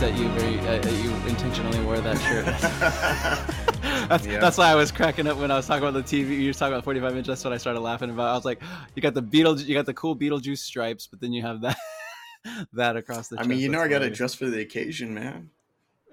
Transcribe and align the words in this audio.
noticed 0.00 0.16
that 0.16 0.22
you 0.22 0.28
very 0.38 0.58
uh, 0.60 0.90
you 1.02 1.10
intentionally 1.28 1.80
wore 1.80 1.98
that 1.98 2.18
shirt. 2.20 2.44
that's, 4.08 4.26
yeah. 4.26 4.38
that's 4.38 4.58
why 4.58 4.70
I 4.70 4.74
was 4.74 4.92
cracking 4.92 5.26
up 5.26 5.38
when 5.38 5.50
I 5.50 5.56
was 5.56 5.66
talking 5.66 5.86
about 5.86 6.06
the 6.06 6.24
TV. 6.24 6.40
You 6.40 6.48
were 6.48 6.52
talking 6.52 6.74
about 6.74 6.84
45 6.84 7.16
inch. 7.16 7.26
That's 7.26 7.44
what 7.44 7.52
I 7.52 7.56
started 7.56 7.80
laughing 7.80 8.10
about. 8.10 8.28
I 8.28 8.34
was 8.34 8.44
like, 8.44 8.60
you 8.94 9.02
got 9.02 9.14
the 9.14 9.22
Beetle, 9.22 9.60
you 9.60 9.74
got 9.74 9.86
the 9.86 9.94
cool 9.94 10.16
Beetlejuice 10.16 10.58
stripes, 10.58 11.06
but 11.06 11.20
then 11.20 11.32
you 11.32 11.42
have 11.42 11.60
that 11.62 11.76
that 12.72 12.96
across 12.96 13.28
the. 13.28 13.40
I 13.40 13.44
mean, 13.44 13.58
you 13.58 13.68
know, 13.68 13.80
I 13.80 13.88
got 13.88 14.02
it 14.02 14.10
just 14.10 14.36
for 14.36 14.46
the 14.46 14.60
occasion, 14.60 15.14
man. 15.14 15.50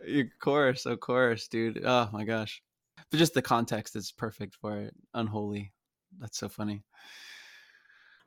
Of 0.08 0.28
course, 0.40 0.86
of 0.86 1.00
course, 1.00 1.48
dude. 1.48 1.82
Oh 1.84 2.10
my 2.12 2.24
gosh, 2.26 2.62
but 3.12 3.18
just 3.18 3.34
the 3.34 3.42
context 3.42 3.96
is 3.96 4.12
perfect 4.12 4.56
for 4.56 4.78
it. 4.78 4.94
Unholy. 5.14 5.72
That's 6.20 6.38
so 6.38 6.48
funny. 6.48 6.84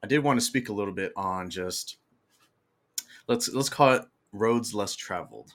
I 0.02 0.06
did 0.06 0.22
want 0.22 0.38
to 0.38 0.44
speak 0.44 0.68
a 0.68 0.72
little 0.72 0.94
bit 0.94 1.12
on 1.16 1.50
just 1.50 1.96
let's 3.26 3.48
let's 3.52 3.68
call 3.68 3.94
it 3.94 4.02
roads 4.32 4.74
less 4.74 4.94
traveled. 4.94 5.52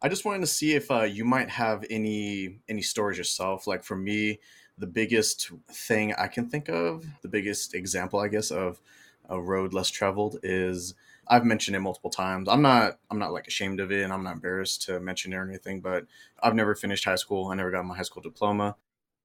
I 0.00 0.08
just 0.08 0.24
wanted 0.24 0.40
to 0.40 0.46
see 0.46 0.74
if 0.74 0.90
uh, 0.90 1.02
you 1.02 1.24
might 1.24 1.50
have 1.50 1.84
any 1.90 2.60
any 2.68 2.82
stories 2.82 3.18
yourself. 3.18 3.66
Like 3.66 3.82
for 3.82 3.96
me, 3.96 4.38
the 4.76 4.86
biggest 4.86 5.50
thing 5.70 6.14
I 6.14 6.28
can 6.28 6.48
think 6.48 6.68
of, 6.68 7.04
the 7.22 7.28
biggest 7.28 7.74
example, 7.74 8.20
I 8.20 8.28
guess, 8.28 8.50
of 8.50 8.80
a 9.28 9.40
road 9.40 9.72
less 9.74 9.90
traveled 9.90 10.38
is 10.42 10.94
I've 11.26 11.44
mentioned 11.44 11.76
it 11.76 11.80
multiple 11.80 12.10
times. 12.10 12.48
I'm 12.48 12.62
not 12.62 12.98
I'm 13.10 13.18
not 13.18 13.32
like 13.32 13.46
ashamed 13.46 13.80
of 13.80 13.92
it 13.92 14.02
and 14.02 14.12
I'm 14.12 14.24
not 14.24 14.34
embarrassed 14.34 14.82
to 14.82 15.00
mention 15.00 15.32
it 15.32 15.36
or 15.36 15.48
anything, 15.48 15.80
but 15.80 16.06
I've 16.42 16.54
never 16.54 16.74
finished 16.74 17.04
high 17.04 17.16
school. 17.16 17.48
I 17.48 17.54
never 17.54 17.70
got 17.70 17.84
my 17.84 17.96
high 17.96 18.02
school 18.02 18.22
diploma. 18.22 18.76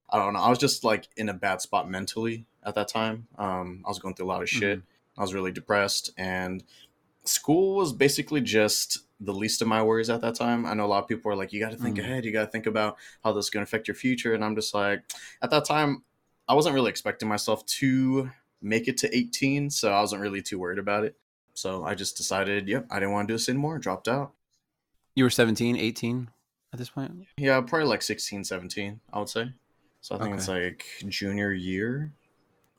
I 0.09 0.17
don't 0.17 0.33
know. 0.33 0.39
I 0.39 0.49
was 0.49 0.59
just 0.59 0.83
like 0.83 1.07
in 1.17 1.29
a 1.29 1.33
bad 1.33 1.61
spot 1.61 1.89
mentally 1.89 2.45
at 2.63 2.75
that 2.75 2.87
time. 2.87 3.27
Um, 3.37 3.83
I 3.85 3.89
was 3.89 3.99
going 3.99 4.15
through 4.15 4.25
a 4.25 4.33
lot 4.33 4.41
of 4.41 4.49
shit. 4.49 4.79
Mm-hmm. 4.79 5.19
I 5.19 5.23
was 5.23 5.33
really 5.33 5.51
depressed 5.51 6.11
and 6.17 6.63
school 7.25 7.75
was 7.75 7.93
basically 7.93 8.41
just 8.41 8.99
the 9.19 9.33
least 9.33 9.61
of 9.61 9.67
my 9.67 9.81
worries 9.81 10.09
at 10.09 10.21
that 10.21 10.35
time. 10.35 10.65
I 10.65 10.73
know 10.73 10.85
a 10.85 10.87
lot 10.87 11.03
of 11.03 11.07
people 11.07 11.31
are 11.31 11.35
like, 11.35 11.53
you 11.53 11.59
got 11.59 11.71
to 11.71 11.77
think 11.77 11.97
mm. 11.97 12.01
ahead. 12.01 12.25
You 12.25 12.33
got 12.33 12.45
to 12.45 12.51
think 12.51 12.65
about 12.65 12.97
how 13.23 13.31
this 13.31 13.45
is 13.45 13.49
going 13.49 13.65
to 13.65 13.69
affect 13.69 13.87
your 13.87 13.95
future. 13.95 14.33
And 14.33 14.43
I'm 14.43 14.55
just 14.55 14.73
like, 14.73 15.03
at 15.41 15.49
that 15.51 15.65
time, 15.65 16.03
I 16.47 16.53
wasn't 16.53 16.75
really 16.75 16.89
expecting 16.89 17.29
myself 17.29 17.65
to 17.65 18.29
make 18.61 18.87
it 18.87 18.97
to 18.97 19.15
18. 19.15 19.69
So 19.69 19.91
I 19.91 20.01
wasn't 20.01 20.21
really 20.21 20.41
too 20.41 20.59
worried 20.59 20.79
about 20.79 21.05
it. 21.05 21.15
So 21.53 21.85
I 21.85 21.95
just 21.95 22.17
decided, 22.17 22.67
yep, 22.67 22.87
I 22.89 22.99
didn't 22.99 23.11
want 23.11 23.27
to 23.27 23.33
do 23.33 23.37
this 23.37 23.49
anymore. 23.49 23.79
Dropped 23.79 24.07
out. 24.07 24.33
You 25.15 25.23
were 25.23 25.29
17, 25.29 25.77
18 25.77 26.29
at 26.73 26.79
this 26.79 26.89
point? 26.89 27.27
Yeah, 27.37 27.61
probably 27.61 27.87
like 27.87 28.01
16, 28.01 28.43
17, 28.43 28.99
I 29.11 29.19
would 29.19 29.29
say. 29.29 29.53
So 30.01 30.15
I 30.15 30.17
think 30.17 30.31
okay. 30.31 30.37
it's 30.37 30.47
like 30.47 30.85
junior 31.07 31.53
year. 31.53 32.11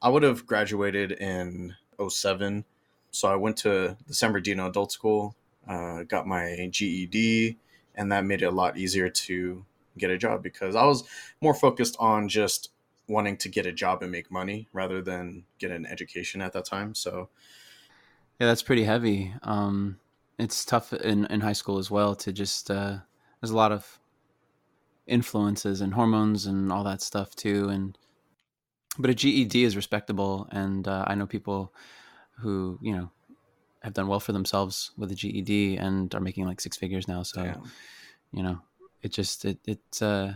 I 0.02 0.08
would 0.08 0.24
have 0.24 0.44
graduated 0.46 1.12
in 1.12 1.74
07 2.06 2.64
so 3.14 3.28
I 3.28 3.36
went 3.36 3.56
to 3.58 3.96
the 4.06 4.14
San 4.14 4.32
Bernardino 4.32 4.68
Adult 4.68 4.90
School, 4.90 5.36
uh, 5.68 6.02
got 6.02 6.26
my 6.26 6.68
GED, 6.70 7.56
and 7.94 8.10
that 8.10 8.24
made 8.24 8.42
it 8.42 8.46
a 8.46 8.50
lot 8.50 8.76
easier 8.76 9.08
to 9.08 9.64
get 9.96 10.10
a 10.10 10.18
job 10.18 10.42
because 10.42 10.74
I 10.74 10.84
was 10.84 11.04
more 11.40 11.54
focused 11.54 11.96
on 12.00 12.28
just 12.28 12.70
wanting 13.06 13.36
to 13.36 13.48
get 13.48 13.66
a 13.66 13.72
job 13.72 14.02
and 14.02 14.10
make 14.10 14.32
money 14.32 14.66
rather 14.72 15.00
than 15.00 15.44
get 15.60 15.70
an 15.70 15.86
education 15.86 16.42
at 16.42 16.52
that 16.54 16.64
time. 16.64 16.92
So, 16.96 17.28
yeah, 18.40 18.48
that's 18.48 18.62
pretty 18.62 18.82
heavy. 18.82 19.32
Um, 19.42 20.00
it's 20.36 20.64
tough 20.64 20.92
in, 20.92 21.26
in 21.26 21.40
high 21.40 21.52
school 21.52 21.78
as 21.78 21.92
well 21.92 22.16
to 22.16 22.32
just, 22.32 22.68
uh, 22.68 22.96
there's 23.40 23.52
a 23.52 23.56
lot 23.56 23.70
of 23.70 24.00
influences 25.06 25.80
and 25.80 25.94
hormones 25.94 26.46
and 26.46 26.72
all 26.72 26.82
that 26.82 27.00
stuff 27.00 27.36
too. 27.36 27.68
And, 27.68 27.96
but 28.98 29.10
a 29.10 29.14
GED 29.14 29.62
is 29.62 29.76
respectable. 29.76 30.48
And 30.50 30.88
uh, 30.88 31.04
I 31.06 31.14
know 31.14 31.26
people 31.26 31.72
who 32.38 32.78
you 32.82 32.94
know 32.94 33.10
have 33.82 33.92
done 33.94 34.08
well 34.08 34.20
for 34.20 34.32
themselves 34.32 34.92
with 34.96 35.12
a 35.12 35.14
GED 35.14 35.76
and 35.76 36.14
are 36.14 36.20
making 36.20 36.46
like 36.46 36.60
six 36.60 36.76
figures 36.76 37.06
now. 37.06 37.22
So, 37.22 37.44
Damn. 37.44 37.62
you 38.32 38.42
know, 38.42 38.60
it 39.02 39.12
just 39.12 39.44
it 39.44 39.58
it's 39.66 40.00
uh 40.00 40.34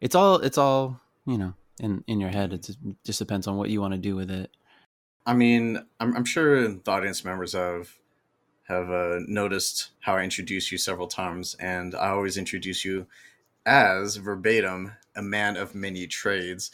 it's 0.00 0.14
all 0.14 0.36
it's 0.36 0.58
all 0.58 1.00
you 1.26 1.38
know 1.38 1.54
in 1.80 2.04
in 2.06 2.20
your 2.20 2.30
head. 2.30 2.52
It's, 2.52 2.68
it 2.68 2.76
just 3.04 3.18
depends 3.18 3.46
on 3.46 3.56
what 3.56 3.70
you 3.70 3.80
want 3.80 3.94
to 3.94 3.98
do 3.98 4.16
with 4.16 4.30
it. 4.30 4.50
I 5.26 5.34
mean, 5.34 5.82
I'm, 5.98 6.16
I'm 6.16 6.24
sure 6.24 6.68
the 6.68 6.90
audience 6.90 7.24
members 7.24 7.54
have 7.54 7.96
have 8.68 8.90
uh, 8.90 9.20
noticed 9.26 9.90
how 10.00 10.16
I 10.16 10.22
introduce 10.22 10.70
you 10.70 10.78
several 10.78 11.08
times, 11.08 11.54
and 11.58 11.94
I 11.94 12.10
always 12.10 12.36
introduce 12.36 12.84
you 12.84 13.06
as 13.66 14.16
verbatim 14.16 14.92
a 15.16 15.22
man 15.22 15.56
of 15.56 15.74
many 15.74 16.06
trades. 16.06 16.70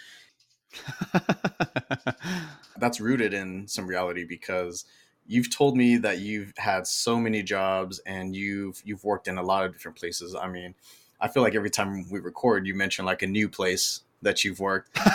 That's 2.78 3.00
rooted 3.00 3.32
in 3.32 3.66
some 3.69 3.87
reality 3.87 4.25
because 4.25 4.84
you've 5.26 5.50
told 5.50 5.76
me 5.76 5.97
that 5.98 6.20
you've 6.20 6.53
had 6.56 6.87
so 6.87 7.19
many 7.19 7.42
jobs 7.42 7.98
and 8.06 8.34
you've 8.34 8.81
you've 8.84 9.04
worked 9.04 9.28
in 9.28 9.38
a 9.38 9.42
lot 9.42 9.64
of 9.64 9.72
different 9.72 9.97
places. 9.98 10.34
I 10.34 10.48
mean, 10.48 10.75
I 11.20 11.28
feel 11.28 11.42
like 11.42 11.54
every 11.54 11.70
time 11.70 12.09
we 12.10 12.20
record, 12.20 12.66
you 12.66 12.75
mention 12.75 13.04
like 13.04 13.22
a 13.22 13.26
new 13.26 13.48
place 13.48 14.00
that 14.22 14.44
you've 14.44 14.60
worked. 14.60 14.98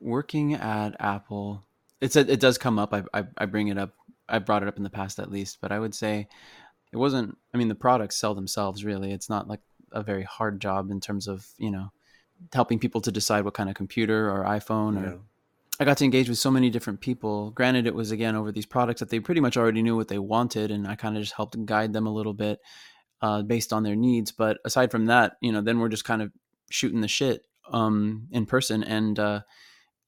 Working 0.00 0.54
at 0.54 0.96
Apple, 1.00 1.64
it's 2.00 2.16
a, 2.16 2.20
it 2.20 2.40
does 2.40 2.58
come 2.58 2.78
up. 2.78 2.94
I, 2.94 3.02
I 3.12 3.24
I 3.38 3.46
bring 3.46 3.68
it 3.68 3.78
up. 3.78 3.94
I 4.28 4.38
brought 4.38 4.62
it 4.62 4.68
up 4.68 4.76
in 4.76 4.84
the 4.84 4.90
past 4.90 5.18
at 5.18 5.30
least, 5.30 5.58
but 5.60 5.72
I 5.72 5.78
would 5.80 5.94
say 5.94 6.28
it 6.92 6.96
wasn't. 6.96 7.36
I 7.52 7.58
mean, 7.58 7.68
the 7.68 7.74
products 7.74 8.16
sell 8.16 8.34
themselves. 8.34 8.84
Really, 8.84 9.12
it's 9.12 9.28
not 9.28 9.48
like 9.48 9.60
a 9.92 10.02
very 10.02 10.22
hard 10.22 10.60
job 10.60 10.90
in 10.90 11.00
terms 11.00 11.28
of 11.28 11.46
you 11.58 11.70
know 11.70 11.90
helping 12.52 12.78
people 12.78 13.00
to 13.00 13.10
decide 13.10 13.44
what 13.44 13.54
kind 13.54 13.68
of 13.68 13.74
computer 13.74 14.30
or 14.30 14.44
iPhone 14.44 15.02
or 15.02 15.20
I 15.78 15.84
got 15.84 15.98
to 15.98 16.04
engage 16.04 16.28
with 16.28 16.38
so 16.38 16.50
many 16.50 16.70
different 16.70 17.00
people. 17.00 17.50
Granted, 17.50 17.86
it 17.86 17.94
was 17.94 18.10
again 18.10 18.34
over 18.34 18.50
these 18.50 18.66
products 18.66 19.00
that 19.00 19.10
they 19.10 19.20
pretty 19.20 19.40
much 19.40 19.56
already 19.56 19.82
knew 19.82 19.96
what 19.96 20.08
they 20.08 20.18
wanted, 20.18 20.70
and 20.70 20.86
I 20.86 20.94
kind 20.96 21.16
of 21.16 21.22
just 21.22 21.34
helped 21.34 21.62
guide 21.66 21.92
them 21.92 22.06
a 22.06 22.12
little 22.12 22.32
bit 22.32 22.60
uh, 23.20 23.42
based 23.42 23.72
on 23.72 23.82
their 23.82 23.96
needs. 23.96 24.32
But 24.32 24.58
aside 24.64 24.90
from 24.90 25.06
that, 25.06 25.36
you 25.40 25.52
know, 25.52 25.60
then 25.60 25.78
we're 25.78 25.88
just 25.88 26.04
kind 26.04 26.22
of 26.22 26.32
shooting 26.70 27.02
the 27.02 27.08
shit 27.08 27.44
um, 27.70 28.28
in 28.30 28.46
person, 28.46 28.82
and 28.82 29.18
uh, 29.18 29.40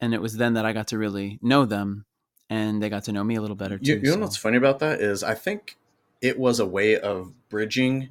and 0.01 0.15
it 0.15 0.23
was 0.23 0.37
then 0.37 0.55
that 0.55 0.65
I 0.65 0.73
got 0.73 0.89
to 0.89 0.99
really 0.99 1.39
know 1.43 1.67
them, 1.67 2.07
and 2.49 2.83
they 2.83 2.89
got 2.89 3.05
to 3.05 3.13
know 3.13 3.25
me 3.25 3.35
a 3.35 3.43
little 3.43 3.57
better 3.57 3.79
too. 3.79 3.93
You, 3.93 3.97
you 3.97 4.03
know 4.03 4.15
so. 4.15 4.21
what's 4.21 4.37
funny 4.39 4.57
about 4.57 4.79
that 4.79 5.01
is 5.01 5.23
I 5.23 5.35
think 5.35 5.77
it 6.23 6.39
was 6.39 6.61
a 6.61 6.67
way 6.67 6.99
of 6.99 7.35
bridging 7.51 8.09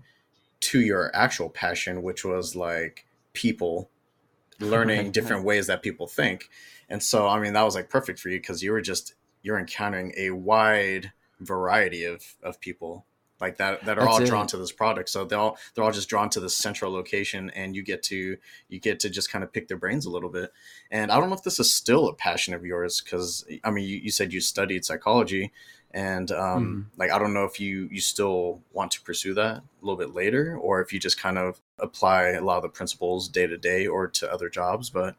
to 0.60 0.82
your 0.82 1.16
actual 1.16 1.50
passion, 1.50 2.02
which 2.02 2.26
was 2.26 2.56
like 2.56 3.06
people 3.34 3.90
learning 4.60 5.12
different 5.12 5.44
ways 5.44 5.68
that 5.68 5.84
people 5.84 6.08
think. 6.08 6.50
And 6.90 7.04
so, 7.04 7.28
I 7.28 7.40
mean, 7.40 7.54
that 7.54 7.64
was 7.64 7.76
like 7.76 7.90
perfect 7.90 8.20
for 8.20 8.30
you 8.30 8.40
because 8.40 8.64
you 8.64 8.72
were 8.72 8.82
just, 8.82 9.14
you're 9.44 9.60
encountering 9.60 10.14
a 10.18 10.32
wide 10.32 11.12
variety 11.40 12.06
of, 12.06 12.24
of 12.42 12.60
people 12.60 13.06
like 13.40 13.58
that, 13.58 13.86
that 13.86 14.00
are 14.00 14.06
That's 14.06 14.16
all 14.16 14.24
it. 14.24 14.28
drawn 14.28 14.48
to 14.48 14.58
this 14.58 14.72
product. 14.72 15.10
So 15.10 15.26
they're 15.26 15.38
all, 15.38 15.58
they're 15.76 15.84
all 15.84 15.92
just 15.92 16.10
drawn 16.10 16.30
to 16.32 16.40
this 16.40 16.58
central 16.58 16.92
location 16.92 17.52
and 17.52 17.76
you 17.76 17.84
get 17.84 18.02
to, 18.04 18.38
you 18.68 18.80
get 18.80 19.00
to 19.02 19.10
just 19.12 19.32
kind 19.32 19.44
of 19.44 19.54
pick 19.54 19.68
their 19.68 19.78
brains 19.78 20.06
a 20.06 20.10
little 20.10 20.30
bit. 20.30 20.52
And 20.90 21.12
I 21.12 21.20
don't 21.20 21.30
know 21.30 21.36
if 21.36 21.44
this 21.44 21.60
is 21.60 21.72
still 21.72 22.08
a 22.08 22.16
passion 22.16 22.56
of 22.56 22.66
yours. 22.66 23.00
Cause 23.00 23.46
I 23.64 23.70
mean, 23.70 23.88
you, 23.88 23.98
you 23.98 24.10
said 24.10 24.34
you 24.34 24.42
studied 24.42 24.86
psychology 24.86 25.52
and 25.98 26.32
um, 26.32 26.88
mm. 26.94 27.00
like 27.00 27.12
i 27.12 27.18
don't 27.20 27.34
know 27.34 27.46
if 27.46 27.60
you 27.60 27.88
you 27.92 28.02
still 28.02 28.62
want 28.72 28.92
to 28.92 29.02
pursue 29.02 29.34
that 29.34 29.58
a 29.58 29.64
little 29.82 29.98
bit 29.98 30.14
later 30.14 30.58
or 30.58 30.82
if 30.82 30.94
you 30.94 31.00
just 31.00 31.20
kind 31.20 31.38
of 31.38 31.60
apply 31.80 32.30
a 32.30 32.42
lot 32.42 32.58
of 32.58 32.64
the 32.64 32.70
principles 32.70 33.28
day 33.28 33.48
to 33.48 33.58
day 33.58 33.88
or 33.88 34.08
to 34.08 34.32
other 34.32 34.50
jobs 34.50 34.90
but 34.90 35.16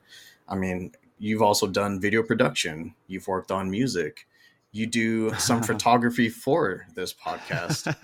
i 0.49 0.55
mean 0.55 0.93
you've 1.19 1.43
also 1.43 1.67
done 1.67 2.01
video 2.01 2.23
production. 2.23 2.95
You've 3.07 3.27
worked 3.27 3.51
on 3.51 3.71
music. 3.71 4.27
You 4.71 4.87
do 4.87 5.35
some 5.35 5.63
photography 5.71 6.29
for 6.29 6.87
this 6.95 7.13
podcast. 7.13 7.95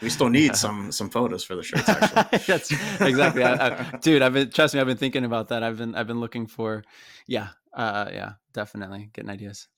We 0.00 0.10
still 0.10 0.28
need 0.28 0.56
some 0.64 0.92
some 0.92 1.10
photos 1.10 1.44
for 1.44 1.54
the 1.54 1.62
shirts 1.62 1.88
actually. 1.88 2.38
That's 2.46 2.72
exactly 3.00 3.44
I, 3.44 3.68
I, 3.68 3.98
dude 4.00 4.22
i've 4.22 4.32
been 4.32 4.50
trust 4.50 4.74
me 4.74 4.80
i've 4.80 4.86
been 4.86 4.96
thinking 4.96 5.24
about 5.24 5.48
that. 5.48 5.62
I've 5.62 5.78
been 5.78 5.94
i've 5.94 6.06
been 6.06 6.20
looking 6.20 6.46
for 6.46 6.84
yeah 7.26 7.48
uh 7.74 8.08
yeah 8.12 8.32
definitely 8.52 9.10
getting 9.12 9.30
ideas 9.30 9.68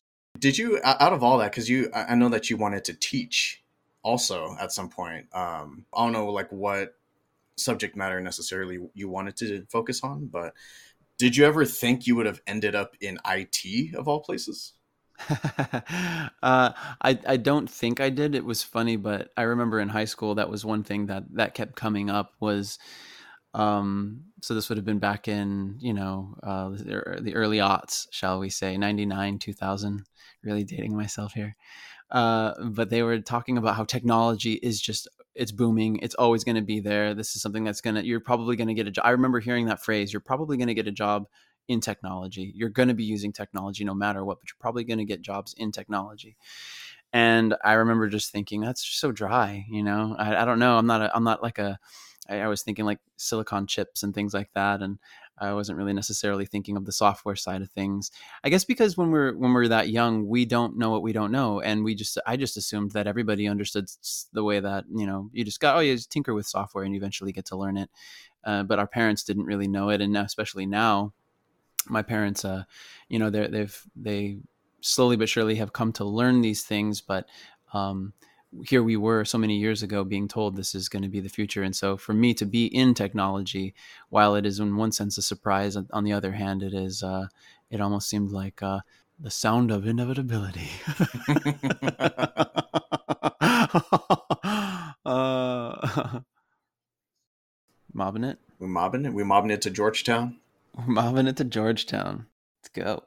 did 0.42 0.58
you 0.58 0.80
out 0.84 1.12
of 1.12 1.22
all 1.22 1.38
that? 1.38 1.52
Because 1.52 1.70
you, 1.70 1.88
I 1.94 2.16
know 2.16 2.28
that 2.28 2.50
you 2.50 2.56
wanted 2.56 2.84
to 2.86 2.94
teach 2.94 3.62
also 4.02 4.56
at 4.60 4.72
some 4.72 4.88
point. 4.90 5.26
Um, 5.32 5.86
I 5.94 6.04
don't 6.04 6.12
know 6.12 6.26
like 6.26 6.50
what 6.50 6.96
subject 7.56 7.96
matter 7.96 8.20
necessarily 8.20 8.80
you 8.92 9.08
wanted 9.08 9.36
to 9.36 9.64
focus 9.70 10.02
on, 10.02 10.26
but 10.26 10.52
did 11.16 11.36
you 11.36 11.44
ever 11.46 11.64
think 11.64 12.08
you 12.08 12.16
would 12.16 12.26
have 12.26 12.42
ended 12.44 12.74
up 12.74 12.96
in 13.00 13.18
IT 13.24 13.94
of 13.94 14.08
all 14.08 14.20
places? 14.20 14.72
uh, 15.30 15.82
I 16.42 17.18
I 17.26 17.36
don't 17.36 17.70
think 17.70 18.00
I 18.00 18.10
did. 18.10 18.34
It 18.34 18.44
was 18.44 18.64
funny, 18.64 18.96
but 18.96 19.30
I 19.36 19.42
remember 19.42 19.78
in 19.78 19.90
high 19.90 20.06
school 20.06 20.34
that 20.34 20.50
was 20.50 20.64
one 20.64 20.82
thing 20.82 21.06
that 21.06 21.22
that 21.34 21.54
kept 21.54 21.76
coming 21.76 22.10
up 22.10 22.34
was 22.40 22.80
um, 23.54 24.24
so 24.42 24.54
this 24.54 24.68
would 24.68 24.76
have 24.76 24.84
been 24.84 24.98
back 24.98 25.28
in 25.28 25.76
you 25.80 25.94
know 25.94 26.34
uh, 26.42 26.68
the, 26.70 27.20
the 27.22 27.34
early 27.34 27.58
aughts, 27.58 28.06
shall 28.10 28.38
we 28.40 28.50
say, 28.50 28.76
ninety 28.76 29.06
nine, 29.06 29.38
two 29.38 29.54
thousand. 29.54 30.04
Really 30.44 30.64
dating 30.64 30.96
myself 30.96 31.32
here, 31.34 31.54
uh, 32.10 32.54
but 32.64 32.90
they 32.90 33.02
were 33.02 33.20
talking 33.20 33.56
about 33.58 33.76
how 33.76 33.84
technology 33.84 34.54
is 34.54 34.80
just 34.80 35.08
it's 35.34 35.52
booming. 35.52 36.00
It's 36.02 36.16
always 36.16 36.44
going 36.44 36.56
to 36.56 36.62
be 36.62 36.80
there. 36.80 37.14
This 37.14 37.36
is 37.36 37.42
something 37.42 37.64
that's 37.64 37.80
gonna 37.80 38.02
you're 38.02 38.20
probably 38.20 38.56
going 38.56 38.68
to 38.68 38.74
get 38.74 38.88
a 38.88 38.90
job. 38.90 39.06
I 39.06 39.10
remember 39.10 39.40
hearing 39.40 39.66
that 39.66 39.82
phrase. 39.82 40.12
You're 40.12 40.20
probably 40.20 40.56
going 40.56 40.68
to 40.68 40.74
get 40.74 40.88
a 40.88 40.92
job 40.92 41.26
in 41.68 41.80
technology. 41.80 42.52
You're 42.56 42.70
going 42.70 42.88
to 42.88 42.94
be 42.94 43.04
using 43.04 43.32
technology 43.32 43.84
no 43.84 43.94
matter 43.94 44.24
what, 44.24 44.40
but 44.40 44.50
you're 44.50 44.56
probably 44.60 44.84
going 44.84 44.98
to 44.98 45.04
get 45.04 45.22
jobs 45.22 45.54
in 45.56 45.70
technology. 45.70 46.36
and 47.12 47.54
I 47.64 47.74
remember 47.74 48.08
just 48.08 48.32
thinking 48.32 48.60
that's 48.60 48.82
just 48.84 49.00
so 49.00 49.12
dry. 49.12 49.66
You 49.68 49.82
know, 49.82 50.16
I, 50.18 50.36
I 50.42 50.44
don't 50.44 50.58
know. 50.58 50.78
I'm 50.78 50.86
not 50.86 51.02
a, 51.02 51.14
I'm 51.14 51.24
not 51.24 51.42
like 51.42 51.58
a 51.58 51.78
I, 52.32 52.40
I 52.40 52.48
was 52.48 52.62
thinking 52.62 52.84
like 52.84 52.98
silicon 53.16 53.66
chips 53.66 54.02
and 54.02 54.14
things 54.14 54.32
like 54.34 54.50
that, 54.54 54.80
and 54.80 54.98
I 55.38 55.52
wasn't 55.54 55.78
really 55.78 55.92
necessarily 55.92 56.46
thinking 56.46 56.76
of 56.76 56.84
the 56.84 56.92
software 56.92 57.36
side 57.36 57.62
of 57.62 57.70
things. 57.70 58.10
I 58.44 58.48
guess 58.48 58.64
because 58.64 58.96
when 58.96 59.10
we're 59.10 59.34
when 59.36 59.52
we're 59.52 59.68
that 59.68 59.88
young, 59.88 60.26
we 60.26 60.44
don't 60.44 60.78
know 60.78 60.90
what 60.90 61.02
we 61.02 61.12
don't 61.12 61.32
know, 61.32 61.60
and 61.60 61.84
we 61.84 61.94
just 61.94 62.18
I 62.26 62.36
just 62.36 62.56
assumed 62.56 62.92
that 62.92 63.06
everybody 63.06 63.46
understood 63.46 63.88
the 64.32 64.44
way 64.44 64.60
that 64.60 64.84
you 64.94 65.06
know 65.06 65.30
you 65.32 65.44
just 65.44 65.60
got 65.60 65.76
oh 65.76 65.80
you 65.80 65.94
just 65.94 66.10
tinker 66.10 66.34
with 66.34 66.46
software 66.46 66.84
and 66.84 66.94
you 66.94 67.00
eventually 67.00 67.32
get 67.32 67.46
to 67.46 67.56
learn 67.56 67.76
it. 67.76 67.90
Uh, 68.44 68.62
but 68.62 68.78
our 68.78 68.86
parents 68.86 69.22
didn't 69.22 69.44
really 69.44 69.68
know 69.68 69.90
it, 69.90 70.00
and 70.00 70.12
now, 70.12 70.22
especially 70.22 70.66
now, 70.66 71.12
my 71.88 72.02
parents, 72.02 72.44
uh, 72.44 72.64
you 73.08 73.18
know, 73.18 73.30
they 73.30 73.46
they've 73.46 73.82
they 73.94 74.38
slowly 74.80 75.16
but 75.16 75.28
surely 75.28 75.56
have 75.56 75.72
come 75.72 75.92
to 75.92 76.04
learn 76.04 76.40
these 76.40 76.62
things, 76.62 77.00
but 77.00 77.28
um, 77.72 78.12
here 78.64 78.82
we 78.82 78.96
were 78.96 79.24
so 79.24 79.38
many 79.38 79.56
years 79.56 79.82
ago 79.82 80.04
being 80.04 80.28
told 80.28 80.56
this 80.56 80.74
is 80.74 80.88
going 80.88 81.02
to 81.02 81.08
be 81.08 81.20
the 81.20 81.28
future. 81.28 81.62
And 81.62 81.74
so 81.74 81.96
for 81.96 82.12
me 82.12 82.34
to 82.34 82.44
be 82.44 82.66
in 82.66 82.94
technology, 82.94 83.74
while 84.10 84.34
it 84.34 84.44
is 84.44 84.60
in 84.60 84.76
one 84.76 84.92
sense 84.92 85.16
a 85.18 85.22
surprise, 85.22 85.76
on 85.76 86.04
the 86.04 86.12
other 86.12 86.32
hand, 86.32 86.62
it 86.62 86.74
is, 86.74 87.02
uh, 87.02 87.28
it 87.70 87.80
almost 87.80 88.08
seemed 88.08 88.30
like 88.30 88.62
uh, 88.62 88.80
the 89.18 89.30
sound 89.30 89.70
of 89.70 89.86
inevitability. 89.86 90.68
uh, 95.04 96.20
mobbing 97.92 98.24
it. 98.24 98.38
We 98.58 98.66
mobbing 98.66 99.06
it. 99.06 99.14
We 99.14 99.24
mobbing 99.24 99.50
it 99.50 99.62
to 99.62 99.70
Georgetown. 99.70 100.38
We're 100.76 100.86
mobbing 100.86 101.26
it 101.26 101.36
to 101.38 101.44
Georgetown. 101.44 102.26
Let's 102.60 102.68
go. 102.68 103.04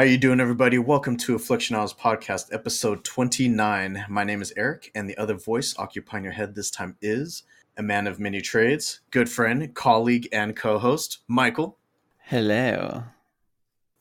How 0.00 0.06
you 0.06 0.16
doing, 0.16 0.40
everybody? 0.40 0.78
Welcome 0.78 1.18
to 1.18 1.36
Aflixionados 1.36 1.94
Podcast, 1.94 2.54
episode 2.54 3.04
29. 3.04 4.06
My 4.08 4.24
name 4.24 4.40
is 4.40 4.50
Eric, 4.56 4.90
and 4.94 5.06
the 5.06 5.18
other 5.18 5.34
voice 5.34 5.74
occupying 5.76 6.24
your 6.24 6.32
head 6.32 6.54
this 6.54 6.70
time 6.70 6.96
is 7.02 7.42
a 7.76 7.82
man 7.82 8.06
of 8.06 8.18
many 8.18 8.40
trades, 8.40 9.00
good 9.10 9.28
friend, 9.28 9.74
colleague, 9.74 10.26
and 10.32 10.56
co-host, 10.56 11.18
Michael. 11.28 11.76
Hello. 12.16 13.02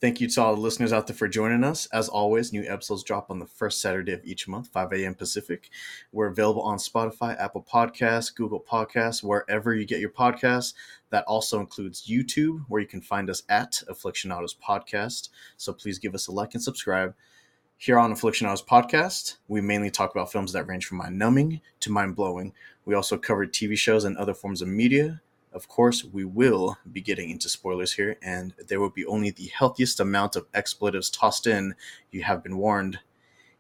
Thank 0.01 0.21
you 0.21 0.29
to 0.29 0.41
all 0.41 0.55
the 0.55 0.61
listeners 0.61 0.93
out 0.93 1.07
there 1.07 1.15
for 1.15 1.27
joining 1.27 1.65
us. 1.65 1.85
As 1.87 2.07
always, 2.07 2.53
new 2.53 2.63
episodes 2.63 3.03
drop 3.03 3.29
on 3.29 3.39
the 3.39 3.45
first 3.45 3.81
Saturday 3.81 4.13
of 4.13 4.23
each 4.23 4.47
month, 4.47 4.69
5 4.69 4.93
a.m. 4.93 5.13
Pacific. 5.13 5.69
We're 6.13 6.27
available 6.27 6.61
on 6.61 6.77
Spotify, 6.77 7.37
Apple 7.37 7.67
Podcasts, 7.69 8.33
Google 8.33 8.61
Podcasts, 8.61 9.21
wherever 9.21 9.75
you 9.75 9.85
get 9.85 9.99
your 9.99 10.11
podcasts. 10.11 10.73
That 11.09 11.25
also 11.25 11.59
includes 11.59 12.07
YouTube, 12.07 12.63
where 12.69 12.79
you 12.79 12.87
can 12.87 13.01
find 13.01 13.29
us 13.29 13.43
at 13.49 13.83
Aflixionados 13.89 14.55
Podcast. 14.57 15.29
So 15.57 15.73
please 15.73 15.99
give 15.99 16.15
us 16.15 16.27
a 16.27 16.31
like 16.31 16.53
and 16.53 16.63
subscribe. 16.63 17.13
Here 17.75 17.99
on 17.99 18.13
Aflixionados 18.13 18.65
Podcast, 18.65 19.35
we 19.49 19.59
mainly 19.59 19.91
talk 19.91 20.11
about 20.11 20.31
films 20.31 20.53
that 20.53 20.67
range 20.67 20.85
from 20.85 20.99
mind 20.99 21.19
numbing 21.19 21.59
to 21.81 21.91
mind 21.91 22.15
blowing. 22.15 22.53
We 22.85 22.95
also 22.95 23.17
cover 23.17 23.45
TV 23.45 23.77
shows 23.77 24.05
and 24.05 24.15
other 24.15 24.33
forms 24.33 24.61
of 24.61 24.69
media 24.69 25.21
of 25.59 25.67
course, 25.67 26.05
we 26.05 26.23
will 26.23 26.77
be 26.89 27.01
getting 27.01 27.29
into 27.29 27.49
spoilers 27.49 27.91
here, 27.91 28.15
and 28.23 28.53
there 28.69 28.79
will 28.79 28.89
be 28.89 29.05
only 29.05 29.29
the 29.29 29.51
healthiest 29.53 29.99
amount 29.99 30.37
of 30.37 30.47
expletives 30.53 31.09
tossed 31.09 31.45
in. 31.45 31.75
You 32.11 32.23
have 32.23 32.41
been 32.41 32.55
warned. 32.55 32.99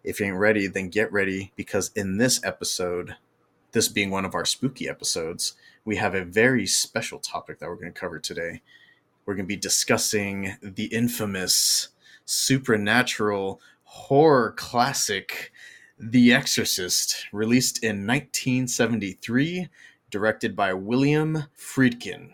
If 0.01 0.21
you 0.21 0.27
ain't 0.27 0.37
ready, 0.37 0.65
then 0.67 0.87
get 0.87 1.11
ready, 1.11 1.51
because 1.57 1.91
in 1.97 2.15
this 2.15 2.41
episode, 2.45 3.17
this 3.73 3.89
being 3.89 4.11
one 4.11 4.23
of 4.23 4.33
our 4.33 4.45
spooky 4.45 4.87
episodes, 4.87 5.55
we 5.83 5.97
have 5.97 6.15
a 6.15 6.23
very 6.23 6.65
special 6.65 7.19
topic 7.19 7.59
that 7.59 7.67
we're 7.67 7.75
going 7.75 7.91
to 7.91 7.99
cover 7.99 8.17
today. 8.17 8.61
We're 9.25 9.35
going 9.35 9.43
to 9.43 9.53
be 9.53 9.57
discussing 9.57 10.55
the 10.61 10.85
infamous 10.85 11.89
supernatural 12.23 13.59
horror 13.83 14.53
classic, 14.55 15.51
The 15.99 16.31
Exorcist, 16.31 17.25
released 17.33 17.83
in 17.83 18.07
1973 18.07 19.67
directed 20.09 20.55
by 20.55 20.73
William 20.73 21.45
Friedkin. 21.57 22.31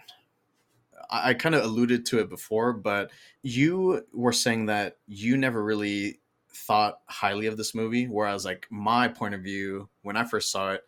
I, 1.10 1.30
I 1.30 1.33
kind 1.33 1.56
of 1.56 1.63
alluded 1.63 2.06
to 2.07 2.19
it 2.19 2.30
before, 2.30 2.74
but 2.74 3.12
you 3.42 4.06
were 4.13 4.31
saying 4.31 4.68
that 4.68 4.98
you 5.07 5.38
never 5.38 5.63
really 5.63 6.19
thought 6.54 7.00
highly 7.07 7.48
of 7.48 7.57
this 7.57 7.75
movie, 7.75 8.06
whereas 8.06 8.45
like 8.45 8.68
my 8.69 9.07
point 9.07 9.36
of 9.36 9.42
view 9.42 9.89
when 10.01 10.18
I 10.18 10.24
first 10.24 10.51
saw 10.51 10.74
it 10.74 10.81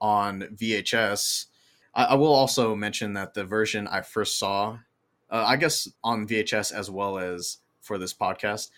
on 0.00 0.42
VHS, 0.54 1.46
I, 1.94 2.04
I 2.04 2.14
will 2.14 2.32
also 2.32 2.74
mention 2.74 3.14
that 3.14 3.34
the 3.34 3.44
version 3.44 3.88
I 3.88 4.02
first 4.02 4.38
saw, 4.38 4.78
uh, 5.30 5.44
I 5.46 5.56
guess 5.56 5.88
on 6.04 6.26
VHS 6.26 6.72
as 6.72 6.90
well 6.90 7.18
as 7.18 7.58
for 7.80 7.98
this 7.98 8.14
podcast, 8.14 8.70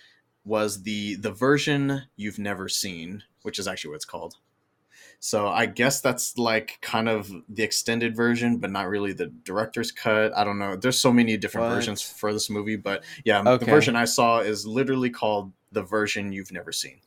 was 0.45 0.83
the 0.83 1.17
the 1.17 1.31
version 1.31 2.03
you've 2.17 2.39
never 2.39 2.69
seen, 2.69 3.23
which 3.43 3.59
is 3.59 3.69
actually 3.69 3.91
what 3.91 3.97
it's 3.97 4.05
called. 4.05 4.37
So 5.23 5.49
I 5.49 5.67
guess 5.67 6.01
that's 6.01 6.39
like 6.39 6.79
kind 6.81 7.07
of 7.07 7.31
the 7.47 7.63
extended 7.63 8.17
version, 8.17 8.57
but 8.57 8.71
not 8.71 8.89
really 8.89 9.13
the 9.13 9.27
director's 9.27 9.93
cut. 9.93 10.37
I 10.37 10.45
don't 10.45 10.59
know. 10.59 10.77
There's 10.77 10.99
so 10.99 11.13
many 11.13 11.37
different 11.37 11.69
what? 11.69 11.75
versions 11.75 12.01
for 12.01 12.33
this 12.33 12.49
movie, 12.49 12.77
but 12.77 13.05
yeah, 13.25 13.41
okay. 13.41 13.65
the 13.65 13.71
version 13.71 13.97
I 13.97 14.07
saw 14.07 14.41
is 14.41 14.67
literally 14.67 15.11
called 15.11 15.53
the 15.73 15.83
version 15.83 16.33
you've 16.33 16.53
never 16.53 16.73
seen. 16.73 17.01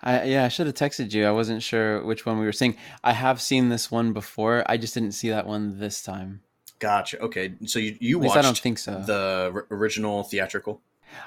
I, 0.00 0.24
yeah, 0.24 0.44
I 0.44 0.48
should 0.48 0.66
have 0.66 0.76
texted 0.76 1.12
you. 1.12 1.26
I 1.26 1.32
wasn't 1.32 1.62
sure 1.62 2.04
which 2.04 2.24
one 2.24 2.38
we 2.38 2.46
were 2.46 2.52
seeing. 2.52 2.76
I 3.02 3.12
have 3.12 3.40
seen 3.40 3.68
this 3.68 3.90
one 3.90 4.12
before. 4.12 4.64
I 4.66 4.76
just 4.76 4.94
didn't 4.94 5.12
see 5.12 5.30
that 5.30 5.46
one 5.46 5.80
this 5.80 6.02
time. 6.02 6.42
Gotcha. 6.78 7.18
Okay, 7.20 7.54
so 7.66 7.78
you 7.78 7.96
you 8.00 8.18
watched? 8.18 8.36
I 8.36 8.42
don't 8.42 8.56
think 8.56 8.78
so. 8.78 9.02
The 9.04 9.66
original 9.70 10.22
theatrical. 10.22 10.80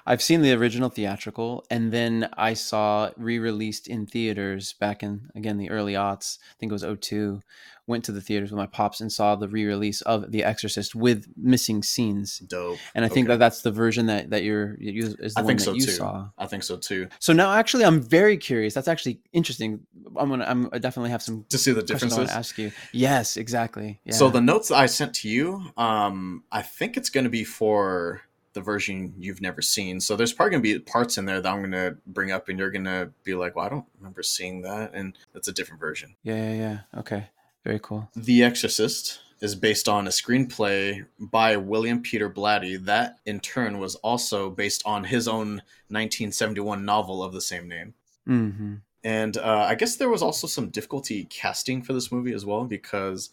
I've 0.06 0.22
seen 0.22 0.42
the 0.42 0.54
original 0.54 0.90
theatrical, 0.90 1.66
and 1.70 1.92
then 1.92 2.30
I 2.38 2.54
saw 2.54 3.12
re-released 3.18 3.88
in 3.88 4.06
theaters 4.06 4.74
back 4.74 5.04
in 5.04 5.30
again 5.36 5.58
the 5.58 5.70
early 5.70 5.94
aughts. 5.94 6.38
I 6.52 6.56
think 6.60 6.72
it 6.72 6.74
was 6.74 7.00
02. 7.00 7.42
Went 7.86 8.06
to 8.06 8.14
the 8.14 8.22
theaters 8.22 8.50
with 8.50 8.58
my 8.58 8.66
pops 8.66 9.02
and 9.02 9.12
saw 9.12 9.36
the 9.36 9.50
re-release 9.50 10.02
of 10.04 10.32
The 10.32 10.46
Exorcist 10.46 10.96
with 10.96 11.28
missing 11.36 11.84
scenes. 11.84 12.40
Dope. 12.40 12.78
And 12.96 13.04
I 13.04 13.10
think 13.10 13.28
okay. 13.28 13.34
that 13.34 13.40
that's 13.40 13.62
the 13.62 13.72
version 13.72 14.06
that 14.06 14.30
that 14.30 14.44
you're 14.44 14.78
you, 14.80 15.16
is 15.20 15.34
the 15.34 15.42
I 15.42 15.44
one 15.44 15.58
that 15.58 15.64
so 15.64 15.74
you 15.74 15.86
too. 15.86 15.92
saw. 15.92 16.30
I 16.38 16.46
think 16.46 16.64
so 16.64 16.78
too. 16.78 17.10
So 17.20 17.34
now, 17.34 17.52
actually, 17.52 17.84
I'm 17.84 18.02
very 18.02 18.38
curious. 18.38 18.74
That's 18.74 18.88
actually 18.88 19.20
interesting. 19.34 19.82
I'm 20.16 20.30
gonna 20.30 20.46
I'm 20.46 20.70
I 20.72 20.78
definitely 20.78 21.10
have 21.10 21.22
some 21.22 21.46
to 21.50 21.58
see 21.58 21.74
the 21.74 21.84
differences. 21.84 22.18
I 22.18 22.22
want 22.22 22.30
to 22.30 22.36
ask 22.36 22.58
you. 22.58 22.72
Yes, 22.94 23.36
exactly. 23.36 24.00
Yeah. 24.06 24.14
So 24.14 24.30
the 24.30 24.42
notes 24.42 24.70
that 24.70 24.78
I 24.78 24.86
sent 24.86 25.16
to 25.16 25.28
you, 25.28 25.62
um, 25.76 26.44
I 26.54 26.62
think 26.62 26.96
it's 26.96 27.10
going 27.10 27.26
to 27.26 27.30
be 27.30 27.44
for 27.44 28.22
the 28.54 28.62
version 28.62 29.14
you've 29.18 29.42
never 29.42 29.62
seen. 29.62 30.00
So 30.00 30.16
there's 30.16 30.34
probably 30.34 30.52
gonna 30.52 30.62
be 30.62 30.80
parts 30.80 31.18
in 31.18 31.26
there 31.26 31.42
that 31.42 31.52
I'm 31.52 31.62
gonna 31.62 31.96
bring 32.08 32.32
up, 32.32 32.50
and 32.50 32.58
you're 32.58 32.72
gonna 32.72 33.12
be 33.24 33.36
like, 33.36 33.56
"Well, 33.56 33.66
I 33.66 33.70
don't 33.70 33.86
remember 33.98 34.24
seeing 34.24 34.62
that," 34.62 34.94
and 34.94 35.18
that's 35.34 35.48
a 35.48 35.54
different 35.54 35.80
version. 35.80 36.16
Yeah, 36.24 36.36
yeah, 36.36 36.54
yeah. 36.54 37.00
Okay, 37.00 37.30
very 37.64 37.80
cool. 37.80 38.10
The 38.16 38.44
Exorcist 38.44 39.20
is 39.42 39.56
based 39.56 39.90
on 39.90 40.08
a 40.08 40.10
screenplay 40.10 41.06
by 41.20 41.58
William 41.58 42.02
Peter 42.02 42.30
Blatty 42.30 42.84
that, 42.86 43.18
in 43.26 43.42
turn, 43.42 43.78
was 43.78 43.96
also 43.96 44.50
based 44.50 44.82
on 44.86 45.04
his 45.04 45.28
own 45.28 45.62
1971 45.90 46.86
novel 46.86 47.22
of 47.22 47.34
the 47.34 47.42
same 47.42 47.68
name. 47.68 47.94
Mm-hmm. 48.28 48.76
And 49.04 49.38
uh, 49.38 49.66
I 49.70 49.76
guess 49.76 49.98
there 49.98 50.10
was 50.10 50.22
also 50.22 50.48
some 50.48 50.70
difficulty 50.70 51.26
casting 51.26 51.82
for 51.82 51.92
this 51.92 52.10
movie 52.10 52.34
as 52.34 52.46
well 52.46 52.64
because 52.64 53.32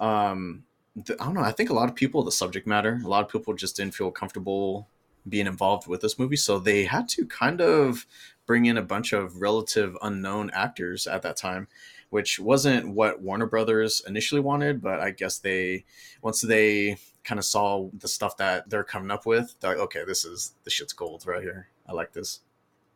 um, 0.00 0.64
I 0.96 1.24
don't 1.24 1.34
know. 1.34 1.40
I 1.40 1.52
think 1.52 1.70
a 1.70 1.74
lot 1.74 1.88
of 1.88 1.94
people, 1.94 2.22
the 2.22 2.32
subject 2.32 2.66
matter, 2.66 3.00
a 3.04 3.08
lot 3.08 3.24
of 3.24 3.30
people 3.30 3.54
just 3.54 3.76
didn't 3.76 3.94
feel 3.94 4.10
comfortable 4.10 4.88
being 5.28 5.46
involved 5.46 5.88
with 5.88 6.00
this 6.00 6.18
movie, 6.18 6.36
so 6.36 6.58
they 6.58 6.84
had 6.84 7.08
to 7.08 7.26
kind 7.26 7.60
of 7.60 8.06
bring 8.46 8.66
in 8.66 8.76
a 8.76 8.82
bunch 8.82 9.12
of 9.12 9.40
relative 9.40 9.96
unknown 10.02 10.50
actors 10.50 11.06
at 11.06 11.22
that 11.22 11.36
time, 11.36 11.66
which 12.10 12.38
wasn't 12.38 12.88
what 12.88 13.22
Warner 13.22 13.46
Brothers 13.46 14.02
initially 14.06 14.40
wanted. 14.40 14.82
But 14.82 15.00
I 15.00 15.10
guess 15.10 15.38
they, 15.38 15.84
once 16.22 16.42
they 16.42 16.98
kind 17.24 17.38
of 17.38 17.44
saw 17.44 17.88
the 17.98 18.08
stuff 18.08 18.36
that 18.36 18.68
they're 18.68 18.84
coming 18.84 19.10
up 19.10 19.26
with, 19.26 19.56
they're 19.60 19.70
like, 19.70 19.80
okay, 19.84 20.04
this 20.06 20.24
is 20.24 20.54
the 20.64 20.70
shit's 20.70 20.92
gold 20.92 21.26
right 21.26 21.42
here. 21.42 21.68
I 21.88 21.92
like 21.92 22.12
this. 22.12 22.40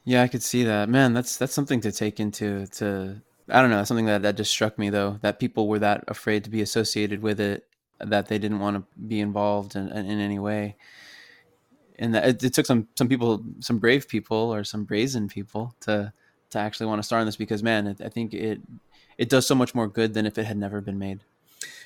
Yeah, 0.04 0.22
I 0.22 0.28
could 0.28 0.42
see 0.42 0.64
that. 0.64 0.88
Man, 0.88 1.12
that's 1.14 1.36
that's 1.36 1.52
something 1.52 1.80
to 1.80 1.92
take 1.92 2.20
into 2.20 2.66
to 2.68 3.20
I 3.48 3.60
don't 3.60 3.70
know, 3.70 3.84
something 3.84 4.06
that 4.06 4.22
that 4.22 4.36
just 4.36 4.50
struck 4.50 4.78
me 4.78 4.90
though, 4.90 5.18
that 5.22 5.40
people 5.40 5.68
were 5.68 5.78
that 5.80 6.04
afraid 6.08 6.44
to 6.44 6.50
be 6.50 6.62
associated 6.62 7.22
with 7.22 7.40
it 7.40 7.67
that 8.00 8.28
they 8.28 8.38
didn't 8.38 8.60
want 8.60 8.76
to 8.76 9.00
be 9.00 9.20
involved 9.20 9.76
in, 9.76 9.88
in 9.88 10.20
any 10.20 10.38
way. 10.38 10.76
And 11.98 12.14
that 12.14 12.28
it, 12.28 12.44
it, 12.44 12.54
took 12.54 12.66
some 12.66 12.86
some 12.94 13.08
people, 13.08 13.42
some 13.60 13.78
brave 13.78 14.08
people, 14.08 14.54
or 14.54 14.62
some 14.62 14.84
brazen 14.84 15.28
people 15.28 15.74
to 15.80 16.12
to 16.50 16.58
actually 16.58 16.86
want 16.86 17.00
to 17.00 17.02
star 17.02 17.20
in 17.20 17.26
this 17.26 17.36
because 17.36 17.62
man, 17.62 17.88
it, 17.88 18.00
I 18.00 18.08
think 18.08 18.32
it 18.34 18.60
it 19.16 19.28
does 19.28 19.46
so 19.46 19.54
much 19.54 19.74
more 19.74 19.88
good 19.88 20.14
than 20.14 20.24
if 20.24 20.38
it 20.38 20.44
had 20.44 20.56
never 20.56 20.80
been 20.80 20.98
made. 20.98 21.24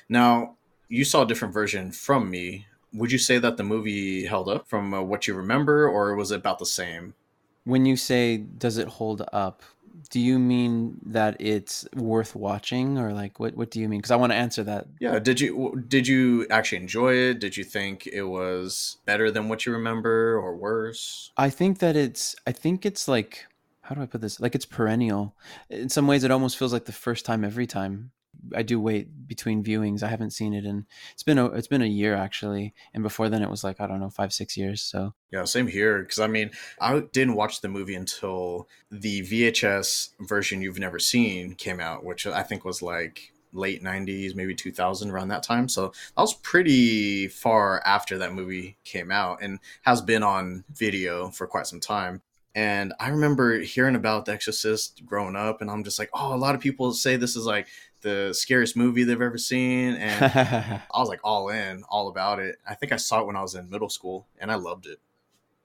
Now, 0.07 0.55
you 0.87 1.03
saw 1.03 1.23
a 1.23 1.27
different 1.27 1.53
version 1.53 1.91
from 1.91 2.29
me. 2.29 2.67
Would 2.93 3.11
you 3.11 3.17
say 3.17 3.39
that 3.39 3.57
the 3.57 3.63
movie 3.63 4.25
held 4.25 4.47
up 4.47 4.69
from 4.69 4.93
uh, 4.93 5.01
what 5.01 5.27
you 5.27 5.33
remember, 5.33 5.87
or 5.87 6.15
was 6.15 6.31
it 6.31 6.37
about 6.37 6.59
the 6.59 6.65
same? 6.67 7.15
When 7.63 7.85
you 7.85 7.97
say 7.97 8.37
does 8.37 8.77
it 8.77 8.87
hold 8.87 9.27
up, 9.33 9.63
do 10.09 10.19
you 10.19 10.39
mean 10.39 10.97
that 11.05 11.37
it's 11.39 11.87
worth 11.95 12.35
watching 12.35 12.97
or 12.97 13.13
like 13.13 13.39
what 13.39 13.55
what 13.55 13.71
do 13.71 13.79
you 13.79 13.87
mean 13.87 13.99
because 13.99 14.11
i 14.11 14.15
want 14.15 14.31
to 14.31 14.35
answer 14.35 14.63
that 14.63 14.87
yeah 14.99 15.19
did 15.19 15.39
you 15.39 15.83
did 15.87 16.07
you 16.07 16.47
actually 16.49 16.79
enjoy 16.79 17.13
it 17.13 17.39
did 17.39 17.55
you 17.55 17.63
think 17.63 18.07
it 18.07 18.23
was 18.23 18.97
better 19.05 19.29
than 19.29 19.49
what 19.49 19.65
you 19.65 19.71
remember 19.71 20.37
or 20.37 20.55
worse 20.55 21.31
i 21.37 21.49
think 21.49 21.79
that 21.79 21.95
it's 21.95 22.35
i 22.47 22.51
think 22.51 22.85
it's 22.85 23.07
like 23.07 23.45
how 23.83 23.93
do 23.95 24.01
I 24.01 24.05
put 24.05 24.21
this? 24.21 24.39
Like 24.39 24.55
it's 24.55 24.65
perennial. 24.65 25.35
In 25.69 25.89
some 25.89 26.07
ways, 26.07 26.23
it 26.23 26.31
almost 26.31 26.57
feels 26.57 26.71
like 26.71 26.85
the 26.85 26.93
first 26.93 27.25
time 27.25 27.43
every 27.43 27.67
time. 27.67 28.12
I 28.55 28.63
do 28.63 28.79
wait 28.79 29.27
between 29.27 29.63
viewings. 29.63 30.03
I 30.03 30.07
haven't 30.07 30.31
seen 30.31 30.53
it 30.53 30.65
in 30.65 30.85
it's 31.13 31.23
been 31.23 31.37
a 31.37 31.45
it's 31.47 31.67
been 31.67 31.81
a 31.81 31.87
year 31.87 32.15
actually, 32.15 32.73
and 32.93 33.03
before 33.03 33.29
then 33.29 33.41
it 33.41 33.49
was 33.49 33.63
like 33.63 33.79
I 33.79 33.87
don't 33.87 33.99
know 33.99 34.09
five 34.09 34.33
six 34.33 34.57
years. 34.57 34.81
So 34.81 35.13
Yeah, 35.31 35.45
same 35.45 35.67
here. 35.67 35.99
Because 35.99 36.19
I 36.19 36.27
mean, 36.27 36.51
I 36.79 37.01
didn't 37.11 37.35
watch 37.35 37.61
the 37.61 37.69
movie 37.69 37.95
until 37.95 38.67
the 38.91 39.21
VHS 39.21 40.09
version 40.21 40.61
you've 40.61 40.79
never 40.79 40.99
seen 40.99 41.55
came 41.55 41.79
out, 41.79 42.03
which 42.03 42.27
I 42.27 42.43
think 42.43 42.65
was 42.65 42.81
like 42.81 43.33
late 43.53 43.83
90s, 43.83 44.35
maybe 44.35 44.55
2000, 44.55 45.11
around 45.11 45.27
that 45.29 45.43
time. 45.43 45.69
So 45.69 45.87
that 45.87 46.21
was 46.21 46.33
pretty 46.33 47.27
far 47.27 47.81
after 47.85 48.17
that 48.17 48.33
movie 48.33 48.77
came 48.83 49.11
out 49.11 49.41
and 49.41 49.59
has 49.83 50.01
been 50.01 50.23
on 50.23 50.63
video 50.73 51.29
for 51.29 51.47
quite 51.47 51.67
some 51.67 51.79
time. 51.79 52.21
And 52.55 52.93
I 52.99 53.09
remember 53.09 53.59
hearing 53.59 53.95
about 53.95 54.25
The 54.25 54.33
Exorcist 54.33 55.03
growing 55.05 55.35
up, 55.35 55.61
and 55.61 55.71
I'm 55.71 55.83
just 55.83 55.97
like, 55.97 56.11
oh, 56.13 56.35
a 56.35 56.37
lot 56.37 56.53
of 56.53 56.61
people 56.61 56.93
say 56.93 57.15
this 57.15 57.35
is 57.35 57.45
like 57.45 57.67
the 58.03 58.33
scariest 58.33 58.77
movie 58.77 59.03
they've 59.03 59.19
ever 59.19 59.37
seen. 59.39 59.95
And 59.95 60.23
I 60.93 60.99
was 60.99 61.09
like 61.09 61.21
all 61.23 61.49
in, 61.49 61.83
all 61.89 62.09
about 62.09 62.39
it. 62.39 62.57
I 62.67 62.75
think 62.75 62.91
I 62.91 62.97
saw 62.97 63.21
it 63.21 63.25
when 63.27 63.35
I 63.35 63.41
was 63.41 63.55
in 63.55 63.69
middle 63.69 63.89
school, 63.89 64.27
and 64.37 64.51
I 64.51 64.55
loved 64.55 64.85
it. 64.85 64.99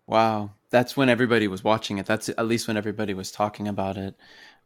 wow, 0.06 0.52
that's 0.70 0.96
when 0.96 1.08
everybody 1.10 1.48
was 1.48 1.62
watching 1.62 1.98
it. 1.98 2.06
That's 2.06 2.30
at 2.30 2.46
least 2.46 2.66
when 2.68 2.76
everybody 2.78 3.12
was 3.14 3.30
talking 3.30 3.68
about 3.68 3.96
it. 3.98 4.16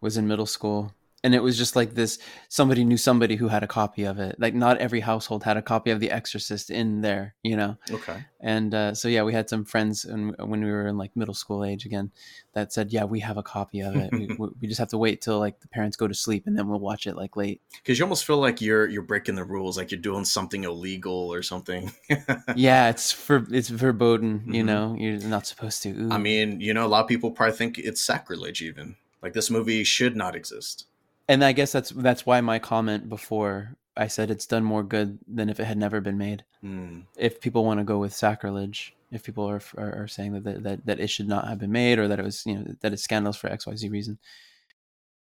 Was 0.00 0.16
in 0.16 0.28
middle 0.28 0.46
school. 0.46 0.92
And 1.24 1.36
it 1.36 1.42
was 1.42 1.56
just 1.56 1.76
like 1.76 1.94
this 1.94 2.18
somebody 2.48 2.84
knew 2.84 2.96
somebody 2.96 3.36
who 3.36 3.46
had 3.46 3.62
a 3.62 3.68
copy 3.68 4.02
of 4.04 4.18
it. 4.18 4.36
Like 4.40 4.54
not 4.54 4.78
every 4.78 4.98
household 5.00 5.44
had 5.44 5.56
a 5.56 5.62
copy 5.62 5.90
of 5.92 6.00
The 6.00 6.10
Exorcist 6.10 6.68
in 6.68 7.00
there, 7.00 7.36
you 7.44 7.56
know. 7.56 7.76
Okay. 7.90 8.24
And 8.40 8.74
uh, 8.74 8.94
so 8.94 9.06
yeah, 9.06 9.22
we 9.22 9.32
had 9.32 9.48
some 9.48 9.64
friends 9.64 10.04
and 10.04 10.34
when 10.38 10.64
we 10.64 10.70
were 10.70 10.88
in 10.88 10.98
like 10.98 11.14
middle 11.16 11.32
school 11.34 11.64
age 11.64 11.86
again 11.86 12.10
that 12.54 12.72
said, 12.72 12.92
"Yeah, 12.92 13.04
we 13.04 13.20
have 13.20 13.36
a 13.36 13.42
copy 13.44 13.80
of 13.82 13.94
it. 13.94 14.10
we, 14.12 14.26
we- 14.60 14.66
just 14.66 14.80
have 14.80 14.88
to 14.88 14.98
wait 14.98 15.20
till 15.20 15.38
like 15.38 15.60
the 15.60 15.68
parents 15.68 15.96
go 15.96 16.08
to 16.08 16.14
sleep 16.14 16.48
and 16.48 16.58
then 16.58 16.66
we'll 16.68 16.80
watch 16.80 17.06
it 17.06 17.14
like 17.14 17.36
late." 17.36 17.60
Because 17.76 18.00
you 18.00 18.04
almost 18.04 18.24
feel 18.24 18.38
like 18.38 18.60
you're 18.60 18.88
you're 18.88 19.02
breaking 19.02 19.36
the 19.36 19.44
rules, 19.44 19.76
like 19.78 19.92
you're 19.92 20.00
doing 20.00 20.24
something 20.24 20.64
illegal 20.64 21.32
or 21.32 21.40
something. 21.42 21.92
yeah, 22.56 22.90
it's 22.90 23.12
for 23.12 23.46
it's 23.52 23.68
verboten, 23.68 24.42
you 24.52 24.62
Mhm. 24.64 24.66
know. 24.66 24.96
You're 24.98 25.18
not 25.18 25.46
supposed 25.46 25.84
to. 25.84 25.90
Ooh. 25.90 26.10
I 26.10 26.18
mean, 26.18 26.60
you 26.60 26.74
know, 26.74 26.84
a 26.84 26.88
lot 26.88 27.02
of 27.02 27.08
people 27.08 27.30
probably 27.30 27.56
think 27.56 27.78
it's 27.78 28.00
sacrilege, 28.00 28.60
even. 28.60 28.96
Like 29.22 29.34
this 29.34 29.50
movie 29.50 29.84
should 29.84 30.16
not 30.16 30.34
exist. 30.34 30.86
And 31.32 31.42
I 31.42 31.52
guess 31.52 31.72
that's 31.72 31.90
that's 31.90 32.26
why 32.26 32.40
my 32.42 32.58
comment 32.58 33.08
before 33.08 33.76
I 33.96 34.06
said 34.08 34.30
it's 34.30 34.46
done 34.46 34.64
more 34.64 34.82
good 34.82 35.18
than 35.26 35.48
if 35.48 35.58
it 35.58 35.64
had 35.64 35.78
never 35.78 36.00
been 36.02 36.18
made. 36.18 36.44
Hmm. 36.60 37.00
If 37.16 37.40
people 37.40 37.64
want 37.64 37.80
to 37.80 37.84
go 37.84 37.98
with 37.98 38.12
sacrilege, 38.12 38.94
if 39.10 39.24
people 39.24 39.48
are 39.48 39.62
are, 39.78 40.02
are 40.02 40.08
saying 40.08 40.42
that, 40.42 40.62
that 40.62 40.86
that 40.86 41.00
it 41.00 41.08
should 41.08 41.28
not 41.28 41.48
have 41.48 41.58
been 41.58 41.72
made 41.72 41.98
or 41.98 42.06
that 42.08 42.18
it 42.18 42.24
was 42.24 42.44
you 42.44 42.58
know 42.58 42.74
that 42.80 42.92
it's 42.92 43.02
scandalous 43.02 43.38
for 43.38 43.48
X 43.48 43.66
Y 43.66 43.74
Z 43.76 43.88
reason. 43.88 44.18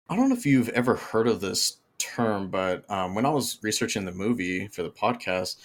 I 0.08 0.16
don't 0.16 0.30
know 0.30 0.36
if 0.36 0.46
you've 0.46 0.70
ever 0.70 0.96
heard 0.96 1.28
of 1.28 1.42
this 1.42 1.78
term, 1.98 2.50
but 2.50 2.88
um, 2.92 3.16
when 3.16 3.26
I 3.26 3.30
was 3.30 3.58
researching 3.64 4.06
the 4.06 4.12
movie 4.12 4.68
for 4.68 4.84
the 4.84 4.92
podcast, 4.92 5.58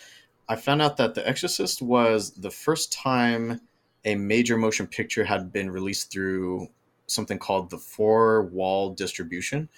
I 0.48 0.56
found 0.56 0.80
out 0.80 0.96
that 0.96 1.14
The 1.14 1.28
Exorcist 1.28 1.82
was 1.82 2.30
the 2.30 2.50
first 2.50 2.90
time 2.90 3.60
a 4.06 4.14
major 4.14 4.56
motion 4.56 4.86
picture 4.86 5.24
had 5.24 5.52
been 5.52 5.70
released 5.70 6.10
through 6.10 6.68
something 7.06 7.38
called 7.38 7.68
the 7.68 7.76
four 7.76 8.44
wall 8.44 8.94
distribution, 8.94 9.68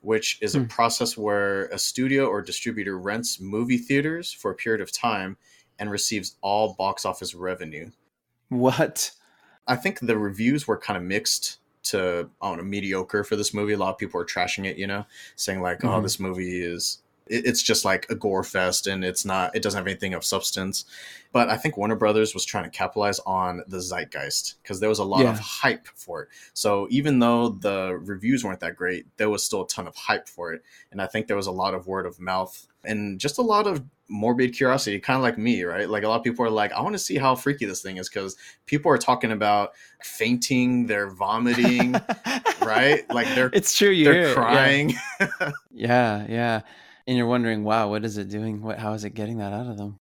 which 0.00 0.38
is 0.40 0.54
a 0.54 0.60
Hmm. 0.60 0.66
process 0.66 1.16
where 1.16 1.66
a 1.66 1.78
studio 1.78 2.26
or 2.26 2.40
distributor 2.42 2.98
rents 2.98 3.40
movie 3.40 3.78
theaters 3.78 4.32
for 4.32 4.50
a 4.50 4.54
period 4.54 4.80
of 4.80 4.92
time 4.92 5.36
and 5.78 5.90
receives 5.90 6.36
all 6.40 6.74
box 6.74 7.04
office 7.04 7.34
revenue. 7.34 7.90
What? 8.48 9.10
I 9.66 9.76
think 9.76 10.00
the 10.00 10.16
reviews 10.18 10.66
were 10.66 10.78
kind 10.78 10.96
of 10.96 11.02
mixed 11.02 11.58
to 11.84 12.28
I 12.42 12.48
don't 12.48 12.58
know 12.58 12.64
mediocre 12.64 13.24
for 13.24 13.36
this 13.36 13.54
movie. 13.54 13.72
A 13.74 13.78
lot 13.78 13.90
of 13.90 13.98
people 13.98 14.20
are 14.20 14.24
trashing 14.24 14.66
it, 14.66 14.76
you 14.76 14.86
know, 14.86 15.04
saying 15.36 15.60
like, 15.60 15.84
"Oh, 15.84 15.88
Mhm. 15.88 16.02
this 16.02 16.18
movie 16.20 16.62
is 16.62 16.98
it's 17.30 17.62
just 17.62 17.84
like 17.84 18.06
a 18.10 18.14
gore 18.14 18.44
fest 18.44 18.86
and 18.86 19.04
it's 19.04 19.24
not 19.24 19.54
it 19.54 19.62
doesn't 19.62 19.78
have 19.78 19.86
anything 19.86 20.14
of 20.14 20.24
substance." 20.24 20.84
But 21.30 21.50
I 21.50 21.56
think 21.58 21.76
Warner 21.76 21.94
Brothers 21.96 22.32
was 22.32 22.44
trying 22.44 22.64
to 22.64 22.70
capitalize 22.70 23.18
on 23.20 23.62
the 23.68 23.80
zeitgeist 23.80 24.54
because 24.62 24.80
there 24.80 24.88
was 24.88 24.98
a 24.98 25.04
lot 25.04 25.20
Yeah. 25.20 25.30
of 25.32 25.38
hype 25.38 25.86
for 25.94 26.22
it. 26.22 26.28
So 26.54 26.86
even 26.90 27.18
though 27.18 27.50
the 27.50 27.98
reviews 28.02 28.44
weren't 28.44 28.60
that 28.60 28.76
great, 28.76 29.06
there 29.18 29.28
was 29.28 29.44
still 29.44 29.62
a 29.62 29.68
ton 29.68 29.86
of 29.86 29.94
hype 29.94 30.26
for 30.28 30.52
it, 30.54 30.62
and 30.90 31.02
I 31.02 31.06
think 31.06 31.26
there 31.26 31.36
was 31.36 31.46
a 31.46 31.52
lot 31.52 31.74
of 31.74 31.86
word 31.86 32.06
of 32.06 32.18
mouth 32.18 32.66
and 32.84 33.18
just 33.20 33.36
a 33.38 33.42
lot 33.42 33.66
of 33.66 33.82
morbid 34.10 34.54
curiosity, 34.54 34.98
kind 34.98 35.18
of 35.18 35.22
like 35.22 35.36
me, 35.36 35.64
right? 35.64 35.90
Like 35.90 36.02
a 36.02 36.08
lot 36.08 36.16
of 36.16 36.24
people 36.24 36.42
are 36.46 36.50
like, 36.50 36.72
I 36.72 36.80
want 36.80 36.94
to 36.94 36.98
see 36.98 37.16
how 37.18 37.34
freaky 37.34 37.66
this 37.66 37.82
thing 37.82 37.98
is 37.98 38.08
because 38.08 38.36
people 38.64 38.90
are 38.90 38.96
talking 38.96 39.32
about 39.32 39.72
fainting, 40.02 40.86
they're 40.86 41.10
vomiting, 41.10 41.92
right? 42.62 43.04
Like 43.12 43.26
they're 43.34 43.50
It's 43.52 43.76
true. 43.76 43.90
you 43.90 44.04
they're 44.04 44.22
it, 44.22 44.28
yeah. 44.28 44.34
crying. 44.34 44.94
Yeah, 45.70 46.26
yeah. 46.28 46.60
And 47.08 47.16
you're 47.18 47.26
wondering, 47.26 47.64
wow, 47.64 47.90
what 47.90 48.04
is 48.04 48.18
it 48.18 48.28
doing? 48.28 48.62
What 48.62 48.78
how 48.78 48.92
is 48.92 49.02
it 49.04 49.10
getting 49.14 49.38
that 49.38 49.52
out 49.52 49.66
of 49.66 49.76
them? 49.78 49.98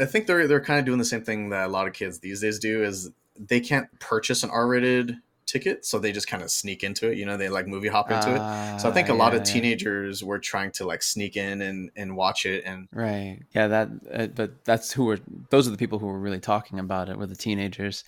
I 0.00 0.04
think 0.06 0.26
they're 0.26 0.46
they're 0.48 0.60
kind 0.60 0.78
of 0.80 0.86
doing 0.86 0.98
the 0.98 1.04
same 1.04 1.22
thing 1.22 1.50
that 1.50 1.66
a 1.66 1.70
lot 1.70 1.86
of 1.86 1.92
kids 1.92 2.18
these 2.18 2.40
days 2.40 2.58
do 2.58 2.82
is 2.82 3.10
they 3.38 3.60
can't 3.60 3.88
purchase 4.00 4.42
an 4.42 4.50
R-rated 4.50 5.16
ticket, 5.46 5.84
so 5.84 5.98
they 5.98 6.12
just 6.12 6.26
kind 6.28 6.42
of 6.42 6.50
sneak 6.50 6.82
into 6.82 7.10
it. 7.10 7.18
You 7.18 7.26
know, 7.26 7.36
they 7.36 7.48
like 7.48 7.66
movie 7.66 7.88
hop 7.88 8.10
into 8.10 8.34
it. 8.34 8.46
So 8.76 8.88
I 8.88 8.92
think 8.92 9.08
a 9.08 9.14
Ah, 9.14 9.14
lot 9.14 9.34
yeah, 9.34 9.40
of 9.40 9.42
yeah. 9.42 9.44
teenagers 9.44 10.24
were 10.24 10.38
trying 10.38 10.70
to 10.72 10.86
like 10.86 11.02
sneak 11.02 11.36
in 11.36 11.60
and 11.62 11.90
and 11.96 12.16
watch 12.16 12.46
it 12.46 12.64
and 12.64 12.88
Right. 12.92 13.40
Yeah, 13.54 13.66
that 13.68 13.88
uh, 14.12 14.26
but 14.28 14.64
that's 14.64 14.92
who 14.92 15.06
were 15.06 15.18
those 15.50 15.66
are 15.66 15.72
the 15.72 15.76
people 15.76 15.98
who 15.98 16.06
were 16.06 16.18
really 16.20 16.38
talking 16.40 16.78
about 16.78 17.08
it 17.08 17.18
were 17.18 17.26
the 17.26 17.34
teenagers. 17.36 18.04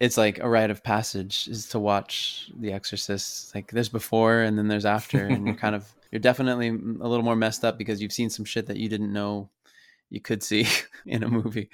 It's 0.00 0.16
like 0.16 0.38
a 0.38 0.48
rite 0.48 0.70
of 0.70 0.82
passage 0.82 1.46
is 1.48 1.68
to 1.70 1.78
watch 1.78 2.50
The 2.58 2.72
Exorcist. 2.72 3.54
Like 3.54 3.70
there's 3.72 3.88
before 3.90 4.40
and 4.40 4.56
then 4.58 4.68
there's 4.68 4.86
after 4.86 5.28
and 5.28 5.46
you're 5.46 5.56
kind 5.56 5.74
of 5.76 5.94
you're 6.10 6.20
definitely 6.20 6.68
a 6.68 7.08
little 7.08 7.22
more 7.22 7.36
messed 7.36 7.64
up 7.64 7.78
because 7.78 8.00
you've 8.02 8.12
seen 8.12 8.30
some 8.30 8.44
shit 8.44 8.66
that 8.66 8.76
you 8.76 8.88
didn't 8.88 9.12
know 9.12 9.48
you 10.10 10.20
could 10.20 10.42
see 10.42 10.66
in 11.06 11.22
a 11.22 11.28
movie. 11.28 11.70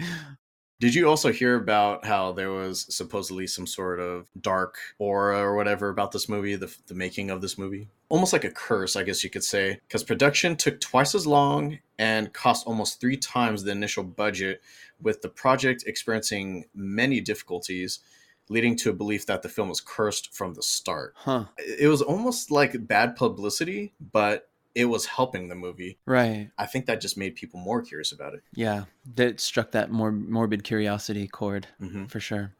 Did 0.78 0.95
you 0.95 1.09
also 1.09 1.33
hear 1.33 1.55
about 1.55 2.05
how 2.05 2.33
there 2.33 2.50
was 2.50 2.85
supposedly 2.95 3.47
some 3.47 3.66
sort 3.66 3.99
of 3.99 4.28
dark 4.38 4.76
aura 4.99 5.38
or 5.38 5.57
whatever 5.57 5.88
about 5.88 6.12
this 6.12 6.28
movie, 6.28 6.55
the, 6.55 6.75
the 6.87 6.95
making 6.95 7.31
of 7.31 7.40
this 7.40 7.57
movie? 7.57 7.88
Almost 8.11 8.35
like 8.35 8.45
a 8.45 8.50
curse, 8.50 8.95
I 8.95 9.02
guess 9.02 9.25
you 9.25 9.31
could 9.31 9.43
say, 9.43 9.81
because 9.88 10.05
production 10.05 10.55
took 10.55 10.78
twice 10.78 11.14
as 11.14 11.26
long 11.26 11.78
and 11.99 12.31
cost 12.35 12.66
almost 12.66 13.00
three 13.00 13.16
times 13.16 13.62
the 13.62 13.73
initial 13.73 14.05
budget, 14.05 14.61
with 15.00 15.23
the 15.23 15.31
project 15.31 15.85
experiencing 15.87 16.66
many 16.75 17.23
difficulties, 17.23 18.00
leading 18.48 18.76
to 18.76 18.90
a 18.90 18.92
belief 18.92 19.26
that 19.26 19.42
the 19.42 19.48
film 19.48 19.68
was 19.68 19.80
cursed 19.80 20.34
from 20.34 20.54
the 20.54 20.62
start. 20.62 21.14
Huh. 21.16 21.46
It 21.58 21.88
was 21.88 22.02
almost 22.02 22.50
like 22.50 22.86
bad 22.86 23.16
publicity, 23.16 23.94
but 24.12 24.48
it 24.74 24.84
was 24.84 25.06
helping 25.06 25.48
the 25.48 25.54
movie. 25.54 25.98
Right. 26.06 26.50
I 26.58 26.66
think 26.66 26.86
that 26.86 27.00
just 27.00 27.16
made 27.16 27.34
people 27.34 27.58
more 27.58 27.82
curious 27.82 28.12
about 28.12 28.34
it. 28.34 28.42
Yeah. 28.54 28.84
That 29.14 29.40
struck 29.40 29.72
that 29.72 29.90
more 29.90 30.12
morbid 30.12 30.64
curiosity 30.64 31.26
chord 31.26 31.66
hmm 31.80 32.04
for 32.06 32.20
sure. 32.20 32.52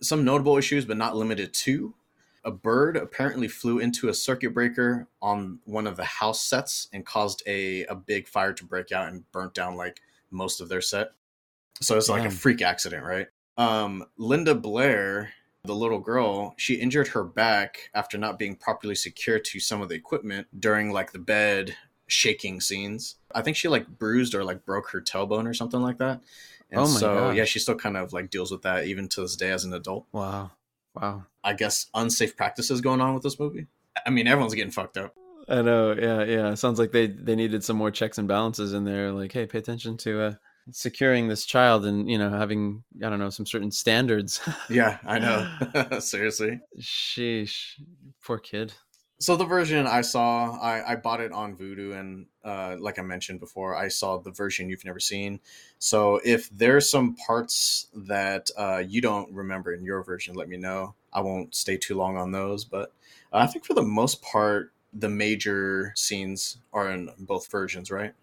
some 0.00 0.24
notable 0.24 0.56
issues, 0.56 0.84
but 0.84 0.96
not 0.96 1.16
limited 1.16 1.52
to. 1.52 1.94
A 2.44 2.50
bird 2.50 2.96
apparently 2.96 3.48
flew 3.48 3.80
into 3.80 4.08
a 4.08 4.14
circuit 4.14 4.54
breaker 4.54 5.08
on 5.20 5.58
one 5.64 5.86
of 5.86 5.96
the 5.98 6.04
house 6.04 6.40
sets 6.40 6.88
and 6.92 7.04
caused 7.04 7.42
a, 7.46 7.84
a 7.84 7.94
big 7.94 8.26
fire 8.26 8.54
to 8.54 8.64
break 8.64 8.92
out 8.92 9.08
and 9.08 9.30
burnt 9.30 9.52
down 9.52 9.76
like 9.76 10.00
most 10.30 10.62
of 10.62 10.70
their 10.70 10.80
set. 10.80 11.10
So 11.82 11.98
it's 11.98 12.08
like 12.08 12.24
a 12.24 12.30
freak 12.30 12.62
accident, 12.62 13.04
right? 13.04 13.26
Um, 13.56 14.04
Linda 14.16 14.54
Blair, 14.54 15.32
the 15.64 15.74
little 15.74 15.98
girl, 15.98 16.54
she 16.56 16.74
injured 16.74 17.08
her 17.08 17.24
back 17.24 17.90
after 17.94 18.16
not 18.16 18.38
being 18.38 18.56
properly 18.56 18.94
secured 18.94 19.44
to 19.46 19.60
some 19.60 19.82
of 19.82 19.88
the 19.88 19.94
equipment 19.94 20.46
during 20.58 20.92
like 20.92 21.12
the 21.12 21.18
bed 21.18 21.76
shaking 22.06 22.60
scenes. 22.60 23.16
I 23.34 23.42
think 23.42 23.56
she 23.56 23.68
like 23.68 23.86
bruised 23.86 24.34
or 24.34 24.42
like 24.44 24.64
broke 24.64 24.90
her 24.90 25.00
tailbone 25.00 25.46
or 25.46 25.54
something 25.54 25.80
like 25.82 25.98
that. 25.98 26.20
And 26.70 26.80
Oh 26.80 26.88
my 26.88 26.98
so 26.98 27.14
gosh. 27.14 27.36
yeah, 27.36 27.44
she 27.44 27.58
still 27.58 27.74
kind 27.74 27.96
of 27.96 28.12
like 28.12 28.30
deals 28.30 28.50
with 28.50 28.62
that 28.62 28.86
even 28.86 29.08
to 29.08 29.20
this 29.22 29.36
day 29.36 29.50
as 29.50 29.64
an 29.64 29.74
adult. 29.74 30.06
Wow. 30.12 30.52
Wow. 30.94 31.24
I 31.44 31.52
guess 31.52 31.86
unsafe 31.94 32.36
practices 32.36 32.80
going 32.80 33.00
on 33.00 33.14
with 33.14 33.22
this 33.22 33.38
movie. 33.38 33.66
I 34.06 34.10
mean, 34.10 34.26
everyone's 34.26 34.54
getting 34.54 34.72
fucked 34.72 34.96
up. 34.96 35.14
I 35.48 35.62
know. 35.62 35.92
Yeah, 35.92 36.24
yeah. 36.24 36.54
Sounds 36.54 36.78
like 36.78 36.92
they 36.92 37.08
they 37.08 37.34
needed 37.34 37.64
some 37.64 37.76
more 37.76 37.90
checks 37.90 38.18
and 38.18 38.28
balances 38.28 38.72
in 38.72 38.84
there. 38.84 39.10
Like, 39.12 39.32
hey, 39.32 39.46
pay 39.46 39.58
attention 39.58 39.96
to 39.98 40.22
uh, 40.22 40.34
securing 40.72 41.28
this 41.28 41.44
child, 41.44 41.86
and 41.86 42.10
you 42.10 42.18
know, 42.18 42.30
having 42.30 42.82
I 43.04 43.08
don't 43.08 43.18
know 43.18 43.30
some 43.30 43.46
certain 43.46 43.70
standards. 43.70 44.40
Yeah, 44.68 44.98
I 45.04 45.18
know. 45.18 45.98
Seriously. 46.00 46.60
Sheesh, 46.78 47.80
poor 48.22 48.38
kid. 48.38 48.72
So 49.18 49.36
the 49.36 49.44
version 49.44 49.86
I 49.86 50.00
saw, 50.00 50.58
I, 50.58 50.92
I 50.92 50.96
bought 50.96 51.20
it 51.20 51.30
on 51.30 51.54
Vudu, 51.54 51.98
and 51.98 52.26
uh, 52.42 52.76
like 52.78 52.98
I 52.98 53.02
mentioned 53.02 53.38
before, 53.38 53.76
I 53.76 53.88
saw 53.88 54.16
the 54.16 54.30
version 54.30 54.70
you've 54.70 54.84
never 54.84 55.00
seen. 55.00 55.40
So 55.78 56.20
if 56.24 56.48
there's 56.48 56.90
some 56.90 57.16
parts 57.16 57.88
that 57.94 58.48
uh, 58.56 58.82
you 58.86 59.02
don't 59.02 59.30
remember 59.34 59.74
in 59.74 59.84
your 59.84 60.02
version, 60.02 60.34
let 60.36 60.48
me 60.48 60.56
know. 60.56 60.94
I 61.12 61.20
won't 61.20 61.54
stay 61.54 61.76
too 61.76 61.96
long 61.96 62.16
on 62.16 62.32
those, 62.32 62.64
but 62.64 62.94
uh, 63.30 63.38
I 63.38 63.46
think 63.46 63.66
for 63.66 63.74
the 63.74 63.82
most 63.82 64.22
part, 64.22 64.72
the 64.92 65.10
major 65.10 65.92
scenes 65.96 66.56
are 66.72 66.90
in 66.90 67.10
both 67.18 67.50
versions, 67.50 67.90
right? 67.90 68.14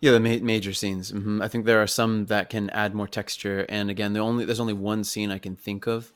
Yeah, 0.00 0.12
the 0.12 0.20
ma- 0.20 0.44
major 0.44 0.72
scenes. 0.72 1.10
hmm 1.10 1.42
I 1.42 1.48
think 1.48 1.64
there 1.64 1.82
are 1.82 1.86
some 1.86 2.26
that 2.26 2.50
can 2.50 2.70
add 2.70 2.94
more 2.94 3.08
texture, 3.08 3.66
and 3.68 3.90
again, 3.90 4.12
the 4.12 4.20
only 4.20 4.44
there's 4.44 4.60
only 4.60 4.72
one 4.72 5.02
scene 5.04 5.30
I 5.30 5.38
can 5.38 5.56
think 5.56 5.86
of 5.86 6.12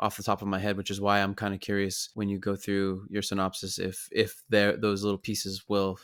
off 0.00 0.16
the 0.16 0.22
top 0.22 0.42
of 0.42 0.48
my 0.48 0.58
head, 0.58 0.76
which 0.76 0.90
is 0.90 1.00
why 1.00 1.20
I'm 1.20 1.34
kind 1.34 1.54
of 1.54 1.60
curious 1.60 2.08
when 2.14 2.28
you 2.28 2.38
go 2.38 2.56
through 2.56 3.06
your 3.08 3.22
synopsis 3.22 3.78
if 3.78 4.08
if 4.10 4.42
there 4.48 4.76
those 4.76 5.04
little 5.04 5.18
pieces 5.18 5.68
will 5.68 5.98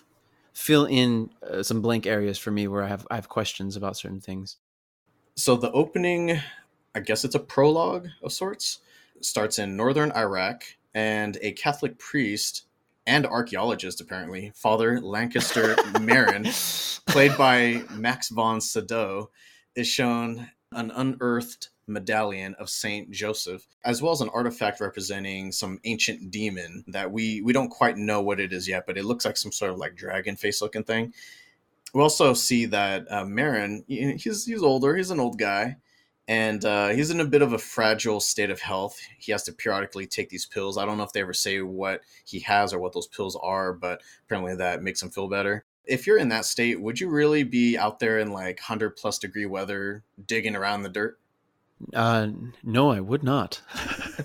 fill 0.53 0.85
in 0.87 1.31
uh, 1.43 1.63
some 1.63 1.83
blank 1.83 2.07
areas 2.07 2.39
for 2.39 2.51
me 2.51 2.69
where 2.69 2.83
I 2.83 2.89
have 2.89 3.07
I 3.11 3.17
have 3.17 3.29
questions 3.29 3.75
about 3.77 3.97
certain 3.97 4.21
things. 4.21 4.59
So 5.35 5.57
the 5.57 5.73
opening, 5.73 6.41
I 6.95 7.01
guess 7.01 7.25
it's 7.25 7.35
a 7.35 7.41
prologue 7.41 8.09
of 8.23 8.33
sorts, 8.33 8.81
starts 9.21 9.59
in 9.59 9.77
northern 9.77 10.13
Iraq, 10.13 10.63
and 10.95 11.37
a 11.43 11.53
Catholic 11.53 11.99
priest 11.99 12.66
and 13.07 13.27
archaeologist, 13.27 14.01
apparently, 14.01 14.53
Father 14.55 15.01
Lankester 15.01 15.75
Merrin, 15.95 17.05
played 17.07 17.37
by 17.37 17.83
Max 17.91 18.29
von 18.29 18.61
Sydow, 18.61 19.31
is 19.75 19.87
shown 19.87 20.51
an 20.73 20.91
unearthed 20.95 21.71
medallion 21.87 22.55
of 22.59 22.69
Saint 22.69 23.11
Joseph, 23.11 23.67
as 23.85 24.03
well 24.03 24.13
as 24.13 24.21
an 24.21 24.29
artifact 24.31 24.81
representing 24.81 25.53
some 25.53 25.79
ancient 25.85 26.31
demon 26.31 26.85
that 26.89 27.11
we 27.11 27.41
we 27.43 27.53
don't 27.53 27.69
quite 27.69 27.97
know 27.97 28.21
what 28.21 28.41
it 28.41 28.53
is 28.53 28.69
yet, 28.69 28.85
but 28.87 28.99
it 28.99 29.05
looks 29.05 29.25
like 29.25 29.37
some 29.37 29.53
sort 29.53 29.71
of 29.71 29.79
like 29.79 29.95
dragon 29.95 30.37
face 30.37 30.61
looking 30.61 30.85
thing. 30.85 31.15
We 31.95 32.03
also 32.03 32.35
see 32.35 32.67
that 32.67 33.11
uh, 33.11 33.25
Marin, 33.25 33.85
he's 33.87 34.45
he's 34.45 34.63
older, 34.63 34.97
he's 34.97 35.11
an 35.11 35.21
old 35.21 35.39
guy, 35.39 35.77
and 36.29 36.65
uh, 36.65 36.89
he's 36.89 37.11
in 37.11 37.21
a 37.21 37.25
bit 37.25 37.43
of 37.43 37.53
a 37.53 37.59
fragile 37.59 38.21
state 38.21 38.51
of 38.51 38.61
health. 38.61 38.99
He 39.19 39.33
has 39.33 39.45
to 39.45 39.53
periodically 39.53 40.07
take 40.07 40.29
these 40.29 40.47
pills. 40.47 40.77
I 40.77 40.85
don't 40.85 40.97
know 40.97 41.05
if 41.05 41.13
they 41.13 41.21
ever 41.21 41.33
say 41.33 41.61
what 41.61 42.01
he 42.25 42.41
has 42.41 42.73
or 42.73 42.81
what 42.81 42.93
those 42.93 43.07
pills 43.07 43.37
are, 43.41 43.73
but 43.73 44.03
apparently 44.25 44.57
that 44.57 44.83
makes 44.83 45.03
him 45.03 45.11
feel 45.11 45.29
better. 45.29 45.65
If 45.85 46.07
you're 46.07 46.19
in 46.19 46.31
that 46.31 46.45
state, 46.45 46.81
would 46.81 46.99
you 46.99 47.09
really 47.09 47.45
be 47.45 47.79
out 47.79 48.01
there 48.01 48.19
in 48.19 48.33
like 48.33 48.59
100 48.59 48.97
plus 48.97 49.19
degree 49.19 49.47
weather 49.47 50.03
digging 50.27 50.57
around 50.57 50.83
the 50.83 50.89
dirt? 50.89 51.19
Uh, 51.93 52.29
no, 52.65 52.91
I 52.91 53.01
would 53.01 53.23
not. 53.23 53.61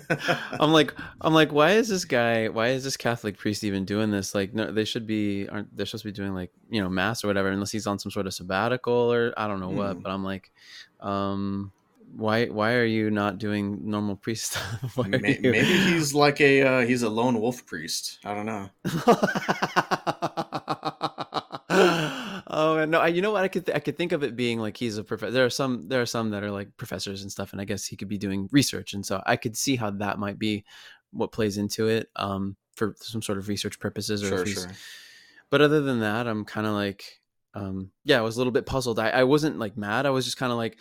I'm 0.58 0.72
like, 0.72 0.94
I'm 1.20 1.34
like, 1.34 1.52
why 1.52 1.72
is 1.72 1.88
this 1.88 2.06
guy? 2.06 2.48
Why 2.48 2.68
is 2.68 2.82
this 2.82 2.96
Catholic 2.96 3.36
priest 3.36 3.62
even 3.62 3.84
doing 3.84 4.10
this? 4.10 4.34
Like, 4.34 4.54
no, 4.54 4.72
they 4.72 4.86
should 4.86 5.06
be 5.06 5.46
aren't 5.48 5.76
they 5.76 5.84
supposed 5.84 6.02
to 6.04 6.08
be 6.08 6.12
doing 6.12 6.34
like 6.34 6.50
you 6.70 6.80
know 6.80 6.88
mass 6.88 7.22
or 7.22 7.26
whatever, 7.26 7.50
unless 7.50 7.70
he's 7.70 7.86
on 7.86 7.98
some 7.98 8.10
sort 8.10 8.26
of 8.26 8.32
sabbatical 8.32 9.12
or 9.12 9.34
I 9.36 9.48
don't 9.48 9.60
know 9.60 9.68
mm. 9.68 9.76
what. 9.76 10.02
But 10.02 10.12
I'm 10.12 10.24
like, 10.24 10.50
um, 11.00 11.72
why 12.14 12.46
why 12.46 12.74
are 12.74 12.84
you 12.84 13.10
not 13.10 13.38
doing 13.38 13.78
normal 13.82 14.16
priest 14.16 14.52
stuff? 14.52 15.06
maybe, 15.06 15.38
maybe 15.42 15.64
he's 15.64 16.14
like 16.14 16.40
a 16.40 16.62
uh, 16.62 16.86
he's 16.86 17.02
a 17.02 17.08
lone 17.08 17.40
wolf 17.40 17.64
priest. 17.66 18.18
I 18.24 18.34
don't 18.34 18.46
know. 18.46 18.70
oh 22.48 22.84
no, 22.84 23.00
I, 23.00 23.08
you 23.08 23.22
know 23.22 23.32
what? 23.32 23.44
I 23.44 23.48
could 23.48 23.66
th- 23.66 23.76
I 23.76 23.80
could 23.80 23.96
think 23.96 24.12
of 24.12 24.22
it 24.22 24.36
being 24.36 24.58
like 24.58 24.76
he's 24.76 24.98
a 24.98 25.04
professor. 25.04 25.32
There 25.32 25.46
are 25.46 25.50
some 25.50 25.88
there 25.88 26.02
are 26.02 26.06
some 26.06 26.30
that 26.30 26.42
are 26.42 26.50
like 26.50 26.76
professors 26.76 27.22
and 27.22 27.32
stuff, 27.32 27.52
and 27.52 27.60
I 27.60 27.64
guess 27.64 27.86
he 27.86 27.96
could 27.96 28.08
be 28.08 28.18
doing 28.18 28.48
research, 28.52 28.92
and 28.92 29.04
so 29.04 29.22
I 29.26 29.36
could 29.36 29.56
see 29.56 29.76
how 29.76 29.90
that 29.90 30.18
might 30.18 30.38
be 30.38 30.64
what 31.12 31.32
plays 31.32 31.58
into 31.58 31.88
it 31.88 32.10
um, 32.16 32.56
for 32.74 32.94
some 32.98 33.22
sort 33.22 33.38
of 33.38 33.48
research 33.48 33.80
purposes. 33.80 34.22
Or 34.22 34.28
sure, 34.28 34.46
sure. 34.46 34.70
But 35.50 35.60
other 35.60 35.80
than 35.80 36.00
that, 36.00 36.26
I'm 36.26 36.44
kind 36.44 36.66
of 36.66 36.72
like, 36.72 37.20
um, 37.54 37.90
yeah, 38.04 38.18
I 38.18 38.22
was 38.22 38.36
a 38.36 38.40
little 38.40 38.52
bit 38.52 38.64
puzzled. 38.64 38.98
I, 38.98 39.10
I 39.10 39.24
wasn't 39.24 39.58
like 39.58 39.76
mad. 39.76 40.06
I 40.06 40.10
was 40.10 40.24
just 40.24 40.38
kind 40.38 40.50
of 40.50 40.56
like 40.56 40.78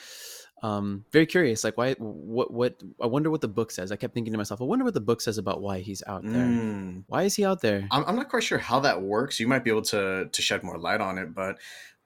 um, 0.62 1.06
very 1.12 1.26
curious. 1.26 1.64
Like, 1.64 1.78
why? 1.78 1.94
What? 1.94 2.52
What? 2.52 2.82
I 3.02 3.08
wonder 3.08 3.32
what 3.32 3.42
the 3.42 3.48
book 3.48 3.72
says. 3.72 3.92
I 3.92 3.96
kept 3.96 4.14
thinking 4.14 4.32
to 4.34 4.38
myself, 4.38 4.62
I 4.62 4.66
wonder 4.66 4.86
what 4.86 4.94
the 4.94 5.02
book 5.02 5.22
says 5.22 5.38
about 5.38 5.62
why 5.62 5.80
he's 5.80 6.04
out 6.06 6.24
there. 6.24 6.46
Mm. 6.46 7.04
Why 7.08 7.24
is 7.24 7.36
he 7.36 7.46
out 7.46 7.62
there? 7.62 7.88
I'm, 7.92 8.04
I'm 8.06 8.16
not 8.16 8.30
quite 8.30 8.44
sure 8.44 8.60
how 8.60 8.80
that 8.82 9.02
works. 9.02 9.40
You 9.40 9.48
might 9.48 9.64
be 9.64 9.72
able 9.72 9.82
to 9.84 10.30
to 10.32 10.42
shed 10.42 10.64
more 10.64 10.78
light 10.78 11.02
on 11.02 11.18
it, 11.18 11.34
but 11.34 11.58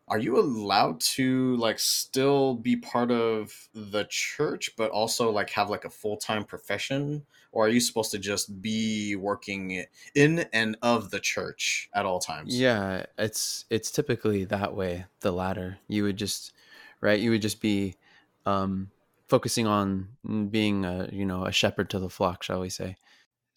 are 0.07 0.19
you 0.19 0.39
allowed 0.39 0.99
to 0.99 1.55
like 1.57 1.79
still 1.79 2.55
be 2.55 2.75
part 2.75 3.11
of 3.11 3.51
the 3.73 4.05
church 4.09 4.69
but 4.77 4.91
also 4.91 5.31
like 5.31 5.49
have 5.49 5.69
like 5.69 5.85
a 5.85 5.89
full-time 5.89 6.43
profession 6.43 7.25
or 7.51 7.65
are 7.65 7.69
you 7.69 7.79
supposed 7.79 8.11
to 8.11 8.19
just 8.19 8.61
be 8.61 9.15
working 9.15 9.83
in 10.13 10.45
and 10.53 10.77
of 10.81 11.09
the 11.09 11.19
church 11.19 11.89
at 11.93 12.05
all 12.05 12.19
times 12.19 12.57
yeah 12.57 13.03
it's 13.17 13.65
it's 13.69 13.89
typically 13.89 14.45
that 14.45 14.75
way 14.75 15.05
the 15.21 15.31
latter 15.31 15.79
you 15.87 16.03
would 16.03 16.17
just 16.17 16.53
right 17.01 17.19
you 17.19 17.31
would 17.31 17.41
just 17.41 17.61
be 17.61 17.95
um, 18.45 18.91
focusing 19.27 19.67
on 19.67 20.09
being 20.49 20.85
a 20.85 21.09
you 21.11 21.25
know 21.25 21.45
a 21.45 21.51
shepherd 21.51 21.89
to 21.91 21.99
the 21.99 22.09
flock, 22.09 22.43
shall 22.43 22.61
we 22.61 22.69
say? 22.69 22.97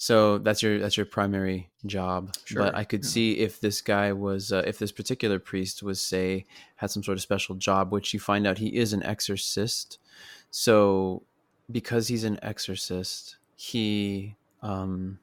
So 0.01 0.39
that's 0.39 0.63
your 0.63 0.79
that's 0.79 0.97
your 0.97 1.07
primary 1.07 1.71
job. 1.85 2.33
Sure. 2.45 2.63
But 2.63 2.77
I 2.77 2.85
could 2.85 3.05
yeah. 3.05 3.11
see 3.11 3.33
if 3.39 3.61
this 3.61 3.81
guy 3.81 4.13
was 4.13 4.53
uh, 4.53 4.63
if 4.65 4.79
this 4.79 4.93
particular 4.93 5.41
priest 5.41 5.83
was 5.83 6.01
say 6.01 6.47
had 6.77 6.91
some 6.91 7.03
sort 7.03 7.19
of 7.19 7.23
special 7.23 7.57
job, 7.57 7.93
which 7.93 8.15
you 8.15 8.21
find 8.21 8.47
out 8.47 8.59
he 8.59 8.77
is 8.77 8.93
an 8.93 9.03
exorcist. 9.03 9.99
So 10.51 11.25
because 11.71 12.09
he's 12.09 12.23
an 12.23 12.39
exorcist, 12.43 13.37
he 13.57 14.37
um 14.63 15.19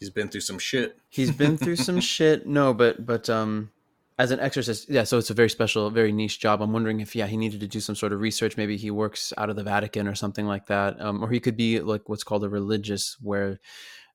he's 0.00 0.10
been 0.10 0.28
through 0.28 0.40
some 0.40 0.58
shit. 0.58 0.96
He's 1.10 1.30
been 1.30 1.58
through 1.58 1.76
some 1.76 2.00
shit. 2.14 2.46
No, 2.46 2.72
but 2.72 3.04
but 3.04 3.28
um 3.28 3.70
as 4.18 4.30
an 4.30 4.40
exorcist 4.40 4.88
yeah 4.88 5.04
so 5.04 5.18
it's 5.18 5.30
a 5.30 5.34
very 5.34 5.50
special 5.50 5.90
very 5.90 6.12
niche 6.12 6.40
job. 6.40 6.62
I'm 6.62 6.72
wondering 6.72 7.00
if 7.00 7.14
yeah 7.14 7.26
he 7.26 7.36
needed 7.36 7.60
to 7.60 7.68
do 7.68 7.80
some 7.80 7.94
sort 7.94 8.12
of 8.12 8.20
research. 8.20 8.56
Maybe 8.56 8.76
he 8.76 8.90
works 8.90 9.32
out 9.36 9.50
of 9.50 9.56
the 9.56 9.62
vatican 9.62 10.08
or 10.08 10.14
something 10.14 10.46
like 10.46 10.66
that. 10.66 11.00
Um, 11.00 11.22
or 11.22 11.30
he 11.30 11.40
could 11.40 11.56
be 11.56 11.80
like 11.80 12.08
what's 12.08 12.24
called 12.24 12.44
a 12.44 12.48
religious 12.48 13.16
where 13.20 13.60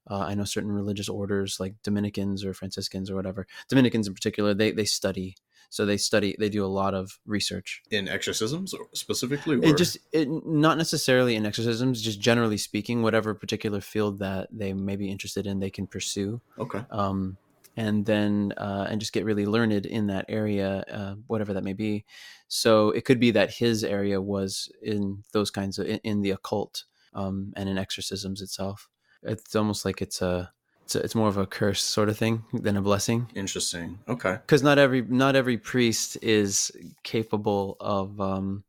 uh, 0.10 0.20
i 0.20 0.34
know 0.34 0.44
certain 0.44 0.72
religious 0.72 1.08
orders 1.08 1.58
like 1.60 1.76
dominicans 1.84 2.44
or 2.44 2.54
franciscans 2.54 3.12
or 3.12 3.16
whatever 3.16 3.46
dominicans 3.70 4.08
in 4.08 4.14
particular 4.14 4.54
they, 4.54 4.72
they 4.72 4.86
study. 4.86 5.36
So 5.70 5.86
they 5.86 5.96
study 5.96 6.36
they 6.38 6.50
do 6.50 6.66
a 6.66 6.68
lot 6.68 6.94
of 6.94 7.18
research. 7.26 7.82
In 7.92 8.10
exorcisms 8.10 8.74
specifically 8.94 9.56
or? 9.56 9.64
it 9.64 9.78
just 9.78 9.98
it, 10.12 10.28
not 10.46 10.78
necessarily 10.78 11.36
in 11.36 11.46
exorcisms 11.46 12.02
just 12.02 12.20
generally 12.20 12.58
speaking 12.58 13.04
whatever 13.04 13.34
particular 13.34 13.80
field 13.80 14.20
that 14.20 14.50
they 14.52 14.74
may 14.74 14.98
be 14.98 15.10
interested 15.10 15.48
in 15.48 15.60
they 15.60 15.70
can 15.70 15.88
pursue. 15.88 16.42
Okay. 16.60 16.84
Um 16.90 17.38
and 17.78 18.06
then 18.06 18.54
uh, 18.58 18.88
and 18.90 19.00
just 19.00 19.14
get 19.14 19.26
really 19.26 19.46
learned 19.46 19.86
in 19.86 20.08
that 20.08 20.26
area, 20.28 20.84
uh, 20.92 21.16
whatever 21.28 21.54
that 21.54 21.64
may 21.64 21.74
be. 21.74 22.06
So 22.48 22.92
it 22.92 23.06
could 23.06 23.20
be 23.20 23.32
that 23.32 23.52
his 23.52 23.84
area 23.84 24.22
was 24.22 24.72
in 24.82 25.24
those 25.32 25.52
kinds 25.52 25.80
of 25.80 25.88
in, 25.88 26.00
in 26.04 26.22
the 26.22 26.32
occult 26.32 26.84
um, 27.14 27.54
and 27.56 27.70
in 27.70 27.78
exorcisms 27.78 28.42
itself. 28.42 28.90
It's 29.24 29.56
almost 29.56 29.86
like 29.86 30.02
it's 30.02 30.22
a 30.22 30.52
it's, 30.84 30.96
a, 30.96 31.00
it's 31.00 31.16
more 31.16 31.30
of 31.30 31.38
a 31.38 31.46
curse 31.46 31.82
sort 31.82 32.10
of 32.10 32.18
thing 32.18 32.44
than 32.54 32.76
a 32.76 32.82
blessing. 32.82 33.30
Interesting. 33.36 34.00
Okay. 34.08 34.34
Because 34.34 34.64
not 34.64 34.78
every 34.78 35.02
not 35.02 35.36
every 35.36 35.58
priest 35.58 36.18
is 36.22 36.72
capable 37.04 37.78
of 37.80 38.20
um, 38.20 38.64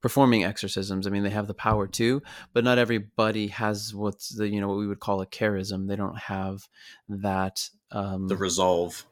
performing 0.00 0.44
exorcisms. 0.44 1.06
I 1.06 1.10
mean, 1.10 1.22
they 1.22 1.30
have 1.30 1.48
the 1.48 1.54
power 1.54 1.86
to, 1.88 2.22
but 2.52 2.64
not 2.64 2.78
everybody 2.78 3.48
has 3.48 3.94
what's 3.94 4.30
the 4.30 4.48
you 4.48 4.60
know 4.60 4.68
what 4.68 4.78
we 4.78 4.86
would 4.86 5.00
call 5.00 5.20
a 5.20 5.26
charism. 5.26 5.88
They 5.88 5.96
don't 5.96 6.18
have 6.18 6.68
that 7.08 7.68
um, 7.90 8.28
the 8.28 8.36
resolve. 8.36 9.04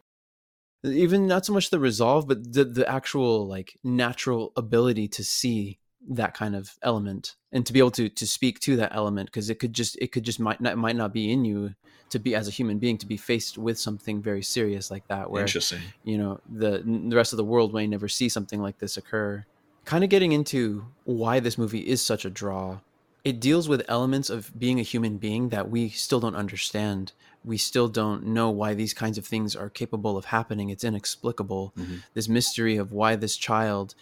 Even 0.84 1.26
not 1.26 1.46
so 1.46 1.52
much 1.52 1.70
the 1.70 1.78
resolve, 1.78 2.28
but 2.28 2.52
the 2.52 2.64
the 2.64 2.88
actual 2.88 3.46
like 3.46 3.78
natural 3.82 4.52
ability 4.56 5.08
to 5.08 5.24
see 5.24 5.78
that 6.06 6.34
kind 6.34 6.54
of 6.54 6.76
element 6.82 7.34
and 7.50 7.64
to 7.64 7.72
be 7.72 7.78
able 7.78 7.90
to 7.90 8.10
to 8.10 8.26
speak 8.26 8.60
to 8.60 8.76
that 8.76 8.94
element 8.94 9.28
because 9.28 9.48
it 9.48 9.58
could 9.58 9.72
just 9.72 9.96
it 10.02 10.12
could 10.12 10.22
just 10.22 10.38
might 10.38 10.60
not 10.60 10.76
might 10.76 10.96
not 10.96 11.14
be 11.14 11.32
in 11.32 11.46
you 11.46 11.74
to 12.10 12.18
be 12.18 12.34
as 12.34 12.46
a 12.46 12.50
human 12.50 12.78
being 12.78 12.98
to 12.98 13.06
be 13.06 13.16
faced 13.16 13.56
with 13.56 13.78
something 13.78 14.20
very 14.20 14.42
serious 14.42 14.90
like 14.90 15.08
that 15.08 15.30
where 15.30 15.40
Interesting. 15.40 15.80
you 16.02 16.18
know 16.18 16.38
the 16.46 16.82
the 17.08 17.16
rest 17.16 17.32
of 17.32 17.38
the 17.38 17.44
world 17.44 17.72
may 17.72 17.87
never 17.87 18.06
see 18.06 18.28
something 18.28 18.60
like 18.60 18.78
this 18.78 18.98
occur 18.98 19.46
kind 19.84 20.04
of 20.04 20.10
getting 20.10 20.32
into 20.32 20.87
why 21.04 21.40
this 21.40 21.58
movie 21.58 21.87
is 21.87 22.02
such 22.02 22.24
a 22.24 22.30
draw. 22.30 22.80
It 23.24 23.40
deals 23.40 23.68
with 23.68 23.82
elements 23.88 24.28
of 24.28 24.58
being 24.58 24.78
a 24.78 24.82
human 24.82 25.16
being 25.16 25.48
that 25.48 25.70
we 25.70 25.88
still 25.88 26.20
don't 26.20 26.37
understand. 26.37 27.12
We 27.42 27.56
still 27.56 27.88
don't 27.88 28.26
know 28.26 28.50
why 28.50 28.74
these 28.74 28.92
kinds 28.92 29.16
of 29.16 29.26
things 29.26 29.56
are 29.56 29.70
capable 29.70 30.16
of 30.18 30.26
happening. 30.26 30.68
It's 30.68 30.84
inexplicable. 30.84 31.72
Mm-hmm. 31.76 31.96
This 32.12 32.28
mystery 32.28 32.76
of 32.76 32.92
why 32.92 33.16
this 33.16 33.37
child 33.37 33.94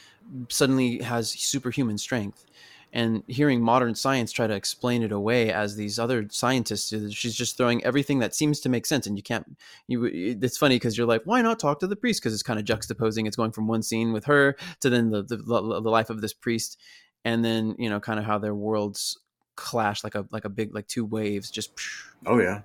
suddenly 0.48 0.98
has 0.98 1.30
superhuman 1.30 1.98
strength 1.98 2.44
and 2.92 3.22
hearing 3.26 3.62
modern 3.62 3.94
science 3.94 4.32
try 4.32 4.46
to 4.46 4.54
explain 4.54 5.02
it 5.02 5.12
away 5.12 5.50
as 5.50 5.76
these 5.76 5.98
other 5.98 6.26
scientists 6.30 6.94
she's 7.14 7.34
just 7.34 7.56
throwing 7.56 7.82
everything 7.84 8.18
that 8.18 8.34
seems 8.34 8.60
to 8.60 8.68
make 8.68 8.84
sense 8.84 9.06
and 9.06 9.16
you 9.16 9.22
can't 9.22 9.56
you 9.88 10.04
it's 10.04 10.58
funny 10.58 10.76
because 10.76 10.96
you're 10.96 11.06
like 11.06 11.22
why 11.24 11.40
not 11.40 11.58
talk 11.58 11.80
to 11.80 11.86
the 11.86 11.96
priest 11.96 12.20
because 12.20 12.34
it's 12.34 12.42
kind 12.42 12.58
of 12.58 12.64
juxtaposing 12.64 13.26
it's 13.26 13.36
going 13.36 13.52
from 13.52 13.66
one 13.66 13.82
scene 13.82 14.12
with 14.12 14.24
her 14.24 14.56
to 14.80 14.90
then 14.90 15.10
the, 15.10 15.22
the 15.22 15.36
the 15.36 15.90
life 15.90 16.10
of 16.10 16.20
this 16.20 16.32
priest 16.32 16.78
and 17.24 17.44
then 17.44 17.74
you 17.78 17.88
know 17.88 18.00
kind 18.00 18.18
of 18.18 18.24
how 18.24 18.38
their 18.38 18.54
worlds 18.54 19.18
clash 19.56 20.02
like 20.02 20.14
a 20.14 20.26
like 20.30 20.44
a 20.44 20.48
big 20.48 20.74
like 20.74 20.86
two 20.86 21.04
waves 21.04 21.50
just 21.50 21.72
oh 22.26 22.38
yeah. 22.38 22.62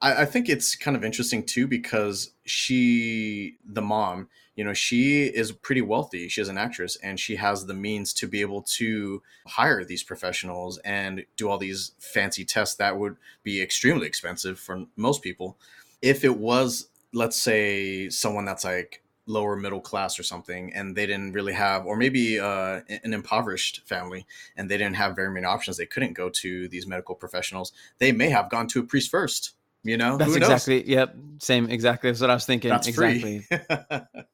I, 0.00 0.22
I 0.22 0.24
think 0.24 0.48
it's 0.48 0.74
kind 0.74 0.96
of 0.96 1.04
interesting 1.04 1.44
too 1.44 1.66
because 1.66 2.32
she 2.44 3.56
the 3.64 3.82
mom 3.82 4.28
you 4.56 4.64
know 4.64 4.72
she 4.72 5.24
is 5.24 5.52
pretty 5.52 5.82
wealthy. 5.82 6.28
She 6.28 6.40
is 6.40 6.48
an 6.48 6.58
actress 6.58 6.96
and 7.02 7.18
she 7.18 7.36
has 7.36 7.66
the 7.66 7.74
means 7.74 8.12
to 8.14 8.28
be 8.28 8.40
able 8.40 8.62
to 8.62 9.22
hire 9.46 9.84
these 9.84 10.02
professionals 10.02 10.78
and 10.78 11.24
do 11.36 11.48
all 11.48 11.58
these 11.58 11.92
fancy 11.98 12.44
tests 12.44 12.76
that 12.76 12.98
would 12.98 13.16
be 13.42 13.60
extremely 13.60 14.06
expensive 14.06 14.58
for 14.58 14.84
most 14.96 15.22
people. 15.22 15.56
If 16.02 16.24
it 16.24 16.38
was 16.38 16.88
let's 17.12 17.40
say 17.40 18.08
someone 18.08 18.44
that's 18.44 18.64
like 18.64 19.03
lower 19.26 19.56
middle 19.56 19.80
class 19.80 20.18
or 20.18 20.22
something 20.22 20.72
and 20.74 20.94
they 20.94 21.06
didn't 21.06 21.32
really 21.32 21.52
have 21.52 21.86
or 21.86 21.96
maybe 21.96 22.38
uh, 22.38 22.80
an 23.02 23.14
impoverished 23.14 23.80
family 23.86 24.26
and 24.56 24.70
they 24.70 24.76
didn't 24.76 24.96
have 24.96 25.16
very 25.16 25.30
many 25.30 25.46
options. 25.46 25.76
They 25.76 25.86
couldn't 25.86 26.12
go 26.12 26.28
to 26.28 26.68
these 26.68 26.86
medical 26.86 27.14
professionals. 27.14 27.72
They 27.98 28.12
may 28.12 28.28
have 28.28 28.50
gone 28.50 28.66
to 28.68 28.80
a 28.80 28.82
priest 28.82 29.10
first 29.10 29.54
you 29.84 29.98
know? 29.98 30.16
That's 30.16 30.34
exactly 30.34 30.88
yep 30.88 31.14
same 31.38 31.68
exactly 31.68 32.10
that's 32.10 32.20
what 32.20 32.30
i 32.30 32.34
was 32.34 32.46
thinking. 32.46 32.70
That's 32.70 32.88
exactly. 32.88 33.46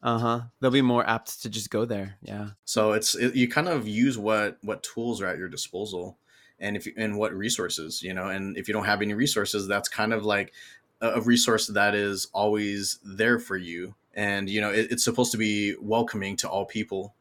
Uh-huh. 0.03 0.41
They'll 0.61 0.71
be 0.71 0.81
more 0.81 1.07
apt 1.07 1.43
to 1.43 1.51
just 1.51 1.69
go 1.69 1.85
there 1.85 2.17
yeah. 2.23 2.51
So 2.65 2.93
it's 2.93 3.15
it, 3.15 3.35
you 3.35 3.49
kind 3.49 3.69
of 3.69 3.87
use 3.87 4.17
what 4.17 4.57
what 4.63 4.83
tools 4.83 5.21
are 5.21 5.27
at 5.27 5.37
your 5.37 5.49
disposal 5.49 6.17
and 6.59 6.75
if 6.75 6.87
you, 6.87 6.95
and 6.97 7.19
what 7.19 7.35
resources 7.35 8.03
you 8.03 8.15
know? 8.15 8.29
And 8.29 8.57
if 8.57 8.67
you 8.67 8.73
don't 8.73 8.87
have 8.87 9.03
any 9.03 9.13
resources 9.13 9.69
that's 9.69 9.91
kind 9.91 10.15
of 10.15 10.25
like 10.25 10.55
a, 11.03 11.11
a 11.11 11.21
resource 11.21 11.67
that 11.67 11.95
is 11.95 12.29
always 12.33 12.99
there 13.05 13.39
for 13.39 13.59
you 13.59 13.95
and 14.15 14.49
you 14.49 14.61
know 14.61 14.71
it, 14.71 14.91
it's 14.91 15.05
supposed 15.05 15.33
to 15.33 15.39
be 15.39 15.75
welcoming 15.81 16.37
to 16.37 16.49
all 16.49 16.65
people. 16.65 17.15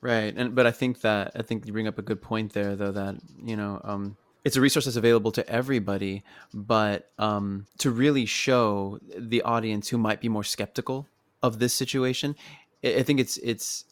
Right 0.00 0.32
and 0.36 0.54
but 0.54 0.64
i 0.64 0.70
think 0.70 1.00
that 1.00 1.32
i 1.34 1.42
think 1.42 1.66
you 1.66 1.72
bring 1.72 1.88
up 1.88 1.98
a 1.98 2.02
good 2.02 2.22
point 2.22 2.52
there 2.52 2.76
though 2.76 2.92
that 2.92 3.16
you 3.42 3.56
know 3.56 3.80
um 3.82 4.16
it's 4.44 4.54
a 4.54 4.60
resource 4.60 4.84
that's 4.84 4.96
available 4.96 5.32
to 5.32 5.48
everybody 5.48 6.22
but 6.54 7.10
um 7.18 7.66
to 7.78 7.90
really 7.90 8.24
show 8.24 9.00
the 9.16 9.42
audience 9.42 9.88
who 9.88 9.98
might 9.98 10.20
be 10.20 10.28
more 10.28 10.44
skeptical 10.44 11.08
of 11.42 11.58
this 11.58 11.74
situation 11.74 12.36
i 12.84 12.98
I 13.00 13.02
think 13.02 13.18
it's 13.18 13.38
it's 13.38 13.84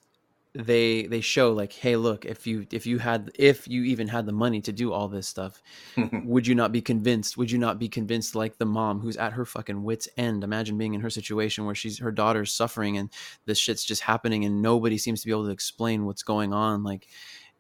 they 0.65 1.07
they 1.07 1.21
show 1.21 1.53
like 1.53 1.73
hey 1.73 1.97
look 1.97 2.25
if 2.25 2.47
you 2.47 2.67
if 2.71 2.87
you 2.87 2.99
had 2.99 3.31
if 3.35 3.69
you 3.69 3.83
even 3.85 4.09
had 4.09 4.27
the 4.27 4.33
money 4.33 4.61
to 4.61 4.73
do 4.73 4.93
all 4.93 5.09
this 5.09 5.27
stuff 5.27 5.63
would 6.25 6.47
you 6.47 6.55
not 6.55 6.73
be 6.73 6.81
convinced 6.81 7.37
would 7.37 7.51
you 7.51 7.59
not 7.59 7.79
be 7.79 7.89
convinced 7.89 8.35
like 8.35 8.57
the 8.59 8.67
mom 8.67 9.01
who's 9.01 9.17
at 9.17 9.33
her 9.33 9.45
fucking 9.45 9.83
wits 9.83 10.09
end 10.17 10.43
imagine 10.43 10.79
being 10.79 10.95
in 10.95 11.01
her 11.01 11.11
situation 11.11 11.65
where 11.65 11.75
she's 11.75 11.99
her 11.99 12.13
daughter's 12.13 12.53
suffering 12.53 12.97
and 12.97 13.11
this 13.45 13.59
shit's 13.59 13.85
just 13.85 14.03
happening 14.03 14.45
and 14.45 14.63
nobody 14.63 14.97
seems 14.97 15.21
to 15.21 15.27
be 15.27 15.33
able 15.33 15.45
to 15.45 15.51
explain 15.51 16.07
what's 16.07 16.23
going 16.23 16.53
on 16.53 16.83
like 16.83 17.07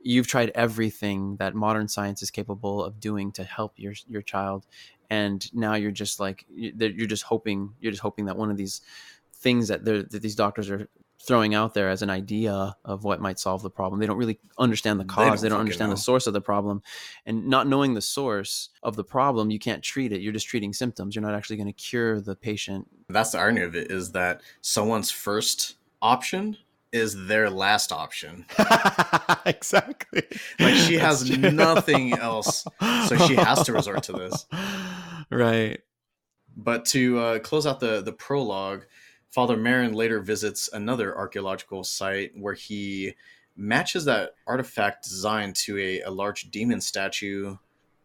you've 0.00 0.26
tried 0.28 0.50
everything 0.54 1.36
that 1.36 1.54
modern 1.54 1.88
science 1.88 2.22
is 2.22 2.30
capable 2.30 2.82
of 2.82 3.00
doing 3.00 3.32
to 3.32 3.44
help 3.44 3.72
your 3.76 3.92
your 4.08 4.22
child 4.22 4.66
and 5.10 5.52
now 5.52 5.74
you're 5.74 5.90
just 5.90 6.18
like 6.20 6.46
you're 6.48 7.06
just 7.06 7.24
hoping 7.24 7.72
you're 7.80 7.92
just 7.92 8.02
hoping 8.02 8.26
that 8.26 8.36
one 8.36 8.50
of 8.50 8.56
these 8.56 8.80
things 9.34 9.68
that, 9.68 9.84
that 9.84 10.22
these 10.22 10.34
doctors 10.34 10.70
are 10.70 10.88
throwing 11.22 11.54
out 11.54 11.74
there 11.74 11.88
as 11.88 12.02
an 12.02 12.10
idea 12.10 12.76
of 12.84 13.04
what 13.04 13.20
might 13.20 13.38
solve 13.38 13.62
the 13.62 13.70
problem. 13.70 14.00
They 14.00 14.06
don't 14.06 14.18
really 14.18 14.38
understand 14.58 15.00
the 15.00 15.04
cause. 15.04 15.18
They 15.18 15.30
don't, 15.30 15.40
they 15.40 15.48
don't 15.48 15.60
understand 15.60 15.90
know. 15.90 15.96
the 15.96 16.00
source 16.00 16.26
of 16.26 16.34
the 16.34 16.40
problem. 16.40 16.82
And 17.24 17.48
not 17.48 17.66
knowing 17.66 17.94
the 17.94 18.02
source 18.02 18.68
of 18.82 18.96
the 18.96 19.04
problem, 19.04 19.50
you 19.50 19.58
can't 19.58 19.82
treat 19.82 20.12
it. 20.12 20.20
You're 20.20 20.32
just 20.32 20.46
treating 20.46 20.72
symptoms. 20.72 21.14
You're 21.14 21.24
not 21.24 21.34
actually 21.34 21.56
going 21.56 21.68
to 21.68 21.72
cure 21.72 22.20
the 22.20 22.36
patient. 22.36 22.88
That's 23.08 23.30
the 23.30 23.38
irony 23.38 23.62
of 23.62 23.74
it 23.74 23.90
is 23.90 24.12
that 24.12 24.42
someone's 24.60 25.10
first 25.10 25.76
option 26.02 26.58
is 26.92 27.26
their 27.26 27.50
last 27.50 27.92
option. 27.92 28.46
exactly. 29.46 30.22
Like 30.60 30.74
she 30.74 30.94
has 30.94 31.28
nothing 31.30 32.14
else, 32.14 32.64
so 33.08 33.16
she 33.26 33.34
has 33.34 33.62
to 33.64 33.72
resort 33.72 34.02
to 34.04 34.12
this. 34.12 34.46
Right. 35.28 35.80
But 36.56 36.84
to 36.86 37.18
uh, 37.18 37.38
close 37.40 37.66
out 37.66 37.80
the 37.80 38.00
the 38.00 38.12
prologue, 38.12 38.86
Father 39.30 39.56
Merrin 39.56 39.94
later 39.94 40.20
visits 40.20 40.68
another 40.72 41.16
archaeological 41.16 41.84
site 41.84 42.32
where 42.36 42.54
he 42.54 43.14
matches 43.56 44.04
that 44.04 44.34
artifact 44.46 45.04
design 45.04 45.52
to 45.52 45.78
a, 45.78 46.00
a 46.02 46.10
large 46.10 46.50
demon 46.50 46.80
statue, 46.80 47.56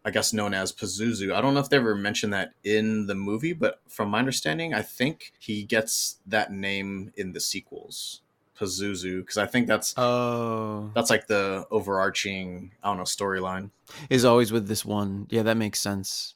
I 0.03 0.11
guess 0.11 0.33
known 0.33 0.53
as 0.53 0.71
Pazuzu. 0.71 1.33
I 1.33 1.41
don't 1.41 1.53
know 1.53 1.59
if 1.59 1.69
they 1.69 1.77
ever 1.77 1.95
mentioned 1.95 2.33
that 2.33 2.53
in 2.63 3.07
the 3.07 3.15
movie, 3.15 3.53
but 3.53 3.81
from 3.87 4.09
my 4.09 4.19
understanding, 4.19 4.73
I 4.73 4.81
think 4.81 5.33
he 5.39 5.63
gets 5.63 6.19
that 6.25 6.51
name 6.51 7.11
in 7.15 7.33
the 7.33 7.39
sequels. 7.39 8.21
Pazuzu, 8.59 9.21
because 9.21 9.37
I 9.37 9.47
think 9.47 9.65
that's 9.65 9.95
oh 9.97 10.91
that's 10.93 11.09
like 11.09 11.25
the 11.25 11.65
overarching 11.71 12.71
I 12.83 12.89
don't 12.89 12.97
know 12.97 13.03
storyline. 13.03 13.71
Is 14.07 14.23
always 14.23 14.51
with 14.51 14.67
this 14.67 14.85
one. 14.85 15.25
Yeah, 15.31 15.41
that 15.43 15.57
makes 15.57 15.79
sense 15.81 16.35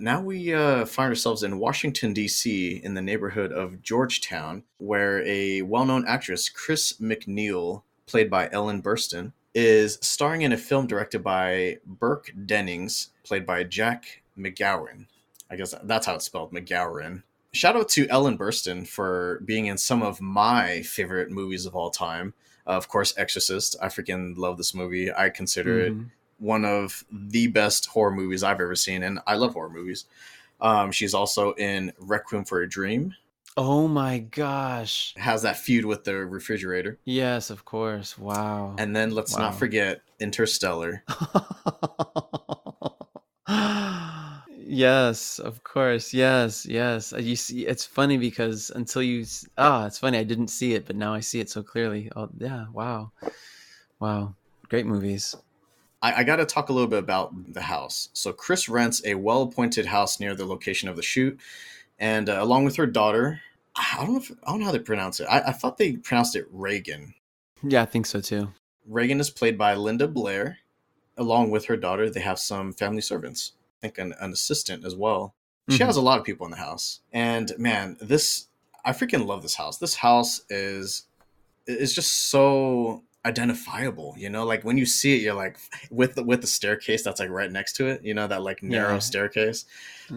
now 0.00 0.20
we 0.20 0.52
uh, 0.54 0.84
find 0.84 1.10
ourselves 1.10 1.42
in 1.42 1.58
Washington, 1.58 2.12
D.C., 2.12 2.80
in 2.82 2.94
the 2.94 3.02
neighborhood 3.02 3.52
of 3.52 3.82
Georgetown, 3.82 4.64
where 4.78 5.26
a 5.26 5.62
well 5.62 5.84
known 5.84 6.06
actress, 6.06 6.48
Chris 6.48 6.94
MacNeil, 7.00 7.82
played 8.06 8.30
by 8.30 8.48
Ellen 8.52 8.82
Burstyn, 8.82 9.32
is 9.54 9.98
starring 10.02 10.42
in 10.42 10.52
a 10.52 10.56
film 10.56 10.86
directed 10.86 11.22
by 11.22 11.78
Burke 11.84 12.32
Dennings, 12.46 13.10
played 13.24 13.46
by 13.46 13.64
Jack 13.64 14.22
McGowan. 14.38 15.06
I 15.50 15.56
guess 15.56 15.74
that's 15.84 16.06
how 16.06 16.14
it's 16.14 16.26
spelled, 16.26 16.52
McGowan. 16.52 17.22
Shout 17.52 17.76
out 17.76 17.88
to 17.90 18.06
Ellen 18.08 18.36
Burstyn 18.36 18.86
for 18.86 19.40
being 19.44 19.66
in 19.66 19.78
some 19.78 20.02
of 20.02 20.20
my 20.20 20.82
favorite 20.82 21.30
movies 21.30 21.66
of 21.66 21.74
all 21.74 21.90
time. 21.90 22.34
Uh, 22.66 22.72
of 22.72 22.88
course, 22.88 23.14
Exorcist. 23.16 23.76
I 23.80 23.86
freaking 23.86 24.36
love 24.36 24.58
this 24.58 24.74
movie. 24.74 25.12
I 25.12 25.30
consider 25.30 25.78
mm-hmm. 25.80 26.00
it 26.02 26.06
one 26.38 26.64
of 26.64 27.04
the 27.10 27.48
best 27.48 27.86
horror 27.86 28.10
movies 28.10 28.42
I've 28.42 28.60
ever 28.60 28.76
seen, 28.76 29.02
and 29.02 29.20
I 29.26 29.34
love 29.34 29.54
horror 29.54 29.70
movies. 29.70 30.06
Um, 30.60 30.92
she's 30.92 31.14
also 31.14 31.52
in 31.54 31.92
Requiem 31.98 32.44
for 32.44 32.62
a 32.62 32.68
Dream. 32.68 33.14
Oh 33.56 33.88
my 33.88 34.20
gosh. 34.20 35.14
Has 35.16 35.42
that 35.42 35.58
feud 35.58 35.84
with 35.84 36.04
the 36.04 36.14
refrigerator. 36.24 36.98
Yes, 37.04 37.50
of 37.50 37.64
course. 37.64 38.16
Wow. 38.16 38.76
And 38.78 38.94
then 38.94 39.10
let's 39.10 39.34
wow. 39.34 39.50
not 39.50 39.58
forget 39.58 40.02
Interstellar. 40.20 41.02
yes, 44.56 45.40
of 45.40 45.64
course. 45.64 46.14
Yes, 46.14 46.66
yes. 46.66 47.12
Uh, 47.12 47.18
you 47.18 47.34
see 47.34 47.66
it's 47.66 47.84
funny 47.84 48.16
because 48.16 48.70
until 48.70 49.02
you 49.02 49.26
ah, 49.56 49.86
it's 49.86 49.98
funny 49.98 50.18
I 50.18 50.24
didn't 50.24 50.48
see 50.48 50.74
it, 50.74 50.86
but 50.86 50.94
now 50.94 51.12
I 51.12 51.18
see 51.18 51.40
it 51.40 51.50
so 51.50 51.62
clearly. 51.64 52.12
Oh, 52.14 52.28
yeah. 52.38 52.66
Wow. 52.72 53.10
Wow. 53.98 54.34
Great 54.68 54.86
movies. 54.86 55.34
I, 56.02 56.20
I 56.20 56.24
got 56.24 56.36
to 56.36 56.46
talk 56.46 56.68
a 56.68 56.72
little 56.72 56.88
bit 56.88 57.00
about 57.00 57.52
the 57.52 57.62
house. 57.62 58.08
So 58.12 58.32
Chris 58.32 58.68
rents 58.68 59.02
a 59.04 59.14
well-appointed 59.14 59.86
house 59.86 60.20
near 60.20 60.34
the 60.34 60.46
location 60.46 60.88
of 60.88 60.96
the 60.96 61.02
shoot, 61.02 61.38
and 61.98 62.28
uh, 62.28 62.38
along 62.40 62.64
with 62.64 62.76
her 62.76 62.86
daughter, 62.86 63.40
I 63.74 63.96
don't 63.98 64.12
know 64.12 64.18
if 64.18 64.30
I 64.44 64.50
don't 64.50 64.60
know 64.60 64.66
how 64.66 64.72
they 64.72 64.78
pronounce 64.78 65.20
it. 65.20 65.26
I, 65.30 65.40
I 65.40 65.52
thought 65.52 65.78
they 65.78 65.96
pronounced 65.96 66.36
it 66.36 66.46
Reagan. 66.50 67.14
Yeah, 67.62 67.82
I 67.82 67.86
think 67.86 68.06
so 68.06 68.20
too. 68.20 68.52
Reagan 68.86 69.20
is 69.20 69.30
played 69.30 69.58
by 69.58 69.74
Linda 69.74 70.08
Blair. 70.08 70.58
Along 71.16 71.50
with 71.50 71.66
her 71.66 71.76
daughter, 71.76 72.08
they 72.08 72.20
have 72.20 72.38
some 72.38 72.72
family 72.72 73.00
servants. 73.00 73.52
I 73.82 73.88
think 73.88 73.98
an, 73.98 74.14
an 74.20 74.32
assistant 74.32 74.84
as 74.84 74.94
well. 74.94 75.34
She 75.68 75.78
mm-hmm. 75.78 75.86
has 75.86 75.96
a 75.96 76.00
lot 76.00 76.18
of 76.18 76.24
people 76.24 76.46
in 76.46 76.52
the 76.52 76.58
house. 76.58 77.00
And 77.12 77.52
man, 77.58 77.96
this 78.00 78.46
I 78.84 78.92
freaking 78.92 79.26
love 79.26 79.42
this 79.42 79.56
house. 79.56 79.78
This 79.78 79.96
house 79.96 80.42
is 80.48 81.06
is 81.66 81.92
just 81.94 82.30
so 82.30 83.02
identifiable 83.26 84.14
you 84.16 84.30
know 84.30 84.44
like 84.44 84.64
when 84.64 84.78
you 84.78 84.86
see 84.86 85.16
it 85.16 85.22
you're 85.22 85.34
like 85.34 85.58
with 85.90 86.14
the 86.14 86.22
with 86.22 86.40
the 86.40 86.46
staircase 86.46 87.02
that's 87.02 87.20
like 87.20 87.30
right 87.30 87.50
next 87.50 87.74
to 87.74 87.86
it 87.86 88.02
you 88.04 88.14
know 88.14 88.26
that 88.26 88.42
like 88.42 88.62
narrow 88.62 88.94
yeah. 88.94 88.98
staircase 88.98 89.64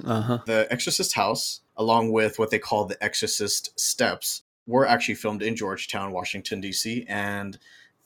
uh-huh. 0.05 0.39
the 0.45 0.67
exorcist 0.71 1.13
house 1.13 1.61
along 1.77 2.11
with 2.11 2.37
what 2.37 2.51
they 2.51 2.59
call 2.59 2.85
the 2.85 3.03
exorcist 3.03 3.77
steps 3.79 4.43
were 4.67 4.87
actually 4.87 5.15
filmed 5.15 5.41
in 5.41 5.55
georgetown 5.55 6.11
washington 6.11 6.61
d.c 6.61 7.05
and 7.09 7.57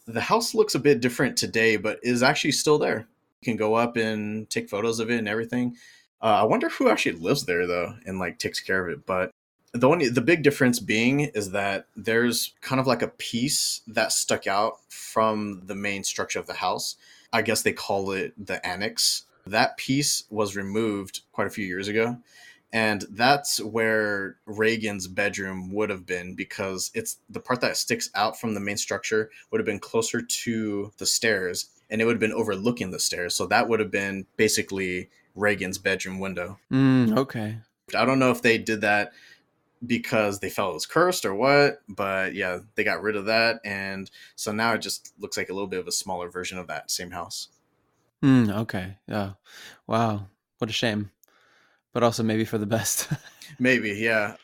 the 0.07 0.21
house 0.21 0.55
looks 0.55 0.75
a 0.75 0.79
bit 0.79 1.01
different 1.01 1.35
today 1.35 1.75
but 1.75 1.99
is 2.01 2.23
actually 2.23 2.51
still 2.51 2.77
there 2.77 3.07
you 3.41 3.45
can 3.45 3.57
go 3.57 3.75
up 3.75 3.97
and 3.97 4.49
take 4.49 4.69
photos 4.69 4.99
of 4.99 5.11
it 5.11 5.19
and 5.19 5.27
everything 5.27 5.75
uh, 6.21 6.39
i 6.39 6.43
wonder 6.43 6.69
who 6.69 6.89
actually 6.89 7.11
lives 7.19 7.45
there 7.45 7.67
though 7.67 7.93
and 8.05 8.17
like 8.17 8.39
takes 8.39 8.61
care 8.61 8.87
of 8.87 8.93
it 8.93 9.05
but 9.05 9.29
the 9.75 9.89
only 9.89 10.07
the 10.07 10.21
big 10.21 10.41
difference 10.41 10.79
being 10.79 11.19
is 11.19 11.51
that 11.51 11.87
there's 11.95 12.53
kind 12.61 12.79
of 12.79 12.87
like 12.87 13.01
a 13.01 13.09
piece 13.09 13.81
that 13.87 14.11
stuck 14.11 14.47
out 14.47 14.79
from 14.89 15.63
the 15.65 15.75
main 15.75 16.03
structure 16.03 16.39
of 16.39 16.47
the 16.47 16.53
house. 16.53 16.95
I 17.33 17.41
guess 17.41 17.61
they 17.61 17.73
call 17.73 18.11
it 18.11 18.33
the 18.37 18.65
annex. 18.65 19.23
That 19.45 19.77
piece 19.77 20.23
was 20.29 20.55
removed 20.55 21.21
quite 21.33 21.47
a 21.47 21.51
few 21.51 21.65
years 21.65 21.87
ago. 21.87 22.17
And 22.71 23.05
that's 23.09 23.61
where 23.61 24.37
Reagan's 24.45 25.07
bedroom 25.07 25.71
would 25.73 25.89
have 25.89 26.05
been 26.05 26.35
because 26.35 26.91
it's 26.93 27.17
the 27.29 27.39
part 27.39 27.61
that 27.61 27.77
sticks 27.77 28.09
out 28.15 28.39
from 28.39 28.53
the 28.53 28.59
main 28.59 28.77
structure 28.77 29.29
would 29.51 29.59
have 29.59 29.65
been 29.65 29.79
closer 29.79 30.21
to 30.21 30.91
the 30.97 31.05
stairs 31.05 31.69
and 31.89 32.01
it 32.01 32.05
would 32.05 32.15
have 32.15 32.19
been 32.19 32.33
overlooking 32.33 32.91
the 32.91 32.99
stairs. 32.99 33.35
So 33.35 33.45
that 33.47 33.69
would 33.69 33.79
have 33.79 33.91
been 33.91 34.25
basically 34.35 35.09
Reagan's 35.35 35.77
bedroom 35.77 36.19
window. 36.19 36.59
Mm, 36.71 37.17
okay. 37.17 37.59
I 37.95 38.05
don't 38.05 38.19
know 38.19 38.31
if 38.31 38.41
they 38.41 38.57
did 38.57 38.81
that 38.81 39.13
because 39.85 40.39
they 40.39 40.49
felt 40.49 40.71
it 40.71 40.73
was 40.75 40.85
cursed 40.85 41.25
or 41.25 41.35
what. 41.35 41.81
But 41.87 42.33
yeah, 42.33 42.59
they 42.75 42.83
got 42.83 43.01
rid 43.01 43.15
of 43.15 43.25
that, 43.25 43.59
and 43.65 44.09
so 44.35 44.51
now 44.51 44.73
it 44.73 44.81
just 44.81 45.13
looks 45.19 45.37
like 45.37 45.49
a 45.49 45.53
little 45.53 45.67
bit 45.67 45.79
of 45.79 45.87
a 45.87 45.91
smaller 45.91 46.29
version 46.29 46.57
of 46.57 46.67
that 46.67 46.91
same 46.91 47.11
house. 47.11 47.49
Mm, 48.23 48.49
okay. 48.61 48.97
Yeah. 49.07 49.33
Wow. 49.87 50.27
What 50.57 50.69
a 50.69 50.73
shame. 50.73 51.11
But 51.93 52.03
also 52.03 52.23
maybe 52.23 52.45
for 52.45 52.57
the 52.57 52.65
best. 52.77 53.09
maybe, 53.59 53.91
yeah. 53.91 54.35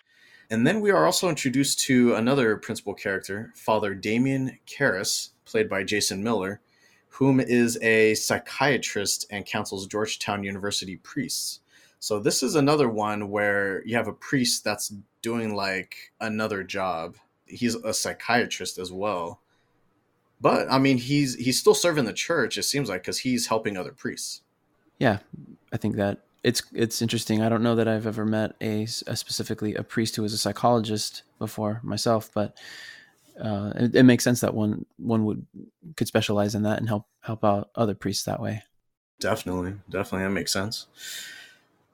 And 0.50 0.68
then 0.68 0.82
we 0.82 0.92
are 0.92 1.06
also 1.06 1.30
introduced 1.30 1.80
to 1.82 2.14
another 2.16 2.58
principal 2.58 2.94
character, 2.94 3.52
Father 3.56 3.96
Damien 3.96 4.60
Karras, 4.68 5.30
played 5.46 5.70
by 5.70 5.84
Jason 5.84 6.24
Miller, 6.24 6.60
whom 7.08 7.40
is 7.40 7.78
a 7.82 8.14
psychiatrist 8.16 9.26
and 9.32 9.46
counsels 9.46 9.88
Georgetown 9.88 10.44
University 10.44 10.98
priests. 10.98 11.62
So 12.02 12.20
this 12.20 12.42
is 12.42 12.56
another 12.56 12.90
one 12.90 13.30
where 13.30 13.86
you 13.86 13.96
have 13.96 14.08
a 14.08 14.14
priest 14.14 14.64
that's 14.64 14.92
doing 15.22 15.56
like 15.56 15.96
another 16.20 16.64
job. 16.64 17.16
he's 17.46 17.76
a 17.76 17.94
psychiatrist 17.94 18.80
as 18.80 18.92
well. 18.92 19.40
But 20.42 20.68
I 20.72 20.80
mean, 20.80 20.98
he's 20.98 21.36
he's 21.36 21.60
still 21.60 21.76
serving 21.76 22.06
the 22.06 22.14
church. 22.14 22.58
It 22.58 22.64
seems 22.64 22.90
like 22.90 23.04
because 23.04 23.20
he's 23.20 23.48
helping 23.48 23.78
other 23.78 23.92
priests. 23.92 24.42
Yeah, 24.98 25.20
I 25.72 25.78
think 25.78 25.96
that 25.98 26.24
it's 26.44 26.64
it's 26.74 27.04
interesting. 27.04 27.44
I 27.44 27.50
don't 27.50 27.62
know 27.62 27.76
that 27.76 27.88
I've 27.88 28.08
ever 28.08 28.26
met 28.26 28.56
a, 28.62 28.88
a 29.06 29.16
specifically 29.16 29.76
a 29.76 29.84
priest 29.84 30.16
who 30.16 30.24
was 30.24 30.34
a 30.34 30.40
psychologist 30.40 31.22
before 31.38 31.82
myself, 31.84 32.32
but 32.34 32.58
uh, 33.40 33.74
it, 33.76 33.96
it, 33.98 34.04
makes 34.04 34.24
sense 34.24 34.42
that 34.42 34.56
one 34.56 34.88
one 34.98 35.24
would 35.26 35.46
could 35.98 36.08
specialize 36.08 36.56
in 36.56 36.64
that 36.64 36.80
and 36.80 36.90
help 36.90 37.06
help 37.20 37.46
out 37.46 37.70
other 37.76 37.94
priests 37.94 38.24
that 38.24 38.42
way. 38.42 38.64
Definitely, 39.20 39.76
definitely, 39.88 40.26
that 40.26 40.34
makes 40.34 40.52
sense. 40.52 40.88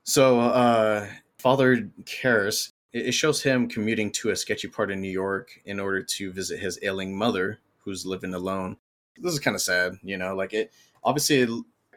So, 0.07 0.39
uh, 0.39 1.05
Father 1.37 1.89
Karras, 2.05 2.71
it 2.93 3.11
shows 3.11 3.43
him 3.43 3.67
commuting 3.67 4.09
to 4.13 4.29
a 4.29 4.37
sketchy 4.37 4.69
part 4.69 4.89
of 4.89 4.97
New 4.97 5.11
York 5.11 5.59
in 5.65 5.81
order 5.81 6.01
to 6.01 6.31
visit 6.31 6.61
his 6.61 6.79
ailing 6.81 7.15
mother, 7.15 7.59
who's 7.79 8.05
living 8.05 8.33
alone. 8.33 8.77
This 9.17 9.33
is 9.33 9.39
kind 9.39 9.53
of 9.53 9.59
sad, 9.61 9.95
you 10.01 10.15
know. 10.15 10.33
Like 10.33 10.53
it, 10.53 10.71
obviously, 11.03 11.45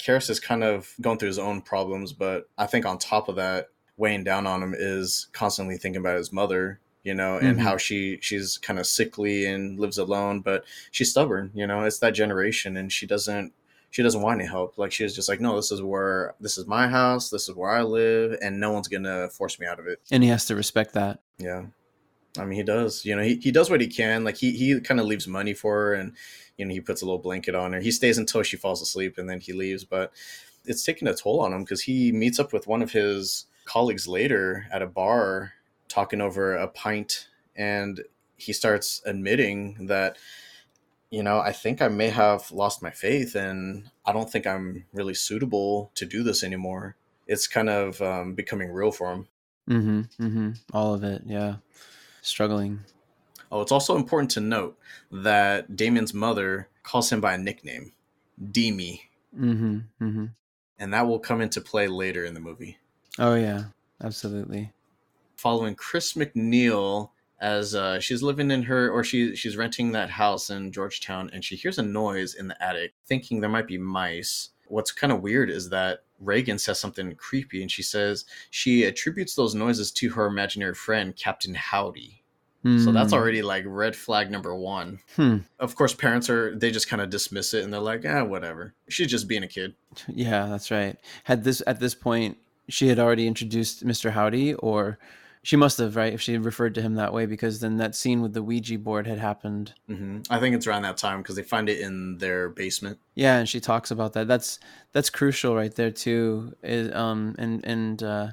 Karras 0.05 0.29
is 0.29 0.41
kind 0.41 0.65
of 0.65 0.93
going 1.01 1.19
through 1.19 1.29
his 1.29 1.39
own 1.39 1.63
problems, 1.63 2.13
but 2.13 2.51
I 2.59 2.67
think 2.67 2.85
on 2.85 2.99
top 2.99 3.29
of 3.29 3.37
that, 3.37 3.69
weighing 3.97 4.25
down 4.25 4.45
on 4.45 4.61
him 4.61 4.75
is 4.77 5.29
constantly 5.33 5.77
thinking 5.77 6.01
about 6.01 6.17
his 6.17 6.33
mother 6.33 6.81
you 7.03 7.15
know, 7.15 7.39
and 7.39 7.57
mm-hmm. 7.57 7.67
how 7.67 7.77
she 7.77 8.19
she's 8.21 8.59
kind 8.59 8.79
of 8.79 8.87
sickly 8.87 9.47
and 9.47 9.81
lives 9.81 9.97
alone, 9.97 10.41
but 10.41 10.65
she's 10.91 11.11
stubborn, 11.11 11.51
you 11.55 11.67
know. 11.67 11.85
It's 11.85 11.99
that 12.01 12.11
generation, 12.11 12.77
and 12.77 12.93
she 12.93 13.07
doesn't 13.07 13.55
she 13.91 14.03
doesn't 14.03 14.23
want 14.23 14.41
any 14.41 14.49
help. 14.49 14.79
Like 14.79 14.93
she's 14.93 15.15
just 15.15 15.29
like, 15.29 15.41
no, 15.41 15.57
this 15.57 15.73
is 15.73 15.83
where 15.83 16.35
this 16.41 16.59
is 16.59 16.67
my 16.67 16.89
house, 16.89 17.31
this 17.31 17.49
is 17.49 17.55
where 17.55 17.71
I 17.71 17.83
live, 17.83 18.39
and 18.43 18.61
no 18.61 18.73
one's 18.73 18.89
gonna 18.89 19.29
force 19.29 19.59
me 19.59 19.67
out 19.67 19.79
of 19.79 19.87
it. 19.87 20.01
And 20.11 20.23
he 20.23 20.29
has 20.29 20.47
to 20.47 20.55
respect 20.55 20.95
that. 20.95 21.21
Yeah, 21.39 21.67
I 22.39 22.45
mean, 22.45 22.57
he 22.57 22.63
does. 22.63 23.05
You 23.05 23.17
know, 23.17 23.23
he 23.23 23.37
he 23.37 23.51
does 23.51 23.71
what 23.71 23.81
he 23.81 23.89
can. 23.89 24.25
Like 24.25 24.37
he 24.37 24.53
he 24.53 24.81
kind 24.81 25.01
of 25.01 25.07
leaves 25.07 25.27
money 25.27 25.55
for 25.55 25.75
her, 25.75 25.95
and 25.95 26.15
you 26.57 26.65
know, 26.65 26.73
he 26.73 26.81
puts 26.81 27.03
a 27.03 27.05
little 27.05 27.19
blanket 27.19 27.55
on 27.55 27.73
her. 27.73 27.81
He 27.81 27.91
stays 27.91 28.19
until 28.19 28.43
she 28.43 28.57
falls 28.57 28.81
asleep, 28.83 29.19
and 29.19 29.29
then 29.29 29.41
he 29.41 29.53
leaves. 29.53 29.85
But 29.85 30.13
it's 30.65 30.85
taking 30.85 31.09
a 31.09 31.15
toll 31.15 31.41
on 31.41 31.53
him 31.53 31.65
because 31.65 31.83
he 31.83 32.13
meets 32.13 32.39
up 32.39 32.53
with 32.53 32.67
one 32.67 32.83
of 32.83 32.93
his 32.93 33.47
colleagues 33.65 34.07
later 34.07 34.67
at 34.73 34.83
a 34.83 34.87
bar 34.87 35.53
talking 35.89 36.21
over 36.21 36.55
a 36.55 36.69
pint 36.69 37.29
and 37.57 38.03
he 38.37 38.53
starts 38.53 39.03
admitting 39.05 39.87
that 39.87 40.17
you 41.11 41.23
know 41.23 41.41
i 41.41 41.53
think 41.53 41.83
i 41.83 41.89
may 41.89 42.09
have 42.09 42.51
lost 42.51 42.83
my 42.83 42.91
faith 42.91 43.35
and 43.35 43.91
i 44.07 44.13
don't 44.13 44.31
think 44.31 44.47
i'm 44.47 44.85
really 44.93 45.15
suitable 45.15 45.91
to 45.95 46.07
do 46.07 46.23
this 46.23 46.43
anymore. 46.43 46.97
It's 47.27 47.47
kind 47.47 47.69
of 47.69 48.03
um, 48.03 48.35
becoming 48.35 48.73
real 48.73 48.91
for 48.91 49.13
him 49.13 49.29
mm-hmm, 49.69 50.01
mm-hmm. 50.23 50.51
all 50.73 50.95
of 50.95 51.05
it 51.05 51.23
yeah. 51.27 51.57
Struggling. 52.23 52.81
Oh 53.51 53.63
it's 53.63 53.73
also 53.73 53.97
important 53.97 54.31
to 54.33 54.41
note 54.41 54.79
that 55.11 55.75
damien's 55.77 56.13
mother 56.13 56.69
calls 56.83 57.11
him 57.11 57.21
by 57.21 57.35
a 57.35 57.39
nickname 57.39 57.93
demi. 58.51 59.09
Mm-hmm, 59.35 59.79
mm-hmm. 60.03 60.27
and 60.79 60.93
that 60.93 61.07
will 61.07 61.21
come 61.21 61.41
into 61.41 61.61
play 61.61 61.87
later 61.87 62.25
in 62.25 62.35
the 62.35 62.41
movie. 62.41 62.79
Oh 63.19 63.35
yeah. 63.35 63.65
Absolutely. 64.03 64.73
Following 65.37 65.75
Chris 65.75 66.15
MacNeil 66.15 67.11
as 67.41 67.75
uh, 67.75 67.99
she's 68.01 68.23
living 68.23 68.51
in 68.51 68.65
her 68.65 68.91
or 68.91 69.03
she 69.03 69.35
she's 69.35 69.57
renting 69.57 69.93
that 69.93 70.11
house 70.11 70.51
in 70.51 70.73
Georgetown 70.73 71.31
and 71.33 71.45
she 71.45 71.57
hears 71.57 71.79
a 71.79 71.83
noise 71.83 72.35
in 72.35 72.49
the 72.49 72.63
attic, 72.63 72.95
thinking 73.07 73.41
there 73.41 73.51
might 73.51 73.67
be 73.67 73.79
mice. 73.79 74.51
What's 74.67 74.93
kind 74.93 75.13
of 75.13 75.23
weird 75.23 75.51
is 75.51 75.71
that 75.71 76.01
Reagan 76.21 76.59
says 76.59 76.79
something 76.79 77.15
creepy 77.17 77.63
and 77.63 77.71
she 77.71 77.83
says 77.83 78.25
she 78.51 78.85
attributes 78.85 79.35
those 79.35 79.55
noises 79.55 79.91
to 79.93 80.11
her 80.11 80.27
imaginary 80.27 80.75
friend 80.75 81.17
Captain 81.17 81.55
Howdy. 81.55 82.23
Mm. 82.65 82.85
So 82.85 82.93
that's 82.93 83.13
hmm. 83.13 83.19
already 83.19 83.41
like 83.41 83.65
red 83.67 83.97
flag 83.97 84.31
number 84.31 84.55
one. 84.55 85.01
Hmm. 85.17 85.39
Of 85.59 85.77
course, 85.77 85.95
parents 85.95 86.29
are 86.29 86.55
they 86.55 86.71
just 86.71 86.89
kind 86.89 87.01
of 87.01 87.09
dismiss 87.09 87.55
it 87.55 87.65
and 87.65 87.73
they're 87.73 87.81
like, 87.81 88.05
ah, 88.07 88.23
whatever. 88.23 88.75
She's 88.89 89.11
just 89.11 89.29
being 89.29 89.43
a 89.43 89.49
kid. 89.49 89.75
Yeah, 90.09 90.47
that's 90.47 90.71
right. 90.71 90.99
Had 91.25 91.43
this 91.45 91.63
at 91.67 91.81
this 91.81 91.95
point, 91.95 92.37
she 92.69 92.89
had 92.89 92.99
already 92.99 93.27
introduced 93.27 93.85
Mr. 93.85 94.11
Howdy, 94.11 94.55
or 94.55 94.99
she 95.43 95.57
must 95.57 95.79
have, 95.79 95.97
right? 95.97 96.13
If 96.13 96.21
she 96.21 96.37
referred 96.37 96.75
to 96.75 96.83
him 96.83 96.97
that 96.97 97.15
way, 97.15 97.25
because 97.25 97.61
then 97.61 97.79
that 97.79 97.95
scene 97.95 98.21
with 98.21 98.35
the 98.35 98.43
Ouija 98.43 98.79
board 98.79 99.07
had 99.07 99.19
happened. 99.19 99.73
Mm-hmm. 99.89 100.21
I 100.29 100.39
think 100.39 100.55
it's 100.55 100.67
around 100.67 100.83
that 100.83 100.99
time 100.99 101.23
because 101.23 101.37
they 101.37 101.43
find 101.43 101.69
it 101.69 101.81
in 101.81 102.19
their 102.19 102.51
basement. 102.51 102.99
Yeah, 103.15 103.39
and 103.39 103.49
she 103.49 103.59
talks 103.59 103.91
about 103.91 104.13
that. 104.15 104.29
That's 104.29 104.59
that's 104.93 105.09
crucial 105.09 105.55
right 105.57 105.75
there 105.75 105.91
too. 105.91 106.55
Is 106.63 106.95
um 106.95 107.35
and 107.39 107.65
and 107.65 108.03
uh, 108.03 108.29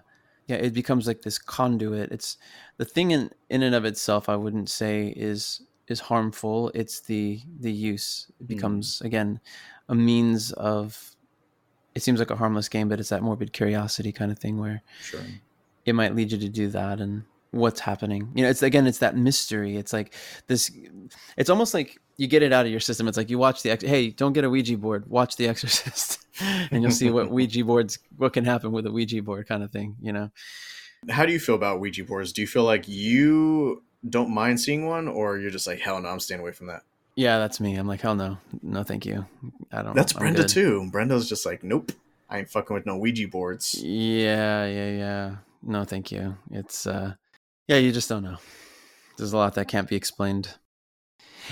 yeah, 0.47 0.57
it 0.57 0.73
becomes 0.73 1.07
like 1.07 1.21
this 1.21 1.37
conduit. 1.39 2.11
It's 2.11 2.37
the 2.75 2.85
thing 2.85 3.11
in 3.11 3.31
in 3.49 3.63
and 3.63 3.73
of 3.73 3.85
itself. 3.85 4.27
I 4.27 4.35
wouldn't 4.35 4.69
say 4.69 5.13
is 5.15 5.61
is 5.87 6.01
harmful. 6.01 6.71
It's 6.75 6.99
the 6.99 7.39
the 7.59 7.71
use. 7.71 8.29
It 8.41 8.43
mm. 8.43 8.47
becomes 8.47 8.99
mm. 8.99 9.05
again 9.05 9.39
a 9.87 9.95
means 9.95 10.51
of. 10.51 11.13
It 11.95 12.03
seems 12.03 12.19
like 12.19 12.29
a 12.29 12.35
harmless 12.35 12.69
game, 12.69 12.89
but 12.89 12.99
it's 12.99 13.09
that 13.09 13.23
morbid 13.23 13.53
curiosity 13.53 14.11
kind 14.11 14.31
of 14.31 14.37
thing 14.37 14.59
where 14.59 14.83
sure 15.01 15.21
it 15.87 15.93
might 15.93 16.15
lead 16.15 16.31
you 16.31 16.37
to 16.37 16.49
do 16.49 16.67
that 16.69 16.99
and 16.99 17.23
what's 17.51 17.79
happening. 17.79 18.31
You 18.35 18.43
know 18.43 18.49
it's 18.49 18.61
again 18.61 18.87
it's 18.87 18.99
that 18.99 19.15
mystery. 19.15 19.77
It's 19.77 19.93
like 19.93 20.13
this 20.47 20.71
it's 21.37 21.49
almost 21.49 21.73
like 21.73 21.97
you 22.17 22.27
get 22.27 22.43
it 22.43 22.53
out 22.53 22.65
of 22.65 22.71
your 22.71 22.79
system. 22.79 23.07
It's 23.07 23.17
like 23.17 23.29
you 23.29 23.37
watch 23.37 23.63
the 23.63 23.77
hey 23.81 24.09
don't 24.09 24.33
get 24.33 24.43
a 24.43 24.49
ouija 24.49 24.77
board. 24.77 25.07
Watch 25.07 25.37
the 25.37 25.47
exorcist 25.47 26.19
and 26.71 26.81
you'll 26.81 26.91
see 26.91 27.09
what 27.09 27.31
ouija 27.31 27.63
boards 27.63 27.99
what 28.17 28.33
can 28.33 28.45
happen 28.45 28.71
with 28.71 28.85
a 28.85 28.91
ouija 28.91 29.21
board 29.21 29.47
kind 29.47 29.63
of 29.63 29.71
thing 29.71 29.95
you 30.01 30.11
know? 30.11 30.29
How 31.09 31.25
do 31.25 31.31
you 31.31 31.39
feel 31.39 31.55
about 31.55 31.79
ouija 31.79 32.03
boards? 32.03 32.33
Do 32.33 32.41
you 32.41 32.47
feel 32.47 32.63
like 32.63 32.87
you 32.87 33.83
don't 34.07 34.29
mind 34.29 34.59
seeing 34.59 34.87
one 34.87 35.07
or 35.07 35.37
you're 35.37 35.51
just 35.51 35.67
like 35.67 35.79
hell 35.79 35.99
no 35.99 36.09
i'm 36.09 36.19
staying 36.19 36.39
away 36.39 36.51
from 36.51 36.67
that 36.67 36.83
yeah 37.15 37.39
that's 37.39 37.59
me. 37.59 37.75
I'm 37.75 37.87
like 37.87 38.01
hell 38.01 38.15
no. 38.15 38.37
No 38.61 38.83
thank 38.83 39.05
you. 39.05 39.25
I 39.71 39.81
don't 39.81 39.95
that's 39.95 40.13
brenda 40.13 40.45
too. 40.47 40.87
Brenda's 40.91 41.27
just 41.27 41.45
like 41.45 41.63
nope. 41.63 41.91
I 42.29 42.39
ain't 42.39 42.49
fucking 42.49 42.73
with 42.75 42.85
no 42.85 42.97
ouija 42.97 43.27
boards. 43.27 43.73
Yeah 43.81 44.67
yeah 44.67 44.91
yeah 44.91 45.35
no, 45.67 45.83
thank 45.83 46.11
you. 46.11 46.37
It's 46.51 46.87
uh, 46.87 47.13
yeah, 47.67 47.77
you 47.77 47.91
just 47.91 48.09
don't 48.09 48.23
know. 48.23 48.37
There's 49.17 49.33
a 49.33 49.37
lot 49.37 49.55
that 49.55 49.67
can't 49.67 49.89
be 49.89 49.95
explained. 49.95 50.55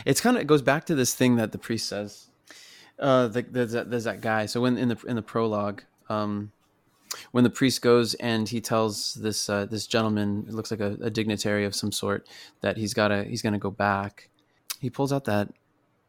It's 0.05 0.21
kind 0.21 0.37
of 0.37 0.41
it 0.41 0.47
goes 0.47 0.61
back 0.61 0.85
to 0.85 0.95
this 0.95 1.13
thing 1.13 1.35
that 1.35 1.51
the 1.51 1.57
priest 1.57 1.87
says. 1.87 2.27
Uh, 2.97 3.27
the, 3.27 3.41
there's 3.41 3.73
that 3.73 3.91
there's 3.91 4.05
that 4.05 4.21
guy. 4.21 4.45
So 4.45 4.61
when 4.61 4.77
in 4.77 4.87
the 4.89 4.97
in 5.07 5.15
the 5.15 5.21
prologue, 5.21 5.83
um, 6.09 6.51
when 7.31 7.43
the 7.43 7.49
priest 7.49 7.81
goes 7.81 8.13
and 8.15 8.47
he 8.47 8.61
tells 8.61 9.15
this 9.15 9.49
uh, 9.49 9.65
this 9.65 9.85
gentleman, 9.85 10.45
it 10.47 10.53
looks 10.53 10.71
like 10.71 10.79
a, 10.79 10.97
a 11.01 11.09
dignitary 11.09 11.65
of 11.65 11.75
some 11.75 11.91
sort, 11.91 12.27
that 12.61 12.77
he's 12.77 12.93
gotta 12.93 13.25
he's 13.25 13.41
gonna 13.41 13.59
go 13.59 13.71
back. 13.71 14.29
He 14.79 14.89
pulls 14.89 15.11
out 15.11 15.25
that 15.25 15.49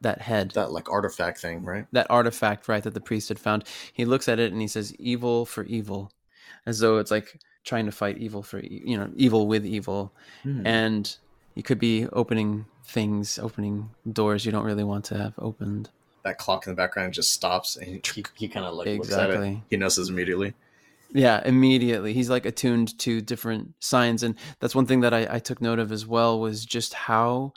that 0.00 0.20
head 0.20 0.52
that 0.52 0.70
like 0.70 0.90
artifact 0.90 1.40
thing 1.40 1.64
right 1.64 1.86
that 1.92 2.06
artifact 2.10 2.68
right 2.68 2.82
that 2.82 2.92
the 2.92 3.00
priest 3.00 3.30
had 3.30 3.38
found 3.38 3.64
he 3.94 4.04
looks 4.04 4.28
at 4.28 4.38
it 4.38 4.52
and 4.52 4.60
he 4.60 4.68
says 4.68 4.94
evil 4.96 5.46
for 5.46 5.64
evil 5.64 6.12
as 6.66 6.80
though 6.80 6.98
it's 6.98 7.10
like 7.10 7.40
trying 7.66 7.84
to 7.84 7.92
fight 7.92 8.16
evil 8.16 8.42
for 8.42 8.60
you 8.60 8.96
know 8.96 9.10
evil 9.14 9.46
with 9.46 9.66
evil. 9.66 10.12
Mm. 10.44 10.62
and 10.64 11.16
you 11.54 11.62
could 11.62 11.78
be 11.78 12.06
opening 12.12 12.64
things 12.84 13.38
opening 13.38 13.90
doors 14.10 14.46
you 14.46 14.52
don't 14.52 14.64
really 14.64 14.84
want 14.84 15.04
to 15.06 15.18
have 15.18 15.34
opened. 15.38 15.90
That 16.22 16.38
clock 16.38 16.66
in 16.66 16.72
the 16.72 16.76
background 16.76 17.12
just 17.12 17.32
stops 17.32 17.76
and 17.76 18.06
he, 18.06 18.24
he 18.34 18.48
kind 18.48 18.64
of 18.64 18.74
like 18.74 18.86
exactly. 18.86 19.62
He 19.68 19.76
notices 19.76 20.08
immediately. 20.08 20.54
Yeah 21.12 21.42
immediately. 21.44 22.14
He's 22.14 22.30
like 22.30 22.46
attuned 22.46 22.98
to 23.00 23.20
different 23.20 23.74
signs. 23.80 24.22
And 24.22 24.36
that's 24.60 24.74
one 24.74 24.86
thing 24.86 25.00
that 25.00 25.12
I, 25.12 25.26
I 25.30 25.38
took 25.40 25.60
note 25.60 25.78
of 25.78 25.92
as 25.92 26.06
well 26.06 26.40
was 26.40 26.64
just 26.64 26.94
how 26.94 27.52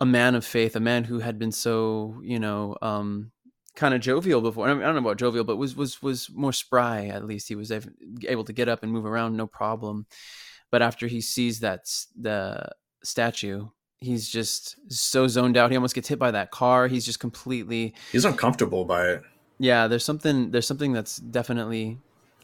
a 0.00 0.06
man 0.06 0.34
of 0.34 0.44
faith 0.44 0.74
a 0.74 0.80
man 0.80 1.04
who 1.04 1.20
had 1.20 1.38
been 1.38 1.52
so 1.52 2.20
you 2.22 2.38
know 2.40 2.76
um 2.82 3.30
kind 3.74 3.94
of 3.94 4.00
jovial 4.00 4.40
before. 4.40 4.68
I, 4.68 4.74
mean, 4.74 4.82
I, 4.82 4.86
don't 4.86 4.94
know 4.94 5.00
about 5.00 5.18
jovial, 5.18 5.44
but 5.44 5.56
was 5.56 5.76
was 5.76 6.02
was 6.02 6.30
more 6.30 6.52
spry. 6.52 7.06
At 7.06 7.26
least 7.26 7.48
he 7.48 7.54
was 7.54 7.70
able 7.70 8.44
to 8.44 8.52
get 8.52 8.68
up 8.68 8.82
and 8.82 8.92
move 8.92 9.06
around, 9.06 9.36
no 9.36 9.46
problem. 9.46 10.06
But 10.70 10.82
after 10.82 11.06
he 11.06 11.20
sees 11.20 11.60
that 11.60 11.86
the 12.18 12.68
statue, 13.02 13.68
he's 14.00 14.28
just 14.28 14.76
so 14.90 15.26
zoned 15.28 15.56
out. 15.56 15.70
He 15.70 15.76
almost 15.76 15.94
gets 15.94 16.08
hit 16.08 16.18
by 16.18 16.30
that 16.32 16.50
car. 16.50 16.88
He's 16.88 17.04
just 17.04 17.20
completely. 17.20 17.94
He's 18.12 18.24
uncomfortable 18.24 18.84
by 18.84 19.08
it. 19.08 19.22
Yeah, 19.58 19.86
there's 19.86 20.04
something. 20.04 20.50
There's 20.50 20.66
something 20.66 20.92
that's 20.92 21.16
definitely 21.16 21.98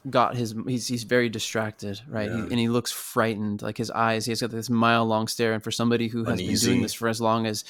got 0.08 0.36
his. 0.36 0.54
He's 0.66 0.86
he's 0.86 1.04
very 1.04 1.28
distracted, 1.28 2.00
right? 2.08 2.28
Yeah. 2.28 2.36
He, 2.36 2.42
and 2.42 2.58
he 2.58 2.68
looks 2.68 2.92
frightened. 2.92 3.62
Like 3.62 3.76
his 3.76 3.90
eyes, 3.90 4.26
he's 4.26 4.40
got 4.40 4.50
this 4.50 4.70
mile 4.70 5.04
long 5.06 5.28
stare. 5.28 5.52
And 5.52 5.62
for 5.62 5.70
somebody 5.70 6.08
who 6.08 6.24
has 6.24 6.40
Uneasy. 6.40 6.66
been 6.66 6.72
doing 6.74 6.82
this 6.82 6.94
for 6.94 7.08
as 7.08 7.20
long 7.20 7.46
as, 7.46 7.64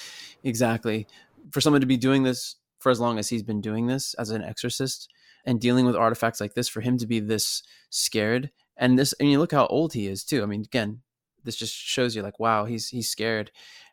exactly, 0.44 1.06
for 1.50 1.60
someone 1.60 1.80
to 1.80 1.86
be 1.86 1.96
doing 1.96 2.22
this 2.22 2.56
for 2.80 2.90
as 2.90 2.98
long 2.98 3.18
as 3.18 3.28
he's 3.28 3.44
been 3.44 3.60
doing 3.60 3.86
this 3.86 4.14
as 4.14 4.30
an 4.30 4.42
exorcist 4.42 5.08
and 5.44 5.60
dealing 5.60 5.86
with 5.86 5.94
artifacts 5.94 6.40
like 6.40 6.54
this 6.54 6.68
for 6.68 6.80
him 6.80 6.98
to 6.98 7.06
be 7.06 7.20
this 7.20 7.62
scared. 7.90 8.50
And 8.76 8.98
this 8.98 9.12
and 9.20 9.30
you 9.30 9.38
look 9.38 9.52
how 9.52 9.66
old 9.66 9.92
he 9.92 10.08
is 10.08 10.24
too. 10.24 10.42
I 10.42 10.46
mean 10.46 10.62
again 10.62 11.02
this 11.44 11.56
just 11.56 11.74
shows 11.74 12.16
you 12.16 12.22
like 12.22 12.40
wow 12.40 12.64
he's 12.64 12.88
he's 12.88 13.08
scared. 13.08 13.52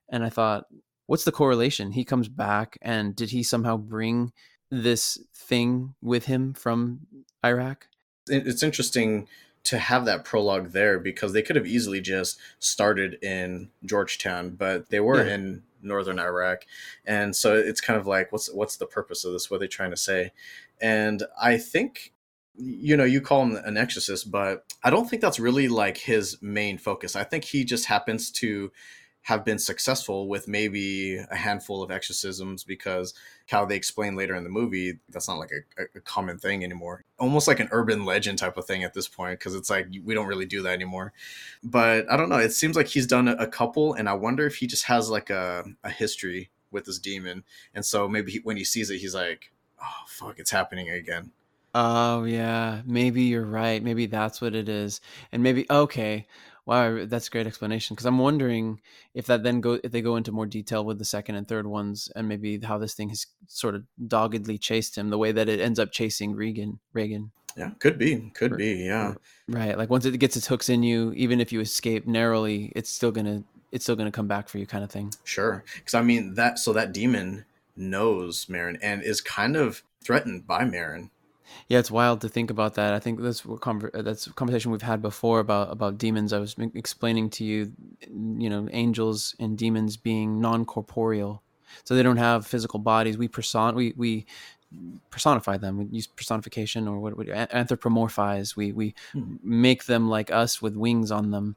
And 0.09 0.23
i 0.23 0.29
thought 0.29 0.65
what's 1.05 1.25
the 1.25 1.31
correlation? 1.31 1.91
He 1.91 2.03
comes 2.03 2.27
back 2.27 2.77
and 2.81 3.15
did 3.15 3.29
he 3.29 3.43
somehow 3.43 3.77
bring 3.77 4.31
this 4.71 5.17
thing 5.33 5.93
with 6.01 6.25
him 6.25 6.53
from 6.53 7.01
iraq? 7.45 7.87
It's 8.29 8.63
interesting 8.63 9.27
to 9.63 9.77
have 9.79 10.05
that 10.05 10.23
prologue 10.25 10.71
there 10.71 10.99
because 10.99 11.33
they 11.33 11.41
could 11.41 11.55
have 11.57 11.67
easily 11.67 11.99
just 12.01 12.39
started 12.59 13.17
in 13.21 13.69
Georgetown, 13.85 14.51
but 14.51 14.89
they 14.89 14.99
were 14.99 15.25
Yeah. 15.25 15.33
in 15.35 15.63
northern 15.81 16.19
Iraq, 16.19 16.65
and 17.05 17.35
so 17.35 17.55
it's 17.55 17.81
kind 17.81 17.99
of 17.99 18.07
like, 18.07 18.31
what's 18.31 18.51
what's 18.51 18.77
the 18.77 18.85
purpose 18.85 19.25
of 19.25 19.33
this? 19.33 19.49
What 19.49 19.57
are 19.57 19.59
they 19.59 19.67
trying 19.67 19.91
to 19.91 19.97
say? 19.97 20.31
And 20.81 21.23
I 21.41 21.57
think, 21.57 22.13
you 22.55 22.95
know, 22.95 23.03
you 23.03 23.21
call 23.21 23.43
him 23.43 23.55
an 23.65 23.77
exorcist, 23.77 24.31
but 24.31 24.65
I 24.83 24.89
don't 24.89 25.09
think 25.09 25.21
that's 25.21 25.39
really 25.39 25.67
like 25.67 25.97
his 25.97 26.37
main 26.41 26.77
focus. 26.77 27.15
I 27.15 27.23
think 27.23 27.43
he 27.43 27.63
just 27.63 27.85
happens 27.85 28.31
to 28.31 28.71
have 29.23 29.43
been 29.43 29.59
successful 29.59 30.29
with 30.29 30.47
maybe 30.47 31.17
a 31.17 31.35
handful 31.35 31.83
of 31.83 31.91
exorcisms 31.91 32.63
because 32.63 33.13
how 33.47 33.65
they 33.65 33.75
explain 33.75 34.15
later 34.15 34.35
in 34.35 34.43
the 34.43 34.49
movie 34.49 34.99
that's 35.09 35.27
not 35.27 35.39
like 35.39 35.51
a, 35.51 35.83
a 35.95 36.01
common 36.01 36.37
thing 36.37 36.63
anymore. 36.63 37.03
Almost 37.17 37.47
like 37.47 37.59
an 37.59 37.69
urban 37.71 38.05
legend 38.05 38.37
type 38.37 38.57
of 38.57 38.65
thing 38.65 38.83
at 38.83 38.93
this 38.93 39.07
point 39.07 39.39
because 39.39 39.55
it's 39.55 39.69
like 39.69 39.87
we 40.03 40.13
don't 40.13 40.27
really 40.27 40.45
do 40.45 40.61
that 40.63 40.73
anymore. 40.73 41.13
But 41.63 42.09
i 42.11 42.17
don't 42.17 42.29
know 42.29 42.37
it 42.37 42.53
seems 42.53 42.75
like 42.75 42.87
he's 42.87 43.07
done 43.07 43.27
a, 43.27 43.47
couple 43.47 43.93
and 43.93 44.09
i 44.09 44.13
wonder 44.13 44.45
if 44.45 44.57
he 44.57 44.67
just 44.67 44.83
has 44.83 45.09
like 45.09 45.29
a, 45.29 45.63
a 45.83 45.89
history 45.89 46.49
with 46.69 46.85
this 46.85 46.99
demon. 46.99 47.43
And 47.73 47.85
so 47.85 48.07
maybe 48.09 48.33
he, 48.33 48.39
when 48.39 48.57
he 48.57 48.63
sees 48.63 48.89
it 48.89 48.97
he's 48.97 49.15
like 49.15 49.51
oh 49.81 50.03
fuck 50.07 50.39
it's 50.39 50.51
happening 50.51 50.89
again. 50.89 51.31
Oh 51.73 52.23
yeah, 52.23 52.81
maybe 52.85 53.23
you're 53.23 53.45
right. 53.45 53.83
Maybe 53.83 54.07
that's 54.07 54.41
what 54.41 54.55
it 54.55 54.67
is, 54.67 54.99
and 55.31 55.43
maybe 55.43 55.67
okay. 55.69 56.25
Wow, 56.67 57.05
that's 57.05 57.29
a 57.29 57.31
great 57.31 57.47
explanation. 57.47 57.95
Because 57.95 58.05
I'm 58.05 58.19
wondering 58.19 58.81
if 59.13 59.25
that 59.27 59.41
then 59.41 59.61
go 59.61 59.79
if 59.83 59.91
they 59.91 60.01
go 60.01 60.17
into 60.17 60.33
more 60.33 60.45
detail 60.45 60.83
with 60.83 60.99
the 60.99 61.05
second 61.05 61.35
and 61.35 61.47
third 61.47 61.65
ones, 61.65 62.11
and 62.15 62.27
maybe 62.27 62.59
how 62.59 62.77
this 62.77 62.93
thing 62.93 63.09
has 63.09 63.25
sort 63.47 63.73
of 63.73 63.83
doggedly 64.07 64.57
chased 64.57 64.97
him, 64.97 65.09
the 65.09 65.17
way 65.17 65.31
that 65.31 65.47
it 65.47 65.61
ends 65.61 65.79
up 65.79 65.91
chasing 65.91 66.35
Regan. 66.35 66.79
Reagan, 66.93 67.31
yeah 67.55 67.71
could 67.79 67.97
be 67.97 68.29
could 68.35 68.51
R- 68.51 68.57
be 68.57 68.73
yeah 68.85 69.13
right? 69.47 69.77
Like 69.77 69.89
once 69.89 70.05
it 70.05 70.17
gets 70.19 70.35
its 70.35 70.47
hooks 70.47 70.67
in 70.69 70.83
you, 70.83 71.13
even 71.15 71.39
if 71.39 71.53
you 71.53 71.61
escape 71.61 72.05
narrowly, 72.05 72.71
it's 72.75 72.89
still 72.89 73.11
gonna 73.11 73.43
it's 73.71 73.85
still 73.85 73.95
gonna 73.95 74.11
come 74.11 74.27
back 74.27 74.49
for 74.49 74.57
you, 74.57 74.67
kind 74.67 74.83
of 74.83 74.91
thing. 74.91 75.13
sure 75.23 75.63
because 75.75 75.93
i 75.93 76.01
mean 76.01 76.35
that 76.35 76.59
so 76.59 76.73
that 76.73 76.93
demon 76.93 77.45
knows 77.77 78.45
Merrin 78.47 78.77
and 78.81 79.03
is 79.03 79.21
kind 79.21 79.55
of 79.55 79.83
threatened 80.03 80.47
by 80.47 80.63
Merrin. 80.63 81.09
Yeah, 81.67 81.79
it's 81.79 81.91
wild 81.91 82.21
to 82.21 82.29
think 82.29 82.49
about 82.49 82.75
that. 82.75 82.93
I 82.93 82.99
think 82.99 83.21
that's 83.21 83.45
what 83.45 83.61
conver- 83.61 84.03
that's 84.03 84.27
a 84.27 84.33
conversation 84.33 84.71
we've 84.71 84.81
had 84.81 85.01
before 85.01 85.39
about 85.39 85.71
about 85.71 85.97
demons. 85.97 86.33
I 86.33 86.39
was 86.39 86.55
explaining 86.75 87.29
to 87.31 87.43
you, 87.45 87.71
you 88.09 88.49
know, 88.49 88.67
angels 88.71 89.35
and 89.39 89.57
demons 89.57 89.97
being 89.97 90.39
non 90.41 90.65
corporeal, 90.65 91.41
so 91.83 91.95
they 91.95 92.03
don't 92.03 92.17
have 92.17 92.45
physical 92.47 92.79
bodies. 92.79 93.17
We 93.17 93.27
person 93.27 93.75
we 93.75 93.93
we 93.97 94.25
personify 95.09 95.57
them. 95.57 95.77
We 95.77 95.85
use 95.85 96.07
personification 96.07 96.87
or 96.87 96.99
what 96.99 97.15
would 97.17 97.27
anthropomorphize. 97.27 98.55
We 98.55 98.71
we 98.71 98.95
Hmm. 99.13 99.35
make 99.43 99.85
them 99.85 100.09
like 100.09 100.31
us 100.31 100.61
with 100.61 100.75
wings 100.75 101.11
on 101.11 101.31
them, 101.31 101.55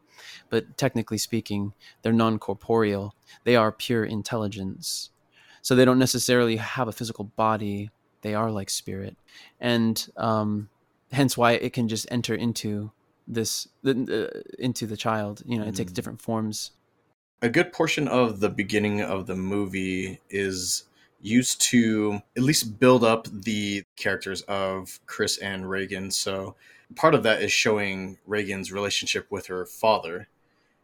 but 0.50 0.76
technically 0.76 1.18
speaking, 1.18 1.72
they're 2.02 2.12
non 2.12 2.38
corporeal. 2.38 3.14
They 3.44 3.56
are 3.56 3.72
pure 3.72 4.04
intelligence, 4.04 5.10
so 5.62 5.74
they 5.74 5.84
don't 5.84 5.98
necessarily 5.98 6.56
have 6.56 6.88
a 6.88 6.92
physical 6.92 7.24
body. 7.24 7.90
They 8.22 8.34
are 8.34 8.50
like 8.50 8.70
spirit 8.70 9.16
and 9.60 10.08
um, 10.16 10.68
hence 11.12 11.36
why 11.36 11.52
it 11.52 11.72
can 11.72 11.88
just 11.88 12.06
enter 12.10 12.34
into 12.34 12.90
this 13.26 13.68
uh, 13.86 14.26
into 14.58 14.86
the 14.86 14.96
child 14.96 15.42
you 15.46 15.58
know 15.58 15.64
it 15.64 15.76
takes 15.76 15.92
Mm. 15.92 15.94
different 15.94 16.20
forms 16.20 16.72
a 17.42 17.48
good 17.48 17.72
portion 17.72 18.08
of 18.08 18.40
the 18.40 18.48
beginning 18.50 19.00
of 19.00 19.26
the 19.26 19.36
movie 19.36 20.20
is 20.28 20.84
used 21.22 21.60
to 21.60 22.20
at 22.36 22.42
least 22.42 22.78
build 22.78 23.04
up 23.04 23.26
the 23.32 23.82
characters 23.96 24.42
of 24.42 25.00
Chris 25.06 25.38
and 25.38 25.68
Regan. 25.68 26.10
So 26.10 26.54
part 26.96 27.14
of 27.14 27.22
that 27.22 27.42
is 27.42 27.52
showing 27.52 28.18
Regan's 28.26 28.72
relationship 28.72 29.26
with 29.30 29.46
her 29.46 29.64
father. 29.66 30.28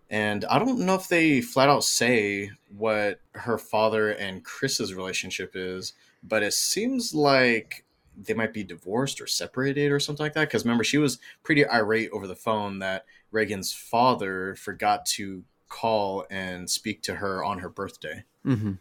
And 0.09 0.45
I 0.45 0.59
don't 0.59 0.81
know 0.81 0.95
if 0.95 1.09
they 1.09 1.41
flat 1.41 1.69
out 1.69 1.83
say 1.85 2.51
what 2.77 3.21
her 3.33 3.59
father 3.59 4.11
and 4.11 4.45
Chris's 4.45 4.95
relationship 4.95 5.53
is, 5.55 5.95
but 6.23 6.43
it 6.43 6.55
seems 6.55 7.15
like 7.15 7.85
they 8.17 8.35
might 8.35 8.53
be 8.53 8.65
divorced 8.65 9.21
or 9.21 9.27
separated 9.27 9.91
or 9.93 10.01
something 10.01 10.25
like 10.25 10.35
that. 10.35 10.49
Because 10.49 10.65
remember, 10.65 10.85
she 10.85 10.99
was 10.99 11.19
pretty 11.43 11.67
irate 11.69 12.11
over 12.13 12.27
the 12.27 12.37
phone 12.37 12.79
that 12.79 13.05
Regan's 13.31 13.73
father 13.73 14.55
forgot 14.55 15.05
to 15.07 15.43
call 15.69 16.25
and 16.31 16.71
speak 16.71 17.03
to 17.03 17.17
her 17.17 17.45
on 17.45 17.59
her 17.59 17.69
birthday. 17.69 18.25
hmm 18.45 18.73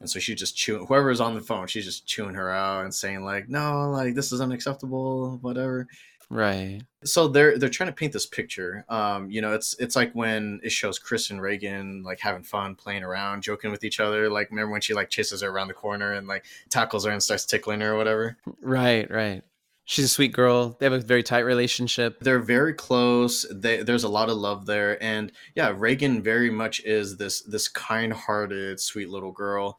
And 0.00 0.10
so 0.10 0.18
she 0.18 0.34
just 0.34 0.56
chewing 0.56 0.86
whoever's 0.86 1.20
on 1.20 1.34
the 1.34 1.40
phone, 1.40 1.66
she's 1.66 1.84
just 1.84 2.06
chewing 2.06 2.34
her 2.34 2.50
out 2.50 2.84
and 2.84 2.94
saying 2.94 3.24
like, 3.24 3.48
"No, 3.48 3.90
like 3.90 4.14
this 4.14 4.32
is 4.32 4.40
unacceptable, 4.40 5.38
whatever." 5.42 5.86
Right 6.30 6.80
So 7.04 7.28
they're 7.28 7.58
they're 7.58 7.68
trying 7.68 7.90
to 7.90 7.94
paint 7.94 8.12
this 8.12 8.26
picture. 8.26 8.84
Um, 8.88 9.30
you 9.30 9.40
know, 9.40 9.52
it's 9.52 9.74
it's 9.78 9.96
like 9.96 10.12
when 10.12 10.60
it 10.62 10.72
shows 10.72 10.98
Chris 10.98 11.30
and 11.30 11.40
Regan 11.40 12.02
like 12.02 12.20
having 12.20 12.42
fun, 12.42 12.74
playing 12.74 13.02
around, 13.02 13.42
joking 13.42 13.70
with 13.70 13.84
each 13.84 14.00
other. 14.00 14.28
Like 14.28 14.50
remember 14.50 14.72
when 14.72 14.80
she 14.80 14.94
like 14.94 15.10
chases 15.10 15.42
her 15.42 15.48
around 15.48 15.68
the 15.68 15.74
corner 15.74 16.12
and 16.12 16.26
like 16.26 16.44
tackles 16.70 17.04
her 17.04 17.10
and 17.10 17.22
starts 17.22 17.44
tickling 17.44 17.80
her 17.80 17.92
or 17.92 17.96
whatever. 17.96 18.36
right 18.60 19.10
right 19.10 19.42
she's 19.84 20.06
a 20.06 20.08
sweet 20.08 20.32
girl 20.32 20.76
they 20.78 20.86
have 20.86 20.92
a 20.92 20.98
very 20.98 21.22
tight 21.22 21.40
relationship 21.40 22.20
They're 22.20 22.38
very 22.38 22.74
close. 22.74 23.46
They, 23.52 23.82
there's 23.82 24.04
a 24.04 24.08
lot 24.08 24.28
of 24.28 24.36
love 24.36 24.66
there, 24.66 25.02
and 25.02 25.30
yeah, 25.54 25.72
Regan 25.76 26.22
very 26.22 26.50
much 26.50 26.80
is 26.84 27.16
this 27.16 27.42
this 27.42 27.68
kind-hearted, 27.68 28.80
sweet 28.80 29.10
little 29.10 29.32
girl. 29.32 29.78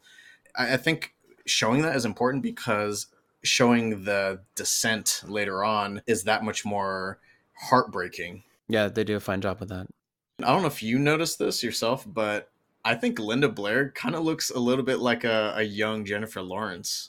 I, 0.54 0.74
I 0.74 0.76
think 0.76 1.14
showing 1.44 1.82
that 1.82 1.96
is 1.96 2.04
important 2.04 2.42
because 2.42 3.06
showing 3.42 4.04
the 4.04 4.40
descent 4.54 5.22
later 5.26 5.64
on 5.64 6.02
is 6.06 6.24
that 6.24 6.44
much 6.44 6.64
more 6.64 7.18
heartbreaking. 7.54 8.42
yeah 8.68 8.88
they 8.88 9.04
do 9.04 9.16
a 9.16 9.20
fine 9.20 9.40
job 9.40 9.60
with 9.60 9.68
that 9.68 9.86
I 10.42 10.52
don't 10.52 10.62
know 10.62 10.68
if 10.68 10.82
you 10.82 10.98
noticed 10.98 11.38
this 11.38 11.62
yourself, 11.62 12.04
but 12.06 12.50
I 12.84 12.94
think 12.94 13.18
Linda 13.18 13.48
Blair 13.48 13.90
kind 13.92 14.14
of 14.14 14.22
looks 14.22 14.50
a 14.50 14.58
little 14.58 14.84
bit 14.84 14.98
like 14.98 15.24
a, 15.24 15.54
a 15.56 15.62
young 15.62 16.04
Jennifer 16.04 16.42
Lawrence. 16.42 17.08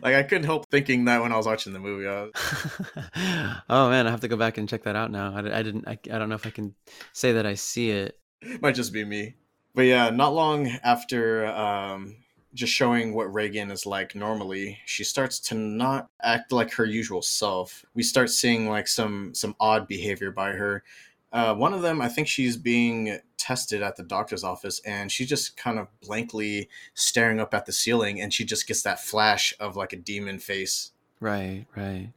Like 0.00 0.14
I 0.14 0.22
couldn't 0.22 0.44
help 0.44 0.70
thinking 0.70 1.04
that 1.04 1.20
when 1.20 1.30
I 1.30 1.36
was 1.36 1.44
watching 1.44 1.74
the 1.74 1.78
movie. 1.78 2.06
Was, 2.06 2.30
oh 3.68 3.90
man 3.90 4.06
i 4.06 4.10
have 4.10 4.20
to 4.20 4.28
go 4.28 4.36
back 4.36 4.56
and 4.56 4.66
check 4.66 4.84
that 4.84 4.96
out 4.96 5.10
now 5.10 5.34
i, 5.34 5.58
I 5.58 5.62
didn't 5.62 5.86
I, 5.86 5.98
I 6.10 6.18
don't 6.18 6.30
know 6.30 6.36
if 6.36 6.46
i 6.46 6.50
can 6.50 6.74
say 7.12 7.32
that 7.32 7.44
i 7.44 7.54
see 7.54 7.90
it 7.90 8.18
might 8.60 8.74
just 8.74 8.92
be 8.92 9.04
me. 9.04 9.34
But 9.74 9.82
yeah, 9.82 10.10
not 10.10 10.34
long 10.34 10.68
after 10.84 11.46
um, 11.46 12.16
just 12.54 12.72
showing 12.72 13.14
what 13.14 13.32
Regan 13.32 13.70
is 13.70 13.84
like 13.84 14.14
normally, 14.14 14.78
she 14.86 15.04
starts 15.04 15.38
to 15.40 15.54
not 15.54 16.08
act 16.22 16.52
like 16.52 16.72
her 16.72 16.84
usual 16.84 17.20
self. 17.20 17.84
We 17.94 18.02
start 18.02 18.30
seeing 18.30 18.68
like 18.68 18.88
some 18.88 19.34
some 19.34 19.56
odd 19.60 19.88
behavior 19.88 20.30
by 20.30 20.52
her. 20.52 20.84
Uh, 21.32 21.52
one 21.54 21.74
of 21.74 21.82
them, 21.82 22.00
I 22.00 22.08
think 22.08 22.28
she's 22.28 22.56
being 22.56 23.18
tested 23.36 23.82
at 23.82 23.96
the 23.96 24.04
doctor's 24.04 24.44
office, 24.44 24.80
and 24.86 25.10
she's 25.10 25.28
just 25.28 25.56
kind 25.56 25.78
of 25.78 25.88
blankly 26.00 26.68
staring 26.94 27.40
up 27.40 27.52
at 27.54 27.66
the 27.66 27.72
ceiling, 27.72 28.20
and 28.20 28.32
she 28.32 28.44
just 28.44 28.68
gets 28.68 28.82
that 28.82 29.00
flash 29.00 29.52
of 29.58 29.76
like 29.76 29.92
a 29.92 29.96
demon 29.96 30.38
face. 30.38 30.92
right 31.20 31.66
right 31.76 32.10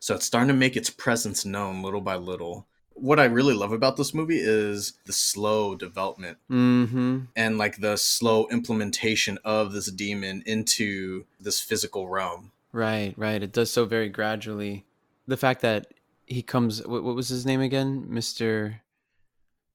So 0.00 0.14
it's 0.16 0.26
starting 0.26 0.48
to 0.48 0.54
make 0.54 0.76
its 0.76 0.90
presence 0.90 1.44
known 1.44 1.82
little 1.82 2.00
by 2.00 2.16
little. 2.16 2.66
What 2.94 3.18
I 3.18 3.24
really 3.24 3.54
love 3.54 3.72
about 3.72 3.96
this 3.96 4.14
movie 4.14 4.40
is 4.40 4.94
the 5.06 5.12
slow 5.12 5.74
development 5.74 6.38
mm-hmm 6.50 7.20
and 7.34 7.58
like 7.58 7.78
the 7.78 7.96
slow 7.96 8.46
implementation 8.48 9.38
of 9.44 9.72
this 9.72 9.90
demon 9.90 10.42
into 10.46 11.24
this 11.40 11.60
physical 11.60 12.08
realm. 12.08 12.52
Right, 12.72 13.14
right. 13.16 13.42
It 13.42 13.52
does 13.52 13.70
so 13.70 13.84
very 13.84 14.08
gradually. 14.08 14.84
The 15.26 15.36
fact 15.36 15.60
that 15.60 15.88
he 16.26 16.42
comes, 16.42 16.86
what, 16.86 17.04
what 17.04 17.14
was 17.14 17.28
his 17.28 17.44
name 17.44 17.60
again, 17.60 18.06
Mister? 18.08 18.80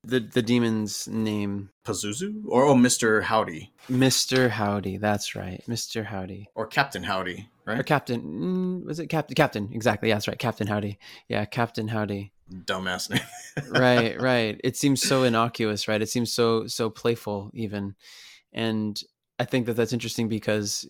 The 0.04 0.20
the 0.20 0.42
demon's 0.42 1.08
name, 1.08 1.70
Pazuzu 1.84 2.44
or 2.48 2.66
oh, 2.66 2.76
Mr. 2.76 3.24
Howdy 3.24 3.74
Mister 3.90 4.50
Howdy. 4.50 4.98
That's 4.98 5.36
right, 5.36 5.62
Mister 5.68 6.06
Howdy. 6.06 6.50
or 6.56 6.66
Captain 6.66 7.04
Howdy, 7.04 7.50
right 7.66 7.80
Or? 7.80 7.84
Captain? 7.84 8.22
Mm, 8.22 8.86
was 8.86 9.00
it 9.00 9.08
Captain? 9.08 9.36
Captain? 9.36 9.70
Exactly. 9.74 10.10
Yeah, 10.10 10.16
that's 10.16 10.28
right, 10.28 10.40
Captain 10.40 10.68
Howdy. 10.68 10.98
Yeah, 11.28 11.44
Captain 11.46 11.90
Howdy. 11.90 12.32
Dumbass 12.52 13.10
name. 13.10 13.22
right, 13.70 14.20
right. 14.22 14.60
It 14.64 14.78
seems 14.78 15.02
so 15.02 15.24
innocuous, 15.24 15.88
right? 15.88 16.02
It 16.02 16.10
seems 16.10 16.32
so 16.32 16.68
so 16.68 16.90
playful, 16.90 17.52
even, 17.54 17.96
and 18.54 19.00
I 19.40 19.46
think 19.46 19.66
that 19.66 19.74
that's 19.74 19.94
interesting 19.94 20.30
because 20.30 20.88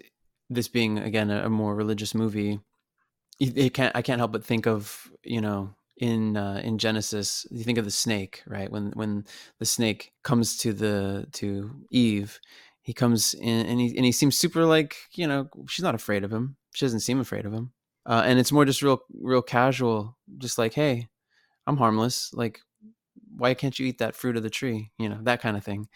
this 0.49 0.67
being 0.67 0.97
again 0.97 1.29
a, 1.29 1.45
a 1.45 1.49
more 1.49 1.75
religious 1.75 2.13
movie, 2.13 2.59
it 3.39 3.57
it 3.57 3.73
can't 3.73 3.95
I 3.95 4.01
can't 4.01 4.19
help 4.19 4.31
but 4.31 4.45
think 4.45 4.67
of 4.67 5.09
you 5.23 5.41
know 5.41 5.73
in 5.97 6.37
uh, 6.37 6.61
in 6.63 6.77
Genesis 6.77 7.45
you 7.49 7.63
think 7.63 7.77
of 7.77 7.85
the 7.85 7.91
snake, 7.91 8.43
right? 8.45 8.71
When 8.71 8.91
when 8.91 9.25
the 9.59 9.65
snake 9.65 10.11
comes 10.23 10.57
to 10.57 10.73
the 10.73 11.27
to 11.33 11.71
Eve, 11.89 12.39
he 12.81 12.93
comes 12.93 13.33
in 13.33 13.65
and 13.65 13.79
he 13.79 13.95
and 13.95 14.05
he 14.05 14.11
seems 14.11 14.37
super 14.37 14.65
like 14.65 14.95
you 15.13 15.27
know 15.27 15.49
she's 15.67 15.83
not 15.83 15.95
afraid 15.95 16.23
of 16.23 16.31
him. 16.31 16.57
She 16.73 16.85
doesn't 16.85 16.99
seem 16.99 17.19
afraid 17.19 17.45
of 17.45 17.53
him, 17.53 17.71
uh, 18.05 18.21
and 18.25 18.37
it's 18.39 18.51
more 18.51 18.65
just 18.65 18.83
real 18.83 19.01
real 19.19 19.41
casual, 19.41 20.15
just 20.37 20.59
like 20.59 20.73
hey 20.73 21.07
I'm 21.67 21.77
harmless. 21.77 22.33
Like, 22.33 22.61
why 23.35 23.53
can't 23.53 23.77
you 23.77 23.85
eat 23.85 23.99
that 23.99 24.15
fruit 24.15 24.37
of 24.37 24.43
the 24.43 24.49
tree? 24.49 24.91
You 24.97 25.09
know, 25.09 25.19
that 25.23 25.41
kind 25.41 25.55
of 25.57 25.63
thing. 25.63 25.87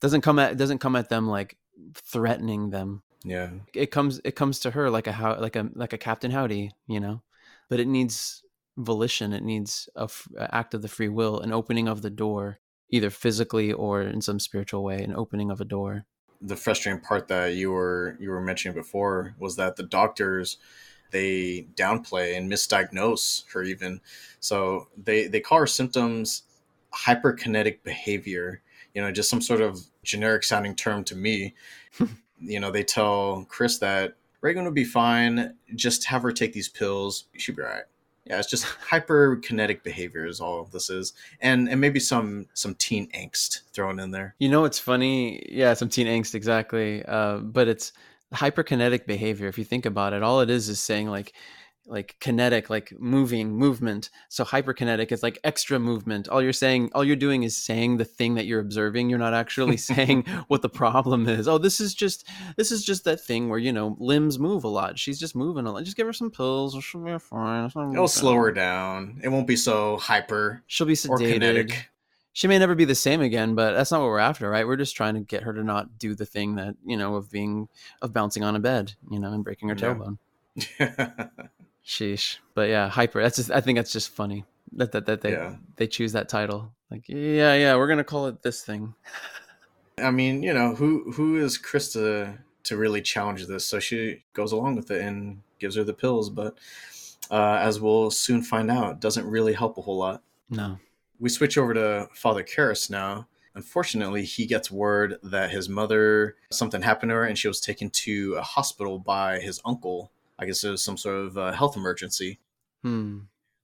Doesn't 0.00 0.22
come 0.22 0.38
at 0.40 0.56
doesn't 0.56 0.78
come 0.78 0.96
at 0.96 1.08
them 1.08 1.28
like 1.28 1.56
threatening 1.94 2.70
them. 2.70 3.02
yeah. 3.24 3.50
It 3.74 3.90
comes 3.92 4.20
it 4.24 4.34
comes 4.34 4.58
to 4.60 4.70
her 4.72 4.90
like 4.90 5.06
a 5.06 5.12
how 5.12 5.38
like 5.38 5.54
a 5.54 5.70
like 5.74 5.92
a 5.92 5.98
Captain 5.98 6.30
Howdy, 6.32 6.72
you 6.88 6.98
know. 6.98 7.22
But 7.68 7.78
it 7.78 7.86
needs 7.86 8.42
volition. 8.76 9.32
It 9.32 9.44
needs 9.44 9.88
a 9.96 10.04
f- 10.04 10.26
act 10.38 10.74
of 10.74 10.82
the 10.82 10.88
free 10.88 11.08
will, 11.08 11.40
an 11.40 11.52
opening 11.52 11.88
of 11.88 12.02
the 12.02 12.10
door, 12.10 12.58
either 12.90 13.10
physically 13.10 13.72
or 13.72 14.02
in 14.02 14.20
some 14.22 14.40
spiritual 14.40 14.82
way, 14.82 15.02
an 15.02 15.14
opening 15.14 15.50
of 15.50 15.60
a 15.60 15.64
door. 15.64 16.06
The 16.40 16.56
frustrating 16.56 17.00
part 17.00 17.28
that 17.28 17.54
you 17.54 17.70
were 17.70 18.16
you 18.18 18.30
were 18.30 18.40
mentioning 18.40 18.74
before 18.74 19.34
was 19.38 19.56
that 19.56 19.76
the 19.76 19.84
doctors 19.84 20.56
they 21.12 21.66
downplay 21.76 22.36
and 22.36 22.50
misdiagnose 22.50 23.44
her 23.52 23.62
even. 23.62 24.00
So 24.40 24.88
they 24.96 25.28
they 25.28 25.40
call 25.40 25.58
her 25.58 25.66
symptoms 25.66 26.42
hyperkinetic 26.92 27.82
behavior. 27.84 28.62
You 28.94 29.02
know, 29.02 29.12
just 29.12 29.30
some 29.30 29.40
sort 29.40 29.60
of 29.60 29.80
generic 30.02 30.44
sounding 30.44 30.74
term 30.74 31.04
to 31.04 31.16
me. 31.16 31.54
you 32.40 32.60
know, 32.60 32.70
they 32.70 32.82
tell 32.82 33.46
Chris 33.48 33.78
that 33.78 34.16
Regan 34.40 34.64
would 34.64 34.74
be 34.74 34.84
fine. 34.84 35.54
Just 35.74 36.06
have 36.06 36.22
her 36.22 36.32
take 36.32 36.52
these 36.52 36.68
pills. 36.68 37.24
She'll 37.38 37.54
be 37.54 37.62
all 37.62 37.68
right. 37.68 37.84
Yeah, 38.26 38.38
it's 38.38 38.50
just 38.50 38.64
hyperkinetic 38.90 39.82
behavior 39.82 40.26
is 40.26 40.40
all 40.40 40.64
this 40.64 40.90
is, 40.90 41.12
and 41.40 41.68
and 41.68 41.80
maybe 41.80 42.00
some 42.00 42.46
some 42.54 42.74
teen 42.74 43.08
angst 43.12 43.62
thrown 43.72 43.98
in 43.98 44.10
there. 44.10 44.34
You 44.38 44.48
know, 44.48 44.64
it's 44.64 44.78
funny. 44.78 45.44
Yeah, 45.48 45.74
some 45.74 45.88
teen 45.88 46.06
angst 46.06 46.34
exactly. 46.34 47.04
Uh, 47.04 47.38
but 47.38 47.68
it's 47.68 47.92
hyperkinetic 48.32 49.06
behavior. 49.06 49.48
If 49.48 49.58
you 49.58 49.64
think 49.64 49.86
about 49.86 50.12
it, 50.12 50.22
all 50.22 50.40
it 50.40 50.50
is 50.50 50.68
is 50.68 50.80
saying 50.80 51.08
like 51.08 51.32
like 51.86 52.16
kinetic 52.20 52.70
like 52.70 52.92
moving 52.98 53.52
movement. 53.52 54.10
So 54.28 54.44
hyperkinetic 54.44 55.10
is 55.10 55.22
like 55.22 55.38
extra 55.42 55.78
movement. 55.78 56.28
All 56.28 56.40
you're 56.40 56.52
saying 56.52 56.90
all 56.94 57.04
you're 57.04 57.16
doing 57.16 57.42
is 57.42 57.56
saying 57.56 57.96
the 57.96 58.04
thing 58.04 58.34
that 58.36 58.46
you're 58.46 58.60
observing. 58.60 59.10
You're 59.10 59.18
not 59.18 59.34
actually 59.34 59.76
saying 59.92 60.24
what 60.48 60.62
the 60.62 60.68
problem 60.68 61.28
is. 61.28 61.48
Oh 61.48 61.58
this 61.58 61.80
is 61.80 61.94
just 61.94 62.28
this 62.56 62.70
is 62.70 62.84
just 62.84 63.04
that 63.04 63.20
thing 63.20 63.48
where 63.48 63.58
you 63.58 63.72
know 63.72 63.96
limbs 63.98 64.38
move 64.38 64.64
a 64.64 64.68
lot. 64.68 64.98
She's 64.98 65.18
just 65.18 65.34
moving 65.34 65.66
a 65.66 65.72
lot. 65.72 65.84
Just 65.84 65.96
give 65.96 66.06
her 66.06 66.12
some 66.12 66.30
pills. 66.30 66.76
She'll 66.82 67.04
be 67.04 67.18
fine. 67.18 67.70
It'll 67.92 68.08
slow 68.08 68.34
her 68.34 68.52
down. 68.52 69.20
It 69.22 69.28
won't 69.28 69.46
be 69.46 69.56
so 69.56 69.96
hyper 69.96 70.62
she'll 70.66 70.86
be 70.86 70.94
sedated 70.94 71.74
she 72.32 72.48
may 72.48 72.58
never 72.58 72.74
be 72.74 72.84
the 72.84 72.94
same 72.94 73.20
again 73.20 73.54
but 73.54 73.72
that's 73.72 73.90
not 73.90 74.00
what 74.00 74.06
we're 74.06 74.18
after 74.18 74.48
right 74.48 74.66
we're 74.66 74.76
just 74.76 74.96
trying 74.96 75.14
to 75.14 75.20
get 75.20 75.42
her 75.42 75.52
to 75.52 75.62
not 75.62 75.98
do 75.98 76.14
the 76.14 76.26
thing 76.26 76.54
that 76.56 76.74
you 76.84 76.96
know 76.96 77.14
of 77.14 77.30
being 77.30 77.68
of 78.00 78.12
bouncing 78.12 78.42
on 78.42 78.56
a 78.56 78.60
bed 78.60 78.92
you 79.10 79.18
know 79.18 79.32
and 79.32 79.44
breaking 79.44 79.68
her 79.68 79.76
yeah. 79.76 79.94
tailbone 79.94 80.18
Sheesh. 81.84 82.38
But 82.54 82.68
yeah, 82.68 82.88
hyper. 82.88 83.22
That's 83.22 83.36
just, 83.36 83.50
I 83.50 83.60
think 83.60 83.78
that's 83.78 83.92
just 83.92 84.10
funny 84.10 84.44
that 84.72 84.92
that, 84.92 85.06
that 85.06 85.20
they 85.20 85.32
yeah. 85.32 85.56
they 85.76 85.86
choose 85.86 86.12
that 86.12 86.28
title. 86.28 86.72
Like, 86.90 87.08
yeah, 87.08 87.54
yeah, 87.54 87.76
we're 87.76 87.88
gonna 87.88 88.04
call 88.04 88.26
it 88.26 88.42
this 88.42 88.62
thing. 88.62 88.94
I 89.98 90.10
mean, 90.10 90.42
you 90.42 90.52
know, 90.52 90.74
who 90.74 91.12
who 91.12 91.36
is 91.36 91.58
Chris 91.58 91.92
to 91.92 92.38
really 92.70 93.02
challenge 93.02 93.46
this? 93.46 93.66
So 93.66 93.80
she 93.80 94.24
goes 94.32 94.52
along 94.52 94.76
with 94.76 94.90
it 94.90 95.02
and 95.02 95.42
gives 95.58 95.76
her 95.76 95.84
the 95.84 95.94
pills, 95.94 96.30
but 96.30 96.58
uh, 97.30 97.58
as 97.60 97.80
we'll 97.80 98.10
soon 98.10 98.42
find 98.42 98.70
out, 98.70 99.00
doesn't 99.00 99.26
really 99.26 99.52
help 99.52 99.78
a 99.78 99.82
whole 99.82 99.98
lot. 99.98 100.22
No. 100.50 100.78
We 101.22 101.28
switch 101.28 101.56
over 101.56 101.72
to 101.72 102.08
Father 102.12 102.42
Karras 102.42 102.90
now. 102.90 103.28
Unfortunately, 103.54 104.24
he 104.24 104.44
gets 104.46 104.70
word 104.70 105.18
that 105.22 105.50
his 105.50 105.68
mother 105.68 106.36
something 106.50 106.82
happened 106.82 107.10
to 107.10 107.16
her, 107.16 107.24
and 107.24 107.38
she 107.38 107.48
was 107.48 107.60
taken 107.60 107.90
to 107.90 108.34
a 108.34 108.42
hospital 108.42 108.98
by 108.98 109.38
his 109.38 109.60
uncle 109.64 110.10
I 110.42 110.44
guess 110.44 110.64
it 110.64 110.70
was 110.70 110.82
some 110.82 110.96
sort 110.96 111.16
of 111.16 111.38
uh, 111.38 111.52
health 111.52 111.76
emergency. 111.76 112.40
Hmm. 112.82 113.20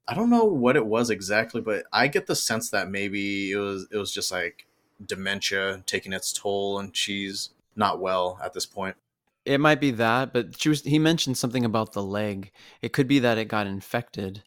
I 0.07 0.15
don't 0.15 0.31
know 0.31 0.45
what 0.45 0.77
it 0.77 0.87
was 0.87 1.11
exactly, 1.11 1.61
but 1.61 1.85
I 1.93 2.07
get 2.07 2.29
the 2.29 2.37
sense 2.37 2.71
that 2.71 2.89
maybe 2.89 3.51
it 3.51 3.57
was 3.57 3.89
it 3.91 3.97
was 3.97 4.15
just 4.15 4.31
like 4.31 4.67
dementia 5.05 5.83
taking 5.87 6.13
its 6.13 6.33
toll, 6.33 6.79
and 6.79 6.97
she's 6.97 7.51
not 7.75 8.01
well 8.01 8.39
at 8.43 8.55
this 8.55 8.65
point. 8.65 8.97
It 9.45 9.59
might 9.59 9.81
be 9.81 9.91
that, 9.93 10.33
but 10.33 10.61
she 10.61 10.69
was. 10.69 10.83
He 10.83 10.99
mentioned 11.01 11.37
something 11.37 11.65
about 11.65 11.93
the 11.93 12.03
leg. 12.03 12.53
It 12.81 12.93
could 12.93 13.09
be 13.09 13.19
that 13.19 13.39
it 13.39 13.47
got 13.47 13.67
infected. 13.67 14.45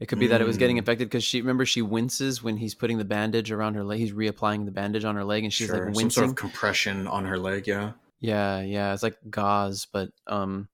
It 0.00 0.06
could 0.06 0.18
be 0.18 0.26
mm. 0.26 0.30
that 0.30 0.40
it 0.40 0.46
was 0.46 0.58
getting 0.58 0.76
hmm. 0.76 0.80
infected 0.80 1.08
because 1.08 1.24
she 1.24 1.40
remember 1.40 1.64
she 1.64 1.82
winces 1.82 2.42
when 2.42 2.56
he's 2.56 2.74
putting 2.74 2.98
the 2.98 3.04
bandage 3.04 3.52
around 3.52 3.74
her 3.74 3.84
leg. 3.84 4.00
He's 4.00 4.12
reapplying 4.12 4.64
the 4.64 4.72
bandage 4.72 5.04
on 5.04 5.14
her 5.14 5.24
leg, 5.24 5.44
and 5.44 5.52
she's 5.52 5.68
sure. 5.68 5.76
like 5.76 5.94
wincing. 5.94 6.10
Some 6.10 6.22
sort 6.22 6.30
of 6.30 6.36
compression 6.36 7.06
on 7.06 7.24
her 7.24 7.38
leg. 7.38 7.66
Yeah. 7.66 7.92
Yeah, 8.20 8.60
yeah. 8.62 8.92
It's 8.92 9.02
like 9.02 9.16
gauze, 9.30 9.86
but 9.92 10.10
um, 10.26 10.68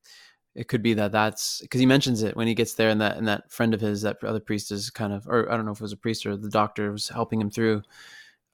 it 0.54 0.68
could 0.68 0.82
be 0.82 0.94
that 0.94 1.12
that's 1.12 1.60
because 1.60 1.80
he 1.80 1.86
mentions 1.86 2.22
it 2.22 2.36
when 2.36 2.46
he 2.46 2.54
gets 2.54 2.74
there 2.74 2.90
and 2.90 3.00
that 3.00 3.16
and 3.16 3.28
that 3.28 3.50
friend 3.50 3.74
of 3.74 3.80
his 3.80 4.02
that 4.02 4.22
other 4.24 4.40
priest 4.40 4.72
is 4.72 4.90
kind 4.90 5.12
of 5.12 5.26
or 5.28 5.50
i 5.50 5.56
don't 5.56 5.64
know 5.64 5.72
if 5.72 5.78
it 5.78 5.82
was 5.82 5.92
a 5.92 5.96
priest 5.96 6.26
or 6.26 6.36
the 6.36 6.50
doctor 6.50 6.92
was 6.92 7.08
helping 7.08 7.40
him 7.40 7.50
through 7.50 7.82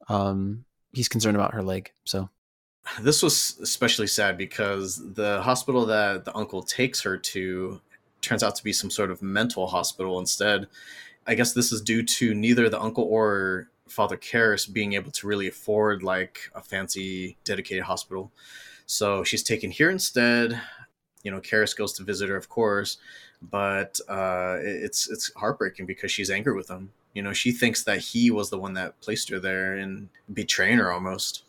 um 0.09 0.65
he's 0.93 1.09
concerned 1.09 1.37
about 1.37 1.55
her 1.55 1.63
leg 1.63 1.93
so 2.05 2.29
this 3.01 3.23
was 3.23 3.59
especially 3.61 4.07
sad 4.07 4.39
because 4.39 5.15
the 5.15 5.41
hospital 5.43 5.87
that 5.87 6.25
the 6.25 6.37
uncle 6.37 6.63
takes 6.63 7.01
her 7.01 7.17
to 7.17 7.81
turns 8.27 8.43
out 8.43 8.57
to 8.57 8.65
be 8.65 8.73
some 8.73 8.91
sort 8.91 9.11
of 9.11 9.23
mental 9.23 9.67
hospital 9.67 10.19
instead 10.19 10.67
i 11.27 11.35
guess 11.35 11.53
this 11.53 11.73
is 11.73 11.81
due 11.81 12.03
to 12.03 12.35
neither 12.35 12.69
the 12.69 12.81
uncle 12.81 13.05
or 13.05 13.69
father 13.89 14.17
Karras 14.17 14.71
being 14.71 14.95
able 14.95 15.13
to 15.13 15.27
really 15.27 15.47
afford 15.47 16.03
like 16.03 16.51
a 16.55 16.61
fancy 16.61 17.37
dedicated 17.45 17.85
hospital 17.85 18.33
so 18.87 19.25
she's 19.25 19.43
taken 19.43 19.71
here 19.71 19.91
instead 19.91 20.61
you 21.27 21.33
know, 21.33 21.41
Karras 21.41 21.77
goes 21.77 21.93
to 21.95 22.05
visit 22.05 22.29
her, 22.29 22.37
of 22.37 22.49
course, 22.49 22.99
but 23.43 23.99
uh, 24.09 24.59
it's 24.61 25.11
it's 25.11 25.33
heartbreaking 25.35 25.85
because 25.85 26.13
she's 26.13 26.31
angry 26.31 26.55
with 26.55 26.71
him. 26.71 26.93
You 27.15 27.23
know, 27.23 27.33
she 27.33 27.51
thinks 27.51 27.83
that 27.83 27.99
he 27.99 28.31
was 28.31 28.49
the 28.49 28.59
one 28.59 28.75
that 28.75 29.01
placed 29.01 29.29
her 29.31 29.41
there 29.41 29.75
and 29.75 30.09
betraying 30.33 30.79
her 30.79 30.93
almost. 30.93 31.43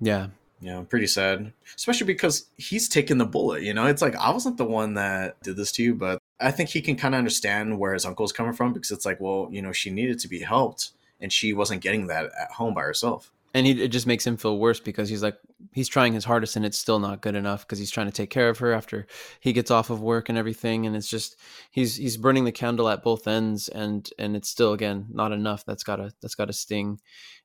Yeah. 0.00 0.28
Yeah, 0.60 0.82
pretty 0.88 1.06
sad. 1.06 1.52
Especially 1.76 2.06
because 2.06 2.46
he's 2.56 2.88
taken 2.88 3.18
the 3.18 3.24
bullet, 3.24 3.62
you 3.62 3.72
know? 3.74 3.86
It's 3.86 4.02
like 4.02 4.16
I 4.16 4.30
wasn't 4.30 4.56
the 4.56 4.64
one 4.64 4.94
that 4.94 5.40
did 5.42 5.56
this 5.56 5.70
to 5.72 5.82
you, 5.82 5.94
but 5.94 6.18
I 6.40 6.50
think 6.50 6.68
he 6.68 6.80
can 6.80 6.96
kind 6.96 7.14
of 7.14 7.18
understand 7.18 7.78
where 7.78 7.94
his 7.94 8.04
uncle's 8.04 8.32
coming 8.32 8.52
from 8.52 8.72
because 8.72 8.90
it's 8.90 9.06
like, 9.06 9.20
well, 9.20 9.48
you 9.50 9.62
know, 9.62 9.72
she 9.72 9.90
needed 9.90 10.18
to 10.20 10.28
be 10.28 10.40
helped 10.40 10.90
and 11.20 11.32
she 11.32 11.52
wasn't 11.52 11.82
getting 11.82 12.08
that 12.08 12.26
at 12.26 12.50
home 12.52 12.74
by 12.74 12.82
herself 12.82 13.32
and 13.54 13.66
he, 13.66 13.82
it 13.82 13.88
just 13.88 14.06
makes 14.06 14.26
him 14.26 14.36
feel 14.36 14.58
worse 14.58 14.80
because 14.80 15.08
he's 15.08 15.22
like 15.22 15.38
he's 15.72 15.88
trying 15.88 16.12
his 16.12 16.24
hardest 16.24 16.56
and 16.56 16.64
it's 16.64 16.78
still 16.78 16.98
not 16.98 17.22
good 17.22 17.34
enough 17.34 17.66
because 17.66 17.78
he's 17.78 17.90
trying 17.90 18.06
to 18.06 18.12
take 18.12 18.30
care 18.30 18.48
of 18.48 18.58
her 18.58 18.72
after 18.72 19.06
he 19.40 19.52
gets 19.52 19.70
off 19.70 19.90
of 19.90 20.00
work 20.00 20.28
and 20.28 20.36
everything. 20.36 20.86
And 20.86 20.94
it's 20.94 21.08
just 21.08 21.36
he's 21.70 21.96
he's 21.96 22.16
burning 22.16 22.44
the 22.44 22.52
candle 22.52 22.88
at 22.88 23.02
both 23.02 23.26
ends 23.26 23.68
and 23.68 24.08
and 24.18 24.36
it's 24.36 24.48
still 24.48 24.72
again 24.72 25.06
not 25.10 25.32
enough. 25.32 25.64
That's 25.64 25.84
gotta 25.84 26.12
that's 26.20 26.34
gotta 26.34 26.52
sting 26.52 27.00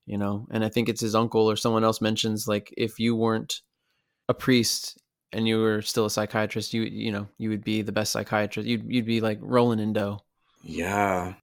you 0.06 0.18
know? 0.18 0.48
And 0.52 0.66
i 0.66 0.70
think 0.70 0.90
it's 0.90 1.02
his 1.02 1.16
uncle 1.16 1.50
or 1.50 1.56
someone 1.56 1.84
else 1.84 2.02
mentions 2.02 2.48
like 2.48 2.74
if 2.78 3.00
you 3.00 3.16
weren't 3.16 3.62
a 4.30 4.34
priest 4.34 4.98
and 5.32 5.48
you 5.48 5.60
were 5.60 5.82
still 5.82 6.06
a 6.06 6.10
psychiatrist 6.10 6.74
you 6.74 6.84
you 6.84 7.12
know 7.12 7.28
you 7.38 7.50
would 7.50 7.64
be 7.64 7.82
the 7.82 7.92
best 7.92 8.12
psychiatrist. 8.12 8.68
You'd, 8.68 8.86
you'd 8.88 9.06
be 9.06 9.22
like 9.22 9.40
rolling 9.42 9.80
in 9.80 9.94
dough. 9.94 10.20
Yeah 10.64 11.36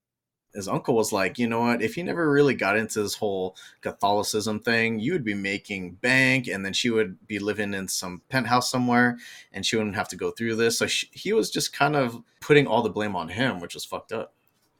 his 0.54 0.68
uncle 0.68 0.94
was 0.94 1.12
like, 1.12 1.38
you 1.38 1.46
know 1.46 1.60
what? 1.60 1.82
If 1.82 1.96
you 1.96 2.04
never 2.04 2.30
really 2.30 2.54
got 2.54 2.76
into 2.76 3.02
this 3.02 3.14
whole 3.14 3.56
Catholicism 3.80 4.60
thing, 4.60 4.98
you 4.98 5.12
would 5.12 5.24
be 5.24 5.34
making 5.34 5.92
bank, 5.92 6.48
and 6.48 6.64
then 6.64 6.72
she 6.72 6.90
would 6.90 7.26
be 7.26 7.38
living 7.38 7.74
in 7.74 7.88
some 7.88 8.22
penthouse 8.28 8.70
somewhere, 8.70 9.18
and 9.52 9.64
she 9.64 9.76
wouldn't 9.76 9.96
have 9.96 10.08
to 10.08 10.16
go 10.16 10.30
through 10.30 10.56
this. 10.56 10.78
So 10.78 10.86
she, 10.86 11.08
he 11.12 11.32
was 11.32 11.50
just 11.50 11.72
kind 11.72 11.96
of 11.96 12.22
putting 12.40 12.66
all 12.66 12.82
the 12.82 12.90
blame 12.90 13.14
on 13.14 13.28
him, 13.28 13.60
which 13.60 13.74
was 13.74 13.84
fucked 13.84 14.12
up. 14.12 14.32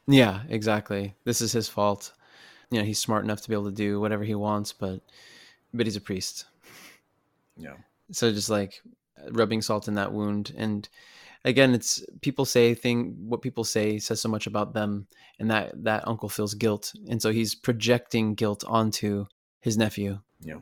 Yeah, 0.07 0.43
exactly. 0.49 1.15
This 1.25 1.41
is 1.41 1.53
his 1.53 1.69
fault. 1.69 2.13
You 2.71 2.79
know, 2.79 2.85
he's 2.85 2.99
smart 2.99 3.25
enough 3.25 3.43
to 3.43 3.49
be 3.49 3.55
able 3.55 3.67
to 3.67 3.71
do 3.71 4.01
whatever 4.01 4.25
he 4.25 4.35
wants, 4.35 4.73
but 4.73 5.01
but 5.73 5.87
he's 5.87 5.97
a 5.97 6.01
priest. 6.01 6.47
Yeah. 7.57 7.75
So 8.11 8.33
just 8.33 8.51
like 8.51 8.83
rubbing 9.31 9.63
salt 9.63 9.87
in 9.87 9.95
that 9.95 10.13
wound 10.13 10.53
and 10.57 10.89
again 11.45 11.75
it's 11.75 12.05
people 12.21 12.45
say 12.45 12.75
thing 12.75 13.17
what 13.19 13.43
people 13.43 13.65
say 13.65 13.99
says 13.99 14.21
so 14.21 14.29
much 14.29 14.47
about 14.47 14.75
them 14.75 15.07
and 15.39 15.51
that 15.51 15.73
that 15.83 16.07
uncle 16.07 16.29
feels 16.29 16.55
guilt 16.55 16.93
and 17.09 17.21
so 17.21 17.31
he's 17.31 17.55
projecting 17.55 18.35
guilt 18.35 18.65
onto 18.67 19.27
his 19.61 19.77
nephew. 19.77 20.19
Yeah. 20.41 20.61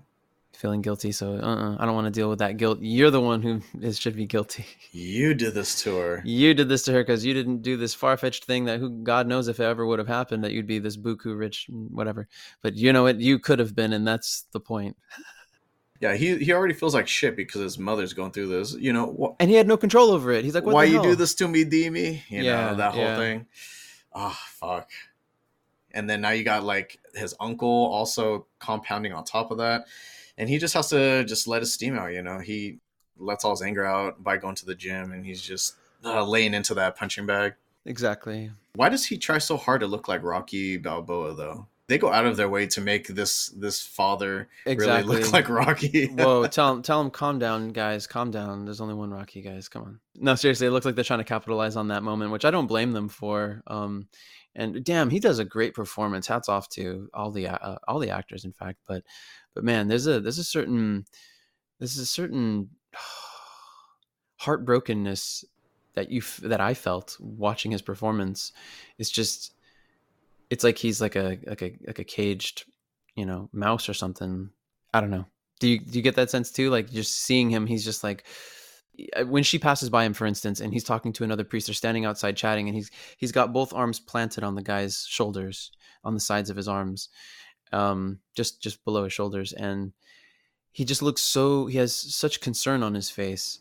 Feeling 0.55 0.83
guilty 0.83 1.13
so 1.13 1.35
uh-uh, 1.35 1.77
i 1.79 1.87
don't 1.87 1.95
want 1.95 2.07
to 2.07 2.21
deal 2.21 2.29
with 2.29 2.41
that 2.41 2.57
guilt. 2.57 2.79
You're 2.81 3.13
the 3.13 3.21
one 3.21 3.43
who 3.43 3.61
is, 3.81 3.99
should 3.99 4.17
be 4.17 4.27
guilty. 4.27 4.67
You 4.91 5.35
did 5.35 5.55
this 5.55 5.81
to 5.83 5.97
her. 5.97 6.23
You 6.25 6.53
did 6.53 6.69
this 6.69 6.83
to 6.85 6.93
her 6.93 7.03
because 7.03 7.25
you 7.25 7.33
didn't 7.33 7.63
do 7.63 7.77
this 7.77 7.95
far-fetched 7.95 8.45
thing 8.45 8.65
that 8.65 8.81
who 8.81 8.91
god 9.05 9.29
knows 9.29 9.47
if 9.47 9.61
it 9.61 9.65
ever 9.65 9.87
would 9.87 10.01
have 10.01 10.09
happened 10.09 10.43
that 10.43 10.53
you'd 10.53 10.67
be 10.67 10.81
this 10.81 10.97
buku 10.97 11.39
rich 11.39 11.67
whatever. 11.71 12.29
But 12.61 12.75
you 12.75 12.93
know 12.93 13.05
what? 13.05 13.21
You 13.21 13.39
could 13.39 13.61
have 13.61 13.77
been 13.77 13.93
and 13.93 14.07
that's 14.07 14.47
the 14.53 14.61
point 14.61 14.97
Yeah, 16.01 16.15
he 16.15 16.37
he 16.37 16.53
already 16.53 16.75
feels 16.75 16.95
like 16.95 17.09
shit 17.09 17.37
because 17.37 17.61
his 17.61 17.79
mother's 17.79 18.13
going 18.13 18.31
through 18.31 18.49
this. 18.49 18.75
You 18.75 18.93
know, 18.93 19.17
wh- 19.21 19.43
and 19.43 19.51
he 19.51 19.57
had 19.57 19.67
no 19.67 19.77
control 19.77 20.11
over 20.11 20.31
it. 20.31 20.45
He's 20.45 20.55
like, 20.55 20.65
"Why 20.65 20.85
you 20.85 21.03
do 21.03 21.17
this 21.17 21.35
to 21.37 21.49
me, 21.49 21.65
Dimmy?" 21.65 22.23
You 22.29 22.43
yeah, 22.43 22.71
know 22.71 22.77
that 22.77 22.95
whole 22.95 23.03
yeah. 23.03 23.17
thing. 23.17 23.47
Oh 24.15 24.39
fuck! 24.47 24.91
And 25.91 26.09
then 26.09 26.21
now 26.21 26.31
you 26.31 26.45
got 26.45 26.63
like 26.63 27.01
his 27.15 27.35
uncle 27.41 27.69
also 27.69 28.47
compounding 28.61 29.13
on 29.13 29.25
top 29.25 29.51
of 29.51 29.59
that, 29.59 29.87
and 30.37 30.49
he 30.49 30.59
just 30.59 30.75
has 30.75 30.89
to 30.91 31.25
just 31.25 31.49
let 31.49 31.63
his 31.63 31.73
steam 31.73 31.99
out. 31.99 32.13
You 32.13 32.23
know, 32.23 32.39
he 32.39 32.79
lets 33.19 33.45
all 33.45 33.51
his 33.51 33.63
anger 33.63 33.85
out 33.85 34.23
by 34.23 34.37
going 34.37 34.55
to 34.57 34.67
the 34.67 34.77
gym, 34.77 35.13
and 35.13 35.27
he's 35.27 35.43
just 35.43 35.75
uh, 36.05 36.25
laying 36.25 36.55
into 36.55 36.75
that 36.75 36.97
punching 36.97 37.27
bag. 37.27 37.55
Exactly. 37.85 38.53
Why 38.75 38.89
does 38.89 39.07
he 39.07 39.19
try 39.19 39.39
so 39.39 39.57
hard 39.57 39.81
to 39.81 39.89
look 39.89 40.07
like 40.07 40.23
Rocky 40.23 40.77
Balboa 40.77 41.35
though? 41.35 41.67
They 41.89 41.99
go 41.99 42.13
out 42.13 42.27
of 42.27 42.37
their 42.37 42.49
way 42.49 42.67
to 42.69 42.81
make 42.81 43.09
this 43.09 43.49
this 43.49 43.81
father 43.81 44.49
Exactly. 44.67 45.09
really 45.11 45.23
look 45.25 45.33
like 45.33 45.49
Rocky. 45.49 46.07
Whoa, 46.13 46.47
tell 46.47 46.75
him, 46.75 46.83
tell 46.83 47.01
him, 47.01 47.11
calm 47.11 47.39
down, 47.39 47.71
guys, 47.71 48.07
calm 48.07 48.31
down. 48.31 48.65
There's 48.65 48.81
only 48.81 48.95
one 48.95 49.11
Rocky, 49.11 49.41
guys. 49.43 49.69
Come 49.69 49.83
on. 49.83 50.01
No, 50.15 50.35
seriously, 50.35 50.67
it 50.67 50.71
looks 50.71 50.87
like 50.87 50.95
they're 50.95 51.05
trying 51.05 51.21
to 51.21 51.25
capitalize 51.25 51.77
on 51.77 51.89
that 51.89 52.03
moment, 52.03 52.31
which 52.31 52.45
I 52.45 52.51
don't 52.51 52.67
blame 52.67 52.93
them 52.93 53.09
for. 53.09 53.63
Um, 53.67 54.09
and 54.55 54.85
damn, 54.85 55.09
he 55.11 55.19
does 55.21 55.39
a 55.39 55.45
great 55.45 55.75
performance. 55.75 56.27
Hats 56.27 56.49
off 56.49 56.69
to 56.71 57.09
all 57.15 57.31
the 57.31 57.49
uh, 57.49 57.77
all 57.87 57.99
the 57.99 58.11
actors, 58.11 58.45
in 58.45 58.53
fact. 58.53 58.79
But, 58.87 59.05
but 59.55 59.65
man, 59.65 59.89
there's 59.89 60.07
a 60.07 60.21
there's 60.21 60.39
a 60.39 60.45
certain 60.45 61.05
there's 61.79 61.97
a 61.99 62.07
certain 62.07 62.71
heartbrokenness 64.41 65.45
that 65.95 66.11
you 66.11 66.21
f- 66.21 66.41
that 66.43 66.61
I 66.61 66.75
felt 66.75 67.17
watching 67.21 67.73
his 67.73 67.83
performance. 67.83 68.53
It's 68.99 69.11
just, 69.11 69.55
it's 70.51 70.65
like 70.65 70.79
he's 70.79 71.01
like 71.01 71.17
a 71.17 71.39
like 71.47 71.63
a 71.63 71.77
like 71.87 71.99
a 71.99 72.05
caged, 72.05 72.65
you 73.15 73.27
know, 73.27 73.49
mouse 73.53 73.89
or 73.89 73.95
something. 73.95 74.51
I 74.93 75.01
don't 75.01 75.11
know. 75.11 75.27
Do 75.61 75.69
you 75.69 75.79
do 75.79 75.99
you 75.99 76.03
get 76.03 76.17
that 76.17 76.31
sense 76.31 76.51
too? 76.51 76.71
Like 76.71 76.91
just 76.91 77.15
seeing 77.15 77.51
him, 77.51 77.67
he's 77.67 77.85
just 77.85 78.05
like 78.05 78.25
when 79.27 79.43
she 79.43 79.59
passes 79.59 79.91
by 79.91 80.05
him, 80.05 80.15
for 80.15 80.27
instance, 80.27 80.61
and 80.61 80.73
he's 80.73 80.85
talking 80.85 81.13
to 81.15 81.25
another 81.25 81.45
priest, 81.45 81.67
they're 81.67 81.75
standing 81.75 82.05
outside 82.05 82.37
chatting, 82.37 82.69
and 82.69 82.77
he's 82.77 82.91
he's 83.17 83.33
got 83.33 83.53
both 83.53 83.73
arms 83.73 84.01
planted 84.01 84.45
on 84.45 84.55
the 84.55 84.63
guy's 84.63 85.07
shoulders, 85.09 85.71
on 86.05 86.15
the 86.15 86.21
sides 86.21 86.51
of 86.51 86.57
his 86.57 86.69
arms, 86.69 87.09
um, 87.73 88.19
just 88.35 88.61
just 88.61 88.85
below 88.85 89.05
his 89.05 89.13
shoulders, 89.13 89.53
and 89.53 89.93
he 90.73 90.85
just 90.85 91.03
looks 91.03 91.23
so 91.23 91.67
he 91.67 91.79
has 91.79 91.95
such 91.95 92.41
concern 92.41 92.83
on 92.83 92.95
his 92.95 93.11
face, 93.11 93.61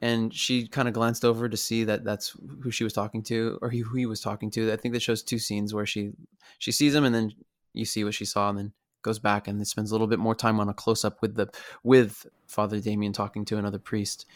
and 0.00 0.32
she 0.32 0.66
kind 0.68 0.88
of 0.88 0.94
glanced 0.94 1.24
over 1.24 1.48
to 1.48 1.56
see 1.56 1.84
that 1.84 2.04
that's 2.04 2.36
who 2.62 2.70
she 2.70 2.84
was 2.84 2.92
talking 2.92 3.22
to, 3.24 3.58
or 3.62 3.70
he, 3.70 3.80
who 3.80 3.96
he 3.96 4.06
was 4.06 4.20
talking 4.20 4.50
to. 4.52 4.72
I 4.72 4.76
think 4.76 4.94
that 4.94 5.02
shows 5.02 5.22
two 5.22 5.38
scenes 5.38 5.74
where 5.74 5.86
she 5.86 6.12
she 6.58 6.72
sees 6.72 6.94
him, 6.94 7.04
and 7.04 7.14
then 7.14 7.32
you 7.74 7.84
see 7.84 8.04
what 8.04 8.14
she 8.14 8.24
saw, 8.24 8.48
and 8.50 8.58
then 8.58 8.72
goes 9.02 9.18
back 9.18 9.48
and 9.48 9.66
spends 9.66 9.90
a 9.90 9.94
little 9.94 10.06
bit 10.06 10.18
more 10.18 10.34
time 10.34 10.60
on 10.60 10.68
a 10.68 10.74
close 10.74 11.04
up 11.04 11.22
with 11.22 11.34
the 11.34 11.48
with 11.82 12.26
Father 12.46 12.80
Damien 12.80 13.12
talking 13.12 13.44
to 13.46 13.58
another 13.58 13.78
priest. 13.78 14.26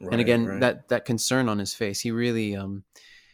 and 0.00 0.20
again, 0.20 0.46
right. 0.46 0.60
that 0.60 0.88
that 0.88 1.04
concern 1.04 1.48
on 1.48 1.58
his 1.58 1.74
face, 1.74 2.00
he 2.00 2.10
really 2.10 2.54
um 2.54 2.84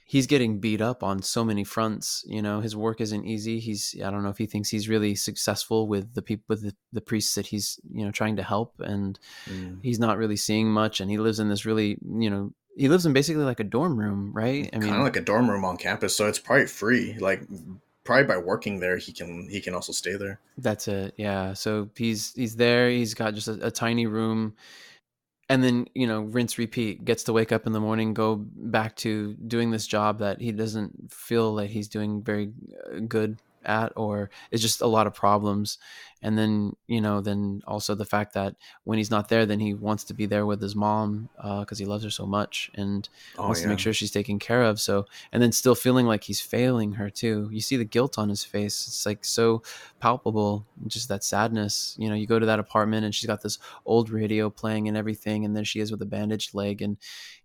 he's 0.07 0.27
getting 0.27 0.61
beat 0.61 0.81
up 0.81 1.03
on 1.03 1.23
so 1.23 1.45
many 1.45 1.65
fronts. 1.65 2.25
You 2.27 2.43
know, 2.43 2.61
his 2.61 2.77
work 2.77 3.01
isn't 3.01 3.25
easy. 3.25 3.59
He's 3.61 3.95
I 4.05 4.11
don't 4.11 4.23
know 4.23 4.29
if 4.29 4.39
he 4.39 4.47
thinks 4.47 4.69
he's 4.69 4.89
really 4.89 5.15
successful 5.15 5.89
with 5.89 6.15
the 6.15 6.23
people 6.23 6.45
with 6.49 6.63
the, 6.63 6.75
the 6.93 7.01
priests 7.01 7.35
that 7.35 7.47
he's 7.47 7.81
you 7.91 8.05
know 8.05 8.11
trying 8.11 8.37
to 8.37 8.43
help, 8.43 8.75
and 8.81 9.19
Mm. 9.49 9.81
he's 9.83 9.99
not 9.99 10.19
really 10.19 10.37
seeing 10.37 10.69
much. 10.71 11.01
And 11.01 11.11
he 11.11 11.19
lives 11.19 11.41
in 11.41 11.49
this 11.49 11.65
really 11.65 11.99
you 12.07 12.31
know 12.31 12.53
he 12.77 12.89
lives 12.89 13.07
in 13.07 13.13
basically 13.13 13.45
like 13.45 13.61
a 13.61 13.65
dorm 13.65 13.99
room, 13.99 14.33
right? 14.35 14.69
I 14.73 14.79
mean, 14.79 14.89
kind 14.89 15.01
of 15.01 15.05
like 15.05 15.17
a 15.17 15.21
dorm 15.21 15.49
room 15.51 15.65
on 15.65 15.77
campus, 15.77 16.17
so 16.17 16.27
it's 16.27 16.39
probably 16.41 16.67
free. 16.67 17.17
Like 17.19 17.43
probably 18.05 18.25
by 18.25 18.37
working 18.37 18.81
there, 18.81 18.99
he 18.99 19.13
can 19.13 19.49
he 19.49 19.61
can 19.61 19.75
also 19.75 19.93
stay 19.93 20.17
there. 20.17 20.41
That's 20.59 20.89
it. 20.89 21.15
Yeah. 21.17 21.55
So 21.55 21.89
he's 21.97 22.33
he's 22.35 22.57
there. 22.57 22.91
He's 22.91 23.15
got 23.15 23.35
just 23.35 23.49
a, 23.49 23.67
a 23.67 23.71
tiny 23.71 24.07
room, 24.07 24.55
and 25.49 25.63
then 25.63 25.87
you 25.95 26.07
know, 26.07 26.23
rinse 26.23 26.59
repeat. 26.59 27.05
Gets 27.05 27.25
to 27.25 27.33
wake 27.33 27.53
up 27.53 27.67
in 27.67 27.73
the 27.73 27.81
morning, 27.81 28.15
go 28.15 28.37
back 28.37 28.97
to 28.97 29.35
doing 29.35 29.71
this 29.71 29.87
job 29.87 30.19
that 30.19 30.41
he 30.41 30.53
doesn't 30.53 31.13
feel 31.13 31.55
like 31.55 31.71
he's 31.71 31.89
doing 31.89 32.23
very 32.23 32.53
uh, 32.93 33.01
good 33.01 33.39
at, 33.65 33.93
or 33.97 34.31
it's 34.51 34.63
just 34.63 34.81
a 34.81 34.87
lot 34.87 35.07
of 35.07 35.15
problems. 35.15 35.79
And 36.23 36.39
then 36.39 36.75
you 36.87 37.03
know, 37.03 37.21
then 37.21 37.63
also 37.67 37.95
the 37.95 38.07
fact 38.07 38.33
that 38.33 38.57
when 38.85 38.97
he's 38.97 39.11
not 39.11 39.29
there, 39.29 39.45
then 39.45 39.61
he 39.61 39.75
wants 39.75 40.05
to 40.05 40.15
be 40.15 40.25
there 40.25 40.47
with 40.47 40.63
his 40.63 40.75
mom 40.75 41.29
uh, 41.39 41.61
because 41.61 41.79
he 41.79 41.85
loves 41.85 42.03
her 42.05 42.11
so 42.11 42.25
much 42.25 42.71
and 42.75 43.09
Oh 43.37 43.45
wants 43.45 43.61
yeah. 43.61 43.65
to 43.65 43.69
make 43.71 43.79
sure 43.79 43.93
she's 43.93 44.11
taken 44.11 44.39
care 44.39 44.63
of. 44.63 44.81
So, 44.81 45.05
and 45.33 45.43
then 45.43 45.53
still 45.53 45.75
feeling 45.75 46.07
like 46.07 46.25
he's 46.25 46.41
failing 46.41 46.93
her 46.93 47.11
too. 47.11 47.51
You 47.53 47.61
see 47.61 47.77
the 47.77 47.85
guilt 47.85 48.19
on 48.19 48.31
his 48.31 48.43
face. 48.43 48.87
It's 48.87 49.05
like 49.05 49.25
so 49.25 49.63
palpable, 50.01 50.67
just 50.87 51.09
that 51.09 51.25
sadness. 51.25 51.95
You 51.99 52.09
know, 52.09 52.15
you 52.15 52.27
go 52.27 52.39
to 52.39 52.47
that 52.47 52.59
apartment 52.59 53.05
and 53.05 53.15
she's 53.15 53.27
got 53.27 53.43
this 53.43 53.59
old 53.85 54.09
radio 54.09 54.49
playing 54.49 54.89
and 54.89 54.97
everything, 54.97 55.45
and 55.45 55.55
there 55.55 55.65
she 55.65 55.81
is 55.81 55.91
with 55.91 56.01
a 56.01 56.07
bandaged 56.07 56.55
leg, 56.55 56.81
and 56.81 56.97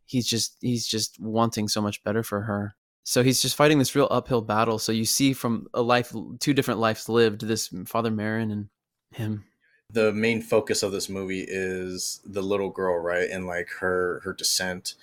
he's 0.05 0.25
just 0.27 0.57
he's 0.61 0.87
just 0.87 1.19
wanting 1.19 1.67
so 1.67 1.81
much 1.81 2.01
better 2.03 2.23
for 2.23 2.41
her. 2.41 2.75
So 3.03 3.23
he's 3.23 3.41
just 3.41 3.55
fighting 3.55 3.79
this 3.79 3.95
real 3.95 4.07
uphill 4.11 4.41
battle. 4.41 4.77
So 4.79 4.91
you 4.91 5.05
see 5.05 5.33
from 5.33 5.67
a 5.73 5.81
life, 5.81 6.13
two 6.39 6.53
different 6.53 6.79
lives 6.79 7.09
lived. 7.09 7.41
This 7.41 7.69
Father 7.85 8.11
Merrin 8.11 8.51
and 8.51 8.69
him. 9.15 9.45
the 9.91 10.11
main 10.13 10.41
focus 10.41 10.83
of 10.83 10.91
this 10.91 11.09
movie 11.09 11.45
is 11.47 12.21
the 12.23 12.43
little 12.43 12.69
girl, 12.69 12.99
right? 12.99 13.29
And 13.29 13.47
like 13.47 13.69
her 13.79 14.21
her 14.23 14.33
descent, 14.33 14.93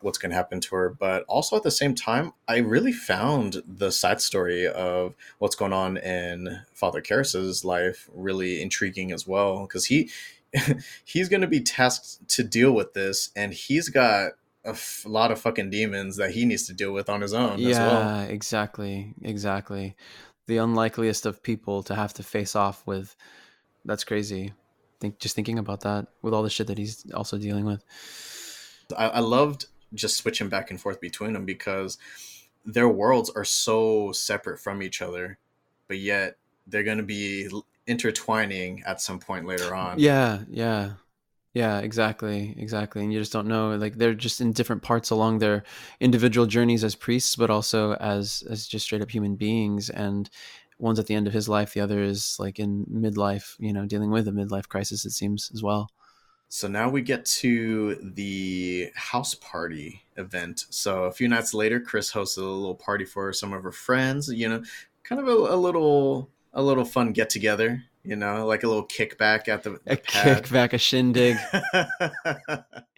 what's 0.00 0.18
going 0.18 0.30
to 0.30 0.36
happen 0.36 0.60
to 0.60 0.74
her. 0.74 0.88
But 0.88 1.24
also 1.28 1.56
at 1.56 1.62
the 1.62 1.70
same 1.70 1.94
time, 1.94 2.32
I 2.48 2.58
really 2.58 2.92
found 2.92 3.62
the 3.66 3.92
side 3.92 4.20
story 4.20 4.66
of 4.66 5.14
what's 5.38 5.54
going 5.54 5.72
on 5.72 5.96
in 5.96 6.62
Father 6.74 7.00
Karras's 7.00 7.64
life 7.64 8.10
really 8.12 8.60
intriguing 8.60 9.12
as 9.12 9.26
well 9.26 9.62
because 9.62 9.86
he 9.86 10.10
he's 11.04 11.28
going 11.28 11.40
to 11.40 11.46
be 11.46 11.60
tasked 11.60 12.28
to 12.28 12.44
deal 12.44 12.72
with 12.72 12.94
this, 12.94 13.30
and 13.34 13.54
he's 13.54 13.88
got 13.88 14.32
a 14.64 14.70
f- 14.70 15.04
lot 15.06 15.30
of 15.30 15.40
fucking 15.40 15.70
demons 15.70 16.16
that 16.16 16.30
he 16.32 16.44
needs 16.44 16.66
to 16.66 16.74
deal 16.74 16.92
with 16.92 17.08
on 17.08 17.20
his 17.20 17.34
own 17.34 17.58
yeah, 17.58 17.70
as 17.70 17.78
well. 17.78 18.20
exactly, 18.28 19.14
exactly. 19.22 19.96
The 20.46 20.58
unlikeliest 20.58 21.26
of 21.26 21.42
people 21.42 21.82
to 21.84 21.94
have 21.94 22.14
to 22.14 22.22
face 22.22 22.54
off 22.54 22.86
with. 22.86 23.16
That's 23.84 24.04
crazy. 24.04 24.52
Think 25.00 25.18
just 25.18 25.34
thinking 25.34 25.58
about 25.58 25.80
that 25.80 26.06
with 26.22 26.32
all 26.32 26.42
the 26.42 26.50
shit 26.50 26.68
that 26.68 26.78
he's 26.78 27.10
also 27.12 27.38
dealing 27.38 27.64
with. 27.64 27.84
I, 28.96 29.08
I 29.08 29.18
loved 29.20 29.66
just 29.94 30.16
switching 30.16 30.48
back 30.48 30.70
and 30.70 30.80
forth 30.80 31.00
between 31.00 31.32
them 31.32 31.44
because 31.44 31.98
their 32.64 32.88
worlds 32.88 33.30
are 33.30 33.44
so 33.44 34.12
separate 34.12 34.58
from 34.60 34.82
each 34.82 35.02
other, 35.02 35.38
but 35.88 35.98
yet 35.98 36.36
they're 36.66 36.84
going 36.84 36.98
to 36.98 37.02
be 37.02 37.48
intertwining 37.86 38.82
at 38.86 39.00
some 39.00 39.18
point 39.18 39.46
later 39.46 39.74
on. 39.74 39.98
Yeah, 39.98 40.40
yeah. 40.48 40.92
Yeah, 41.54 41.80
exactly, 41.80 42.54
exactly. 42.56 43.02
And 43.02 43.12
you 43.12 43.18
just 43.18 43.32
don't 43.32 43.46
know 43.46 43.76
like 43.76 43.96
they're 43.96 44.14
just 44.14 44.40
in 44.40 44.52
different 44.52 44.82
parts 44.82 45.10
along 45.10 45.38
their 45.38 45.64
individual 46.00 46.46
journeys 46.46 46.82
as 46.82 46.94
priests 46.94 47.36
but 47.36 47.50
also 47.50 47.92
as 47.94 48.42
as 48.48 48.66
just 48.66 48.86
straight 48.86 49.02
up 49.02 49.10
human 49.10 49.36
beings 49.36 49.90
and 49.90 50.30
one's 50.78 50.98
at 50.98 51.06
the 51.06 51.14
end 51.14 51.26
of 51.26 51.32
his 51.32 51.48
life, 51.48 51.74
the 51.74 51.80
other 51.80 52.02
is 52.02 52.36
like 52.38 52.58
in 52.58 52.84
midlife, 52.86 53.54
you 53.58 53.72
know, 53.72 53.86
dealing 53.86 54.10
with 54.10 54.26
a 54.28 54.32
midlife 54.32 54.68
crisis 54.68 55.04
it 55.04 55.10
seems 55.10 55.50
as 55.54 55.62
well. 55.62 55.90
So 56.48 56.68
now 56.68 56.90
we 56.90 57.00
get 57.00 57.24
to 57.26 57.94
the 58.02 58.90
house 58.94 59.34
party 59.34 60.02
event. 60.16 60.66
So 60.70 61.04
a 61.04 61.12
few 61.12 61.28
nights 61.28 61.54
later, 61.54 61.80
Chris 61.80 62.10
hosts 62.10 62.36
a 62.36 62.42
little 62.42 62.74
party 62.74 63.04
for 63.06 63.32
some 63.32 63.52
of 63.52 63.62
her 63.62 63.72
friends. 63.72 64.28
You 64.28 64.48
know, 64.48 64.62
kind 65.02 65.20
of 65.20 65.28
a, 65.28 65.32
a 65.32 65.56
little 65.56 66.30
a 66.52 66.62
little 66.62 66.84
fun 66.84 67.12
get 67.12 67.30
together. 67.30 67.84
You 68.04 68.16
know, 68.16 68.46
like 68.46 68.64
a 68.64 68.68
little 68.68 68.86
kickback 68.86 69.46
at 69.46 69.62
the, 69.62 69.78
A 69.86 69.96
pad. 69.96 70.42
kickback, 70.44 70.72
a 70.72 70.78
shindig. 70.78 71.36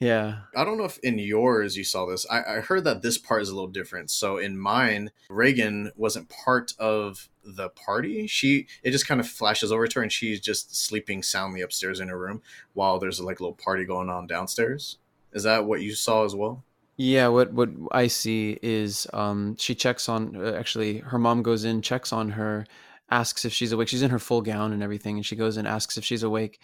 Yeah. 0.01 0.41
I 0.57 0.65
don't 0.65 0.77
know 0.77 0.85
if 0.85 0.99
in 0.99 1.19
yours 1.19 1.77
you 1.77 1.85
saw 1.85 2.05
this. 2.05 2.27
I, 2.31 2.57
I 2.57 2.61
heard 2.61 2.85
that 2.85 3.01
this 3.03 3.17
part 3.17 3.43
is 3.43 3.49
a 3.49 3.55
little 3.55 3.71
different. 3.71 4.11
So 4.11 4.37
in 4.39 4.59
mine, 4.59 5.13
Regan 5.31 5.93
wasn't 5.97 6.29
part 6.29 6.73
of 6.79 7.29
the 7.45 7.69
party. 7.71 8.27
She 8.27 8.67
it 8.83 8.91
just 8.91 9.07
kind 9.07 9.21
of 9.21 9.29
flashes 9.29 9.71
over 9.73 9.87
to 9.87 9.99
her 10.01 10.03
and 10.03 10.13
she's 10.13 10.41
just 10.41 10.75
sleeping 10.77 11.23
soundly 11.23 11.61
upstairs 11.61 12.01
in 12.01 12.09
her 12.09 12.19
room 12.19 12.43
while 12.73 12.99
there's 12.99 13.21
like 13.21 13.41
a 13.41 13.43
little 13.43 13.57
party 13.57 13.85
going 13.85 14.11
on 14.11 14.27
downstairs. 14.27 14.99
Is 15.33 15.45
that 15.45 15.65
what 15.65 15.81
you 15.81 15.95
saw 15.95 16.25
as 16.25 16.35
well? 16.35 16.65
Yeah, 16.97 17.29
what 17.29 17.53
what 17.53 17.71
I 17.93 18.07
see 18.09 18.59
is 18.63 19.07
um 19.13 19.57
she 19.59 19.75
checks 19.75 20.09
on 20.09 20.37
uh, 20.37 20.53
actually 20.59 20.99
her 20.99 21.19
mom 21.19 21.43
goes 21.43 21.65
in, 21.65 21.83
checks 21.83 22.13
on 22.13 22.31
her, 22.31 22.67
asks 23.11 23.45
if 23.45 23.53
she's 23.53 23.73
awake. 23.73 23.89
She's 23.89 24.03
in 24.03 24.11
her 24.11 24.19
full 24.19 24.43
gown 24.43 24.73
and 24.73 24.83
everything 24.83 25.17
and 25.17 25.27
she 25.27 25.37
goes 25.37 25.57
and 25.57 25.69
asks 25.69 25.97
if 25.97 26.05
she's 26.05 26.23
awake 26.23 26.61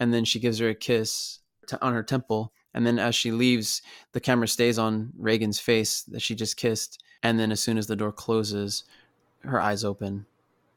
and 0.00 0.12
then 0.12 0.24
she 0.24 0.40
gives 0.40 0.58
her 0.58 0.68
a 0.70 0.74
kiss 0.74 1.40
t- 1.66 1.76
on 1.80 1.94
her 1.94 2.02
temple 2.02 2.52
and 2.74 2.86
then 2.86 2.98
as 2.98 3.14
she 3.14 3.32
leaves, 3.32 3.82
the 4.12 4.20
camera 4.20 4.48
stays 4.48 4.78
on 4.78 5.12
Regan's 5.18 5.60
face 5.60 6.02
that 6.04 6.22
she 6.22 6.34
just 6.34 6.56
kissed 6.56 7.02
and 7.22 7.38
then 7.38 7.52
as 7.52 7.60
soon 7.60 7.78
as 7.78 7.86
the 7.86 7.96
door 7.96 8.12
closes, 8.12 8.84
her 9.40 9.60
eyes 9.60 9.84
open. 9.84 10.26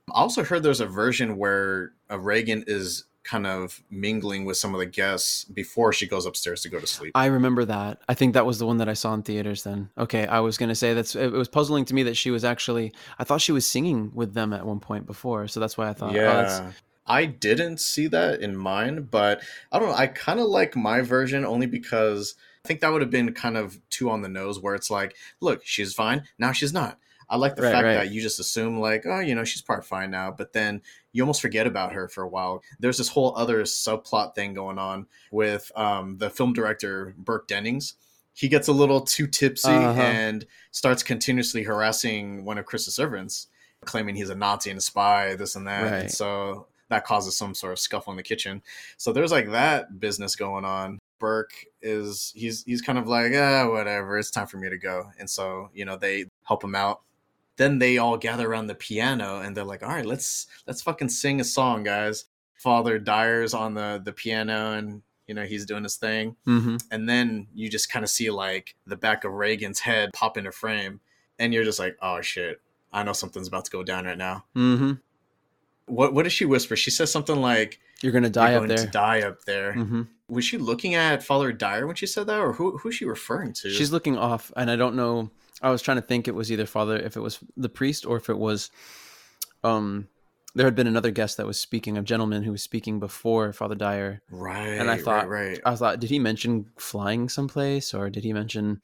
I 0.09 0.19
also 0.19 0.43
heard 0.43 0.63
there's 0.63 0.81
a 0.81 0.85
version 0.85 1.37
where 1.37 1.93
uh, 2.11 2.19
Regan 2.19 2.63
is 2.67 3.05
kind 3.25 3.45
of 3.47 3.81
mingling 3.89 4.45
with 4.45 4.55
some 4.55 4.73
of 4.73 4.79
the 4.79 4.85
guests 4.85 5.43
before 5.45 5.91
she 5.91 6.07
goes 6.07 6.25
upstairs 6.25 6.61
to 6.61 6.69
go 6.69 6.79
to 6.79 6.87
sleep. 6.87 7.11
I 7.15 7.25
remember 7.25 7.65
that. 7.65 8.01
I 8.07 8.13
think 8.13 8.35
that 8.35 8.45
was 8.45 8.59
the 8.59 8.67
one 8.67 8.77
that 8.77 8.87
I 8.87 8.93
saw 8.93 9.13
in 9.13 9.23
theaters 9.23 9.63
then. 9.63 9.89
Okay, 9.97 10.27
I 10.27 10.39
was 10.39 10.57
going 10.57 10.69
to 10.69 10.75
say 10.75 10.93
that's 10.93 11.15
it 11.15 11.31
was 11.31 11.49
puzzling 11.49 11.85
to 11.85 11.93
me 11.93 12.03
that 12.03 12.15
she 12.15 12.31
was 12.31 12.45
actually 12.45 12.93
I 13.19 13.23
thought 13.23 13.41
she 13.41 13.51
was 13.51 13.65
singing 13.65 14.11
with 14.13 14.33
them 14.33 14.53
at 14.53 14.65
one 14.65 14.79
point 14.79 15.05
before, 15.07 15.47
so 15.47 15.59
that's 15.59 15.77
why 15.77 15.89
I 15.89 15.93
thought 15.93 16.15
oh, 16.15 16.19
yeah. 16.19 16.71
I 17.07 17.25
didn't 17.25 17.79
see 17.79 18.07
that 18.07 18.41
in 18.41 18.55
mine, 18.55 19.07
but 19.11 19.41
I 19.71 19.79
don't 19.79 19.89
know. 19.89 19.95
I 19.95 20.07
kind 20.07 20.39
of 20.39 20.47
like 20.47 20.75
my 20.75 21.01
version 21.01 21.45
only 21.45 21.67
because 21.67 22.35
I 22.63 22.67
think 22.67 22.79
that 22.81 22.91
would 22.91 23.01
have 23.01 23.11
been 23.11 23.31
kind 23.33 23.57
of 23.57 23.79
too 23.89 24.09
on 24.09 24.21
the 24.21 24.29
nose 24.29 24.59
where 24.59 24.73
it's 24.73 24.89
like, 24.89 25.15
look, 25.39 25.63
she's 25.63 25.93
fine. 25.93 26.23
Now 26.39 26.51
she's 26.51 26.73
not. 26.73 26.97
I 27.29 27.37
like 27.37 27.55
the 27.55 27.63
Right, 27.63 27.71
fact 27.71 27.85
right. 27.85 27.93
that 27.95 28.11
you 28.11 28.21
just 28.21 28.39
assume, 28.39 28.79
like, 28.79 29.03
oh, 29.05 29.19
you 29.19 29.33
know, 29.35 29.43
she's 29.43 29.61
probably 29.61 29.85
fine 29.85 30.11
now. 30.11 30.31
But 30.31 30.53
then 30.53 30.81
you 31.15 31.23
almost 31.23 31.41
forget 31.41 31.65
about 31.65 31.93
her 31.93 32.09
for 32.09 32.23
a 32.23 32.27
while. 32.27 32.61
There's 32.79 32.97
this 32.97 33.07
whole 33.07 33.33
other 33.37 33.63
subplot 33.63 34.35
thing 34.35 34.53
going 34.53 34.77
on 34.77 35.07
with 35.31 35.71
um, 35.77 36.17
the 36.17 36.29
film 36.29 36.51
director, 36.51 37.15
Burke 37.17 37.47
Dennings. 37.47 37.93
He 38.33 38.49
gets 38.49 38.67
a 38.67 38.73
little 38.73 38.99
too 38.99 39.27
tipsy 39.27 39.69
Uh-huh. 39.71 40.01
and 40.01 40.45
starts 40.71 41.03
continuously 41.03 41.63
harassing 41.63 42.43
one 42.43 42.57
of 42.57 42.65
Chris's 42.65 42.93
servants 42.95 43.47
claiming 43.85 44.15
he's 44.15 44.29
a 44.29 44.35
Nazi 44.35 44.71
and 44.71 44.79
a 44.79 44.81
spy, 44.81 45.35
this 45.35 45.55
and 45.55 45.65
that. 45.67 45.83
Right. 45.83 45.93
And 46.01 46.11
so 46.11 46.67
that 46.89 47.05
causes 47.05 47.37
some 47.37 47.55
sort 47.55 47.71
of 47.71 47.79
scuffle 47.79 48.11
in 48.11 48.17
the 48.17 48.23
kitchen. 48.23 48.61
So 48.97 49.13
there's 49.13 49.31
like 49.31 49.51
that 49.51 49.99
business 49.99 50.35
going 50.35 50.65
on. 50.65 50.99
Burke 51.19 51.53
is 51.81 52.33
he's 52.35 52.63
he's 52.65 52.81
kind 52.81 52.99
of 52.99 53.07
like, 53.07 53.31
ah, 53.35 53.69
whatever, 53.69 54.17
it's 54.17 54.31
time 54.31 54.47
for 54.47 54.57
me 54.57 54.69
to 54.69 54.77
go. 54.77 55.05
And 55.17 55.29
so, 55.29 55.69
you 55.73 55.85
know, 55.85 55.95
they 55.95 56.25
help 56.43 56.61
him 56.63 56.75
out. 56.75 57.01
Then 57.57 57.79
they 57.79 57.97
all 57.97 58.17
gather 58.17 58.49
around 58.51 58.67
the 58.67 58.75
piano 58.75 59.39
and 59.39 59.55
they're 59.55 59.63
like, 59.63 59.81
all 59.83 59.89
right, 59.89 60.05
let's 60.05 60.47
let's 60.67 60.81
fucking 60.81 61.09
sing 61.09 61.39
a 61.39 61.43
song, 61.43 61.83
guys. 61.83 62.25
Father 62.55 62.97
Dyer's 62.99 63.53
on 63.53 63.73
the 63.75 64.01
the 64.03 64.11
piano 64.13 64.73
and 64.73 65.01
you 65.27 65.33
know 65.33 65.43
he's 65.43 65.65
doing 65.65 65.83
his 65.83 65.95
thing 65.95 66.35
Mm-hmm. 66.47 66.77
and 66.91 67.07
then 67.09 67.47
you 67.53 67.69
just 67.69 67.91
kind 67.91 68.03
of 68.03 68.09
see 68.09 68.29
like 68.29 68.75
the 68.85 68.95
back 68.95 69.23
of 69.23 69.31
Regan's 69.33 69.79
head 69.79 70.11
pop 70.13 70.37
into 70.37 70.51
frame, 70.51 70.99
and 71.39 71.53
you're 71.53 71.63
just 71.63 71.79
like, 71.79 71.97
oh 72.01 72.21
shit, 72.21 72.61
I 72.93 73.03
know 73.03 73.13
something's 73.13 73.47
about 73.47 73.65
to 73.65 73.71
go 73.71 73.83
down 73.83 74.05
right 74.05 74.17
now. 74.17 74.45
Mm-hmm. 74.55 74.93
What 75.87 76.13
what 76.13 76.23
does 76.23 76.33
she 76.33 76.45
whisper? 76.45 76.75
She 76.75 76.91
says 76.91 77.11
something 77.11 77.35
like, 77.41 77.79
You're 78.01 78.11
gonna 78.11 78.29
die 78.29 78.51
"You're 78.53 78.61
up 78.63 78.67
there. 78.67 78.77
to 78.77 78.87
die 78.87 79.21
up 79.21 79.43
there." 79.45 79.73
Mm-hmm. 79.73 80.01
Was 80.27 80.43
she 80.43 80.57
looking 80.57 80.95
at 80.95 81.23
Father 81.23 81.51
Dyer 81.51 81.85
when 81.85 81.95
she 81.95 82.07
said 82.07 82.25
that, 82.27 82.39
or 82.39 82.53
who 82.53 82.77
who's 82.79 82.95
she 82.95 83.05
referring 83.05 83.53
to? 83.53 83.69
She's 83.69 83.91
looking 83.91 84.17
off, 84.17 84.51
and 84.57 84.71
I 84.71 84.75
don't 84.75 84.95
know. 84.95 85.29
I 85.61 85.69
was 85.71 85.81
trying 85.81 85.97
to 85.97 86.01
think 86.01 86.27
it 86.27 86.35
was 86.35 86.51
either 86.51 86.65
father, 86.65 86.97
if 86.97 87.15
it 87.15 87.21
was 87.21 87.39
the 87.55 87.69
priest, 87.69 88.05
or 88.05 88.17
if 88.17 88.29
it 88.29 88.37
was, 88.37 88.69
um, 89.63 90.07
there 90.53 90.65
had 90.65 90.75
been 90.75 90.87
another 90.87 91.11
guest 91.11 91.37
that 91.37 91.45
was 91.45 91.59
speaking, 91.59 91.97
a 91.97 92.01
gentleman 92.01 92.43
who 92.43 92.51
was 92.51 92.61
speaking 92.61 92.99
before 92.99 93.51
Father 93.53 93.75
Dyer. 93.75 94.21
right, 94.29 94.67
and 94.67 94.89
I 94.89 94.97
thought- 94.97 95.27
right, 95.29 95.47
right. 95.49 95.59
I 95.65 95.75
thought, 95.75 95.99
did 95.99 96.09
he 96.09 96.19
mention 96.19 96.67
flying 96.77 97.29
someplace, 97.29 97.93
or 97.93 98.09
did 98.09 98.23
he 98.23 98.33
mention 98.33 98.81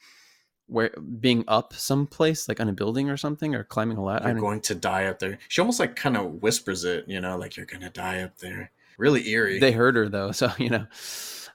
where 0.67 0.89
being 1.19 1.43
up 1.49 1.73
someplace, 1.73 2.47
like 2.47 2.59
on 2.61 2.69
a 2.69 2.73
building 2.73 3.09
or 3.09 3.17
something, 3.17 3.53
or 3.55 3.63
climbing 3.63 3.97
a 3.97 4.03
ladder? 4.03 4.29
You're 4.29 4.39
going 4.39 4.61
to 4.61 4.75
die 4.75 5.05
up 5.05 5.19
there. 5.19 5.39
She 5.49 5.59
almost 5.61 5.79
like 5.79 5.95
kind 5.95 6.15
of 6.17 6.41
whispers 6.41 6.83
it, 6.85 7.05
you 7.07 7.19
know, 7.21 7.37
like 7.37 7.57
you're 7.57 7.65
gonna 7.65 7.89
die 7.89 8.21
up 8.21 8.37
there. 8.39 8.71
Really 8.97 9.27
eerie. 9.29 9.59
They 9.59 9.71
heard 9.73 9.95
her 9.95 10.07
though, 10.09 10.31
so 10.41 10.51
you 10.57 10.69
know, 10.69 10.87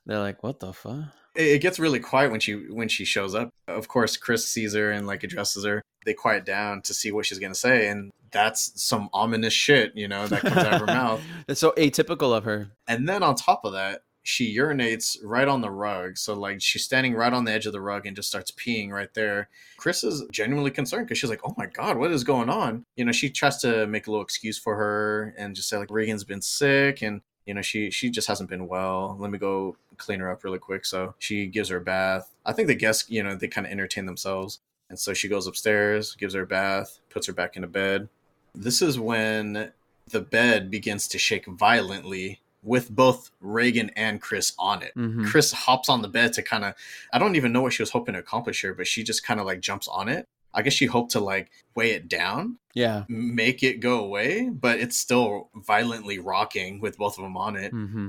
they're 0.05 0.19
like, 0.19 0.43
"What 0.43 0.61
the 0.61 0.73
fuck?" 0.73 1.05
It 1.37 1.61
gets 1.61 1.79
really 1.79 2.01
quiet 2.01 2.31
when 2.31 2.41
she 2.41 2.55
when 2.55 2.89
she 2.89 3.05
shows 3.05 3.35
up. 3.35 3.51
Of 3.69 3.89
course, 3.89 4.17
Chris 4.17 4.47
sees 4.47 4.75
her 4.75 4.91
and 4.91 5.07
like 5.07 5.25
addresses 5.25 5.65
her. 5.65 5.83
They 6.05 6.15
quiet 6.15 6.45
down 6.45 6.83
to 6.83 6.95
see 6.95 7.13
what 7.13 7.27
she's 7.27 7.39
gonna 7.39 7.55
say, 7.55 7.89
and 7.89 8.13
that's 8.31 8.73
some 8.83 9.09
ominous 9.13 9.53
shit, 9.53 9.93
you 9.95 10.09
know, 10.09 10.27
that 10.27 10.43
comes 10.43 10.57
out 10.57 10.75
of 10.75 10.81
her 10.81 10.87
mouth. 10.95 11.23
That's 11.47 11.61
so 11.61 11.73
atypical 11.77 12.37
of 12.37 12.45
her. 12.45 12.71
And 12.87 13.09
then 13.09 13.23
on 13.23 13.35
top 13.35 13.65
of 13.65 13.73
that, 13.73 14.03
she 14.27 14.57
urinates 14.57 15.17
right 15.23 15.47
on 15.47 15.61
the 15.61 15.71
rug. 15.71 16.19
So 16.19 16.35
like 16.35 16.61
she's 16.61 16.85
standing 16.85 17.15
right 17.15 17.33
on 17.33 17.45
the 17.45 17.53
edge 17.53 17.67
of 17.67 17.73
the 17.73 17.81
rug 17.81 18.07
and 18.07 18.17
just 18.17 18.29
starts 18.29 18.51
peeing 18.51 18.91
right 18.91 19.13
there. 19.15 19.49
Chris 19.77 20.03
is 20.03 20.25
genuinely 20.33 20.73
concerned 20.73 21.07
because 21.07 21.19
she's 21.19 21.31
like, 21.31 21.43
"Oh 21.45 21.55
my 21.57 21.67
god, 21.67 21.97
what 21.97 22.11
is 22.11 22.25
going 22.25 22.51
on?" 22.51 22.85
You 22.97 23.05
know, 23.05 23.13
she 23.13 23.31
tries 23.31 23.59
to 23.59 23.87
make 23.87 24.07
a 24.07 24.11
little 24.11 24.25
excuse 24.25 24.59
for 24.59 24.75
her 24.77 25.35
and 25.39 25.55
just 25.55 25.69
say 25.69 25.77
like 25.77 25.91
Regan's 25.91 26.25
been 26.25 26.43
sick 26.43 27.03
and 27.03 27.21
you 27.47 27.55
know 27.55 27.63
she 27.63 27.91
she 27.91 28.11
just 28.11 28.29
hasn't 28.29 28.51
been 28.51 28.67
well. 28.69 29.17
Let 29.19 29.31
me 29.31 29.39
go 29.39 29.77
clean 29.97 30.21
her 30.21 30.31
up 30.31 30.45
really 30.45 30.59
quick. 30.59 30.85
So 30.85 31.15
she 31.19 31.47
gives 31.47 31.69
her 31.71 31.79
a 31.79 31.81
bath. 31.81 32.35
I 32.45 32.53
think 32.53 32.69
the 32.69 32.75
guests, 32.75 33.09
you 33.09 33.23
know, 33.23 33.35
they 33.35 33.49
kind 33.49 33.67
of 33.67 33.73
entertain 33.73 34.05
themselves. 34.07 34.61
And 34.91 34.99
so 34.99 35.15
she 35.15 35.29
goes 35.29 35.47
upstairs, 35.47 36.15
gives 36.17 36.35
her 36.35 36.43
a 36.43 36.47
bath, 36.47 37.01
puts 37.11 37.27
her 37.27 37.33
back 37.33 37.57
into 37.57 37.67
bed. 37.69 38.09
This 38.55 38.83
is 38.83 39.01
when 39.01 39.73
the 40.11 40.21
bed 40.21 40.71
begins 40.71 41.09
to 41.09 41.19
shake 41.19 41.47
violently 41.47 42.41
with 42.63 42.91
both 42.91 43.31
Regan 43.41 43.91
and 43.97 44.21
Chris 44.21 44.53
on 44.59 44.83
it. 44.83 44.93
Mhm. 44.97 45.27
Chris 45.27 45.53
hops 45.53 45.89
on 45.89 46.03
the 46.03 46.09
bed 46.09 46.33
to 46.35 46.43
kind 46.43 46.65
of, 46.65 46.75
I 47.13 47.19
don't 47.19 47.37
even 47.37 47.53
know 47.53 47.63
what 47.63 47.73
she 47.73 47.83
was 47.83 47.91
hoping 47.91 48.15
to 48.15 48.21
accomplish 48.21 48.61
here, 48.61 48.75
but 48.75 48.87
she 48.87 49.03
just 49.05 49.25
kind 49.25 49.39
of 49.41 49.47
like 49.47 49.61
jumps 49.61 49.89
on 49.89 50.09
it. 50.09 50.27
I 50.57 50.63
guess 50.63 50.73
she 50.73 50.87
hoped 50.87 51.13
to 51.13 51.21
like 51.21 51.51
weigh 51.77 51.93
it 51.93 52.09
down, 52.09 52.59
Yeah. 52.75 53.05
make 53.09 53.63
it 53.63 53.79
go 53.81 54.01
away, 54.03 54.49
but 54.49 54.81
it's 54.81 54.97
still 54.97 55.51
violently 55.55 56.19
rocking 56.19 56.81
with 56.81 56.97
both 56.97 57.19
of 57.19 57.23
them 57.25 57.37
on 57.37 57.55
it. 57.57 57.73
Mm-hmm. 57.73 58.09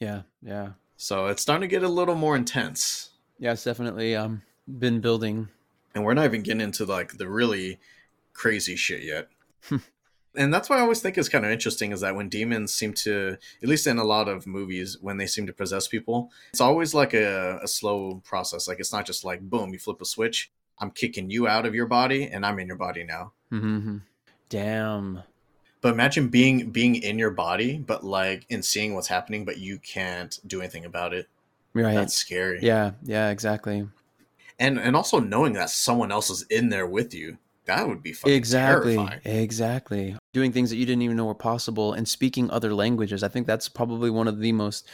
Yeah. 0.00 0.22
Yeah. 0.42 0.70
So 0.96 1.26
it's 1.26 1.42
starting 1.42 1.68
to 1.68 1.68
get 1.68 1.82
a 1.84 1.88
little 1.88 2.14
more 2.16 2.34
intense. 2.34 3.10
Yeah. 3.38 3.52
It's 3.52 3.62
definitely 3.64 4.16
um 4.16 4.42
been 4.66 5.00
building. 5.00 5.48
And 5.94 6.04
we're 6.04 6.14
not 6.14 6.24
even 6.24 6.42
getting 6.42 6.62
into 6.62 6.86
like 6.86 7.18
the 7.18 7.28
really 7.28 7.78
crazy 8.32 8.74
shit 8.76 9.02
yet. 9.02 9.28
Hmm. 9.64 9.76
and 10.34 10.54
that's 10.54 10.70
what 10.70 10.78
I 10.78 10.82
always 10.82 11.00
think 11.02 11.18
is 11.18 11.28
kind 11.28 11.44
of 11.44 11.50
interesting 11.50 11.92
is 11.92 12.00
that 12.00 12.16
when 12.16 12.30
demons 12.30 12.72
seem 12.72 12.94
to, 13.04 13.36
at 13.62 13.68
least 13.68 13.86
in 13.86 13.98
a 13.98 14.04
lot 14.04 14.26
of 14.28 14.46
movies, 14.46 14.96
when 15.02 15.18
they 15.18 15.26
seem 15.26 15.46
to 15.46 15.52
possess 15.52 15.86
people, 15.86 16.30
it's 16.48 16.62
always 16.62 16.94
like 16.94 17.12
a, 17.12 17.60
a 17.62 17.68
slow 17.68 18.22
process. 18.24 18.66
Like 18.66 18.80
it's 18.80 18.92
not 18.92 19.04
just 19.04 19.22
like, 19.24 19.42
boom, 19.42 19.74
you 19.74 19.78
flip 19.78 20.00
a 20.00 20.06
switch, 20.06 20.50
I'm 20.78 20.90
kicking 20.90 21.30
you 21.30 21.46
out 21.46 21.66
of 21.66 21.74
your 21.74 21.86
body 21.86 22.24
and 22.24 22.44
I'm 22.44 22.58
in 22.58 22.66
your 22.66 22.76
body 22.76 23.04
now. 23.04 23.32
Mm-hmm. 23.52 23.98
Damn. 24.48 25.22
But 25.80 25.92
imagine 25.92 26.28
being 26.28 26.70
being 26.70 26.96
in 26.96 27.18
your 27.18 27.30
body, 27.30 27.78
but 27.78 28.04
like 28.04 28.46
in 28.48 28.62
seeing 28.62 28.94
what's 28.94 29.08
happening, 29.08 29.44
but 29.44 29.58
you 29.58 29.78
can't 29.78 30.38
do 30.46 30.60
anything 30.60 30.84
about 30.84 31.12
it. 31.12 31.28
Right. 31.74 31.94
That's 31.94 32.14
scary. 32.14 32.60
Yeah. 32.62 32.92
Yeah. 33.02 33.30
Exactly. 33.30 33.88
And 34.58 34.78
and 34.78 34.94
also 34.94 35.18
knowing 35.18 35.54
that 35.54 35.70
someone 35.70 36.12
else 36.12 36.30
is 36.30 36.42
in 36.50 36.68
there 36.68 36.86
with 36.86 37.14
you, 37.14 37.38
that 37.64 37.88
would 37.88 38.02
be 38.02 38.12
fucking 38.12 38.34
exactly 38.34 38.96
terrifying. 38.96 39.20
exactly 39.24 40.16
doing 40.32 40.52
things 40.52 40.70
that 40.70 40.76
you 40.76 40.86
didn't 40.86 41.02
even 41.02 41.16
know 41.16 41.26
were 41.26 41.34
possible 41.34 41.92
and 41.92 42.08
speaking 42.08 42.50
other 42.50 42.74
languages 42.74 43.22
i 43.22 43.28
think 43.28 43.46
that's 43.46 43.68
probably 43.68 44.10
one 44.10 44.26
of 44.26 44.40
the 44.40 44.50
most 44.50 44.88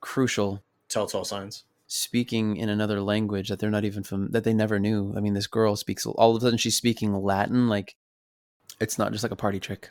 crucial 0.00 0.60
Telltale 0.88 1.24
signs. 1.24 1.64
Speaking 1.88 2.56
in 2.56 2.68
another 2.68 3.00
language 3.00 3.48
that 3.48 3.58
they're 3.58 3.70
not 3.70 3.84
even 3.84 4.02
from 4.02 4.28
that 4.30 4.44
they 4.44 4.52
never 4.52 4.78
knew 4.78 5.12
i 5.16 5.20
mean 5.20 5.32
this 5.34 5.46
girl 5.46 5.74
speaks 5.74 6.06
all 6.06 6.36
of 6.36 6.36
a 6.36 6.44
sudden 6.44 6.58
she's 6.58 6.76
speaking 6.76 7.12
latin 7.14 7.68
like 7.68 7.96
it's 8.80 8.98
not 8.98 9.10
just 9.10 9.24
like 9.24 9.32
a 9.32 9.36
party 9.36 9.58
trick 9.58 9.88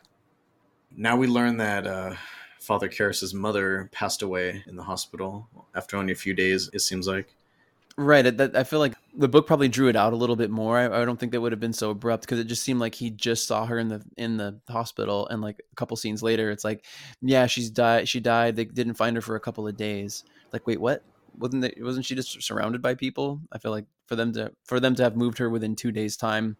Now 0.96 1.18
we 1.18 1.28
learn 1.28 1.58
that 1.58 1.86
uh, 1.86 2.14
Father 2.60 2.90
Karras's 2.90 3.34
mother 3.34 3.90
passed 3.92 4.22
away 4.22 4.64
in 4.68 4.76
the 4.76 4.84
hospital 4.84 5.48
after 5.76 5.98
only 5.98 6.14
a 6.14 6.16
few 6.16 6.34
days. 6.34 6.70
It 6.74 6.80
seems 6.82 7.08
like. 7.08 7.34
right 7.98 8.38
that, 8.38 8.56
i 8.56 8.64
feel 8.64 8.80
like 8.80 8.94
the 9.18 9.28
book 9.28 9.48
probably 9.48 9.68
drew 9.68 9.88
it 9.88 9.96
out 9.96 10.14
a 10.14 10.16
little 10.16 10.36
bit 10.36 10.52
more 10.52 10.78
i, 10.78 11.02
I 11.02 11.04
don't 11.06 11.20
think 11.20 11.32
that 11.32 11.42
would 11.42 11.52
have 11.52 11.60
been 11.60 11.74
so 11.74 11.90
abrupt 11.90 12.24
because 12.24 12.40
it 12.40 12.46
just 12.46 12.62
seemed 12.64 12.80
like 12.80 12.94
he 12.94 13.10
just 13.10 13.48
saw 13.48 13.66
her 13.66 13.80
in 13.80 13.88
the 13.88 14.04
in 14.18 14.38
the 14.38 14.60
hospital 14.70 15.28
and 15.30 15.42
like 15.42 15.60
a 15.72 15.76
couple 15.76 15.98
scenes 15.98 16.22
later 16.22 16.52
it's 16.52 16.64
like 16.64 16.86
yeah 17.22 17.48
she's 17.48 17.72
died 17.72 18.08
she 18.08 18.20
died 18.20 18.56
they 18.56 18.66
didn't 18.66 18.94
find 18.94 19.16
her 19.16 19.22
for 19.22 19.36
a 19.36 19.40
couple 19.40 19.68
of 19.68 19.76
days 19.76 20.24
like 20.54 20.68
wait 20.68 20.80
what 20.80 21.02
wasn't 21.38 21.62
they, 21.62 21.74
wasn't 21.82 22.06
she 22.06 22.16
just 22.16 22.42
surrounded 22.44 22.82
by 22.82 22.96
people 22.96 23.42
i 23.52 23.58
feel 23.58 23.72
like 23.72 23.86
for 24.08 24.16
them 24.16 24.34
to 24.34 24.52
for 24.66 24.80
them 24.80 24.96
to 24.96 25.04
have 25.04 25.16
moved 25.16 25.38
her 25.38 25.50
within 25.50 25.76
two 25.76 25.92
days 25.92 26.18
time 26.18 26.58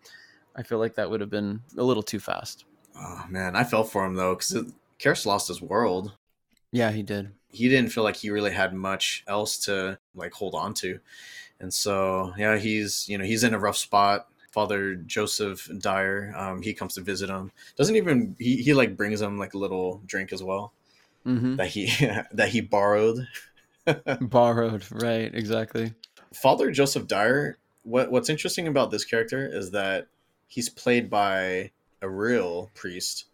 i 0.56 0.64
feel 0.64 0.80
like 0.80 0.96
that 0.96 1.10
would 1.10 1.22
have 1.22 1.30
been 1.32 1.62
a 1.78 1.84
little 1.84 2.04
too 2.04 2.20
fast 2.20 2.66
Oh 2.96 3.26
man, 3.30 3.56
I 3.56 3.64
felt 3.64 3.90
for 3.92 4.04
him 4.06 4.16
though 4.16 4.36
because 4.36 4.74
Karras 5.00 5.26
lost 5.26 5.48
his 5.48 5.62
world. 5.62 6.18
yeah 6.72 6.92
he 6.92 7.04
did 7.04 7.32
He 7.50 7.70
didn't 7.70 7.92
feel 7.92 8.04
like 8.04 8.18
he 8.18 8.30
really 8.30 8.52
had 8.52 8.74
much 8.74 9.24
else 9.28 9.58
to 9.60 10.00
like 10.14 10.34
hold 10.34 10.54
on 10.54 10.74
to, 10.76 11.00
and 11.60 11.74
so 11.74 12.34
yeah, 12.38 12.58
he's 12.58 13.08
you 13.10 13.18
know 13.18 13.26
he's 13.26 13.44
in 13.44 13.54
a 13.54 13.60
rough 13.60 13.78
spot. 13.78 14.28
Father 14.52 14.96
Joseph 14.96 15.70
Dyer, 15.80 16.34
um, 16.36 16.62
he 16.64 16.74
comes 16.74 16.96
to 16.96 17.02
visit 17.02 17.30
him. 17.30 17.52
Doesn't 17.78 17.96
even 17.96 18.36
he, 18.40 18.58
he 18.64 18.74
like 18.74 18.98
brings 18.98 19.22
him 19.22 19.38
like 19.40 19.54
a 19.54 19.58
little 19.60 20.02
drink 20.08 20.34
as 20.34 20.44
well 20.44 20.74
hmm 21.26 21.58
that 21.58 21.70
he 21.70 21.88
that 22.34 22.50
he 22.50 22.62
borrowed. 22.62 23.28
borrowed 24.22 24.86
right 24.92 25.34
exactly 25.34 25.94
Father 26.34 26.72
Joseph 26.72 27.08
Dyer. 27.08 27.58
What 27.84 28.12
what's 28.12 28.30
interesting 28.30 28.68
about 28.68 28.92
this 28.92 29.06
character 29.06 29.48
is 29.48 29.72
that 29.72 30.08
he's 30.48 30.70
played 30.70 31.10
by 31.10 31.72
a 32.02 32.10
real 32.10 32.70
priest. 32.76 33.26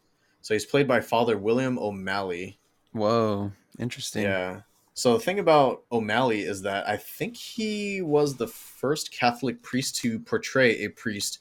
So 0.42 0.54
he's 0.54 0.66
played 0.66 0.88
by 0.88 1.02
Father 1.02 1.38
William 1.38 1.80
O'Malley. 1.80 2.60
whoa 2.92 3.52
interesting 3.80 4.24
Yeah. 4.24 4.62
So 4.96 5.14
the 5.14 5.20
thing 5.20 5.40
about 5.40 5.84
O'Malley 5.92 6.42
is 6.42 6.62
that 6.62 6.88
I 6.88 6.98
think 6.98 7.36
he 7.36 8.02
was 8.02 8.36
the 8.36 8.48
first 8.48 9.12
Catholic 9.12 9.64
priest 9.64 9.96
to 9.98 10.20
portray 10.20 10.84
a 10.84 10.90
priest 10.90 11.40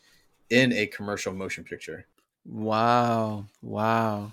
in 0.49 0.73
a 0.73 0.87
commercial 0.87 1.35
motion 1.35 1.63
picture. 1.63 2.07
Wow. 2.47 3.47
Wow. 3.61 4.33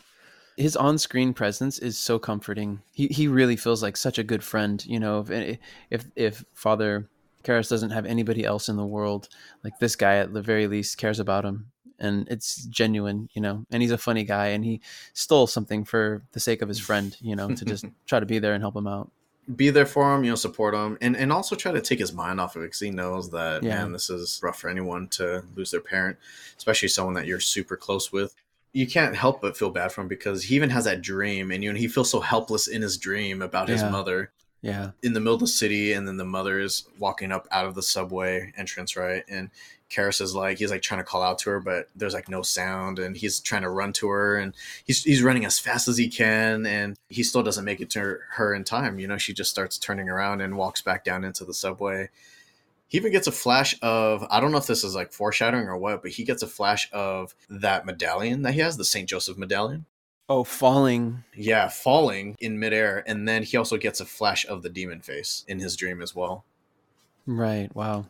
His 0.60 0.76
on-screen 0.76 1.34
presence 1.34 1.80
is 1.80 1.98
so 1.98 2.20
comforting. 2.20 2.82
He 2.94 3.08
he 3.08 3.28
really 3.28 3.56
feels 3.56 3.82
like 3.82 3.98
such 3.98 4.20
a 4.20 4.24
good 4.24 4.44
friend, 4.44 4.86
you 4.86 5.00
know, 5.00 5.22
if 5.22 5.32
eh, 5.32 5.56
if 5.90 6.06
if 6.16 6.46
Father 6.54 7.08
Karras 7.44 7.70
doesn't 7.70 7.92
have 7.92 8.06
anybody 8.06 8.44
else 8.44 8.68
in 8.68 8.76
the 8.76 8.86
world, 8.86 9.30
like 9.64 9.80
this 9.80 9.96
guy 9.96 10.18
at 10.18 10.34
the 10.34 10.42
very 10.42 10.68
least 10.68 10.98
cares 10.98 11.20
about 11.20 11.46
him 11.46 11.72
and 12.00 12.28
it's 12.30 12.66
genuine, 12.66 13.30
you 13.34 13.42
know. 13.42 13.66
And 13.72 13.82
he's 13.82 13.92
a 13.92 13.98
funny 13.98 14.24
guy 14.24 14.48
and 14.48 14.64
he 14.64 14.82
stole 15.14 15.48
something 15.48 15.84
for 15.84 16.24
the 16.32 16.40
sake 16.40 16.62
of 16.62 16.68
his 16.70 16.80
friend, 16.80 17.16
you 17.22 17.36
know, 17.36 17.54
to 17.54 17.66
just 17.66 17.86
try 18.08 18.20
to 18.20 18.26
be 18.26 18.40
there 18.40 18.54
and 18.54 18.64
help 18.64 18.76
him 18.76 18.88
out. 18.88 19.12
Be 19.56 19.70
there 19.72 19.86
for 19.86 20.16
him, 20.16 20.24
you 20.24 20.30
know, 20.30 20.36
support 20.36 20.76
him, 20.76 20.98
and, 21.02 21.18
and 21.18 21.34
also 21.34 21.56
try 21.56 21.72
to 21.72 21.82
take 21.82 21.98
his 21.98 22.14
mind 22.14 22.40
off 22.40 22.56
of 22.56 22.62
it 22.62 22.66
because 22.66 22.82
he 22.82 22.92
knows 22.92 23.32
that, 23.32 23.64
Yeah. 23.64 23.78
man, 23.78 23.94
this 23.94 24.10
is 24.10 24.40
rough 24.44 24.60
for 24.60 24.70
anyone 24.70 25.08
to 25.10 25.44
lose 25.56 25.72
their 25.72 25.82
parent, 25.82 26.18
especially 26.56 26.88
someone 26.90 27.16
that 27.16 27.26
you're 27.26 27.40
super 27.40 27.76
close 27.76 28.12
with. 28.12 28.36
You 28.74 28.88
can't 28.88 29.16
help 29.16 29.42
but 29.42 29.58
feel 29.58 29.72
bad 29.72 29.92
for 29.92 30.02
him 30.02 30.08
because 30.08 30.44
he 30.44 30.56
even 30.56 30.70
has 30.70 30.86
that 30.86 31.02
dream, 31.02 31.52
and 31.52 31.64
you 31.64 31.72
know, 31.72 31.80
he 31.80 31.88
feels 31.88 32.12
so 32.12 32.20
helpless 32.20 32.68
in 32.68 32.82
his 32.82 32.98
dream 32.98 33.42
about 33.42 33.70
his 33.70 33.84
mother. 33.84 34.32
Yeah. 34.62 34.92
in 35.02 35.14
the 35.14 35.22
middle 35.22 35.36
of 35.36 35.40
the 35.40 35.48
city 35.48 35.94
and 35.94 36.06
then 36.06 36.18
the 36.18 36.26
mother 36.26 36.60
is 36.60 36.86
walking 36.98 37.32
up 37.32 37.48
out 37.50 37.66
of 37.66 37.76
the 37.76 37.82
subway 37.82 38.52
entrance 38.58 38.98
right 38.98 39.24
and 39.30 39.50
Karras 39.90 40.22
is 40.22 40.36
like 40.36 40.60
he's 40.60 40.70
like 40.72 40.82
trying 40.82 41.00
to 41.00 41.04
call 41.04 41.24
out 41.24 41.40
to 41.40 41.50
her, 41.50 41.60
but 41.60 41.90
there's 41.96 42.14
like 42.14 42.30
no 42.30 42.42
sound, 42.42 43.00
and 43.00 43.18
he's 43.18 43.40
trying 43.40 43.64
to 43.64 43.70
run 43.70 43.92
to 43.94 44.08
her, 44.10 44.38
and 44.38 44.54
he's 44.86 45.04
he's 45.04 45.24
running 45.24 45.46
as 45.46 45.60
fast 45.60 45.88
as 45.88 45.98
he 45.98 46.08
can, 46.08 46.66
and 46.66 46.98
he 47.10 47.24
still 47.24 47.44
doesn't 47.44 47.66
make 47.66 47.82
it 47.82 47.90
to 47.92 48.00
her, 48.00 48.22
her 48.34 48.54
in 48.54 48.64
time. 48.64 49.00
You 49.00 49.08
know, 49.08 49.18
she 49.18 49.34
just 49.34 49.50
starts 49.50 49.78
turning 49.78 50.08
around 50.08 50.42
and 50.42 50.58
walks 50.58 50.82
back 50.82 51.04
down 51.04 51.24
into 51.24 51.44
the 51.44 51.54
subway. 51.54 52.10
He 52.90 52.98
even 52.98 53.12
gets 53.12 53.28
a 53.28 53.32
flash 53.32 53.76
of 53.82 54.26
I 54.30 54.42
don't 54.42 54.52
know 54.52 54.58
if 54.58 54.68
this 54.68 54.84
is 54.84 54.96
like 54.96 55.14
foreshadowing 55.14 55.68
or 55.68 55.78
what, 55.78 56.02
but 56.02 56.12
he 56.12 56.24
gets 56.24 56.44
a 56.44 56.48
flash 56.48 56.90
of 56.92 57.34
that 57.50 57.86
medallion 57.86 58.42
that 58.42 58.54
he 58.54 58.60
has, 58.60 58.76
the 58.76 58.84
Saint 58.84 59.08
Joseph 59.08 59.38
medallion. 59.38 59.86
Oh, 60.28 60.44
falling. 60.44 61.24
Yeah, 61.36 61.70
falling 61.70 62.36
in 62.40 62.60
midair, 62.60 63.04
and 63.08 63.28
then 63.28 63.44
he 63.44 63.58
also 63.58 63.78
gets 63.78 64.00
a 64.00 64.06
flash 64.06 64.46
of 64.48 64.62
the 64.62 64.70
demon 64.70 65.02
face 65.02 65.46
in 65.48 65.60
his 65.60 65.76
dream 65.76 66.02
as 66.02 66.14
well. 66.14 66.46
Right. 67.26 67.74
Wow. 67.76 68.08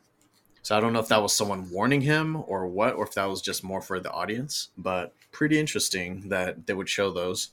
So 0.61 0.75
I 0.77 0.81
don't 0.81 0.93
know 0.93 0.99
if 0.99 1.07
that 1.07 1.21
was 1.21 1.33
someone 1.35 1.69
warning 1.71 2.01
him 2.01 2.43
or 2.45 2.67
what, 2.67 2.95
or 2.95 3.05
if 3.05 3.13
that 3.13 3.29
was 3.29 3.41
just 3.41 3.63
more 3.63 3.81
for 3.81 3.99
the 3.99 4.11
audience. 4.11 4.69
But 4.77 5.13
pretty 5.31 5.59
interesting 5.59 6.29
that 6.29 6.67
they 6.67 6.73
would 6.73 6.89
show 6.89 7.11
those. 7.11 7.51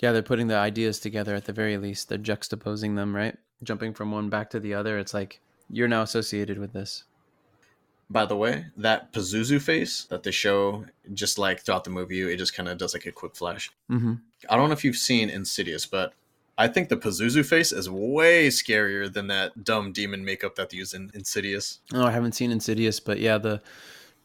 Yeah, 0.00 0.10
they're 0.12 0.22
putting 0.22 0.48
the 0.48 0.56
ideas 0.56 0.98
together 0.98 1.34
at 1.34 1.44
the 1.44 1.52
very 1.52 1.78
least. 1.78 2.08
They're 2.08 2.18
juxtaposing 2.18 2.96
them, 2.96 3.14
right? 3.14 3.36
Jumping 3.62 3.94
from 3.94 4.10
one 4.10 4.28
back 4.28 4.50
to 4.50 4.60
the 4.60 4.74
other. 4.74 4.98
It's 4.98 5.14
like 5.14 5.40
you're 5.72 5.88
now 5.88 6.02
associated 6.02 6.58
with 6.58 6.72
this. 6.72 7.04
By 8.10 8.26
the 8.26 8.36
way, 8.36 8.66
that 8.76 9.12
Pazuzu 9.12 9.60
face 9.60 10.04
that 10.04 10.22
they 10.22 10.30
show, 10.30 10.84
just 11.14 11.38
like 11.38 11.60
throughout 11.60 11.84
the 11.84 11.90
movie, 11.90 12.20
it 12.20 12.36
just 12.36 12.54
kind 12.54 12.68
of 12.68 12.76
does 12.76 12.92
like 12.92 13.06
a 13.06 13.12
quick 13.12 13.34
flash. 13.34 13.70
Mm-hmm. 13.90 14.14
I 14.50 14.56
don't 14.56 14.68
know 14.68 14.74
if 14.74 14.84
you've 14.84 14.96
seen 14.96 15.30
Insidious, 15.30 15.86
but 15.86 16.12
I 16.58 16.68
think 16.68 16.90
the 16.90 16.98
Pazuzu 16.98 17.44
face 17.44 17.72
is 17.72 17.88
way 17.88 18.48
scarier 18.48 19.10
than 19.10 19.28
that 19.28 19.64
dumb 19.64 19.92
demon 19.92 20.24
makeup 20.24 20.56
that 20.56 20.68
they 20.70 20.76
use 20.76 20.92
in 20.92 21.10
Insidious. 21.14 21.78
Oh, 21.94 22.04
I 22.04 22.10
haven't 22.10 22.32
seen 22.32 22.50
Insidious, 22.50 23.00
but 23.00 23.18
yeah, 23.18 23.38
the 23.38 23.62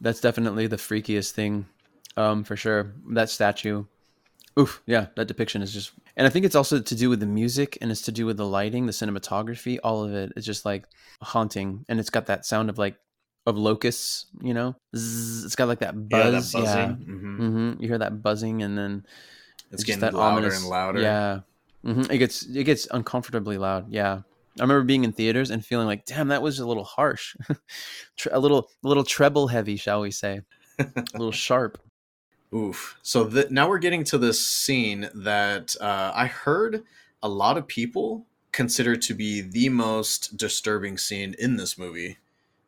that's 0.02 0.20
definitely 0.20 0.68
the 0.68 0.76
freakiest 0.76 1.32
thing, 1.32 1.66
um, 2.18 2.44
for 2.44 2.58
sure. 2.58 2.92
That 3.12 3.30
statue, 3.30 3.86
oof, 4.58 4.82
yeah, 4.86 5.08
that 5.16 5.28
depiction 5.28 5.62
is 5.62 5.74
just, 5.74 5.92
and 6.16 6.26
I 6.26 6.30
think 6.30 6.46
it's 6.46 6.56
also 6.56 6.80
to 6.82 6.96
do 6.96 7.10
with 7.10 7.20
the 7.20 7.26
music 7.26 7.78
and 7.82 7.92
it's 7.92 8.02
to 8.04 8.12
do 8.12 8.26
with 8.26 8.38
the 8.38 8.46
lighting, 8.46 8.86
the 8.86 8.92
cinematography, 8.92 9.78
all 9.84 10.04
of 10.04 10.14
it 10.14 10.32
is 10.36 10.46
just 10.46 10.66
like 10.66 10.86
haunting, 11.22 11.86
and 11.90 12.00
it's 12.00 12.10
got 12.10 12.26
that 12.28 12.46
sound 12.46 12.70
of 12.70 12.78
like 12.78 12.96
of 13.46 13.58
locusts, 13.58 14.26
you 14.42 14.54
know, 14.54 14.76
Zzz, 14.96 15.46
it's 15.46 15.56
got 15.56 15.68
like 15.68 15.80
that 15.80 16.10
buzz, 16.10 16.54
yeah. 16.54 16.62
That 16.62 16.64
yeah. 16.64 16.94
hmm 16.94 17.36
hmm 17.38 17.74
You 17.82 17.88
hear 17.88 17.98
that 18.00 18.22
buzzing, 18.22 18.62
and 18.62 18.78
then 18.78 19.06
It's, 19.72 19.84
just 19.84 20.02
getting 20.02 20.18
louder 20.18 20.50
and 20.50 20.70
louder. 20.70 21.02
Yeah, 21.02 21.40
hmm 21.84 22.04
it 22.12 22.18
gets 22.18 22.46
it 22.46 22.64
gets 22.66 22.88
uncomfortably 22.92 23.58
loud. 23.58 23.86
Yeah, 23.90 24.22
I 24.60 24.62
remember 24.64 24.84
being 24.84 25.04
in 25.04 25.12
theaters 25.14 25.50
and 25.52 25.64
feeling 25.66 25.88
like, 25.88 26.06
damn, 26.06 26.28
that 26.30 26.42
was 26.42 26.60
a 26.60 26.68
little 26.68 26.84
harsh, 26.84 27.36
a 28.32 28.40
little 28.40 28.70
a 28.84 28.88
little 28.88 29.04
treble 29.04 29.48
heavy, 29.48 29.78
shall 29.78 30.02
we 30.02 30.12
say, 30.12 30.42
a 30.80 30.84
little 31.14 31.32
sharp. 31.32 31.78
Oof. 32.54 32.98
So 33.02 33.28
th- 33.28 33.50
now 33.50 33.68
we're 33.68 33.78
getting 33.78 34.04
to 34.06 34.18
this 34.18 34.46
scene 34.46 35.10
that 35.14 35.76
uh, 35.82 36.12
I 36.16 36.28
heard 36.28 36.84
a 37.22 37.30
lot 37.30 37.58
of 37.58 37.68
people 37.68 38.26
consider 38.52 38.96
to 38.96 39.14
be 39.14 39.42
the 39.42 39.70
most 39.70 40.38
disturbing 40.38 40.98
scene 40.98 41.36
in 41.38 41.58
this 41.58 41.78
movie. 41.78 42.18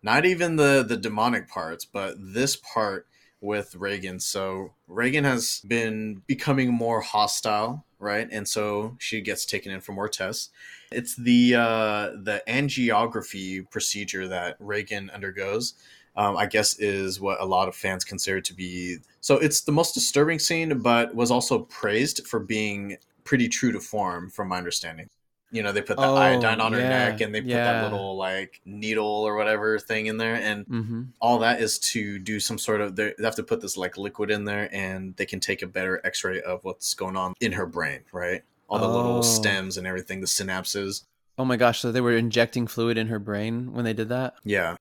Not 0.01 0.25
even 0.25 0.55
the 0.55 0.83
the 0.87 0.97
demonic 0.97 1.49
parts, 1.49 1.85
but 1.85 2.15
this 2.17 2.55
part 2.55 3.07
with 3.41 3.75
Regan. 3.75 4.19
So 4.19 4.73
Regan 4.87 5.23
has 5.23 5.61
been 5.67 6.23
becoming 6.27 6.73
more 6.73 7.01
hostile, 7.01 7.85
right? 7.99 8.27
And 8.31 8.47
so 8.47 8.95
she 8.99 9.21
gets 9.21 9.45
taken 9.45 9.71
in 9.71 9.81
for 9.81 9.93
more 9.93 10.09
tests. 10.09 10.49
It's 10.91 11.15
the 11.15 11.55
uh, 11.55 12.09
the 12.21 12.41
angiography 12.47 13.69
procedure 13.69 14.27
that 14.27 14.55
Regan 14.59 15.09
undergoes. 15.09 15.73
Um, 16.19 16.35
I 16.35 16.45
guess 16.45 16.77
is 16.79 17.19
what 17.21 17.39
a 17.39 17.45
lot 17.45 17.69
of 17.69 17.75
fans 17.75 18.03
consider 18.03 18.41
to 18.41 18.53
be. 18.53 18.97
So 19.21 19.35
it's 19.37 19.61
the 19.61 19.71
most 19.71 19.93
disturbing 19.93 20.37
scene, 20.37 20.79
but 20.79 21.15
was 21.15 21.31
also 21.31 21.59
praised 21.59 22.27
for 22.27 22.39
being 22.41 22.97
pretty 23.23 23.47
true 23.47 23.71
to 23.71 23.79
form, 23.79 24.29
from 24.29 24.49
my 24.49 24.57
understanding. 24.57 25.07
You 25.51 25.63
know, 25.63 25.71
they 25.71 25.81
put 25.81 25.95
the 25.97 26.03
Oh, 26.03 26.17
iodine 26.17 26.59
on 26.59 26.73
her 26.73 26.79
neck, 26.89 27.21
and 27.21 27.33
they 27.33 27.41
put 27.41 27.63
that 27.63 27.81
little 27.83 28.17
like 28.17 28.59
needle 28.65 29.05
or 29.27 29.35
whatever 29.35 29.79
thing 29.79 30.07
in 30.07 30.17
there, 30.17 30.35
and 30.35 30.65
hmm 30.67 31.03
all 31.21 31.39
that 31.39 31.59
is 31.61 31.79
to 31.79 32.17
do 32.19 32.39
some 32.39 32.57
sort 32.57 32.79
of 32.79 32.95
they 32.95 33.13
have 33.21 33.35
to 33.35 33.43
put 33.43 33.59
this 33.61 33.75
like 33.75 33.97
liquid 33.97 34.31
in 34.31 34.45
there 34.45 34.69
and 34.73 35.13
they 35.17 35.25
can 35.25 35.39
take 35.41 35.61
a 35.61 35.67
better 35.67 35.99
x-ray 36.05 36.39
of 36.43 36.63
what's 36.63 36.93
going 36.93 37.17
on 37.17 37.33
in 37.41 37.51
her 37.51 37.65
brain 37.65 37.99
right 38.13 38.41
all 38.69 38.79
the 38.79 38.85
Oh. 38.85 38.91
little 38.95 39.21
stems 39.21 39.75
and 39.77 39.85
everything 39.85 40.21
the 40.21 40.27
synapses 40.27 41.03
Oh 41.37 41.43
my 41.43 41.57
gosh! 41.57 41.79
So 41.79 41.91
they 41.91 41.99
were 42.01 42.15
injecting 42.15 42.67
fluid 42.67 42.97
in 42.97 43.07
her 43.07 43.19
brain 43.19 43.73
when 43.73 43.83
they 43.85 43.93
did 43.93 44.07
that. 44.09 44.35
yeah 44.45 44.75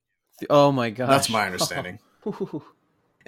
Oh 0.51 0.73
my 0.73 0.91
god, 0.91 1.09
that's 1.09 1.31
my 1.31 1.47
understanding 1.47 1.99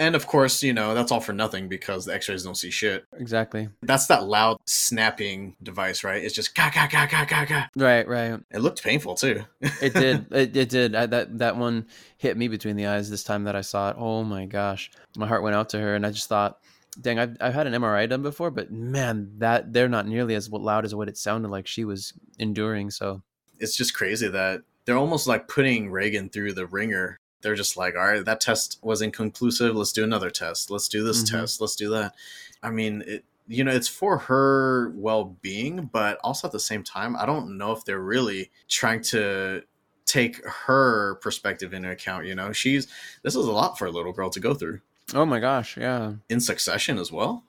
and 0.00 0.14
of 0.16 0.26
course 0.26 0.62
you 0.62 0.72
know 0.72 0.94
that's 0.94 1.12
all 1.12 1.20
for 1.20 1.32
nothing 1.32 1.68
because 1.68 2.04
the 2.04 2.14
x-rays 2.14 2.42
don't 2.42 2.56
see 2.56 2.70
shit 2.70 3.04
exactly. 3.16 3.68
that's 3.82 4.06
that 4.06 4.24
loud 4.24 4.58
snapping 4.64 5.54
device 5.62 6.02
right 6.02 6.24
it's 6.24 6.34
just 6.34 6.54
ga 6.54 6.70
ga 6.70 6.86
ga 6.88 7.06
ga 7.06 7.24
ga 7.24 7.44
ga 7.44 7.66
Right. 7.76 8.06
Right. 8.08 8.40
it 8.50 8.58
looked 8.58 8.82
painful 8.82 9.14
too 9.14 9.44
It 9.82 9.94
did. 9.94 10.26
it, 10.32 10.56
it 10.56 10.68
did. 10.68 10.94
I, 10.94 11.06
that 11.06 11.38
that 11.38 11.56
one 11.56 11.86
hit 12.18 12.36
me 12.36 12.48
between 12.48 12.76
the 12.76 12.86
eyes 12.86 13.10
this 13.10 13.22
time 13.24 13.44
that 13.44 13.54
I 13.56 13.60
saw 13.60 13.90
it. 13.90 13.96
Oh 13.98 14.24
my 14.24 14.46
gosh, 14.46 14.90
my 15.16 15.26
heart 15.26 15.42
went 15.42 15.54
out 15.56 15.68
to 15.70 15.80
her, 15.80 15.94
and 15.94 16.04
I 16.04 16.10
just 16.10 16.28
thought, 16.28 16.58
dang, 17.00 17.18
I've 17.18 17.36
I've 17.40 17.54
had 17.54 17.66
an 17.66 17.74
MRI 17.74 18.08
done 18.08 18.22
before, 18.22 18.50
but 18.50 18.70
man, 18.70 19.32
that 19.38 19.72
they're 19.72 19.88
not 19.88 20.06
nearly 20.06 20.34
as 20.34 20.50
loud 20.50 20.84
as 20.84 20.94
what 20.94 21.08
it 21.08 21.16
sounded 21.16 21.50
like 21.50 21.66
she 21.66 21.84
was 21.84 22.12
enduring. 22.38 22.90
So 22.90 23.22
it's 23.58 23.76
just 23.76 23.94
crazy 23.94 24.28
that 24.28 24.62
they're 24.84 24.96
almost 24.96 25.26
like 25.26 25.48
putting 25.48 25.90
Regan 25.90 26.28
through 26.28 26.52
the 26.54 26.66
ringer. 26.66 27.18
They're 27.42 27.54
just 27.54 27.76
like, 27.76 27.94
all 27.94 28.06
right, 28.06 28.24
that 28.24 28.40
test 28.40 28.78
was 28.82 29.00
inconclusive. 29.02 29.74
Let's 29.74 29.92
do 29.92 30.04
another 30.04 30.30
test. 30.30 30.70
Let's 30.70 30.88
do 30.88 31.02
this 31.04 31.22
Mhm. 31.22 31.30
test. 31.30 31.60
Let's 31.60 31.76
do 31.76 31.90
that. 31.90 32.14
I 32.62 32.70
mean, 32.70 33.02
it, 33.06 33.24
you 33.48 33.64
know, 33.64 33.72
it's 33.72 33.88
for 33.88 34.18
her 34.18 34.90
well 34.94 35.36
being, 35.40 35.88
but 35.92 36.18
also 36.22 36.48
at 36.48 36.52
the 36.52 36.60
same 36.60 36.84
time, 36.84 37.16
I 37.16 37.26
don't 37.26 37.56
know 37.58 37.72
if 37.72 37.84
they're 37.84 37.98
really 37.98 38.50
trying 38.68 39.02
to 39.04 39.62
take 40.06 40.44
her 40.46 41.14
perspective 41.16 41.72
into 41.72 41.90
account. 41.90 42.26
You 42.26 42.34
know, 42.34 42.52
she's 42.52 42.86
this 43.22 43.34
is 43.34 43.46
a 43.46 43.52
lot 43.52 43.78
for 43.78 43.86
a 43.86 43.90
little 43.90 44.12
girl 44.12 44.28
to 44.30 44.40
go 44.40 44.54
through 44.54 44.80
oh 45.14 45.24
my 45.24 45.40
gosh, 45.40 45.76
yeah. 45.76 46.12
in 46.28 46.40
succession 46.40 46.98
as 46.98 47.10
well. 47.10 47.44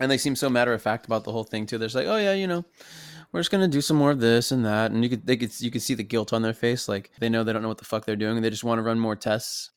And 0.00 0.10
they 0.10 0.16
seem 0.18 0.34
so 0.34 0.48
matter 0.48 0.72
of 0.72 0.80
fact 0.82 1.04
about 1.06 1.24
the 1.24 1.32
whole 1.32 1.44
thing 1.44 1.66
too. 1.66 1.78
They're 1.78 1.86
just 1.88 1.94
like, 1.94 2.06
oh 2.06 2.16
yeah, 2.16 2.32
you 2.32 2.46
know. 2.46 2.64
We're 3.32 3.40
just 3.40 3.50
gonna 3.50 3.68
do 3.68 3.80
some 3.80 3.96
more 3.96 4.10
of 4.10 4.20
this 4.20 4.50
and 4.50 4.64
that, 4.64 4.90
and 4.90 5.02
you 5.04 5.10
could 5.10 5.26
they 5.26 5.36
could 5.36 5.52
you 5.60 5.70
could 5.70 5.82
see 5.82 5.94
the 5.94 6.02
guilt 6.02 6.32
on 6.32 6.42
their 6.42 6.52
face, 6.52 6.88
like 6.88 7.10
they 7.20 7.28
know 7.28 7.44
they 7.44 7.52
don't 7.52 7.62
know 7.62 7.68
what 7.68 7.78
the 7.78 7.84
fuck 7.84 8.04
they're 8.04 8.16
doing, 8.16 8.36
and 8.36 8.44
they 8.44 8.50
just 8.50 8.64
want 8.64 8.78
to 8.78 8.82
run 8.82 8.98
more 8.98 9.16
tests. 9.16 9.70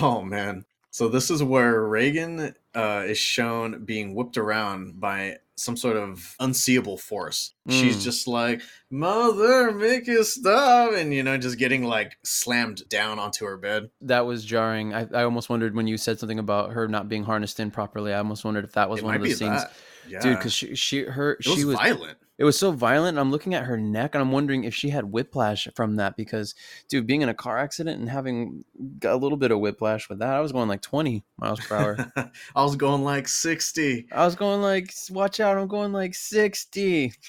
Oh 0.00 0.22
man. 0.22 0.64
So 0.90 1.08
this 1.08 1.30
is 1.30 1.42
where 1.42 1.82
Regan 1.82 2.54
uh, 2.74 3.04
is 3.06 3.16
shown 3.16 3.82
being 3.86 4.14
whipped 4.14 4.36
around 4.36 5.00
by 5.00 5.38
some 5.56 5.74
sort 5.74 5.96
of 5.96 6.36
unseeable 6.38 6.98
force. 6.98 7.54
She's 7.66 7.96
Mm. 7.96 8.02
just 8.02 8.28
like, 8.28 8.60
"Mother, 8.90 9.72
make 9.72 10.06
it 10.06 10.24
stop!" 10.24 10.92
and 10.92 11.14
you 11.14 11.22
know, 11.22 11.38
just 11.38 11.58
getting 11.58 11.84
like 11.84 12.18
slammed 12.24 12.86
down 12.90 13.18
onto 13.18 13.46
her 13.46 13.56
bed. 13.56 13.90
That 14.02 14.26
was 14.26 14.44
jarring. 14.44 14.92
I, 14.92 15.08
I 15.14 15.24
almost 15.24 15.48
wondered 15.48 15.74
when 15.74 15.86
you 15.86 15.96
said 15.96 16.18
something 16.18 16.38
about 16.38 16.72
her 16.72 16.86
not 16.88 17.08
being 17.08 17.24
harnessed 17.24 17.58
in 17.58 17.70
properly. 17.70 18.12
I 18.12 18.18
almost 18.18 18.44
wondered 18.44 18.64
if 18.64 18.72
that 18.72 18.90
was 18.90 19.00
it 19.00 19.04
one 19.04 19.16
of 19.16 19.22
the 19.22 19.28
be 19.28 19.34
scenes, 19.34 19.62
yeah. 20.06 20.20
dude. 20.20 20.36
Because 20.36 20.52
she, 20.52 20.74
she, 20.74 21.04
her, 21.04 21.32
it 21.32 21.46
was, 21.46 21.56
she 21.56 21.64
was, 21.64 21.76
violent. 21.76 22.18
It 22.42 22.44
was 22.44 22.58
so 22.58 22.72
violent. 22.72 23.10
And 23.10 23.20
I'm 23.20 23.30
looking 23.30 23.54
at 23.54 23.66
her 23.66 23.76
neck, 23.76 24.16
and 24.16 24.20
I'm 24.20 24.32
wondering 24.32 24.64
if 24.64 24.74
she 24.74 24.88
had 24.88 25.04
whiplash 25.04 25.68
from 25.76 25.94
that. 25.96 26.16
Because, 26.16 26.56
dude, 26.88 27.06
being 27.06 27.22
in 27.22 27.28
a 27.28 27.34
car 27.34 27.56
accident 27.56 28.00
and 28.00 28.10
having 28.10 28.64
a 29.04 29.16
little 29.16 29.38
bit 29.38 29.52
of 29.52 29.60
whiplash 29.60 30.08
with 30.08 30.18
that, 30.18 30.34
I 30.34 30.40
was 30.40 30.50
going 30.50 30.68
like 30.68 30.82
20 30.82 31.22
miles 31.38 31.60
per 31.60 31.76
hour. 31.76 32.12
I 32.56 32.64
was 32.64 32.74
going 32.74 33.04
like 33.04 33.28
sixty. 33.28 34.08
I 34.10 34.24
was 34.24 34.34
going 34.34 34.60
like, 34.60 34.92
watch 35.10 35.38
out! 35.38 35.56
I'm 35.56 35.68
going 35.68 35.92
like 35.92 36.16
60. 36.16 37.12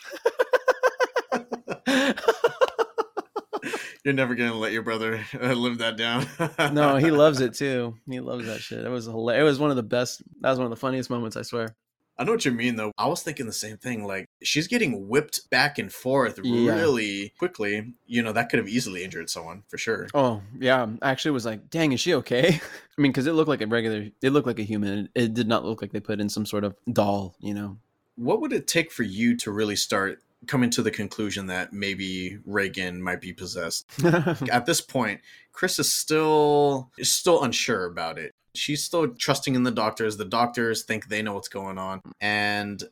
You're 4.03 4.15
never 4.15 4.33
gonna 4.33 4.55
let 4.55 4.71
your 4.71 4.81
brother 4.81 5.23
uh, 5.39 5.53
live 5.53 5.77
that 5.77 5.95
down. 5.95 6.25
no, 6.73 6.97
he 6.97 7.11
loves 7.11 7.39
it 7.39 7.53
too. 7.59 7.95
He 8.09 8.19
loves 8.19 8.47
that 8.47 8.61
shit. 8.61 8.83
It 8.83 8.89
was 8.89 9.05
hilarious. 9.05 9.41
It 9.41 9.45
was 9.45 9.59
one 9.59 9.69
of 9.69 9.75
the 9.75 9.83
best. 9.83 10.23
That 10.41 10.49
was 10.49 10.57
one 10.57 10.65
of 10.65 10.71
the 10.71 10.75
funniest 10.75 11.11
moments. 11.11 11.37
I 11.37 11.43
swear. 11.43 11.75
I 12.17 12.23
know 12.23 12.33
what 12.33 12.45
you 12.45 12.51
mean, 12.51 12.75
though. 12.75 12.91
I 12.97 13.07
was 13.07 13.23
thinking 13.23 13.47
the 13.47 13.53
same 13.53 13.77
thing. 13.77 14.03
Like, 14.05 14.27
she's 14.43 14.67
getting 14.67 15.07
whipped 15.07 15.49
back 15.49 15.79
and 15.79 15.91
forth 15.91 16.39
Yeah. 16.43 16.75
really 16.75 17.33
quickly. 17.39 17.93
You 18.05 18.21
know, 18.21 18.31
that 18.33 18.49
could 18.49 18.59
have 18.59 18.67
easily 18.69 19.03
injured 19.03 19.29
someone 19.29 19.63
for 19.67 19.77
sure. 19.79 20.07
Oh 20.13 20.41
yeah, 20.59 20.85
I 21.01 21.11
actually 21.11 21.31
was 21.31 21.45
like, 21.45 21.69
dang, 21.69 21.91
is 21.91 21.99
she 21.99 22.13
okay? 22.15 22.49
I 22.97 23.01
mean, 23.01 23.11
because 23.11 23.25
it 23.25 23.33
looked 23.33 23.49
like 23.49 23.61
a 23.61 23.67
regular. 23.67 24.09
It 24.21 24.29
looked 24.29 24.47
like 24.47 24.59
a 24.59 24.63
human. 24.63 25.09
It 25.15 25.33
did 25.33 25.47
not 25.47 25.65
look 25.65 25.81
like 25.81 25.91
they 25.91 25.99
put 25.99 26.19
in 26.19 26.29
some 26.29 26.45
sort 26.45 26.63
of 26.63 26.75
doll. 26.91 27.35
You 27.39 27.53
know. 27.55 27.77
What 28.15 28.41
would 28.41 28.53
it 28.53 28.67
take 28.67 28.91
for 28.91 29.01
you 29.03 29.35
to 29.37 29.51
really 29.51 29.75
start 29.75 30.21
coming 30.45 30.69
to 30.69 30.83
the 30.83 30.91
conclusion 30.91 31.47
that 31.47 31.73
maybe 31.73 32.37
Regan 32.45 33.01
might 33.01 33.21
be 33.21 33.33
possessed? 33.33 33.87
At 34.51 34.67
this 34.67 34.81
point, 34.81 35.21
Chris 35.51 35.79
is 35.79 35.91
still 35.91 36.91
is 36.97 37.11
still 37.11 37.43
unsure 37.43 37.85
about 37.85 38.19
it. 38.19 38.35
She's 38.55 38.83
still 38.83 39.07
trusting 39.07 39.55
in 39.55 39.63
the 39.63 39.71
doctors. 39.71 40.17
The 40.17 40.25
doctors 40.25 40.83
think 40.83 41.07
they 41.07 41.21
know 41.21 41.33
what's 41.33 41.47
going 41.47 41.77
on, 41.77 42.01
and 42.21 42.83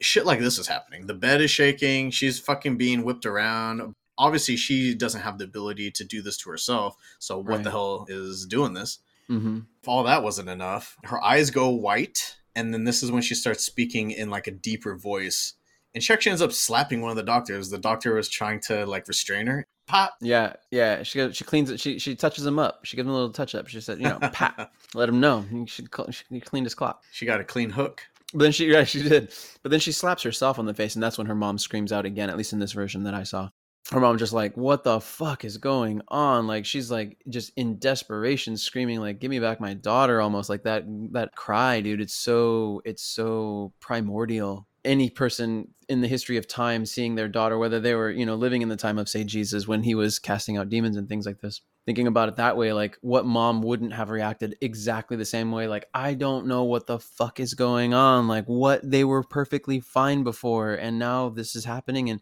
shit 0.00 0.26
like 0.26 0.40
this 0.40 0.58
is 0.58 0.66
happening. 0.66 1.06
The 1.06 1.14
bed 1.14 1.40
is 1.40 1.50
shaking. 1.50 2.10
She's 2.10 2.38
fucking 2.38 2.76
being 2.76 3.04
whipped 3.04 3.26
around. 3.26 3.94
Obviously, 4.18 4.56
she 4.56 4.94
doesn't 4.94 5.20
have 5.20 5.38
the 5.38 5.44
ability 5.44 5.90
to 5.92 6.04
do 6.04 6.22
this 6.22 6.36
to 6.38 6.50
herself. 6.50 6.96
So 7.18 7.38
what 7.38 7.62
the 7.62 7.70
hell 7.70 8.06
is 8.08 8.46
doing 8.46 8.74
this? 8.74 8.98
Mm-hmm. 9.30 9.60
If 9.82 9.88
all 9.88 10.04
that 10.04 10.22
wasn't 10.22 10.48
enough, 10.48 10.96
her 11.04 11.22
eyes 11.22 11.50
go 11.50 11.70
white, 11.70 12.36
and 12.54 12.72
then 12.72 12.84
this 12.84 13.02
is 13.02 13.10
when 13.10 13.22
she 13.22 13.34
starts 13.34 13.64
speaking 13.64 14.10
in 14.10 14.30
like 14.30 14.46
a 14.46 14.52
deeper 14.52 14.96
voice. 14.96 15.54
And 15.94 16.02
she 16.02 16.12
actually 16.12 16.32
ends 16.32 16.42
up 16.42 16.52
slapping 16.52 17.00
one 17.00 17.10
of 17.10 17.16
the 17.16 17.22
doctors. 17.22 17.70
The 17.70 17.78
doctor 17.78 18.14
was 18.14 18.28
trying 18.28 18.60
to 18.60 18.84
like 18.86 19.08
restrain 19.08 19.46
her. 19.46 19.66
Pop. 19.86 20.14
Yeah, 20.20 20.54
yeah. 20.70 21.02
She 21.04 21.18
goes- 21.18 21.36
she 21.36 21.44
cleans 21.44 21.70
it. 21.70 21.78
She 21.80 21.98
she 21.98 22.14
touches 22.16 22.44
him 22.44 22.58
up. 22.58 22.84
She 22.84 22.96
gives 22.96 23.06
him 23.06 23.12
a 23.12 23.14
little 23.14 23.30
touch 23.32 23.54
up. 23.54 23.68
She 23.68 23.80
said, 23.80 23.98
you 23.98 24.04
know, 24.08 24.18
pat, 24.32 24.72
let 24.94 25.08
him 25.08 25.20
know 25.20 25.42
he 25.42 25.66
should 25.66 25.94
cl- 25.94 26.10
he 26.28 26.40
cleaned 26.40 26.66
his 26.66 26.74
clock. 26.74 27.02
She 27.12 27.24
got 27.26 27.40
a 27.40 27.44
clean 27.44 27.70
hook. 27.70 28.02
But 28.32 28.40
then 28.40 28.52
she 28.52 28.66
yeah 28.70 28.82
she 28.84 29.02
did. 29.02 29.32
But 29.62 29.70
then 29.70 29.80
she 29.80 29.92
slaps 29.92 30.22
herself 30.24 30.58
on 30.58 30.66
the 30.66 30.74
face, 30.74 30.94
and 30.96 31.02
that's 31.02 31.16
when 31.18 31.28
her 31.28 31.34
mom 31.34 31.58
screams 31.58 31.92
out 31.92 32.04
again. 32.04 32.28
At 32.28 32.36
least 32.36 32.52
in 32.52 32.58
this 32.58 32.72
version 32.72 33.04
that 33.04 33.14
I 33.14 33.22
saw, 33.22 33.50
her 33.92 34.00
mom 34.00 34.18
just 34.18 34.32
like, 34.32 34.56
"What 34.56 34.82
the 34.82 35.00
fuck 35.00 35.44
is 35.44 35.58
going 35.58 36.02
on?" 36.08 36.48
Like 36.48 36.66
she's 36.66 36.90
like 36.90 37.18
just 37.28 37.52
in 37.56 37.78
desperation, 37.78 38.56
screaming 38.56 38.98
like, 39.00 39.20
"Give 39.20 39.30
me 39.30 39.38
back 39.38 39.60
my 39.60 39.74
daughter!" 39.74 40.20
Almost 40.20 40.50
like 40.50 40.64
that 40.64 40.84
that 41.12 41.36
cry, 41.36 41.80
dude. 41.80 42.00
It's 42.00 42.14
so 42.16 42.82
it's 42.84 43.04
so 43.04 43.72
primordial. 43.78 44.66
Any 44.84 45.08
person 45.08 45.68
in 45.88 46.00
the 46.00 46.08
history 46.08 46.36
of 46.36 46.48
time 46.48 46.84
seeing 46.84 47.14
their 47.14 47.28
daughter, 47.28 47.58
whether 47.58 47.78
they 47.78 47.94
were 47.94 48.10
you 48.10 48.26
know 48.26 48.34
living 48.34 48.62
in 48.62 48.68
the 48.68 48.76
time 48.76 48.98
of 48.98 49.08
say 49.08 49.24
Jesus 49.24 49.68
when 49.68 49.82
he 49.82 49.94
was 49.94 50.18
casting 50.18 50.56
out 50.56 50.68
demons 50.68 50.96
and 50.96 51.08
things 51.08 51.26
like 51.26 51.40
this, 51.40 51.60
thinking 51.84 52.06
about 52.06 52.28
it 52.28 52.36
that 52.36 52.56
way, 52.56 52.72
like 52.72 52.98
what 53.00 53.24
mom 53.24 53.62
wouldn't 53.62 53.92
have 53.92 54.10
reacted 54.10 54.56
exactly 54.60 55.16
the 55.16 55.24
same 55.24 55.52
way? 55.52 55.68
Like, 55.68 55.86
I 55.94 56.14
don't 56.14 56.46
know 56.46 56.64
what 56.64 56.86
the 56.86 56.98
fuck 56.98 57.38
is 57.40 57.54
going 57.54 57.94
on. 57.94 58.26
Like, 58.26 58.46
what 58.46 58.80
they 58.88 59.04
were 59.04 59.22
perfectly 59.22 59.80
fine 59.80 60.24
before, 60.24 60.74
and 60.74 60.98
now 60.98 61.28
this 61.28 61.54
is 61.54 61.64
happening, 61.64 62.10
and 62.10 62.20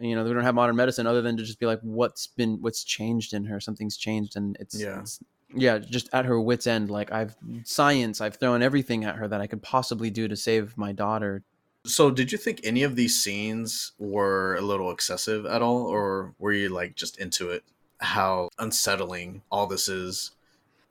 you 0.00 0.14
know, 0.14 0.22
we 0.22 0.32
don't 0.32 0.44
have 0.44 0.54
modern 0.54 0.76
medicine 0.76 1.06
other 1.06 1.22
than 1.22 1.36
to 1.36 1.42
just 1.42 1.58
be 1.58 1.66
like, 1.66 1.80
what's 1.82 2.28
been, 2.28 2.58
what's 2.60 2.84
changed 2.84 3.34
in 3.34 3.44
her? 3.46 3.58
Something's 3.58 3.96
changed, 3.96 4.36
and 4.36 4.56
it's, 4.60 4.80
Yeah. 4.80 5.00
it's 5.00 5.20
yeah, 5.54 5.78
just 5.78 6.08
at 6.12 6.26
her 6.26 6.38
wits' 6.40 6.66
end. 6.66 6.90
Like, 6.90 7.10
I've 7.10 7.34
science, 7.64 8.20
I've 8.20 8.36
thrown 8.36 8.62
everything 8.62 9.04
at 9.04 9.16
her 9.16 9.26
that 9.26 9.40
I 9.40 9.46
could 9.46 9.62
possibly 9.62 10.10
do 10.10 10.28
to 10.28 10.36
save 10.36 10.76
my 10.76 10.92
daughter. 10.92 11.42
So, 11.88 12.10
did 12.10 12.30
you 12.30 12.38
think 12.38 12.60
any 12.62 12.82
of 12.82 12.96
these 12.96 13.22
scenes 13.22 13.92
were 13.98 14.56
a 14.56 14.60
little 14.60 14.90
excessive 14.90 15.46
at 15.46 15.62
all, 15.62 15.86
or 15.86 16.34
were 16.38 16.52
you 16.52 16.68
like 16.68 16.94
just 16.94 17.18
into 17.18 17.50
it? 17.50 17.64
How 18.00 18.50
unsettling 18.58 19.42
all 19.50 19.66
this 19.66 19.88
is. 19.88 20.32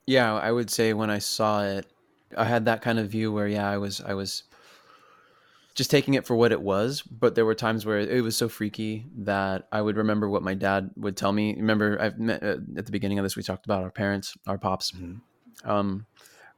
Yeah, 0.06 0.34
I 0.34 0.50
would 0.52 0.70
say 0.70 0.92
when 0.92 1.10
I 1.10 1.18
saw 1.18 1.62
it, 1.62 1.86
I 2.36 2.44
had 2.44 2.64
that 2.64 2.82
kind 2.82 2.98
of 2.98 3.08
view 3.08 3.32
where 3.32 3.46
yeah, 3.46 3.68
I 3.68 3.78
was 3.78 4.00
I 4.00 4.14
was 4.14 4.42
just 5.74 5.90
taking 5.92 6.14
it 6.14 6.26
for 6.26 6.34
what 6.34 6.50
it 6.50 6.60
was, 6.60 7.02
but 7.02 7.36
there 7.36 7.44
were 7.44 7.54
times 7.54 7.86
where 7.86 8.00
it 8.00 8.22
was 8.22 8.36
so 8.36 8.48
freaky 8.48 9.06
that 9.18 9.68
I 9.70 9.80
would 9.80 9.96
remember 9.96 10.28
what 10.28 10.42
my 10.42 10.54
dad 10.54 10.90
would 10.96 11.16
tell 11.16 11.32
me. 11.32 11.54
Remember, 11.54 11.96
I've 12.00 12.18
met 12.18 12.42
uh, 12.42 12.56
at 12.76 12.86
the 12.86 12.92
beginning 12.92 13.20
of 13.20 13.22
this 13.22 13.36
we 13.36 13.44
talked 13.44 13.64
about 13.64 13.84
our 13.84 13.90
parents, 13.90 14.36
our 14.46 14.58
pops. 14.58 14.90
Mhm. 14.90 15.20
Um, 15.64 16.06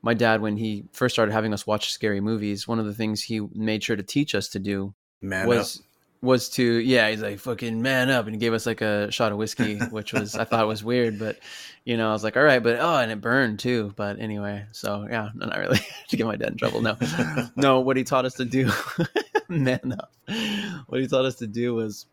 my 0.02 0.14
dad, 0.14 0.40
when 0.40 0.56
he 0.56 0.84
first 0.92 1.14
started 1.14 1.32
having 1.32 1.52
us 1.52 1.66
watch 1.66 1.92
scary 1.92 2.20
movies, 2.20 2.66
one 2.66 2.78
of 2.78 2.86
the 2.86 2.94
things 2.94 3.22
he 3.22 3.40
made 3.54 3.82
sure 3.82 3.96
to 3.96 4.02
teach 4.02 4.34
us 4.34 4.48
to 4.48 4.58
do 4.58 4.94
Man 5.20 5.46
was 5.46 5.82
was 6.22 6.50
to 6.50 6.62
yeah 6.62 7.08
he's 7.08 7.22
like 7.22 7.38
fucking 7.38 7.80
man 7.80 8.10
up 8.10 8.26
and 8.26 8.34
he 8.34 8.38
gave 8.38 8.52
us 8.52 8.66
like 8.66 8.82
a 8.82 9.10
shot 9.10 9.32
of 9.32 9.38
whiskey 9.38 9.78
which 9.90 10.12
was 10.12 10.34
i 10.34 10.44
thought 10.44 10.68
was 10.68 10.84
weird 10.84 11.18
but 11.18 11.38
you 11.86 11.96
know 11.96 12.10
i 12.10 12.12
was 12.12 12.22
like 12.22 12.36
all 12.36 12.42
right 12.42 12.62
but 12.62 12.76
oh 12.78 12.96
and 12.98 13.10
it 13.10 13.22
burned 13.22 13.58
too 13.58 13.90
but 13.96 14.20
anyway 14.20 14.62
so 14.70 15.06
yeah 15.10 15.30
no, 15.34 15.46
not 15.46 15.58
really 15.58 15.78
to 16.08 16.18
get 16.18 16.26
my 16.26 16.36
dad 16.36 16.50
in 16.50 16.58
trouble 16.58 16.82
no. 16.82 16.94
No 17.56 17.80
what 17.80 17.96
he 17.96 18.04
taught 18.04 18.26
us 18.26 18.34
to 18.34 18.44
do 18.44 18.70
man 19.50 19.96
up. 19.98 20.12
What 20.86 21.00
he 21.00 21.06
taught 21.08 21.24
us 21.24 21.36
to 21.36 21.46
do 21.46 21.74
was 21.74 22.06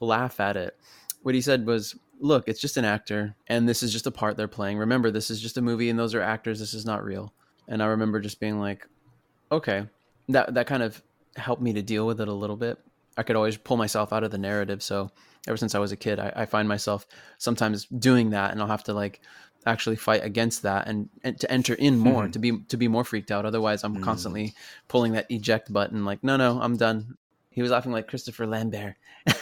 laugh 0.00 0.40
at 0.40 0.56
it. 0.56 0.76
What 1.22 1.34
he 1.34 1.40
said 1.40 1.66
was 1.66 1.94
look 2.20 2.44
it's 2.48 2.60
just 2.60 2.76
an 2.76 2.84
actor 2.84 3.34
and 3.48 3.68
this 3.68 3.82
is 3.82 3.92
just 3.92 4.06
a 4.06 4.10
part 4.10 4.36
they're 4.36 4.46
playing. 4.48 4.78
Remember 4.78 5.10
this 5.10 5.30
is 5.30 5.40
just 5.40 5.56
a 5.56 5.62
movie 5.62 5.88
and 5.90 5.98
those 5.98 6.14
are 6.14 6.20
actors. 6.22 6.58
This 6.60 6.74
is 6.74 6.84
not 6.84 7.02
real. 7.04 7.32
And 7.68 7.82
i 7.82 7.86
remember 7.86 8.20
just 8.20 8.40
being 8.40 8.58
like 8.60 8.86
okay. 9.50 9.86
That 10.28 10.54
that 10.54 10.66
kind 10.66 10.82
of 10.82 11.02
helped 11.36 11.62
me 11.62 11.72
to 11.72 11.82
deal 11.82 12.06
with 12.06 12.20
it 12.20 12.28
a 12.28 12.32
little 12.32 12.56
bit. 12.56 12.78
I 13.16 13.22
could 13.22 13.36
always 13.36 13.56
pull 13.56 13.76
myself 13.76 14.12
out 14.12 14.24
of 14.24 14.30
the 14.30 14.38
narrative 14.38 14.82
so 14.82 15.10
ever 15.48 15.56
since 15.56 15.74
i 15.74 15.78
was 15.78 15.90
a 15.92 15.96
kid 15.96 16.18
i, 16.20 16.30
I 16.36 16.44
find 16.46 16.68
myself 16.68 17.06
sometimes 17.38 17.86
doing 17.86 18.30
that 18.30 18.52
and 18.52 18.60
i'll 18.60 18.66
have 18.68 18.84
to 18.84 18.92
like 18.92 19.20
actually 19.64 19.96
fight 19.96 20.22
against 20.22 20.62
that 20.62 20.86
and, 20.86 21.08
and 21.24 21.40
to 21.40 21.50
enter 21.50 21.72
in 21.74 21.98
more 21.98 22.24
Mhm. 22.26 22.32
to 22.32 22.38
be 22.38 22.58
to 22.68 22.76
be 22.76 22.88
more 22.88 23.04
freaked 23.04 23.30
out. 23.30 23.44
Otherwise 23.46 23.82
i'm 23.84 23.96
Mm. 23.96 24.02
constantly 24.02 24.54
pulling 24.88 25.12
that 25.12 25.26
eject 25.30 25.72
button 25.72 26.04
like 26.04 26.22
no 26.22 26.36
no 26.36 26.60
i'm 26.60 26.76
done. 26.76 27.16
He 27.50 27.62
was 27.62 27.70
laughing 27.70 27.92
like 27.92 28.06
christopher 28.08 28.46
lambert 28.46 28.94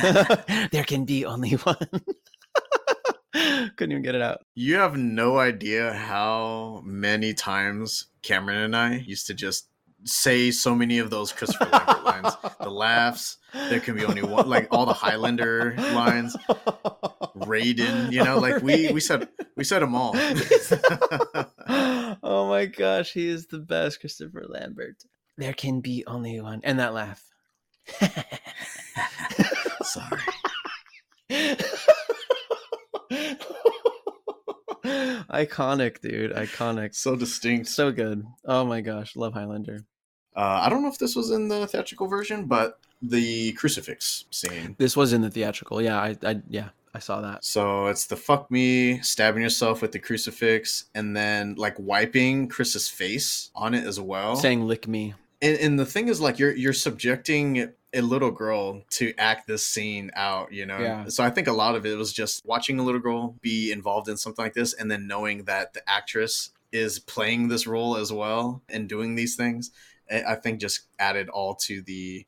there 0.70 0.84
can 0.84 1.04
be 1.04 1.24
only 1.24 1.50
one 1.52 1.76
couldn't 3.76 3.92
even 3.92 4.02
get 4.02 4.14
it 4.14 4.22
out 4.22 4.40
You 4.54 4.76
have 4.76 4.96
no 4.96 5.38
idea 5.38 5.92
how 5.92 6.82
many 6.84 7.34
times 7.34 8.06
Cameron 8.22 8.58
and 8.58 8.76
I 8.76 8.96
used 8.96 9.26
to 9.26 9.34
just 9.34 9.68
say 10.04 10.50
so 10.50 10.74
many 10.74 10.98
of 10.98 11.10
those 11.10 11.32
Christopher 11.32 11.68
Lambert 11.70 12.04
lines. 12.04 12.36
The 12.60 12.70
laughs, 12.70 13.38
there 13.52 13.80
can 13.80 13.96
be 13.96 14.04
only 14.04 14.22
one, 14.22 14.48
like 14.48 14.68
all 14.70 14.86
the 14.86 14.92
Highlander 14.92 15.74
lines, 15.76 16.36
Raiden, 17.36 18.12
you 18.12 18.24
know, 18.24 18.38
like 18.38 18.62
we 18.62 18.92
we 18.92 19.00
said 19.00 19.28
we 19.56 19.64
said 19.64 19.82
them 19.82 19.94
all. 19.94 20.14
oh 22.22 22.48
my 22.48 22.66
gosh, 22.66 23.12
he 23.12 23.28
is 23.28 23.46
the 23.46 23.58
best, 23.58 24.00
Christopher 24.00 24.44
Lambert. 24.48 25.02
There 25.36 25.52
can 25.52 25.80
be 25.80 26.04
only 26.06 26.40
one, 26.40 26.60
and 26.64 26.78
that 26.78 26.94
laugh. 26.94 27.22
Sorry. 29.96 30.20
Iconic, 35.30 36.00
dude. 36.00 36.32
Iconic. 36.32 36.94
So 36.94 37.16
distinct. 37.16 37.68
So 37.68 37.90
good. 37.90 38.24
Oh 38.44 38.64
my 38.64 38.80
gosh, 38.80 39.16
love 39.16 39.34
Highlander. 39.34 39.80
Uh, 40.34 40.60
I 40.62 40.68
don't 40.68 40.82
know 40.82 40.88
if 40.88 40.98
this 40.98 41.16
was 41.16 41.30
in 41.30 41.48
the 41.48 41.66
theatrical 41.66 42.08
version, 42.08 42.44
but 42.44 42.78
the 43.02 43.52
crucifix 43.52 44.26
scene. 44.30 44.76
This 44.78 44.96
was 44.96 45.12
in 45.12 45.22
the 45.22 45.30
theatrical. 45.30 45.80
Yeah, 45.80 45.98
I, 45.98 46.16
I 46.22 46.42
yeah, 46.48 46.68
I 46.94 46.98
saw 46.98 47.20
that. 47.22 47.44
So 47.44 47.86
it's 47.86 48.06
the 48.06 48.16
fuck 48.16 48.50
me, 48.50 49.00
stabbing 49.00 49.42
yourself 49.42 49.82
with 49.82 49.92
the 49.92 49.98
crucifix, 49.98 50.84
and 50.94 51.16
then 51.16 51.54
like 51.56 51.74
wiping 51.78 52.48
Chris's 52.48 52.88
face 52.88 53.50
on 53.54 53.74
it 53.74 53.84
as 53.86 53.98
well. 53.98 54.36
Saying 54.36 54.66
"lick 54.66 54.86
me." 54.86 55.14
and, 55.42 55.58
and 55.58 55.78
the 55.78 55.86
thing 55.86 56.08
is 56.08 56.20
like 56.20 56.38
you're 56.38 56.54
you're 56.54 56.72
subjecting 56.72 57.72
a 57.96 58.02
little 58.02 58.30
girl 58.30 58.82
to 58.90 59.12
act 59.18 59.46
this 59.46 59.66
scene 59.66 60.10
out 60.14 60.52
you 60.52 60.66
know? 60.66 60.78
Yeah. 60.78 61.08
so 61.08 61.24
i 61.24 61.30
think 61.30 61.48
a 61.48 61.52
lot 61.52 61.74
of 61.74 61.86
it 61.86 61.96
was 61.96 62.12
just 62.12 62.44
watching 62.44 62.78
a 62.78 62.82
little 62.82 63.00
girl 63.00 63.36
be 63.40 63.72
involved 63.72 64.08
in 64.08 64.16
something 64.16 64.44
like 64.44 64.54
this 64.54 64.74
and 64.74 64.90
then 64.90 65.06
knowing 65.06 65.44
that 65.44 65.72
the 65.72 65.82
actress 65.88 66.50
is 66.72 66.98
playing 66.98 67.48
this 67.48 67.66
role 67.66 67.96
as 67.96 68.12
well 68.12 68.62
and 68.68 68.88
doing 68.88 69.14
these 69.14 69.36
things 69.36 69.70
i 70.10 70.22
I 70.22 70.34
think 70.36 70.60
just 70.60 70.82
added 70.98 71.28
all 71.28 71.54
to 71.66 71.82
the 71.82 72.26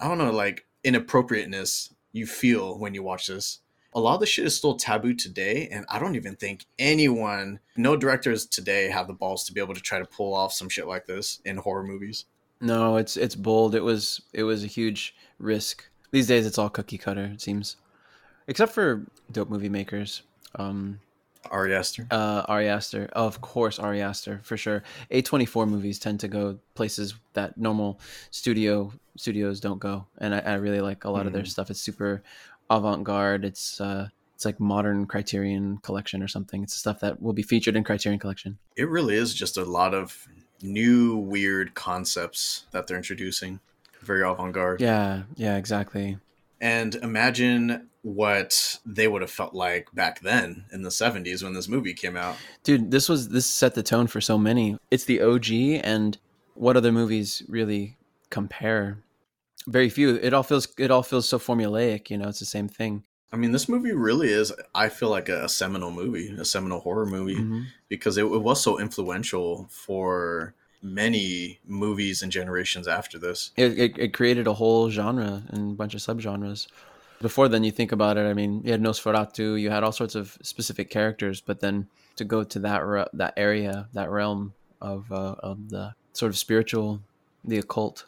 i 0.00 0.08
don't 0.08 0.18
know 0.18 0.32
like 0.32 0.66
inappropriateness 0.84 1.92
you 2.12 2.26
feel 2.26 2.78
when 2.78 2.94
you 2.94 3.02
watch 3.02 3.26
this. 3.26 3.60
A 3.92 4.00
lot 4.00 4.14
of 4.14 4.20
the 4.20 4.26
shit 4.26 4.46
is 4.46 4.56
still 4.56 4.76
taboo 4.76 5.14
today 5.14 5.68
and 5.70 5.86
i 5.88 5.98
don't 5.98 6.16
even 6.16 6.36
think 6.36 6.66
anyone 6.78 7.60
no 7.76 7.96
directors 7.96 8.44
today 8.44 8.88
have 8.88 9.06
the 9.06 9.14
balls 9.14 9.44
to 9.44 9.52
be 9.54 9.60
able 9.60 9.74
to 9.74 9.80
try 9.80 9.98
to 9.98 10.04
pull 10.04 10.34
off 10.34 10.52
some 10.52 10.68
shit 10.68 10.86
like 10.86 11.06
this 11.06 11.40
in 11.46 11.56
horror 11.56 11.82
movies 11.82 12.26
No, 12.60 12.96
it's 12.96 13.16
it's 13.16 13.34
bold. 13.34 13.74
It 13.74 13.82
was 13.84 14.22
it 14.32 14.44
was 14.44 14.64
a 14.64 14.66
huge 14.68 15.14
risk. 15.38 15.84
These 16.10 16.26
days, 16.26 16.46
it's 16.46 16.58
all 16.58 16.70
cookie 16.70 16.98
cutter. 16.98 17.30
It 17.34 17.40
seems, 17.42 17.76
except 18.48 18.72
for 18.72 19.04
dope 19.30 19.50
movie 19.50 19.68
makers. 19.68 20.22
Um, 20.54 21.00
Ari 21.50 21.74
Aster. 21.74 22.06
uh, 22.10 22.42
Ari 22.48 22.68
Aster, 22.68 23.08
of 23.12 23.40
course, 23.40 23.78
Ari 23.78 24.00
Aster 24.00 24.40
for 24.42 24.56
sure. 24.56 24.82
A 25.10 25.20
twenty 25.22 25.44
four 25.44 25.66
movies 25.66 25.98
tend 25.98 26.20
to 26.20 26.28
go 26.28 26.58
places 26.74 27.14
that 27.34 27.58
normal 27.58 28.00
studio 28.30 28.92
studios 29.16 29.60
don't 29.60 29.78
go, 29.78 30.06
and 30.18 30.34
I, 30.34 30.38
I 30.40 30.54
really 30.54 30.80
like 30.80 31.04
a 31.04 31.10
lot 31.10 31.26
of 31.26 31.32
their 31.32 31.42
Mhm. 31.42 31.48
stuff. 31.48 31.70
It's 31.70 31.80
super 31.80 32.22
avant 32.70 33.04
garde. 33.04 33.44
It's 33.44 33.80
uh, 33.80 34.08
it's 34.34 34.44
like 34.44 34.58
modern 34.60 35.06
Criterion 35.06 35.78
Collection 35.78 36.22
or 36.22 36.28
something. 36.28 36.62
It's 36.62 36.72
the 36.74 36.78
stuff 36.80 37.00
that 37.00 37.20
will 37.22 37.32
be 37.32 37.42
featured 37.42 37.76
in 37.76 37.84
Criterion 37.84 38.18
Collection. 38.18 38.58
It 38.76 38.88
really 38.88 39.14
is 39.16 39.32
just 39.34 39.56
a 39.56 39.64
lot 39.64 39.94
of 39.94 40.26
new 40.62 41.16
weird 41.16 41.74
concepts 41.74 42.64
that 42.70 42.86
they're 42.86 42.96
introducing. 42.96 43.60
Very 44.02 44.22
avant 44.22 44.52
garde. 44.52 44.80
Yeah, 44.80 45.24
yeah, 45.34 45.56
exactly. 45.56 46.18
And 46.60 46.94
imagine 46.96 47.88
what 48.02 48.78
they 48.86 49.08
would 49.08 49.20
have 49.20 49.30
felt 49.30 49.52
like 49.52 49.92
back 49.92 50.20
then 50.20 50.64
in 50.72 50.82
the 50.82 50.90
70s 50.90 51.42
when 51.42 51.54
this 51.54 51.66
movie 51.66 51.92
came 51.92 52.16
out. 52.16 52.36
dude 52.62 52.92
this 52.92 53.08
was 53.08 53.30
this 53.30 53.46
set 53.46 53.74
the 53.74 53.82
tone 53.82 54.06
for 54.06 54.20
so 54.20 54.38
many 54.38 54.78
it's 54.92 55.06
the 55.06 55.20
og 55.20 55.50
and 55.50 56.16
what 56.54 56.76
other 56.76 56.92
movies 56.92 57.42
really 57.48 57.96
compare 58.30 58.98
very 59.66 59.88
few 59.88 60.14
it 60.22 60.32
all 60.32 60.44
feels 60.44 60.68
it 60.78 60.92
all 60.92 61.02
feels 61.02 61.28
so 61.28 61.36
formulaic 61.36 62.08
you 62.08 62.16
know 62.16 62.28
it's 62.28 62.38
the 62.38 62.44
same 62.44 62.68
thing 62.68 63.02
I 63.32 63.36
mean, 63.36 63.52
this 63.52 63.68
movie 63.68 63.92
really 63.92 64.28
is, 64.32 64.52
I 64.74 64.88
feel 64.88 65.10
like 65.10 65.28
a, 65.28 65.44
a 65.44 65.48
seminal 65.48 65.90
movie, 65.90 66.28
a 66.38 66.44
seminal 66.44 66.80
horror 66.80 67.06
movie, 67.06 67.36
Mhm. 67.36 67.66
because 67.88 68.16
it, 68.16 68.24
it 68.24 68.42
was 68.42 68.60
so 68.62 68.78
influential 68.78 69.66
for 69.70 70.54
many 70.82 71.58
movies 71.66 72.22
and 72.22 72.30
generations 72.30 72.86
after 72.86 73.18
this. 73.18 73.50
it, 73.56 73.78
it, 73.78 73.98
it 73.98 74.12
created 74.12 74.46
a 74.46 74.52
whole 74.54 74.88
genre 74.90 75.42
and 75.48 75.72
a 75.72 75.74
bunch 75.74 75.94
of 75.94 76.00
subgenres 76.00 76.68
Before 77.20 77.48
then, 77.48 77.64
you 77.64 77.72
think 77.72 77.92
about 77.92 78.16
it. 78.18 78.26
I 78.26 78.34
mean, 78.34 78.62
you 78.64 78.70
had 78.72 78.82
Nosferatu, 78.82 79.60
you 79.60 79.70
had 79.70 79.82
all 79.82 79.90
sorts 79.92 80.14
of 80.14 80.36
specific 80.42 80.90
characters, 80.90 81.40
but 81.40 81.60
then 81.60 81.88
to 82.16 82.24
go 82.24 82.44
to 82.44 82.58
that 82.60 82.84
re- 82.86 83.06
that 83.14 83.32
area, 83.36 83.88
that 83.94 84.10
realm 84.10 84.52
of 84.80 85.10
uh, 85.10 85.34
of 85.40 85.70
the 85.70 85.94
sort 86.12 86.28
of 86.30 86.36
spiritual, 86.38 87.00
the 87.42 87.56
occult, 87.58 88.04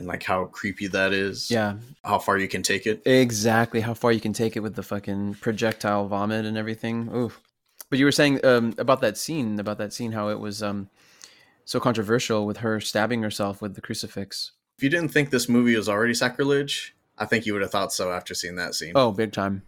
and 0.00 0.08
like 0.08 0.22
how 0.24 0.46
creepy 0.46 0.88
that 0.88 1.12
is. 1.12 1.50
yeah, 1.50 1.76
How 2.02 2.18
far 2.18 2.38
you 2.38 2.48
can 2.48 2.62
take 2.62 2.86
it. 2.86 3.02
exactly 3.06 3.80
how 3.82 3.94
far 3.94 4.10
you 4.10 4.20
can 4.20 4.32
take 4.32 4.56
it 4.56 4.60
with 4.60 4.74
the 4.74 4.82
fucking 4.82 5.34
projectile 5.34 6.08
vomit 6.08 6.44
and 6.46 6.56
everything. 6.56 7.08
Oof. 7.14 7.40
But 7.90 7.98
you 7.98 8.04
were 8.06 8.12
saying 8.12 8.44
um, 8.44 8.74
about 8.78 9.00
that 9.02 9.16
scene, 9.18 9.60
about 9.60 9.78
that 9.78 9.92
scene, 9.92 10.12
how 10.12 10.28
it 10.30 10.40
was 10.40 10.62
um, 10.62 10.88
so 11.64 11.78
controversial 11.78 12.46
with 12.46 12.58
her 12.58 12.80
stabbing 12.80 13.22
herself 13.22 13.60
with 13.60 13.74
the 13.74 13.80
crucifix. 13.80 14.52
If 14.78 14.82
you 14.84 14.90
didn't 14.90 15.10
think 15.10 15.30
this 15.30 15.48
movie 15.48 15.76
was 15.76 15.88
already 15.88 16.14
sacrilege, 16.14 16.94
I 17.18 17.26
think 17.26 17.44
you 17.46 17.52
would 17.52 17.62
have 17.62 17.70
thought 17.70 17.92
so 17.92 18.10
after 18.12 18.34
seeing 18.34 18.56
that 18.56 18.74
scene. 18.74 18.92
Oh, 18.94 19.12
big 19.12 19.32
time. 19.32 19.62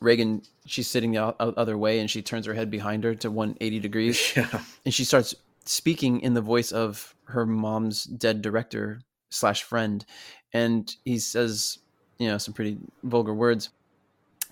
Reagan, 0.00 0.42
she's 0.66 0.86
sitting 0.86 1.12
the 1.12 1.22
other 1.40 1.76
way 1.78 1.98
and 1.98 2.08
she 2.10 2.22
turns 2.22 2.46
her 2.46 2.54
head 2.54 2.70
behind 2.70 3.02
her 3.04 3.14
to 3.16 3.30
180 3.30 3.80
degrees 3.80 4.32
Yeah. 4.36 4.60
and 4.84 4.94
she 4.94 5.04
starts 5.04 5.34
speaking 5.64 6.20
in 6.20 6.34
the 6.34 6.42
voice 6.42 6.70
of 6.70 7.14
her 7.28 7.46
mom's 7.46 8.04
dead 8.04 8.42
director 8.42 9.00
slash 9.34 9.62
friend. 9.62 10.04
And 10.52 10.94
he 11.04 11.18
says, 11.18 11.78
you 12.18 12.28
know, 12.28 12.38
some 12.38 12.54
pretty 12.54 12.78
vulgar 13.02 13.34
words. 13.34 13.70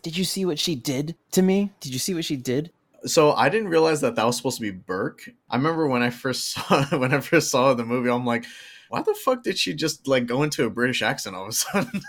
Did 0.02 0.16
you 0.16 0.24
see 0.24 0.44
what 0.44 0.58
she 0.58 0.74
did 0.74 1.16
to 1.30 1.42
me? 1.42 1.70
Did 1.80 1.92
you 1.92 1.98
see 1.98 2.14
what 2.14 2.24
she 2.24 2.36
did? 2.36 2.72
So 3.04 3.32
I 3.32 3.48
didn't 3.48 3.68
realize 3.68 4.00
that 4.00 4.16
that 4.16 4.26
was 4.26 4.36
supposed 4.36 4.58
to 4.58 4.62
be 4.62 4.70
Burke. 4.70 5.28
I 5.48 5.56
remember 5.56 5.86
when 5.86 6.02
I 6.02 6.10
first 6.10 6.50
saw 6.52 6.84
when 6.98 7.14
I 7.14 7.20
first 7.20 7.50
saw 7.50 7.74
the 7.74 7.84
movie, 7.84 8.10
I'm 8.10 8.26
like, 8.26 8.44
why 8.88 9.02
the 9.02 9.14
fuck 9.14 9.42
did 9.42 9.58
she 9.58 9.74
just 9.74 10.06
like 10.06 10.26
go 10.26 10.42
into 10.42 10.66
a 10.66 10.70
British 10.70 11.02
accent 11.02 11.34
all 11.34 11.44
of 11.44 11.48
a 11.48 11.52
sudden? 11.52 12.02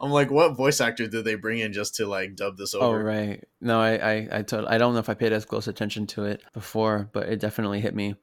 I'm 0.00 0.10
like, 0.10 0.30
what 0.30 0.56
voice 0.56 0.80
actor 0.80 1.06
did 1.08 1.24
they 1.24 1.34
bring 1.34 1.58
in 1.58 1.72
just 1.72 1.96
to 1.96 2.06
like 2.06 2.36
dub 2.36 2.56
this 2.56 2.74
oh, 2.74 2.80
over? 2.80 3.00
Oh, 3.00 3.02
right. 3.02 3.44
No, 3.60 3.80
I, 3.80 3.94
I, 3.96 4.28
I, 4.32 4.42
tot- 4.42 4.70
I 4.70 4.78
don't 4.78 4.92
know 4.92 5.00
if 5.00 5.08
I 5.08 5.14
paid 5.14 5.32
as 5.32 5.44
close 5.44 5.66
attention 5.66 6.06
to 6.08 6.24
it 6.24 6.42
before, 6.52 7.10
but 7.12 7.28
it 7.28 7.40
definitely 7.40 7.80
hit 7.80 7.94
me. 7.94 8.14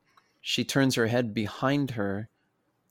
She 0.42 0.64
turns 0.64 0.96
her 0.96 1.08
head 1.08 1.34
behind 1.34 1.92
her 1.92 2.30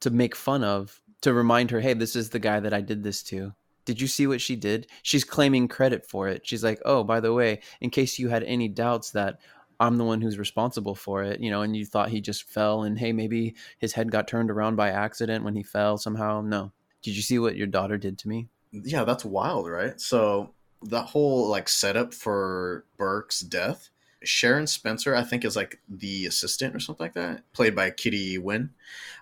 to 0.02 0.10
make 0.10 0.36
fun 0.36 0.62
of, 0.62 1.00
to 1.22 1.32
remind 1.32 1.70
her, 1.70 1.80
hey, 1.80 1.94
this 1.94 2.14
is 2.14 2.30
the 2.30 2.38
guy 2.38 2.60
that 2.60 2.74
I 2.74 2.80
did 2.80 3.02
this 3.02 3.22
to. 3.24 3.54
Did 3.84 4.00
you 4.00 4.06
see 4.06 4.26
what 4.26 4.40
she 4.40 4.54
did? 4.54 4.86
She's 5.02 5.24
claiming 5.24 5.66
credit 5.66 6.06
for 6.06 6.28
it. 6.28 6.46
She's 6.46 6.62
like, 6.62 6.80
oh, 6.84 7.02
by 7.02 7.20
the 7.20 7.32
way, 7.32 7.60
in 7.80 7.90
case 7.90 8.18
you 8.18 8.28
had 8.28 8.44
any 8.44 8.68
doubts 8.68 9.10
that 9.12 9.40
I'm 9.80 9.96
the 9.96 10.04
one 10.04 10.20
who's 10.20 10.38
responsible 10.38 10.94
for 10.94 11.24
it, 11.24 11.40
you 11.40 11.50
know, 11.50 11.62
and 11.62 11.74
you 11.74 11.84
thought 11.84 12.10
he 12.10 12.20
just 12.20 12.48
fell 12.48 12.84
and 12.84 12.96
hey, 12.98 13.12
maybe 13.12 13.56
his 13.78 13.92
head 13.92 14.12
got 14.12 14.28
turned 14.28 14.50
around 14.50 14.76
by 14.76 14.90
accident 14.90 15.44
when 15.44 15.56
he 15.56 15.64
fell 15.64 15.98
somehow. 15.98 16.40
No. 16.40 16.72
Did 17.02 17.16
you 17.16 17.22
see 17.22 17.40
what 17.40 17.56
your 17.56 17.66
daughter 17.66 17.98
did 17.98 18.18
to 18.18 18.28
me? 18.28 18.48
Yeah, 18.70 19.02
that's 19.02 19.24
wild, 19.24 19.68
right? 19.68 20.00
So 20.00 20.54
that 20.82 21.06
whole 21.06 21.48
like 21.48 21.68
setup 21.68 22.14
for 22.14 22.84
Burke's 22.96 23.40
death, 23.40 23.90
Sharon 24.24 24.66
Spencer, 24.66 25.14
I 25.14 25.22
think, 25.22 25.44
is 25.44 25.56
like 25.56 25.80
the 25.88 26.26
assistant 26.26 26.74
or 26.74 26.80
something 26.80 27.04
like 27.04 27.14
that, 27.14 27.42
played 27.52 27.74
by 27.74 27.90
Kitty 27.90 28.38
Wynn. 28.38 28.70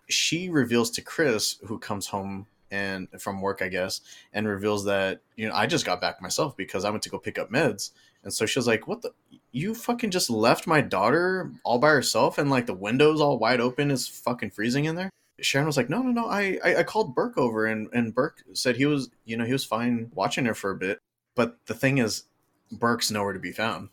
She 0.08 0.48
reveals 0.48 0.90
to 0.92 1.02
Chris, 1.02 1.56
who 1.66 1.78
comes 1.78 2.08
home 2.08 2.46
and 2.70 3.08
from 3.18 3.40
work, 3.40 3.62
I 3.62 3.68
guess, 3.68 4.00
and 4.32 4.46
reveals 4.46 4.84
that 4.84 5.20
you 5.36 5.48
know 5.48 5.54
I 5.54 5.66
just 5.66 5.86
got 5.86 6.00
back 6.00 6.22
myself 6.22 6.56
because 6.56 6.84
I 6.84 6.90
went 6.90 7.02
to 7.04 7.10
go 7.10 7.18
pick 7.18 7.38
up 7.38 7.50
meds, 7.50 7.90
and 8.22 8.32
so 8.32 8.46
she 8.46 8.58
was 8.58 8.66
like, 8.66 8.86
"What 8.86 9.02
the." 9.02 9.12
You 9.52 9.74
fucking 9.74 10.12
just 10.12 10.30
left 10.30 10.68
my 10.68 10.80
daughter 10.80 11.50
all 11.64 11.80
by 11.80 11.88
herself 11.88 12.38
and 12.38 12.50
like 12.50 12.66
the 12.66 12.72
windows 12.72 13.20
all 13.20 13.36
wide 13.36 13.60
open 13.60 13.90
is 13.90 14.06
fucking 14.06 14.50
freezing 14.50 14.84
in 14.84 14.94
there. 14.94 15.10
Sharon 15.42 15.66
was 15.66 15.76
like, 15.76 15.90
no, 15.90 16.02
no, 16.02 16.10
no. 16.10 16.28
I, 16.28 16.58
I, 16.64 16.76
I 16.76 16.82
called 16.82 17.14
Burke 17.14 17.38
over 17.38 17.66
and, 17.66 17.88
and 17.92 18.14
Burke 18.14 18.42
said 18.52 18.76
he 18.76 18.86
was, 18.86 19.10
you 19.24 19.36
know, 19.36 19.44
he 19.44 19.52
was 19.52 19.64
fine 19.64 20.10
watching 20.14 20.44
her 20.44 20.54
for 20.54 20.70
a 20.70 20.76
bit. 20.76 21.00
But 21.34 21.56
the 21.66 21.74
thing 21.74 21.98
is, 21.98 22.24
Burke's 22.70 23.10
nowhere 23.10 23.32
to 23.32 23.38
be 23.38 23.52
found. 23.52 23.88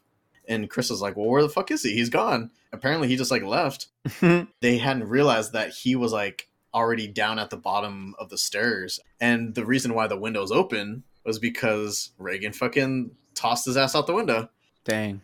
And 0.47 0.69
Chris 0.69 0.89
is 0.89 1.01
like, 1.01 1.17
well, 1.17 1.27
where 1.27 1.41
the 1.41 1.49
fuck 1.49 1.71
is 1.71 1.83
he? 1.83 1.93
He's 1.93 2.09
gone. 2.09 2.51
Apparently 2.71 3.07
he 3.07 3.15
just 3.15 3.31
like 3.31 3.43
left. 3.43 3.87
They 4.61 4.77
hadn't 4.77 5.09
realized 5.09 5.53
that 5.53 5.71
he 5.71 5.95
was 5.95 6.11
like 6.11 6.49
already 6.73 7.07
down 7.07 7.39
at 7.39 7.49
the 7.49 7.57
bottom 7.57 8.15
of 8.19 8.29
the 8.29 8.37
stairs. 8.37 8.99
And 9.19 9.55
the 9.55 9.65
reason 9.65 9.93
why 9.93 10.07
the 10.07 10.17
window's 10.17 10.51
open 10.51 11.03
was 11.25 11.39
because 11.39 12.11
Regan 12.17 12.53
fucking 12.53 13.11
tossed 13.35 13.65
his 13.65 13.77
ass 13.77 13.95
out 13.95 14.07
the 14.07 14.13
window. 14.13 14.49
Dang. 14.83 15.21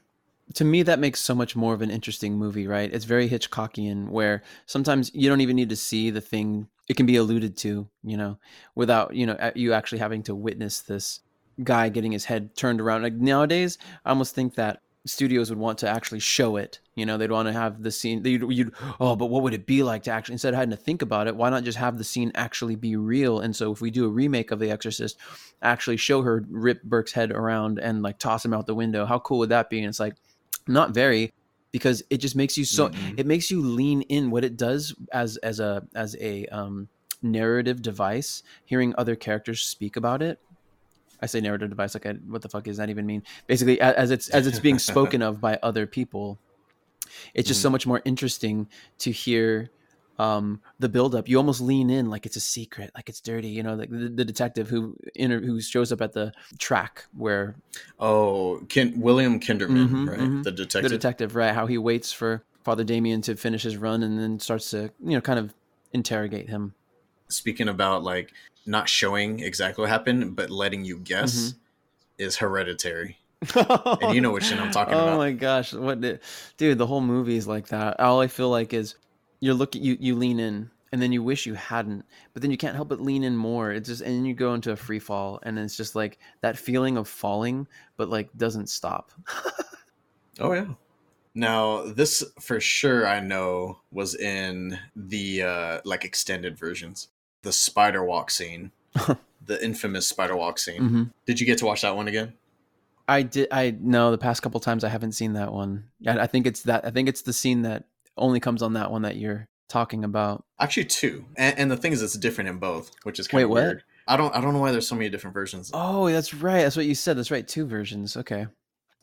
To 0.55 0.65
me, 0.65 0.83
that 0.83 0.99
makes 0.99 1.19
so 1.21 1.33
much 1.33 1.55
more 1.55 1.73
of 1.73 1.81
an 1.81 1.89
interesting 1.89 2.37
movie, 2.37 2.67
right? 2.67 2.93
It's 2.93 3.05
very 3.05 3.29
Hitchcockian, 3.29 4.09
where 4.09 4.43
sometimes 4.65 5.09
you 5.13 5.29
don't 5.29 5.41
even 5.41 5.55
need 5.55 5.69
to 5.69 5.75
see 5.75 6.09
the 6.09 6.21
thing; 6.21 6.67
it 6.89 6.97
can 6.97 7.05
be 7.05 7.15
alluded 7.15 7.55
to, 7.57 7.87
you 8.03 8.17
know, 8.17 8.37
without 8.75 9.15
you 9.15 9.25
know 9.25 9.51
you 9.55 9.73
actually 9.73 9.99
having 9.99 10.21
to 10.23 10.35
witness 10.35 10.81
this 10.81 11.21
guy 11.63 11.89
getting 11.89 12.11
his 12.11 12.25
head 12.25 12.55
turned 12.55 12.81
around. 12.81 13.03
Like 13.03 13.13
nowadays, 13.13 13.77
I 14.05 14.09
almost 14.09 14.35
think 14.35 14.55
that 14.55 14.81
studios 15.05 15.49
would 15.49 15.59
want 15.59 15.79
to 15.79 15.89
actually 15.89 16.19
show 16.19 16.55
it. 16.55 16.79
You 16.95 17.05
know, 17.05 17.17
they'd 17.17 17.31
want 17.31 17.47
to 17.47 17.53
have 17.53 17.83
the 17.83 17.91
scene. 17.91 18.23
You'd, 18.23 18.49
you'd 18.51 18.73
oh, 18.99 19.15
but 19.15 19.25
what 19.25 19.43
would 19.43 19.53
it 19.53 19.65
be 19.65 19.83
like 19.83 20.03
to 20.03 20.11
actually 20.11 20.33
instead 20.33 20.53
of 20.53 20.59
having 20.59 20.71
to 20.71 20.77
think 20.77 21.01
about 21.01 21.27
it? 21.27 21.35
Why 21.35 21.49
not 21.49 21.63
just 21.63 21.77
have 21.77 21.97
the 21.97 22.03
scene 22.03 22.31
actually 22.35 22.75
be 22.75 22.95
real? 22.95 23.39
And 23.39 23.55
so, 23.55 23.71
if 23.71 23.81
we 23.81 23.91
do 23.91 24.05
a 24.05 24.09
remake 24.09 24.51
of 24.51 24.59
The 24.59 24.71
Exorcist, 24.71 25.17
actually 25.61 25.97
show 25.97 26.21
her 26.21 26.45
rip 26.49 26.83
Burke's 26.83 27.11
head 27.13 27.31
around 27.31 27.79
and 27.79 28.01
like 28.01 28.19
toss 28.19 28.45
him 28.45 28.53
out 28.53 28.67
the 28.67 28.75
window. 28.75 29.05
How 29.05 29.19
cool 29.19 29.39
would 29.39 29.49
that 29.49 29.69
be? 29.69 29.79
And 29.79 29.87
it's 29.87 29.99
like 29.99 30.15
not 30.67 30.91
very 30.91 31.33
because 31.71 32.03
it 32.09 32.17
just 32.17 32.35
makes 32.35 32.57
you 32.57 32.63
so 32.63 32.89
Mhm. 32.89 33.19
it 33.19 33.25
makes 33.25 33.51
you 33.51 33.61
lean 33.61 34.03
in 34.03 34.31
what 34.31 34.45
it 34.45 34.55
does 34.55 34.95
as 35.11 35.37
as 35.37 35.59
a 35.59 35.85
as 35.95 36.15
a 36.21 36.45
um 36.47 36.87
narrative 37.21 37.81
device 37.81 38.43
hearing 38.65 38.93
other 38.97 39.15
characters 39.15 39.61
speak 39.61 39.95
about 39.95 40.21
it 40.21 40.39
i 41.21 41.25
say 41.25 41.39
narrative 41.41 41.69
device 41.69 41.93
like 41.93 42.05
I, 42.05 42.13
what 42.27 42.41
the 42.41 42.49
fuck 42.49 42.63
does 42.63 42.77
that 42.77 42.89
even 42.89 43.05
mean 43.05 43.23
basically 43.47 43.79
as 43.81 44.11
it's 44.11 44.29
as 44.29 44.47
it's 44.47 44.59
being 44.59 44.79
spoken 44.79 45.21
of 45.21 45.39
by 45.41 45.57
other 45.63 45.85
people 45.87 46.39
it's 47.33 47.47
just 47.47 47.61
so 47.61 47.69
much 47.69 47.85
more 47.85 48.01
interesting 48.05 48.67
to 48.99 49.11
hear 49.11 49.69
um 50.19 50.61
the 50.79 50.89
buildup. 50.89 51.27
you 51.27 51.37
almost 51.37 51.59
lean 51.59 51.89
in 51.89 52.07
like 52.09 52.25
it's 52.27 52.35
a 52.35 52.39
secret 52.39 52.91
like 52.95 53.09
it's 53.09 53.19
dirty 53.19 53.47
you 53.47 53.63
know 53.63 53.73
like 53.73 53.89
the, 53.89 54.09
the 54.09 54.23
detective 54.25 54.69
who 54.69 54.95
inter- 55.15 55.41
who 55.41 55.59
shows 55.59 55.91
up 55.91 56.01
at 56.01 56.13
the 56.13 56.31
track 56.59 57.05
where 57.17 57.55
Oh, 57.99 58.61
Kin- 58.69 58.99
William 58.99 59.39
Kinderman, 59.39 59.89
Mhm, 59.89 60.07
right? 60.07 60.19
mhm. 60.19 60.43
The 60.43 60.51
the 60.51 60.57
detective. 60.57 60.91
detective, 60.91 61.35
right? 61.35 61.53
How 61.53 61.65
he 61.65 61.77
waits 61.79 62.11
for 62.11 62.43
Father 62.63 62.83
Damien 62.83 63.21
to 63.23 63.35
finish 63.35 63.63
his 63.63 63.75
run 63.77 64.03
and 64.03 64.19
then 64.19 64.39
starts 64.39 64.69
to, 64.71 64.91
you 65.03 65.11
know, 65.15 65.21
kind 65.21 65.39
of 65.39 65.53
interrogate 65.93 66.49
him. 66.49 66.73
Speaking 67.29 67.67
about 67.67 68.03
like 68.03 68.31
not 68.65 68.87
showing 68.89 69.39
exactly 69.39 69.81
what 69.81 69.89
happened, 69.89 70.35
but 70.35 70.49
letting 70.49 70.85
you 70.85 70.97
guess 70.99 71.35
Mm-hmm. 71.35 71.57
is 72.19 72.37
hereditary. 72.37 73.17
And 74.01 74.13
you 74.15 74.21
know 74.21 74.31
which 74.31 74.49
one 74.51 74.59
I'm 74.59 74.71
talking 74.71 74.93
oh 74.93 74.99
about. 75.03 75.13
Oh 75.15 75.17
my 75.17 75.31
gosh, 75.33 75.73
what 75.73 75.99
did, 76.01 76.21
dude? 76.57 76.77
The 76.77 76.87
whole 76.87 77.01
movie 77.01 77.35
is 77.35 77.47
like 77.47 77.67
that. 77.67 77.99
All 77.99 78.21
I 78.21 78.27
feel 78.27 78.49
like 78.49 78.73
is 78.73 78.95
you're 79.41 79.53
looking, 79.53 79.83
you 79.83 79.97
you 79.99 80.15
lean 80.15 80.39
in, 80.39 80.69
and 80.93 81.01
then 81.01 81.11
you 81.11 81.21
wish 81.21 81.45
you 81.45 81.53
hadn't, 81.55 82.05
but 82.33 82.41
then 82.41 82.51
you 82.51 82.57
can't 82.57 82.75
help 82.75 82.87
but 82.87 83.01
lean 83.01 83.23
in 83.25 83.35
more. 83.35 83.71
It's 83.73 83.89
just, 83.89 84.01
and 84.01 84.15
then 84.15 84.23
you 84.25 84.33
go 84.33 84.53
into 84.53 84.71
a 84.71 84.75
free 84.77 84.99
fall, 84.99 85.39
and 85.43 85.59
it's 85.59 85.75
just 85.75 85.93
like 85.95 86.19
that 86.39 86.57
feeling 86.57 86.95
of 86.95 87.09
falling, 87.09 87.67
but 87.97 88.07
like 88.09 88.29
doesn't 88.37 88.69
stop. 88.69 89.11
Oh 90.39 90.53
yeah. 90.53 90.67
Now 91.35 91.83
this 91.83 92.23
for 92.39 92.59
sure 92.59 93.07
I 93.07 93.19
know 93.19 93.79
was 93.91 94.15
in 94.15 94.79
the 94.95 95.41
uh 95.43 95.81
like 95.83 96.05
extended 96.05 96.57
versions. 96.57 97.09
The 97.43 97.51
spider 97.53 98.03
walk 98.03 98.31
scene. 98.31 98.71
the 99.45 99.63
infamous 99.63 100.07
spider 100.07 100.35
walk 100.35 100.59
scene. 100.59 100.81
hmm 100.81 101.03
Did 101.25 101.39
you 101.39 101.45
get 101.45 101.57
to 101.59 101.65
watch 101.65 101.81
that 101.83 101.95
one 101.95 102.07
again? 102.07 102.33
I 103.07 103.21
did. 103.21 103.49
I 103.51 103.75
know 103.79 104.11
The 104.11 104.17
past 104.17 104.41
couple 104.41 104.59
times 104.59 104.83
I 104.83 104.89
haven't 104.89 105.11
seen 105.11 105.33
that 105.33 105.51
one. 105.53 105.85
I, 106.07 106.19
I 106.19 106.27
think 106.27 106.47
it's 106.47 106.61
that. 106.63 106.85
I 106.85 106.89
think 106.91 107.09
it's 107.09 107.21
the 107.21 107.33
scene 107.33 107.61
that 107.63 107.83
only 108.17 108.39
comes 108.39 108.61
on 108.61 108.73
that 108.73 108.91
one 108.91 109.01
that 109.03 109.17
you're 109.17 109.47
talking 109.67 110.03
about. 110.03 110.45
Actually 110.59 110.85
two. 110.85 111.25
And, 111.35 111.57
and 111.59 111.71
the 111.71 111.77
thing 111.77 111.91
is 111.91 112.01
it's 112.01 112.17
different 112.17 112.49
in 112.49 112.57
both, 112.59 112.91
which 113.03 113.19
is 113.19 113.27
kind 113.27 113.39
Wait, 113.39 113.43
of 113.43 113.49
what? 113.49 113.63
weird. 113.63 113.83
I 114.07 114.17
don't 114.17 114.33
I 114.35 114.41
don't 114.41 114.53
know 114.53 114.59
why 114.59 114.71
there's 114.71 114.87
so 114.87 114.95
many 114.95 115.09
different 115.09 115.33
versions. 115.33 115.71
Oh, 115.73 116.09
that's 116.09 116.33
right. 116.33 116.61
That's 116.61 116.75
what 116.77 116.85
you 116.85 116.95
said. 116.95 117.17
That's 117.17 117.31
right. 117.31 117.47
Two 117.47 117.65
versions. 117.65 118.15
Okay. 118.17 118.47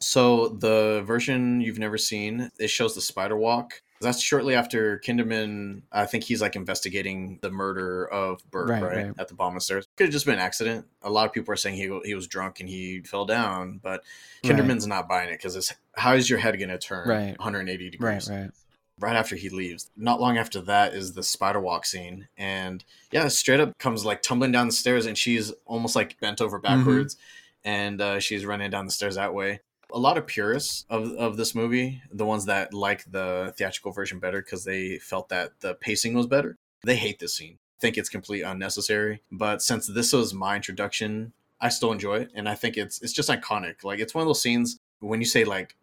So 0.01 0.49
the 0.49 1.03
version 1.07 1.61
you've 1.61 1.79
never 1.79 1.99
seen, 1.99 2.51
it 2.59 2.69
shows 2.69 2.95
the 2.95 3.01
spider 3.03 3.37
walk. 3.37 3.83
That's 4.01 4.21
shortly 4.21 4.55
after 4.55 4.99
Kinderman. 5.05 5.83
I 5.93 6.07
think 6.07 6.25
he's 6.25 6.41
like 6.41 6.57
investigating 6.57 7.39
the 7.43 7.51
murder 7.51 8.07
of 8.07 8.43
Burke, 8.51 8.71
Right, 8.71 8.83
right, 8.83 8.97
right. 9.09 9.15
at 9.19 9.29
the 9.29 9.35
bottom 9.35 9.57
of 9.57 9.61
the 9.61 9.65
stairs. 9.65 9.87
Could 9.97 10.05
have 10.05 10.13
just 10.13 10.25
been 10.25 10.35
an 10.37 10.41
accident. 10.41 10.87
A 11.03 11.11
lot 11.11 11.27
of 11.27 11.33
people 11.35 11.53
are 11.53 11.57
saying 11.57 11.77
he 11.77 12.01
he 12.05 12.15
was 12.15 12.27
drunk 12.27 12.61
and 12.61 12.69
he 12.69 13.01
fell 13.03 13.27
down, 13.27 13.79
but 13.83 14.03
Right. 14.43 14.53
Kinderman's 14.57 14.87
not 14.87 15.07
buying 15.09 15.29
it 15.29 15.33
because 15.33 15.55
it's 15.55 15.75
how 15.97 16.15
is 16.15 16.31
your 16.31 16.39
head 16.39 16.59
going 16.59 16.71
to 16.71 16.79
turn 16.79 17.07
Right. 17.07 17.39
180 17.39 17.91
degrees 17.91 18.31
Right. 18.31 18.51
right 18.99 19.17
after 19.17 19.37
he 19.37 19.51
leaves. 19.51 19.91
Not 19.97 20.19
long 20.19 20.39
after 20.39 20.63
that 20.63 20.95
is 20.95 21.13
the 21.13 21.23
spider 21.23 21.61
walk 21.61 21.85
scene, 21.85 22.29
and 22.39 22.83
yeah, 23.13 23.29
straight 23.29 23.61
up 23.61 23.77
comes 23.79 24.05
like 24.07 24.23
tumbling 24.23 24.53
down 24.53 24.67
the 24.69 24.73
stairs, 24.73 25.05
and 25.05 25.19
she's 25.19 25.53
almost 25.67 25.95
like 25.95 26.19
bent 26.21 26.41
over 26.41 26.59
Mm-hmm. 26.59 26.79
backwards, 26.79 27.17
and 27.65 28.01
uh, 28.01 28.19
she's 28.19 28.47
running 28.47 28.71
down 28.71 28.87
the 28.87 28.93
stairs 28.93 29.17
that 29.17 29.35
way. 29.35 29.61
A 29.93 29.99
lot 29.99 30.19
of 30.19 30.27
purists 30.27 30.85
of, 30.89 31.13
of 31.13 31.37
this 31.37 31.55
movie, 31.55 32.03
the 32.13 32.25
ones 32.25 32.47
that 32.47 32.73
like 32.73 33.11
the 33.11 33.55
theatrical 33.57 33.93
version 33.93 34.19
better 34.19 34.41
because 34.43 34.65
they 34.65 34.99
felt 34.99 35.29
that 35.31 35.53
the 35.61 35.75
pacing 35.75 36.15
was 36.15 36.27
better, 36.27 36.57
they 36.85 36.97
hate 36.97 37.19
this 37.19 37.35
scene. 37.35 37.59
Think 37.81 37.97
it's 37.97 38.09
completely 38.09 38.49
unnecessary. 38.49 39.23
But 39.33 39.63
since 39.63 39.87
this 39.87 40.13
was 40.13 40.35
my 40.35 40.57
introduction 40.57 41.33
I 41.61 41.69
still 41.69 41.93
enjoy 41.93 42.21
it, 42.21 42.31
and 42.35 42.49
I 42.49 42.55
think 42.55 42.77
it's 42.77 43.01
it's 43.03 43.13
just 43.13 43.29
iconic. 43.29 43.85
Like 43.85 44.01
it's 44.01 44.15
one 44.15 44.23
of 44.23 44.29
those 44.29 44.41
scenes 44.41 44.79
when 45.01 45.21
you 45.21 45.27
say 45.27 45.45
like 45.45 45.77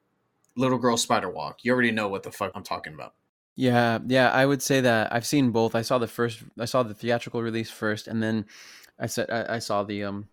little 0.56 0.78
girl 0.78 0.98
spider 0.98 1.30
walk, 1.30 1.64
you 1.64 1.72
already 1.72 1.92
know 1.92 2.08
what 2.08 2.24
the 2.24 2.32
fuck 2.32 2.52
I'm 2.56 2.64
talking 2.64 2.94
about. 2.94 3.14
Yeah, 3.56 4.00
yeah, 4.08 4.30
I 4.32 4.46
would 4.46 4.62
say 4.62 4.82
that 4.82 5.14
I've 5.14 5.26
seen 5.26 5.52
both. 5.52 5.76
I 5.76 5.82
saw 5.82 5.98
the 5.98 6.08
first, 6.08 6.40
I 6.60 6.66
saw 6.66 6.84
the 6.84 6.94
theatrical 6.94 7.42
release 7.42 7.70
first, 7.70 8.08
and 8.08 8.22
then 8.22 8.46
I 9.00 9.08
said 9.08 9.30
I, 9.30 9.56
I 9.56 9.60
saw 9.60 9.84
the 9.84 10.04
um, 10.04 10.28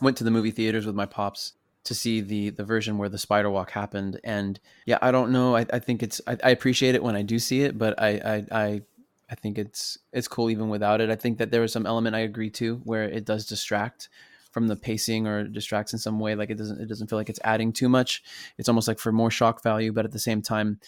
went 0.00 0.16
to 0.18 0.24
the 0.24 0.30
movie 0.30 0.50
theaters 0.50 0.86
with 0.86 0.94
my 0.94 1.06
pops 1.06 1.52
to 1.84 1.94
see 1.94 2.20
the 2.20 2.50
the 2.50 2.64
version 2.64 2.98
where 2.98 3.08
the 3.08 3.18
spider 3.18 3.50
walk 3.50 3.70
happened. 3.70 4.20
And 4.24 4.60
yeah, 4.86 4.98
I 5.00 5.10
don't 5.10 5.32
know. 5.32 5.56
I, 5.56 5.66
I 5.72 5.78
think 5.78 6.02
it's 6.02 6.20
I, 6.26 6.36
I 6.44 6.50
appreciate 6.50 6.94
it 6.94 7.02
when 7.02 7.16
I 7.16 7.22
do 7.22 7.38
see 7.38 7.62
it, 7.62 7.78
but 7.78 8.00
I, 8.00 8.08
I 8.08 8.46
I 8.52 8.82
I 9.30 9.34
think 9.34 9.58
it's 9.58 9.98
it's 10.12 10.28
cool 10.28 10.50
even 10.50 10.68
without 10.68 11.00
it. 11.00 11.10
I 11.10 11.16
think 11.16 11.38
that 11.38 11.50
there 11.50 11.60
was 11.60 11.72
some 11.72 11.86
element 11.86 12.16
I 12.16 12.20
agree 12.20 12.50
to 12.50 12.76
where 12.84 13.04
it 13.04 13.24
does 13.24 13.46
distract 13.46 14.08
from 14.50 14.66
the 14.66 14.74
pacing 14.74 15.28
or 15.28 15.44
distracts 15.44 15.92
in 15.92 15.98
some 15.98 16.18
way. 16.18 16.34
Like 16.34 16.50
it 16.50 16.58
doesn't 16.58 16.80
it 16.80 16.86
doesn't 16.86 17.08
feel 17.08 17.18
like 17.18 17.30
it's 17.30 17.40
adding 17.44 17.72
too 17.72 17.88
much. 17.88 18.22
It's 18.58 18.68
almost 18.68 18.88
like 18.88 18.98
for 18.98 19.12
more 19.12 19.30
shock 19.30 19.62
value, 19.62 19.92
but 19.92 20.04
at 20.04 20.12
the 20.12 20.18
same 20.18 20.42
time, 20.42 20.80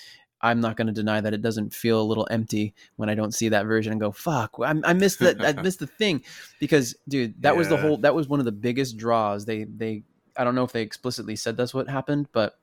I'm 0.43 0.61
not 0.61 0.77
going 0.77 0.89
to 0.89 0.93
deny 0.93 1.21
that 1.21 1.33
it 1.33 1.41
doesn't 1.41 1.73
feel 1.73 2.01
a 2.01 2.03
little 2.03 2.27
empty 2.31 2.75
when 2.97 3.09
I 3.09 3.15
don't 3.15 3.33
see 3.33 3.51
that 3.51 3.67
version 3.67 3.93
and 3.93 4.01
go, 4.01 4.11
"Fuck, 4.11 4.57
I, 4.61 4.75
I 4.85 4.93
missed 4.93 5.21
that. 5.21 5.41
I 5.41 5.53
missed 5.63 5.79
the 5.79 5.87
thing," 5.87 6.25
because 6.59 6.97
dude, 7.09 7.41
that 7.43 7.53
yeah. 7.53 7.59
was 7.59 7.69
the 7.69 7.77
whole. 7.77 7.99
That 7.99 8.15
was 8.15 8.29
one 8.29 8.41
of 8.41 8.45
the 8.45 8.53
biggest 8.53 8.97
draws. 8.97 9.45
They 9.45 9.65
they. 9.65 10.03
I 10.37 10.45
don't 10.45 10.55
know 10.55 10.65
if 10.65 10.73
they 10.73 10.83
explicitly 10.83 11.37
said 11.37 11.57
that's 11.57 11.75
what 11.75 11.89
happened, 11.89 12.29
but 12.33 12.59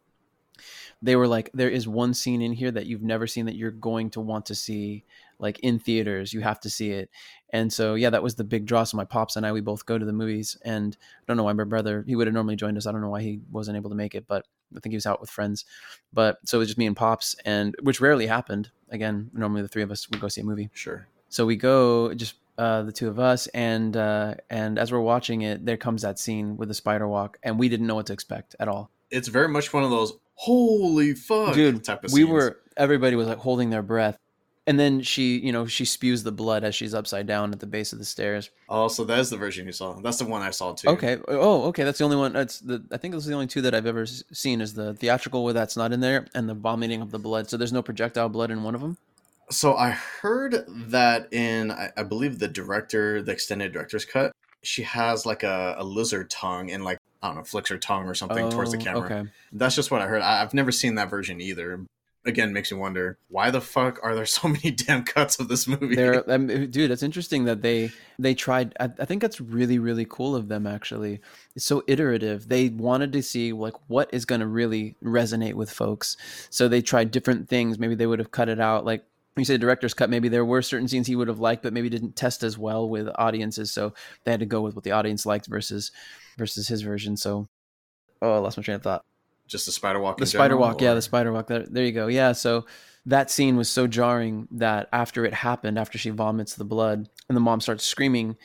they 1.02 1.16
were 1.16 1.28
like, 1.28 1.50
"There 1.54 1.70
is 1.70 1.88
one 1.88 2.14
scene 2.14 2.42
in 2.42 2.54
here 2.54 2.72
that 2.72 2.86
you've 2.86 3.04
never 3.04 3.28
seen 3.28 3.46
that 3.46 3.56
you're 3.56 3.72
going 3.72 4.10
to 4.12 4.22
want 4.22 4.46
to 4.48 4.56
see." 4.56 5.06
like 5.42 5.58
in 5.60 5.80
theaters 5.80 6.34
you 6.34 6.42
have 6.42 6.60
to 6.60 6.70
see 6.70 6.92
it 6.92 7.10
and 7.52 7.72
so 7.72 7.96
yeah 7.96 8.10
that 8.10 8.22
was 8.22 8.36
the 8.36 8.44
big 8.44 8.66
draw 8.66 8.84
so 8.84 8.98
my 8.98 9.06
pops 9.06 9.38
and 9.38 9.46
i 9.46 9.52
we 9.54 9.62
both 9.62 9.86
go 9.86 9.98
to 9.98 10.04
the 10.04 10.12
movies 10.12 10.58
and 10.66 10.98
i 11.02 11.24
don't 11.26 11.38
know 11.38 11.46
why 11.46 11.54
my 11.54 11.64
brother 11.64 12.04
he 12.06 12.14
would 12.18 12.28
have 12.28 12.34
normally 12.34 12.58
joined 12.58 12.76
us 12.78 12.86
i 12.86 12.92
don't 12.92 13.00
know 13.00 13.08
why 13.08 13.22
he 13.22 13.40
wasn't 13.50 13.78
able 13.78 13.90
to 13.90 13.96
make 13.96 14.16
it 14.16 14.26
but 14.28 14.46
I 14.76 14.80
think 14.80 14.92
he 14.92 14.98
was 14.98 15.06
out 15.06 15.22
with 15.22 15.30
friends, 15.30 15.66
but 16.14 16.38
so 16.46 16.58
it 16.58 16.60
was 16.60 16.68
just 16.70 16.78
me 16.78 16.86
and 16.86 16.96
pops, 16.96 17.36
and 17.46 17.76
which 17.82 18.02
rarely 18.02 18.28
happened. 18.28 18.70
Again, 18.90 19.30
normally 19.34 19.62
the 19.62 19.68
three 19.68 19.84
of 19.84 19.92
us 19.92 20.10
would 20.10 20.20
go 20.20 20.28
see 20.28 20.42
a 20.42 20.44
movie. 20.44 20.70
Sure. 20.74 21.08
So 21.30 21.46
we 21.46 21.56
go 21.56 22.14
just 22.14 22.36
uh, 22.60 22.84
the 22.84 22.92
two 22.92 23.08
of 23.08 23.20
us, 23.20 23.48
and 23.48 23.96
uh, 23.96 24.36
and 24.50 24.78
as 24.78 24.92
we're 24.92 25.00
watching 25.00 25.42
it, 25.42 25.66
there 25.66 25.78
comes 25.78 26.02
that 26.02 26.20
scene 26.20 26.58
with 26.58 26.68
the 26.68 26.74
spider 26.74 27.08
walk, 27.08 27.38
and 27.42 27.58
we 27.58 27.70
didn't 27.70 27.88
know 27.88 27.96
what 27.96 28.08
to 28.08 28.14
expect 28.14 28.56
at 28.60 28.68
all. 28.68 28.92
It's 29.10 29.28
very 29.28 29.48
much 29.48 29.74
one 29.74 29.84
of 29.84 29.90
those 29.90 30.14
holy 30.36 31.14
fuck 31.14 31.54
dude 31.54 31.84
type 31.84 32.04
of. 32.04 32.14
We 32.14 32.26
were 32.26 32.60
everybody 32.78 33.16
was 33.16 33.28
like 33.28 33.40
holding 33.40 33.70
their 33.70 33.82
breath 33.82 34.18
and 34.70 34.80
then 34.80 35.02
she 35.02 35.40
you 35.40 35.52
know 35.52 35.66
she 35.66 35.84
spews 35.84 36.22
the 36.22 36.32
blood 36.32 36.64
as 36.64 36.76
she's 36.76 36.94
upside 36.94 37.26
down 37.26 37.52
at 37.52 37.60
the 37.60 37.66
base 37.66 37.92
of 37.92 37.98
the 37.98 38.06
stairs. 38.06 38.52
Oh 38.70 38.88
so 38.88 39.04
that's 39.04 39.32
the 39.32 39.38
version 39.38 39.66
you 39.66 39.72
saw. 39.72 40.00
That's 40.00 40.20
the 40.20 40.26
one 40.26 40.44
i 40.44 40.52
saw 40.52 40.74
too. 40.74 40.90
Okay. 40.90 41.18
Oh 41.28 41.64
okay. 41.70 41.84
That's 41.84 41.98
the 41.98 42.04
only 42.04 42.18
one 42.18 42.34
that's 42.34 42.60
the 42.60 42.84
i 42.92 42.98
think 42.98 43.14
those 43.14 43.26
are 43.26 43.32
the 43.32 43.36
only 43.36 43.48
two 43.48 43.62
that 43.62 43.74
i've 43.74 43.88
ever 43.88 44.06
seen 44.06 44.62
is 44.62 44.76
the 44.76 44.94
theatrical 44.94 45.44
where 45.44 45.54
that's 45.54 45.76
not 45.76 45.92
in 45.92 46.02
there 46.02 46.28
and 46.36 46.48
the 46.48 46.54
vomiting 46.54 47.02
of 47.02 47.10
the 47.10 47.18
blood. 47.18 47.50
So 47.50 47.58
there's 47.58 47.74
no 47.74 47.82
projectile 47.82 48.30
blood 48.30 48.52
in 48.52 48.62
one 48.62 48.76
of 48.76 48.82
them 48.82 48.98
so 49.52 49.76
i 49.76 49.90
heard 49.90 50.66
that 50.68 51.32
in 51.34 51.72
i, 51.72 51.90
I 51.98 52.04
believe 52.04 52.40
the 52.40 52.48
director 52.48 53.22
the 53.22 53.32
extended 53.32 53.74
director's 53.74 54.06
cut 54.06 54.32
she 54.62 54.84
has 54.84 55.26
like 55.26 55.44
a, 55.44 55.76
a 55.78 55.84
lizard 55.84 56.30
tongue 56.30 56.72
and 56.72 56.84
like 56.84 56.98
I 57.22 57.28
don't 57.28 57.38
know, 57.38 57.44
flicks 57.44 57.70
her 57.70 57.78
tongue 57.78 58.08
or 58.08 58.14
something 58.14 58.46
oh, 58.46 58.50
towards 58.50 58.72
the 58.72 58.78
oh, 58.78 58.82
camera. 58.82 59.06
Okay. 59.06 59.30
That's 59.52 59.76
just 59.76 59.92
what 59.92 60.02
I 60.02 60.08
heard. 60.08 60.22
I, 60.22 60.42
I've 60.42 60.54
never 60.54 60.72
seen 60.72 60.96
that 60.96 61.10
version 61.10 61.42
either 61.42 61.82
again 62.26 62.52
makes 62.52 62.72
me 62.72 62.78
wonder 62.78 63.18
why 63.30 63.50
the 63.50 63.62
fuck 63.62 64.00
are 64.04 64.14
there 64.14 64.26
so 64.26 64.48
many 64.48 64.72
damn 64.72 65.04
cuts 65.04 65.40
of 65.40 65.48
this 65.48 65.68
movie 65.68 65.96
there 65.96 66.30
um, 66.30 66.48
dude 66.48 66.92
it's 66.92 67.04
interesting 67.04 67.46
that 67.46 67.62
they 67.62 67.90
they 68.18 68.34
tried 68.34 68.76
I, 68.80 68.90
I, 69.00 69.06
think 69.06 69.22
that's 69.22 69.40
really 69.40 69.80
really 69.80 70.06
cool 70.06 70.36
of 70.36 70.48
them 70.50 70.68
actually 70.68 71.22
it's 71.56 71.66
so 71.66 71.84
iterative 71.88 72.50
they 72.50 72.70
wanted 72.70 73.14
to 73.14 73.24
see 73.24 73.54
like 73.54 73.76
what 73.88 74.10
is 74.14 74.26
going 74.26 74.42
to 74.42 74.48
really 74.48 74.96
resonate 75.04 75.54
with 75.54 75.72
folks 75.72 76.18
so 76.50 76.68
they 76.68 76.82
tried 76.82 77.12
different 77.12 77.48
things 77.48 77.80
maybe 77.80 77.96
they 77.96 78.08
would 78.08 78.20
have 78.20 78.32
cut 78.32 78.50
it 78.50 78.60
out 78.60 78.86
like 78.86 79.06
you 79.40 79.46
say 79.46 79.58
director's 79.58 79.94
cut 79.94 80.10
maybe 80.10 80.30
there 80.30 80.46
were 80.46 80.62
certain 80.62 80.88
scenes 80.88 81.08
he 81.08 81.16
would 81.16 81.28
have 81.28 81.40
liked 81.40 81.64
but 81.64 81.74
maybe 81.74 81.90
didn't 81.90 82.16
test 82.16 82.44
as 82.44 82.58
well 82.58 82.88
with 82.90 83.08
audiences 83.16 83.72
so 83.72 83.94
they 84.24 84.32
had 84.32 84.40
to 84.40 84.46
go 84.46 84.62
with 84.62 84.76
what 84.76 84.84
the 84.84 84.92
audience 84.92 85.26
liked 85.26 85.48
versus 85.48 85.92
versus 86.38 86.68
his 86.68 86.82
version 86.82 87.18
so 87.18 87.48
oh 88.22 88.36
i 88.36 88.38
lost 88.38 88.58
my 88.58 88.64
train 88.64 88.76
of 88.76 88.84
thought 88.84 89.04
just 89.50 89.66
the 89.66 89.72
spider 89.72 90.00
walk. 90.00 90.18
The 90.18 90.26
spider 90.26 90.54
general, 90.54 90.62
walk, 90.62 90.82
or? 90.82 90.86
yeah, 90.86 90.94
the 90.94 91.02
spider 91.02 91.34
walk. 91.34 91.48
There, 91.48 91.66
there 91.66 91.84
you 91.84 91.92
go. 91.92 92.08
Yeah, 92.08 92.32
so 92.32 92.66
that 93.06 93.32
scene 93.32 93.58
was 93.58 93.70
so 93.70 93.88
jarring 93.88 94.48
that 94.52 94.88
after 94.94 95.26
it 95.26 95.34
happened, 95.34 95.78
after 95.78 95.98
she 95.98 96.12
vomits 96.12 96.56
the 96.56 96.64
blood 96.64 97.10
and 97.28 97.36
the 97.36 97.42
mom 97.42 97.60
starts 97.60 97.84
screaming, 97.84 98.38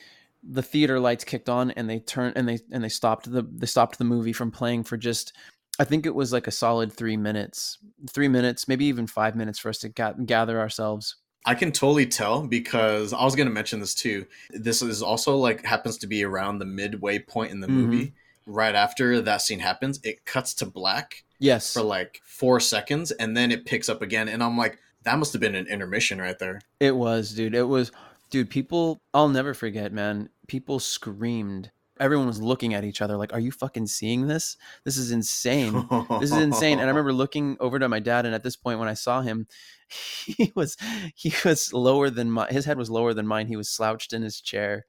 the 0.43 0.63
theater 0.63 0.99
lights 0.99 1.23
kicked 1.23 1.47
on 1.47 1.71
and 1.71 1.89
they 1.89 1.99
turned 1.99 2.35
and 2.35 2.49
they 2.49 2.59
and 2.71 2.83
they 2.83 2.89
stopped 2.89 3.31
the 3.31 3.43
they 3.43 3.67
stopped 3.67 3.97
the 3.97 4.03
movie 4.03 4.33
from 4.33 4.51
playing 4.51 4.83
for 4.83 4.97
just 4.97 5.33
I 5.79 5.83
think 5.83 6.05
it 6.05 6.15
was 6.15 6.31
like 6.31 6.47
a 6.47 6.51
solid 6.51 6.91
three 6.91 7.17
minutes, 7.17 7.77
three 8.09 8.27
minutes, 8.27 8.67
maybe 8.67 8.85
even 8.85 9.07
five 9.07 9.35
minutes 9.35 9.59
for 9.59 9.69
us 9.69 9.79
to 9.79 9.89
ga- 9.89 10.13
gather 10.25 10.59
ourselves. 10.59 11.17
I 11.45 11.53
can 11.53 11.71
totally 11.71 12.07
tell 12.07 12.47
because 12.47 13.13
I 13.13 13.23
was 13.23 13.35
going 13.35 13.47
to 13.47 13.53
mention 13.53 13.79
this 13.79 13.93
too. 13.93 14.25
This 14.49 14.81
is 14.81 15.01
also 15.01 15.35
like 15.35 15.63
happens 15.63 15.97
to 15.99 16.07
be 16.07 16.23
around 16.23 16.59
the 16.59 16.65
midway 16.65 17.19
point 17.19 17.51
in 17.51 17.59
the 17.59 17.67
mm-hmm. 17.67 17.75
movie 17.75 18.13
right 18.45 18.75
after 18.75 19.21
that 19.21 19.41
scene 19.41 19.59
happens, 19.59 19.99
it 20.03 20.25
cuts 20.25 20.53
to 20.55 20.65
black. 20.65 21.23
Yes. 21.39 21.73
For 21.73 21.81
like 21.81 22.21
four 22.23 22.59
seconds, 22.59 23.11
and 23.11 23.35
then 23.35 23.51
it 23.51 23.65
picks 23.65 23.89
up 23.89 24.01
again. 24.01 24.29
And 24.29 24.41
I'm 24.41 24.57
like, 24.57 24.79
that 25.03 25.19
must 25.19 25.33
have 25.33 25.41
been 25.41 25.55
an 25.55 25.67
intermission 25.67 26.19
right 26.19 26.39
there. 26.39 26.61
It 26.79 26.95
was, 26.95 27.33
dude. 27.33 27.53
It 27.53 27.63
was, 27.63 27.91
dude. 28.29 28.49
People, 28.49 29.01
I'll 29.13 29.27
never 29.27 29.53
forget, 29.53 29.91
man. 29.91 30.29
People 30.47 30.79
screamed. 30.79 31.71
Everyone 31.99 32.27
was 32.27 32.41
looking 32.41 32.73
at 32.73 32.83
each 32.83 33.01
other 33.01 33.17
like, 33.17 33.33
"Are 33.33 33.39
you 33.39 33.51
fucking 33.51 33.87
seeing 33.87 34.27
this? 34.27 34.57
This 34.83 34.97
is 34.97 35.11
insane. 35.11 35.87
this 36.19 36.31
is 36.31 36.37
insane." 36.37 36.79
And 36.79 36.87
I 36.87 36.89
remember 36.89 37.13
looking 37.23 37.57
over 37.59 37.79
to 37.79 37.89
my 37.89 37.99
dad, 37.99 38.25
and 38.25 38.35
at 38.35 38.43
this 38.43 38.55
point, 38.55 38.79
when 38.79 38.87
I 38.87 38.93
saw 38.93 39.21
him, 39.21 39.47
he 40.25 40.51
was 40.55 40.77
he 41.15 41.33
was 41.43 41.73
lower 41.73 42.09
than 42.09 42.31
my 42.31 42.47
his 42.47 42.65
head 42.65 42.77
was 42.77 42.89
lower 42.89 43.13
than 43.13 43.27
mine. 43.27 43.47
He 43.47 43.57
was 43.57 43.69
slouched 43.69 44.13
in 44.13 44.21
his 44.21 44.41
chair, 44.41 44.85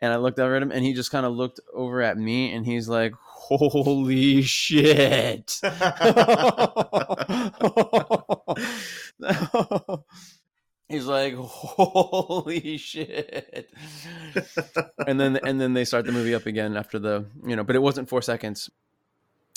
and 0.00 0.12
I 0.12 0.16
looked 0.16 0.38
over 0.38 0.54
at 0.54 0.62
him 0.62 0.70
and 0.70 0.84
he 0.84 0.94
just 0.94 1.10
kind 1.10 1.26
of 1.26 1.32
looked 1.32 1.60
over 1.74 2.02
at 2.02 2.16
me 2.16 2.52
and 2.52 2.64
he's 2.64 2.88
like, 2.88 3.14
Holy 3.48 4.42
shit. 4.42 5.58
he's 10.88 11.06
like, 11.06 11.34
Holy 11.36 12.76
shit. 12.76 13.70
and 15.06 15.20
then 15.20 15.36
and 15.44 15.60
then 15.60 15.74
they 15.74 15.84
start 15.84 16.06
the 16.06 16.12
movie 16.12 16.34
up 16.34 16.46
again 16.46 16.76
after 16.76 16.98
the 16.98 17.26
you 17.46 17.56
know, 17.56 17.64
but 17.64 17.76
it 17.76 17.82
wasn't 17.82 18.08
four 18.08 18.22
seconds. 18.22 18.70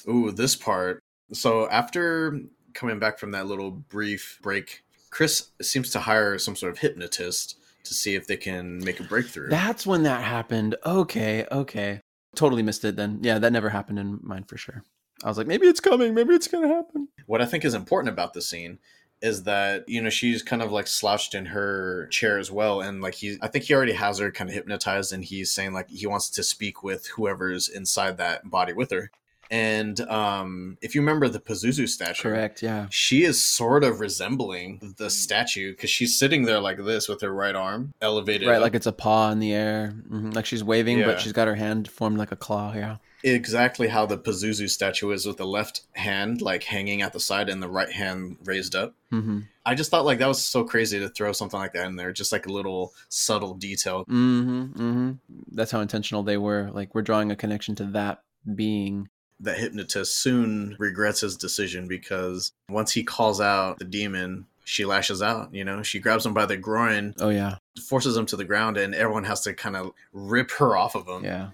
Ooh, 0.07 0.31
this 0.31 0.55
part. 0.55 1.03
So 1.33 1.69
after 1.69 2.39
coming 2.73 2.99
back 2.99 3.19
from 3.19 3.31
that 3.31 3.47
little 3.47 3.71
brief 3.71 4.39
break, 4.41 4.83
Chris 5.09 5.49
seems 5.61 5.89
to 5.91 5.99
hire 5.99 6.37
some 6.37 6.55
sort 6.55 6.71
of 6.71 6.79
hypnotist 6.79 7.57
to 7.83 7.93
see 7.93 8.15
if 8.15 8.27
they 8.27 8.37
can 8.37 8.79
make 8.83 8.99
a 8.99 9.03
breakthrough. 9.03 9.49
That's 9.49 9.85
when 9.85 10.03
that 10.03 10.23
happened. 10.23 10.75
Okay, 10.85 11.45
okay. 11.51 12.01
Totally 12.35 12.63
missed 12.63 12.85
it 12.85 12.95
then. 12.95 13.19
Yeah, 13.21 13.39
that 13.39 13.51
never 13.51 13.69
happened 13.69 13.99
in 13.99 14.19
mine 14.21 14.43
for 14.43 14.57
sure. 14.57 14.83
I 15.23 15.27
was 15.27 15.37
like, 15.37 15.47
maybe 15.47 15.67
it's 15.67 15.79
coming, 15.79 16.13
maybe 16.13 16.33
it's 16.33 16.47
gonna 16.47 16.67
happen. 16.67 17.07
What 17.27 17.41
I 17.41 17.45
think 17.45 17.63
is 17.65 17.73
important 17.73 18.11
about 18.11 18.33
the 18.33 18.41
scene 18.41 18.79
is 19.21 19.43
that 19.43 19.87
you 19.87 20.01
know 20.01 20.09
she's 20.09 20.41
kind 20.41 20.61
of 20.61 20.71
like 20.71 20.87
slouched 20.87 21.35
in 21.35 21.45
her 21.45 22.07
chair 22.07 22.37
as 22.37 22.51
well 22.51 22.81
and 22.81 23.01
like 23.01 23.13
he 23.15 23.37
i 23.41 23.47
think 23.47 23.65
he 23.65 23.73
already 23.73 23.93
has 23.93 24.19
her 24.19 24.31
kind 24.31 24.49
of 24.49 24.53
hypnotized 24.53 25.13
and 25.13 25.23
he's 25.23 25.51
saying 25.51 25.73
like 25.73 25.89
he 25.89 26.07
wants 26.07 26.29
to 26.29 26.43
speak 26.43 26.83
with 26.83 27.07
whoever's 27.07 27.69
inside 27.69 28.17
that 28.17 28.49
body 28.49 28.73
with 28.73 28.91
her 28.91 29.11
and 29.51 29.99
um, 30.09 30.77
if 30.81 30.95
you 30.95 31.01
remember 31.01 31.27
the 31.27 31.41
Pazuzu 31.41 31.89
statue, 31.89 32.29
correct, 32.29 32.63
yeah, 32.63 32.87
she 32.89 33.23
is 33.23 33.43
sort 33.43 33.83
of 33.83 33.99
resembling 33.99 34.95
the 34.97 35.09
statue 35.09 35.71
because 35.71 35.89
she's 35.89 36.17
sitting 36.17 36.43
there 36.43 36.61
like 36.61 36.77
this 36.77 37.09
with 37.09 37.19
her 37.19 37.33
right 37.33 37.53
arm 37.53 37.93
elevated, 38.01 38.47
right, 38.47 38.55
up. 38.55 38.61
like 38.61 38.75
it's 38.75 38.85
a 38.85 38.93
paw 38.93 39.29
in 39.29 39.39
the 39.39 39.51
air, 39.51 39.93
mm-hmm. 39.93 40.29
like 40.29 40.45
she's 40.45 40.63
waving, 40.63 40.99
yeah. 40.99 41.05
but 41.05 41.19
she's 41.19 41.33
got 41.33 41.49
her 41.49 41.55
hand 41.55 41.89
formed 41.89 42.17
like 42.17 42.31
a 42.31 42.37
claw. 42.37 42.73
Yeah, 42.73 42.95
exactly 43.23 43.87
how 43.87 44.05
the 44.05 44.17
Pazuzu 44.17 44.69
statue 44.69 45.11
is 45.11 45.25
with 45.25 45.37
the 45.37 45.45
left 45.45 45.81
hand 45.93 46.41
like 46.41 46.63
hanging 46.63 47.01
at 47.01 47.13
the 47.13 47.19
side 47.19 47.49
and 47.49 47.61
the 47.61 47.69
right 47.69 47.91
hand 47.91 48.37
raised 48.43 48.75
up. 48.75 48.95
Mm-hmm. 49.11 49.39
I 49.65 49.75
just 49.75 49.91
thought 49.91 50.05
like 50.05 50.19
that 50.19 50.27
was 50.27 50.43
so 50.43 50.63
crazy 50.63 50.99
to 50.99 51.09
throw 51.09 51.31
something 51.31 51.59
like 51.59 51.73
that 51.73 51.85
in 51.85 51.95
there, 51.95 52.11
just 52.11 52.31
like 52.31 52.45
a 52.45 52.51
little 52.51 52.93
subtle 53.09 53.53
detail. 53.53 54.05
Mm-hmm, 54.05 54.61
mm-hmm. 54.61 55.11
That's 55.51 55.71
how 55.71 55.81
intentional 55.81 56.23
they 56.23 56.37
were. 56.37 56.69
Like 56.73 56.95
we're 56.95 57.01
drawing 57.01 57.31
a 57.31 57.35
connection 57.35 57.75
to 57.75 57.85
that 57.87 58.23
being 58.55 59.09
that 59.39 59.57
hypnotist 59.57 60.17
soon 60.17 60.75
regrets 60.79 61.21
his 61.21 61.35
decision 61.35 61.87
because 61.87 62.51
once 62.69 62.91
he 62.91 63.03
calls 63.03 63.41
out 63.41 63.79
the 63.79 63.85
demon, 63.85 64.45
she 64.63 64.85
lashes 64.85 65.21
out. 65.21 65.53
You 65.53 65.63
know, 65.63 65.83
she 65.83 65.99
grabs 65.99 66.25
him 66.25 66.33
by 66.33 66.45
the 66.45 66.57
groin. 66.57 67.15
Oh 67.19 67.29
yeah, 67.29 67.57
forces 67.87 68.15
him 68.15 68.25
to 68.27 68.35
the 68.35 68.45
ground, 68.45 68.77
and 68.77 68.95
everyone 68.95 69.23
has 69.25 69.41
to 69.41 69.53
kind 69.53 69.75
of 69.75 69.91
rip 70.13 70.51
her 70.51 70.75
off 70.75 70.95
of 70.95 71.07
him. 71.07 71.23
Yeah. 71.23 71.49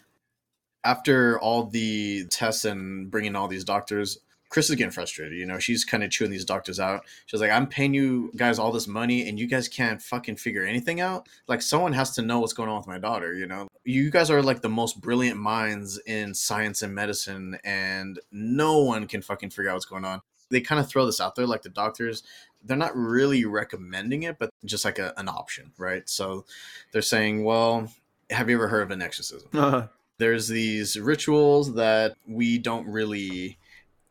After 0.84 1.40
all 1.40 1.66
the 1.66 2.26
tests 2.28 2.66
and 2.66 3.12
bringing 3.12 3.36
all 3.36 3.48
these 3.48 3.64
doctors, 3.64 4.20
Chris 4.50 4.70
is 4.70 4.76
getting 4.76 4.92
frustrated. 4.92 5.38
You 5.38 5.46
know, 5.46 5.60
she's 5.60 5.84
kind 5.84 6.04
of 6.04 6.10
chewing 6.10 6.32
these 6.32 6.46
doctors 6.46 6.80
out. 6.80 7.04
She's 7.26 7.42
like, 7.42 7.52
I'm 7.52 7.68
paying 7.68 7.94
you 7.94 8.32
guys 8.36 8.60
all 8.60 8.72
this 8.72 8.88
money 8.88 9.28
and 9.28 9.38
you 9.38 9.48
guys 9.48 9.68
can't 9.68 10.02
fucking 10.02 10.38
figure 10.38 10.64
anything 10.64 11.02
out. 11.02 11.28
Like, 11.48 11.62
someone 11.62 11.94
has 11.94 12.12
to 12.12 12.22
know 12.22 12.40
what's 12.40 12.54
going 12.54 12.70
on 12.70 12.78
with 12.78 12.88
my 12.88 13.00
daughter, 13.00 13.34
you 13.34 13.46
know? 13.46 13.68
You 13.84 14.10
guys 14.10 14.30
are 14.30 14.42
like 14.42 14.62
the 14.62 14.70
most 14.70 15.02
brilliant 15.02 15.38
minds 15.38 16.00
in 16.06 16.34
science 16.34 16.82
and 16.82 16.96
medicine, 16.96 17.58
and 17.64 18.20
no 18.32 18.80
one 18.80 19.08
can 19.08 19.22
fucking 19.22 19.50
figure 19.50 19.70
out 19.70 19.76
what's 19.76 19.86
going 19.86 20.06
on. 20.06 20.22
They 20.50 20.62
kind 20.62 20.80
of 20.80 20.88
throw 20.88 21.06
this 21.06 21.20
out 21.20 21.36
there, 21.36 21.46
like 21.46 21.64
the 21.64 21.70
doctors, 21.70 22.24
they're 22.64 22.78
not 22.78 22.96
really 22.96 23.46
recommending 23.46 24.24
it, 24.24 24.40
but 24.40 24.50
just 24.66 24.86
like 24.86 25.00
a, 25.00 25.14
an 25.18 25.28
option, 25.28 25.72
right? 25.78 26.08
So 26.08 26.46
they're 26.92 27.02
saying, 27.02 27.44
well, 27.44 27.92
have 28.30 28.50
you 28.50 28.56
ever 28.56 28.68
heard 28.68 28.84
of 28.84 28.92
an 28.92 29.02
exorcism? 29.02 29.50
Uh, 29.54 29.88
there's 30.18 30.48
these 30.48 31.00
rituals 31.00 31.76
that 31.76 32.16
we 32.28 32.58
don't 32.58 32.88
really 32.88 33.58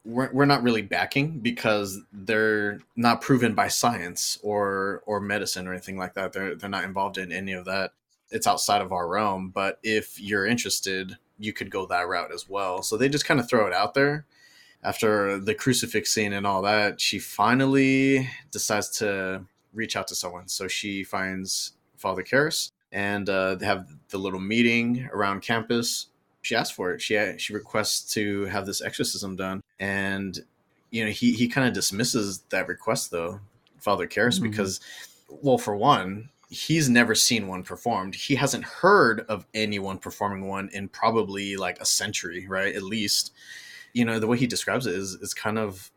we're, 0.04 0.30
we're 0.32 0.44
not 0.44 0.62
really 0.62 0.82
backing 0.82 1.40
because 1.40 2.00
they're 2.12 2.78
not 2.94 3.20
proven 3.20 3.54
by 3.54 3.68
science 3.68 4.38
or 4.42 5.02
or 5.06 5.20
medicine 5.20 5.66
or 5.66 5.72
anything 5.72 5.98
like 5.98 6.14
that. 6.14 6.32
They're 6.32 6.54
they're 6.54 6.70
not 6.70 6.84
involved 6.84 7.18
in 7.18 7.32
any 7.32 7.52
of 7.52 7.64
that. 7.64 7.92
It's 8.30 8.46
outside 8.46 8.82
of 8.82 8.92
our 8.92 9.08
realm 9.08 9.50
but 9.50 9.78
if 9.82 10.20
you're 10.20 10.46
interested 10.46 11.16
you 11.38 11.52
could 11.52 11.70
go 11.70 11.86
that 11.86 12.08
route 12.08 12.32
as 12.32 12.48
well. 12.48 12.82
So 12.82 12.96
they 12.96 13.08
just 13.08 13.26
kind 13.26 13.40
of 13.40 13.48
throw 13.48 13.66
it 13.66 13.72
out 13.72 13.94
there. 13.94 14.24
After 14.82 15.38
the 15.38 15.54
crucifix 15.54 16.14
scene 16.14 16.32
and 16.32 16.46
all 16.46 16.62
that 16.62 17.00
she 17.00 17.18
finally 17.18 18.28
decides 18.52 18.88
to 18.98 19.44
reach 19.74 19.96
out 19.96 20.06
to 20.08 20.14
someone. 20.14 20.48
So 20.48 20.68
she 20.68 21.02
finds 21.02 21.72
father 21.96 22.22
Karras 22.22 22.70
and 22.92 23.28
uh, 23.28 23.56
they 23.56 23.66
have 23.66 23.88
the 24.08 24.18
little 24.18 24.40
meeting 24.40 25.08
around 25.12 25.40
campus. 25.40 26.06
She 26.42 26.54
asks 26.54 26.74
for 26.74 26.92
it. 26.92 27.02
She 27.02 27.18
she 27.38 27.52
requests 27.52 28.12
to 28.14 28.44
have 28.46 28.66
this 28.66 28.80
exorcism 28.82 29.36
done, 29.36 29.62
and 29.80 30.38
you 30.90 31.04
know 31.04 31.10
he 31.10 31.32
he 31.32 31.48
kind 31.48 31.66
of 31.66 31.74
dismisses 31.74 32.40
that 32.50 32.68
request 32.68 33.10
though, 33.10 33.40
Father 33.78 34.06
Karras, 34.06 34.34
mm-hmm. 34.40 34.50
because 34.50 34.80
well, 35.28 35.58
for 35.58 35.76
one, 35.76 36.28
he's 36.48 36.88
never 36.88 37.14
seen 37.14 37.48
one 37.48 37.62
performed. 37.62 38.14
He 38.14 38.34
hasn't 38.34 38.64
heard 38.64 39.20
of 39.28 39.46
anyone 39.54 39.98
performing 39.98 40.46
one 40.46 40.70
in 40.72 40.88
probably 40.88 41.56
like 41.56 41.80
a 41.80 41.84
century, 41.84 42.46
right? 42.46 42.74
At 42.74 42.82
least, 42.82 43.32
you 43.92 44.04
know, 44.04 44.18
the 44.18 44.26
way 44.26 44.36
he 44.36 44.46
describes 44.46 44.86
it 44.86 44.94
is 44.94 45.14
is 45.14 45.34
kind 45.34 45.58
of 45.58 45.90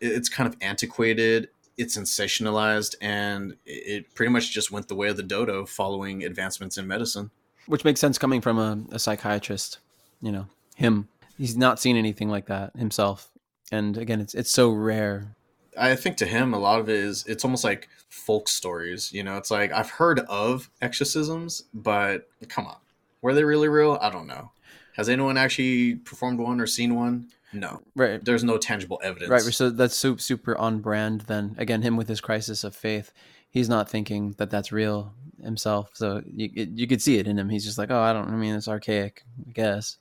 it's 0.00 0.28
kind 0.28 0.48
of 0.48 0.56
antiquated 0.60 1.48
it's 1.76 1.96
sensationalized 1.96 2.94
and 3.00 3.56
it 3.64 4.14
pretty 4.14 4.30
much 4.30 4.52
just 4.52 4.70
went 4.70 4.88
the 4.88 4.94
way 4.94 5.08
of 5.08 5.16
the 5.16 5.22
dodo 5.22 5.64
following 5.66 6.24
advancements 6.24 6.78
in 6.78 6.86
medicine. 6.86 7.30
Which 7.66 7.84
makes 7.84 8.00
sense 8.00 8.18
coming 8.18 8.40
from 8.40 8.58
a, 8.58 8.94
a 8.94 8.98
psychiatrist, 8.98 9.78
you 10.20 10.32
know, 10.32 10.46
him. 10.74 11.08
He's 11.38 11.56
not 11.56 11.80
seen 11.80 11.96
anything 11.96 12.28
like 12.28 12.46
that 12.46 12.76
himself. 12.76 13.28
And 13.70 13.96
again, 13.96 14.20
it's 14.20 14.34
it's 14.34 14.50
so 14.50 14.70
rare. 14.70 15.34
I 15.78 15.96
think 15.96 16.18
to 16.18 16.26
him, 16.26 16.52
a 16.52 16.58
lot 16.58 16.80
of 16.80 16.88
it 16.88 16.96
is 16.96 17.24
it's 17.26 17.44
almost 17.44 17.64
like 17.64 17.88
folk 18.10 18.48
stories. 18.48 19.12
You 19.12 19.22
know, 19.22 19.36
it's 19.38 19.50
like 19.50 19.72
I've 19.72 19.90
heard 19.90 20.20
of 20.20 20.68
exorcisms, 20.82 21.64
but 21.72 22.28
come 22.48 22.66
on, 22.66 22.76
were 23.22 23.32
they 23.32 23.44
really 23.44 23.68
real? 23.68 23.98
I 24.00 24.10
don't 24.10 24.26
know. 24.26 24.50
Has 24.96 25.08
anyone 25.08 25.36
actually 25.36 25.96
performed 25.96 26.38
one 26.38 26.60
or 26.60 26.66
seen 26.66 26.94
one? 26.94 27.28
No. 27.52 27.80
Right. 27.94 28.24
There's 28.24 28.44
no 28.44 28.56
tangible 28.58 29.00
evidence. 29.02 29.30
Right. 29.30 29.42
So 29.42 29.70
that's 29.70 29.96
super, 29.96 30.20
super 30.20 30.56
on 30.56 30.80
brand 30.80 31.22
then. 31.22 31.54
Again, 31.58 31.82
him 31.82 31.96
with 31.96 32.08
his 32.08 32.20
crisis 32.20 32.64
of 32.64 32.74
faith, 32.74 33.12
he's 33.50 33.68
not 33.68 33.88
thinking 33.88 34.34
that 34.38 34.50
that's 34.50 34.72
real 34.72 35.12
himself. 35.42 35.90
So 35.94 36.22
you, 36.26 36.50
you 36.54 36.86
could 36.86 37.02
see 37.02 37.18
it 37.18 37.26
in 37.26 37.38
him. 37.38 37.48
He's 37.48 37.64
just 37.64 37.78
like, 37.78 37.90
oh, 37.90 38.00
I 38.00 38.12
don't, 38.12 38.28
I 38.28 38.36
mean, 38.36 38.54
it's 38.54 38.68
archaic, 38.68 39.22
I 39.48 39.52
guess. 39.52 39.98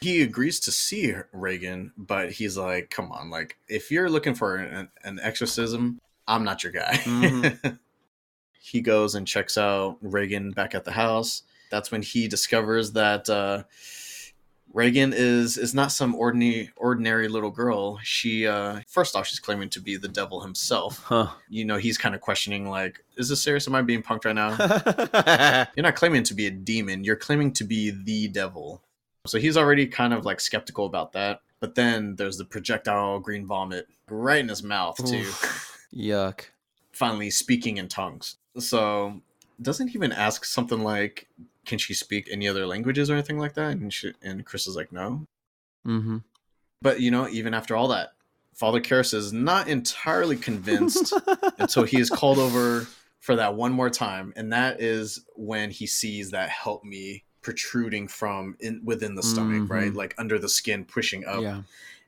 He 0.00 0.22
agrees 0.22 0.58
to 0.60 0.72
see 0.72 1.14
Regan, 1.32 1.92
but 1.96 2.32
he's 2.32 2.56
like, 2.56 2.90
come 2.90 3.12
on, 3.12 3.30
like, 3.30 3.56
if 3.68 3.90
you're 3.90 4.10
looking 4.10 4.34
for 4.34 4.56
an, 4.56 4.88
an 5.04 5.20
exorcism, 5.22 6.00
I'm 6.26 6.42
not 6.42 6.64
your 6.64 6.72
guy. 6.72 6.94
Mm-hmm. 6.94 7.68
he 8.60 8.80
goes 8.80 9.14
and 9.14 9.26
checks 9.26 9.56
out 9.56 9.98
Regan 10.00 10.50
back 10.50 10.74
at 10.74 10.84
the 10.84 10.90
house. 10.90 11.42
That's 11.70 11.92
when 11.92 12.02
he 12.02 12.26
discovers 12.26 12.92
that, 12.92 13.30
uh, 13.30 13.62
Regan 14.72 15.12
is 15.12 15.58
is 15.58 15.74
not 15.74 15.92
some 15.92 16.14
ordinary 16.14 16.70
ordinary 16.76 17.28
little 17.28 17.50
girl. 17.50 17.98
She 18.02 18.46
uh 18.46 18.80
first 18.88 19.14
off 19.14 19.26
she's 19.26 19.40
claiming 19.40 19.68
to 19.70 19.80
be 19.80 19.96
the 19.96 20.08
devil 20.08 20.40
himself. 20.40 21.02
Huh. 21.04 21.28
You 21.48 21.64
know, 21.64 21.76
he's 21.76 21.98
kind 21.98 22.14
of 22.14 22.20
questioning 22.20 22.68
like, 22.68 23.04
is 23.16 23.28
this 23.28 23.42
serious? 23.42 23.68
Am 23.68 23.74
I 23.74 23.82
being 23.82 24.02
punked 24.02 24.24
right 24.24 24.34
now? 24.34 25.66
you're 25.76 25.82
not 25.82 25.94
claiming 25.94 26.22
to 26.24 26.34
be 26.34 26.46
a 26.46 26.50
demon, 26.50 27.04
you're 27.04 27.16
claiming 27.16 27.52
to 27.54 27.64
be 27.64 27.90
the 27.90 28.28
devil. 28.28 28.82
So 29.26 29.38
he's 29.38 29.56
already 29.56 29.86
kind 29.86 30.12
of 30.12 30.24
like 30.24 30.40
skeptical 30.40 30.86
about 30.86 31.12
that. 31.12 31.40
But 31.60 31.74
then 31.74 32.16
there's 32.16 32.38
the 32.38 32.44
projectile 32.44 33.20
green 33.20 33.46
vomit 33.46 33.86
right 34.10 34.40
in 34.40 34.48
his 34.48 34.62
mouth 34.62 34.96
too. 34.96 35.18
Oof. 35.18 35.86
Yuck. 35.94 36.46
Finally 36.92 37.30
speaking 37.30 37.76
in 37.76 37.88
tongues. 37.88 38.36
So 38.58 39.20
doesn't 39.60 39.94
even 39.94 40.12
ask 40.12 40.44
something 40.44 40.82
like 40.82 41.28
can 41.66 41.78
she 41.78 41.94
speak 41.94 42.28
any 42.30 42.48
other 42.48 42.66
languages 42.66 43.10
or 43.10 43.14
anything 43.14 43.38
like 43.38 43.54
that? 43.54 43.72
And 43.72 43.92
she, 43.92 44.12
and 44.22 44.44
Chris 44.44 44.66
is 44.66 44.76
like, 44.76 44.92
no. 44.92 45.26
Mm-hmm. 45.86 46.18
But 46.80 47.00
you 47.00 47.10
know, 47.10 47.28
even 47.28 47.54
after 47.54 47.76
all 47.76 47.88
that, 47.88 48.12
Father 48.54 48.80
Karras 48.80 49.14
is 49.14 49.32
not 49.32 49.68
entirely 49.68 50.36
convinced 50.36 51.12
until 51.58 51.84
he 51.84 51.98
is 51.98 52.10
called 52.10 52.38
over 52.38 52.86
for 53.20 53.36
that 53.36 53.54
one 53.54 53.72
more 53.72 53.88
time, 53.88 54.32
and 54.36 54.52
that 54.52 54.80
is 54.80 55.24
when 55.36 55.70
he 55.70 55.86
sees 55.86 56.32
that 56.32 56.50
help 56.50 56.84
me 56.84 57.24
protruding 57.40 58.08
from 58.08 58.56
in 58.60 58.82
within 58.84 59.14
the 59.14 59.22
stomach, 59.22 59.62
mm-hmm. 59.62 59.72
right, 59.72 59.94
like 59.94 60.14
under 60.18 60.38
the 60.38 60.48
skin, 60.48 60.84
pushing 60.84 61.24
up, 61.24 61.40
yeah. 61.40 61.62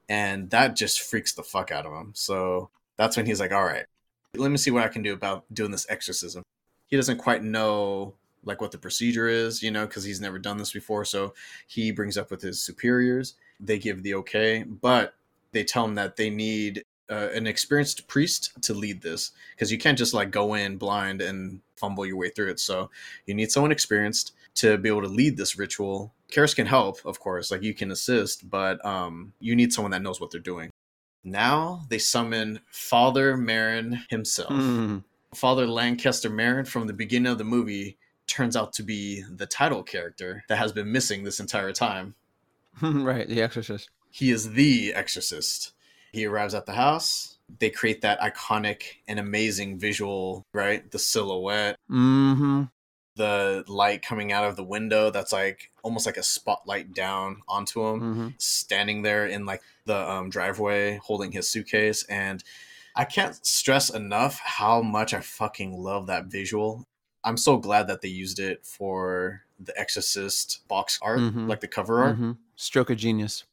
and 0.08 0.50
that 0.50 0.76
just 0.76 1.00
freaks 1.00 1.32
the 1.32 1.42
fuck 1.42 1.70
out 1.70 1.86
of 1.86 1.92
him. 1.92 2.10
So 2.14 2.70
that's 2.96 3.16
when 3.16 3.26
he's 3.26 3.40
like, 3.40 3.52
"All 3.52 3.64
right, 3.64 3.86
let 4.34 4.50
me 4.50 4.56
see 4.56 4.72
what 4.72 4.82
I 4.82 4.88
can 4.88 5.02
do 5.02 5.12
about 5.12 5.44
doing 5.54 5.70
this 5.70 5.86
exorcism." 5.88 6.42
He 6.86 6.96
doesn't 6.96 7.18
quite 7.18 7.42
know 7.42 8.14
like 8.44 8.60
what 8.60 8.72
the 8.72 8.78
procedure 8.78 9.28
is, 9.28 9.62
you 9.62 9.70
know, 9.70 9.86
because 9.86 10.04
he's 10.04 10.20
never 10.20 10.38
done 10.38 10.56
this 10.56 10.72
before. 10.72 11.04
So 11.04 11.34
he 11.66 11.90
brings 11.90 12.16
up 12.16 12.30
with 12.30 12.42
his 12.42 12.60
superiors. 12.60 13.34
They 13.60 13.78
give 13.78 14.02
the 14.02 14.14
okay, 14.14 14.64
but 14.64 15.14
they 15.52 15.64
tell 15.64 15.84
him 15.84 15.94
that 15.94 16.16
they 16.16 16.30
need 16.30 16.82
uh, 17.10 17.28
an 17.34 17.46
experienced 17.46 18.06
priest 18.08 18.52
to 18.62 18.74
lead 18.74 19.02
this 19.02 19.32
because 19.54 19.70
you 19.70 19.78
can't 19.78 19.98
just 19.98 20.14
like 20.14 20.30
go 20.30 20.54
in 20.54 20.76
blind 20.76 21.20
and 21.20 21.60
fumble 21.76 22.06
your 22.06 22.16
way 22.16 22.30
through 22.30 22.50
it. 22.50 22.60
So 22.60 22.90
you 23.26 23.34
need 23.34 23.50
someone 23.50 23.72
experienced 23.72 24.32
to 24.56 24.78
be 24.78 24.88
able 24.88 25.02
to 25.02 25.08
lead 25.08 25.36
this 25.36 25.58
ritual. 25.58 26.12
Karras 26.32 26.56
can 26.56 26.66
help, 26.66 27.04
of 27.04 27.20
course, 27.20 27.50
like 27.50 27.62
you 27.62 27.74
can 27.74 27.90
assist, 27.90 28.48
but 28.48 28.84
um, 28.84 29.32
you 29.40 29.54
need 29.54 29.72
someone 29.72 29.90
that 29.92 30.02
knows 30.02 30.20
what 30.20 30.30
they're 30.30 30.40
doing. 30.40 30.70
Now 31.24 31.82
they 31.88 31.98
summon 31.98 32.60
Father 32.70 33.36
Merrin 33.36 34.00
himself. 34.08 34.52
Mm. 34.52 35.04
Father 35.34 35.66
Lankester 35.66 36.30
Merrin 36.30 36.66
from 36.66 36.86
the 36.86 36.92
beginning 36.92 37.32
of 37.32 37.38
the 37.38 37.44
movie 37.44 37.98
turns 38.26 38.56
out 38.56 38.72
to 38.74 38.82
be 38.82 39.22
the 39.22 39.46
title 39.46 39.82
character 39.82 40.44
that 40.48 40.56
has 40.56 40.72
been 40.72 40.90
missing 40.90 41.24
this 41.24 41.40
entire 41.40 41.72
time. 41.72 42.14
right, 42.82 43.28
the 43.28 43.42
exorcist. 43.42 43.90
He 44.10 44.30
is 44.30 44.52
the 44.52 44.94
exorcist. 44.94 45.72
He 46.12 46.26
arrives 46.26 46.54
at 46.54 46.66
the 46.66 46.72
house. 46.72 47.38
They 47.58 47.70
create 47.70 48.02
that 48.02 48.20
iconic 48.20 48.82
and 49.08 49.18
amazing 49.18 49.78
visual, 49.78 50.46
right? 50.52 50.88
The 50.90 50.98
silhouette. 50.98 51.76
Mm-hmm. 51.90 52.64
The 53.16 53.64
light 53.68 54.02
coming 54.02 54.32
out 54.32 54.44
of 54.44 54.56
the 54.56 54.64
window 54.64 55.10
that's 55.10 55.32
like 55.32 55.70
almost 55.82 56.06
like 56.06 56.16
a 56.16 56.22
spotlight 56.22 56.94
down 56.94 57.42
onto 57.48 57.84
him, 57.86 58.00
mm-hmm. 58.00 58.28
standing 58.38 59.02
there 59.02 59.26
in 59.26 59.46
like 59.46 59.62
the 59.86 60.10
um, 60.10 60.30
driveway 60.30 60.98
holding 61.02 61.32
his 61.32 61.48
suitcase. 61.48 62.04
And 62.04 62.42
I 62.96 63.04
can't 63.04 63.34
stress 63.44 63.90
enough 63.90 64.38
how 64.38 64.82
much 64.82 65.12
I 65.12 65.20
fucking 65.20 65.76
love 65.76 66.06
that 66.06 66.26
visual. 66.26 66.86
I'm 67.24 67.36
so 67.38 67.56
glad 67.56 67.88
that 67.88 68.02
they 68.02 68.08
used 68.08 68.38
it 68.38 68.64
for 68.64 69.42
the 69.58 69.78
Exorcist 69.78 70.66
box 70.68 70.98
art, 71.02 71.20
mm-hmm. 71.20 71.48
like 71.48 71.60
the 71.60 71.68
cover 71.68 72.02
art. 72.02 72.14
Mm-hmm. 72.16 72.32
Stroke 72.56 72.90
of 72.90 72.98
genius. 72.98 73.44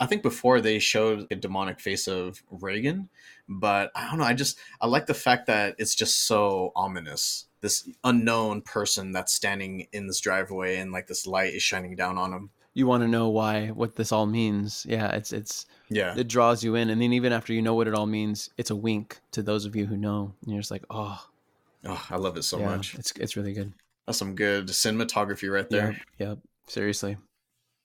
I 0.00 0.06
think 0.06 0.22
before 0.22 0.60
they 0.60 0.78
showed 0.78 1.26
a 1.30 1.36
demonic 1.36 1.78
face 1.78 2.08
of 2.08 2.42
Regan, 2.50 3.10
but 3.46 3.92
I 3.94 4.08
don't 4.08 4.18
know. 4.18 4.24
I 4.24 4.32
just 4.32 4.58
I 4.80 4.86
like 4.86 5.06
the 5.06 5.14
fact 5.14 5.46
that 5.46 5.76
it's 5.78 5.94
just 5.94 6.26
so 6.26 6.72
ominous. 6.74 7.46
This 7.60 7.86
unknown 8.02 8.62
person 8.62 9.12
that's 9.12 9.34
standing 9.34 9.86
in 9.92 10.06
this 10.06 10.18
driveway 10.18 10.78
and 10.78 10.90
like 10.90 11.06
this 11.06 11.26
light 11.26 11.52
is 11.52 11.62
shining 11.62 11.96
down 11.96 12.16
on 12.16 12.32
him. 12.32 12.50
You 12.72 12.86
want 12.86 13.02
to 13.02 13.08
know 13.08 13.28
why 13.28 13.66
what 13.68 13.96
this 13.96 14.10
all 14.10 14.24
means. 14.24 14.86
Yeah, 14.88 15.10
it's 15.10 15.34
it's 15.34 15.66
yeah. 15.90 16.14
It 16.16 16.28
draws 16.28 16.64
you 16.64 16.76
in 16.76 16.88
and 16.88 17.02
then 17.02 17.12
even 17.12 17.32
after 17.32 17.52
you 17.52 17.60
know 17.60 17.74
what 17.74 17.86
it 17.86 17.94
all 17.94 18.06
means, 18.06 18.48
it's 18.56 18.70
a 18.70 18.76
wink 18.76 19.20
to 19.32 19.42
those 19.42 19.66
of 19.66 19.76
you 19.76 19.84
who 19.84 19.98
know. 19.98 20.32
And 20.42 20.52
you're 20.52 20.62
just 20.62 20.70
like, 20.70 20.84
"Oh, 20.88 21.22
Oh, 21.84 22.06
I 22.10 22.16
love 22.16 22.36
it 22.36 22.42
so 22.42 22.58
yeah, 22.58 22.66
much. 22.66 22.94
It's 22.94 23.12
it's 23.12 23.36
really 23.36 23.52
good. 23.52 23.72
That's 24.06 24.18
some 24.18 24.34
good 24.34 24.68
cinematography 24.68 25.50
right 25.52 25.68
there. 25.68 25.92
Yep. 26.18 26.28
yep. 26.28 26.38
Seriously. 26.66 27.16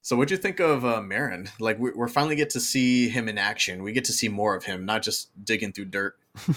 So, 0.02 0.16
what'd 0.16 0.32
you 0.32 0.38
think 0.38 0.60
of 0.60 0.86
uh, 0.86 1.00
Merrin? 1.00 1.50
Like, 1.60 1.80
we, 1.80 1.90
are 1.98 2.08
finally 2.08 2.36
get 2.36 2.52
to 2.52 2.60
see 2.60 3.10
him 3.10 3.28
in 3.28 3.38
action. 3.38 3.82
We 3.82 3.92
get 3.92 4.06
to 4.06 4.14
see 4.14 4.30
more 4.30 4.56
of 4.56 4.64
him, 4.64 4.86
not 4.86 5.02
just 5.02 5.30
digging 5.44 5.72
through 5.72 5.86
dirt. 5.86 6.16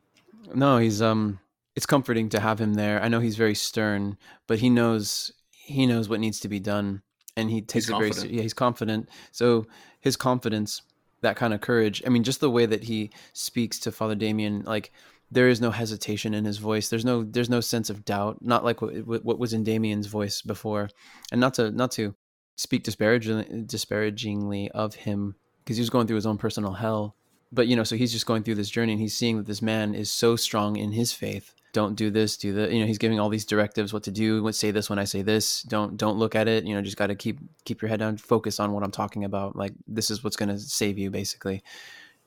no, 0.54 0.78
he's 0.78 1.02
um. 1.02 1.40
It's 1.76 1.86
comforting 1.86 2.28
to 2.30 2.40
have 2.40 2.60
him 2.60 2.74
there. 2.74 3.00
I 3.00 3.06
know 3.06 3.20
he's 3.20 3.36
very 3.36 3.54
stern, 3.54 4.18
but 4.48 4.58
he 4.58 4.68
knows 4.68 5.30
he 5.52 5.86
knows 5.86 6.08
what 6.08 6.18
needs 6.18 6.40
to 6.40 6.48
be 6.48 6.58
done, 6.58 7.02
and 7.36 7.50
he 7.50 7.60
takes 7.60 7.86
he's 7.86 7.94
it 7.94 8.14
very. 8.14 8.34
Yeah, 8.34 8.42
he's 8.42 8.54
confident. 8.54 9.08
So 9.30 9.66
his 10.00 10.16
confidence 10.16 10.82
that 11.20 11.36
kind 11.36 11.54
of 11.54 11.60
courage. 11.60 12.02
I 12.06 12.10
mean, 12.10 12.24
just 12.24 12.40
the 12.40 12.50
way 12.50 12.66
that 12.66 12.84
he 12.84 13.10
speaks 13.32 13.78
to 13.80 13.92
Father 13.92 14.14
Damien, 14.14 14.62
like 14.62 14.92
there 15.30 15.48
is 15.48 15.60
no 15.60 15.70
hesitation 15.70 16.34
in 16.34 16.44
his 16.44 16.58
voice. 16.58 16.88
There's 16.88 17.04
no 17.04 17.22
there's 17.22 17.50
no 17.50 17.60
sense 17.60 17.90
of 17.90 18.04
doubt. 18.04 18.38
Not 18.40 18.64
like 18.64 18.80
what, 18.80 19.24
what 19.24 19.38
was 19.38 19.52
in 19.52 19.64
Damien's 19.64 20.06
voice 20.06 20.42
before, 20.42 20.88
and 21.30 21.40
not 21.40 21.54
to 21.54 21.70
not 21.70 21.90
to 21.92 22.14
speak 22.56 22.82
disparagingly 22.82 23.64
disparagingly 23.66 24.70
of 24.72 24.94
him 24.94 25.36
because 25.64 25.76
he 25.76 25.82
was 25.82 25.90
going 25.90 26.06
through 26.06 26.16
his 26.16 26.26
own 26.26 26.38
personal 26.38 26.72
hell. 26.72 27.14
But 27.52 27.66
you 27.66 27.76
know, 27.76 27.84
so 27.84 27.96
he's 27.96 28.12
just 28.12 28.26
going 28.26 28.42
through 28.42 28.56
this 28.56 28.70
journey, 28.70 28.92
and 28.92 29.00
he's 29.00 29.16
seeing 29.16 29.36
that 29.36 29.46
this 29.46 29.62
man 29.62 29.94
is 29.94 30.10
so 30.10 30.36
strong 30.36 30.76
in 30.76 30.92
his 30.92 31.12
faith. 31.12 31.54
Don't 31.74 31.94
do 31.94 32.10
this, 32.10 32.36
do 32.38 32.54
that. 32.54 32.72
You 32.72 32.80
know, 32.80 32.86
he's 32.86 32.98
giving 32.98 33.20
all 33.20 33.28
these 33.28 33.44
directives, 33.44 33.92
what 33.92 34.02
to 34.04 34.10
do. 34.10 34.42
What 34.42 34.54
say 34.54 34.70
this 34.70 34.88
when 34.88 34.98
I 34.98 35.04
say 35.04 35.22
this. 35.22 35.62
Don't 35.62 35.96
don't 35.96 36.18
look 36.18 36.34
at 36.34 36.48
it. 36.48 36.64
You 36.64 36.74
know, 36.74 36.82
just 36.82 36.96
got 36.96 37.08
to 37.08 37.14
keep 37.14 37.38
keep 37.64 37.82
your 37.82 37.90
head 37.90 38.00
down, 38.00 38.16
focus 38.16 38.58
on 38.58 38.72
what 38.72 38.82
I'm 38.82 38.90
talking 38.90 39.24
about. 39.24 39.56
Like 39.56 39.74
this 39.86 40.10
is 40.10 40.24
what's 40.24 40.36
going 40.36 40.48
to 40.48 40.58
save 40.58 40.98
you, 40.98 41.10
basically. 41.10 41.62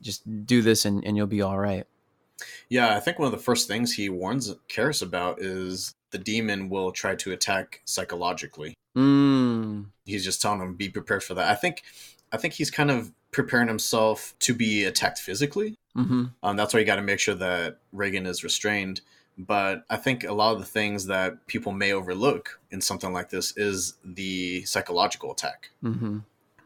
Just 0.01 0.45
do 0.45 0.61
this, 0.61 0.85
and 0.85 1.03
and 1.03 1.17
you'll 1.17 1.27
be 1.27 1.41
all 1.41 1.57
right. 1.57 1.85
Yeah, 2.69 2.95
I 2.95 2.99
think 2.99 3.19
one 3.19 3.27
of 3.27 3.31
the 3.31 3.43
first 3.43 3.67
things 3.67 3.93
he 3.93 4.09
warns 4.09 4.53
Karras 4.69 5.01
about 5.01 5.41
is 5.41 5.93
the 6.11 6.17
demon 6.17 6.69
will 6.69 6.91
try 6.91 7.15
to 7.15 7.31
attack 7.31 7.81
psychologically. 7.85 8.73
Mm. 8.95 9.85
He's 10.05 10.23
just 10.23 10.41
telling 10.41 10.61
him 10.61 10.75
be 10.75 10.89
prepared 10.89 11.23
for 11.23 11.33
that. 11.35 11.49
I 11.49 11.55
think 11.55 11.83
I 12.31 12.37
think 12.37 12.53
he's 12.53 12.71
kind 12.71 12.91
of 12.91 13.11
preparing 13.31 13.67
himself 13.67 14.35
to 14.39 14.53
be 14.53 14.83
attacked 14.85 15.19
physically. 15.19 15.75
Mm-hmm. 15.97 16.25
Um, 16.43 16.55
that's 16.55 16.73
why 16.73 16.79
you 16.79 16.85
got 16.85 16.97
to 16.97 17.01
make 17.01 17.19
sure 17.19 17.35
that 17.35 17.77
Regan 17.91 18.25
is 18.25 18.43
restrained. 18.43 19.01
But 19.37 19.83
I 19.89 19.97
think 19.97 20.23
a 20.23 20.33
lot 20.33 20.53
of 20.53 20.59
the 20.59 20.65
things 20.65 21.05
that 21.07 21.47
people 21.47 21.71
may 21.71 21.93
overlook 21.93 22.59
in 22.69 22.81
something 22.81 23.13
like 23.13 23.29
this 23.29 23.55
is 23.57 23.95
the 24.03 24.63
psychological 24.65 25.31
attack. 25.31 25.69
Mm-hmm. 25.83 26.19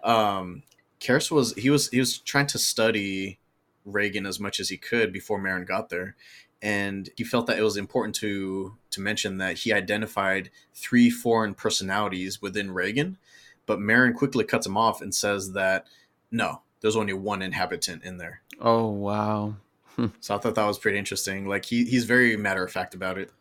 Um, 0.09 0.63
Karras 0.99 1.31
was 1.31 1.53
he 1.53 1.69
was 1.69 1.89
he 1.89 1.99
was 1.99 2.17
trying 2.17 2.47
to 2.47 2.57
study 2.57 3.37
Regan 3.85 4.25
as 4.25 4.39
much 4.39 4.59
as 4.59 4.69
he 4.69 4.77
could 4.77 5.13
before 5.13 5.39
Merrin 5.39 5.65
got 5.65 5.89
there, 5.89 6.15
and 6.61 7.09
he 7.15 7.23
felt 7.23 7.47
that 7.47 7.57
it 7.57 7.63
was 7.63 7.77
important 7.77 8.15
to 8.15 8.75
to 8.91 9.01
mention 9.01 9.37
that 9.37 9.59
he 9.59 9.73
identified 9.73 10.49
three 10.73 11.09
foreign 11.09 11.53
personalities 11.53 12.41
within 12.41 12.71
Regan, 12.71 13.17
but 13.65 13.79
Merrin 13.79 14.15
quickly 14.15 14.43
cuts 14.43 14.65
him 14.65 14.77
off 14.77 15.01
and 15.01 15.13
says 15.13 15.53
that 15.53 15.85
no, 16.31 16.61
there's 16.81 16.95
only 16.95 17.13
one 17.13 17.41
inhabitant 17.41 18.03
in 18.03 18.17
there. 18.17 18.41
Oh 18.59 18.87
wow! 18.87 19.55
so 20.19 20.35
I 20.35 20.37
thought 20.37 20.55
that 20.55 20.65
was 20.65 20.79
pretty 20.79 20.97
interesting. 20.97 21.47
Like 21.47 21.65
he 21.65 21.85
he's 21.85 22.05
very 22.05 22.35
matter 22.37 22.63
of 22.63 22.71
fact 22.71 22.95
about 22.95 23.17
it. 23.17 23.31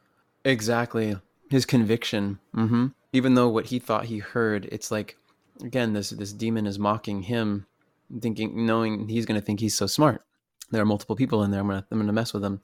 Exactly 0.45 1.16
his 1.51 1.66
conviction. 1.66 2.39
Mm-hmm. 2.55 2.89
Even 3.12 3.35
though 3.35 3.49
what 3.49 3.66
he 3.66 3.79
thought 3.79 4.07
he 4.07 4.19
heard, 4.19 4.69
it's 4.73 4.91
like 4.91 5.16
again 5.62 5.93
this 5.93 6.11
this 6.11 6.33
demon 6.33 6.66
is 6.66 6.79
mocking 6.79 7.23
him, 7.23 7.66
thinking 8.21 8.66
knowing 8.66 9.09
he's 9.09 9.27
going 9.27 9.41
to 9.41 9.45
think 9.45 9.61
he's 9.61 9.77
so 9.77 9.87
smart. 9.87 10.25
There 10.70 10.82
are 10.82 10.86
multiple 10.86 11.16
people 11.16 11.43
in 11.43 11.51
there. 11.51 11.61
I'm 11.61 11.69
gonna 11.69 11.86
I'm 11.91 11.99
gonna 11.99 12.12
mess 12.12 12.32
with 12.32 12.43
them. 12.43 12.61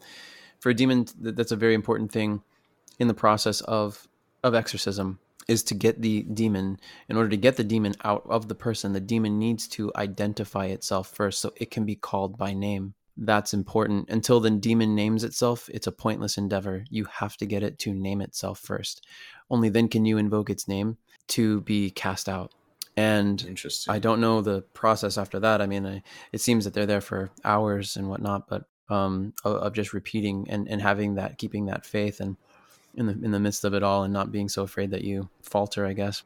For 0.60 0.70
a 0.70 0.74
demon, 0.74 1.06
that's 1.18 1.52
a 1.52 1.56
very 1.56 1.74
important 1.74 2.12
thing 2.12 2.42
in 2.98 3.08
the 3.08 3.14
process 3.14 3.60
of 3.62 4.06
of 4.42 4.54
exorcism 4.54 5.18
is 5.48 5.62
to 5.64 5.74
get 5.74 6.00
the 6.00 6.22
demon. 6.22 6.78
In 7.08 7.16
order 7.16 7.28
to 7.28 7.36
get 7.36 7.56
the 7.56 7.64
demon 7.64 7.94
out 8.04 8.24
of 8.28 8.48
the 8.48 8.54
person 8.54 8.92
the 8.92 9.00
demon 9.00 9.38
needs 9.38 9.66
to 9.68 9.92
identify 9.96 10.66
itself 10.66 11.08
first 11.08 11.40
so 11.40 11.52
it 11.56 11.70
can 11.70 11.84
be 11.84 11.96
called 11.96 12.38
by 12.38 12.52
name. 12.52 12.94
That's 13.16 13.52
important. 13.52 14.08
Until 14.08 14.40
the 14.40 14.50
demon 14.50 14.94
names 14.94 15.24
itself 15.24 15.68
it's 15.72 15.86
a 15.86 15.92
pointless 15.92 16.38
endeavor. 16.38 16.84
You 16.90 17.04
have 17.06 17.36
to 17.38 17.46
get 17.46 17.62
it 17.62 17.78
to 17.80 17.92
name 17.92 18.20
itself 18.20 18.58
first. 18.58 19.06
Only 19.50 19.68
then 19.68 19.88
can 19.88 20.04
you 20.04 20.18
invoke 20.18 20.50
its 20.50 20.68
name 20.68 20.98
to 21.28 21.60
be 21.62 21.90
cast 21.90 22.28
out 22.28 22.52
and 23.00 23.44
Interesting. 23.46 23.94
i 23.94 23.98
don't 23.98 24.20
know 24.20 24.40
the 24.40 24.62
process 24.74 25.16
after 25.18 25.38
that. 25.40 25.60
I 25.60 25.66
mean 25.66 25.86
I, 25.86 26.02
it 26.32 26.40
seems 26.40 26.64
that 26.64 26.74
they're 26.74 26.92
there 26.92 27.00
for 27.00 27.30
hours 27.44 27.96
and 27.96 28.08
whatnot 28.08 28.48
but 28.48 28.64
um 28.88 29.32
of, 29.44 29.54
of 29.56 29.72
just 29.72 29.92
repeating 29.92 30.46
and 30.50 30.68
and 30.68 30.80
having 30.82 31.14
that 31.14 31.38
keeping 31.38 31.66
that 31.66 31.86
faith 31.86 32.20
and 32.20 32.36
in 32.94 33.06
the 33.06 33.12
in 33.26 33.30
the 33.30 33.40
midst 33.40 33.64
of 33.64 33.74
it 33.74 33.82
all 33.82 34.02
and 34.04 34.12
not 34.12 34.32
being 34.32 34.48
so 34.48 34.62
afraid 34.62 34.90
that 34.90 35.04
you 35.04 35.28
falter 35.42 35.86
i 35.86 35.92
guess. 35.92 36.22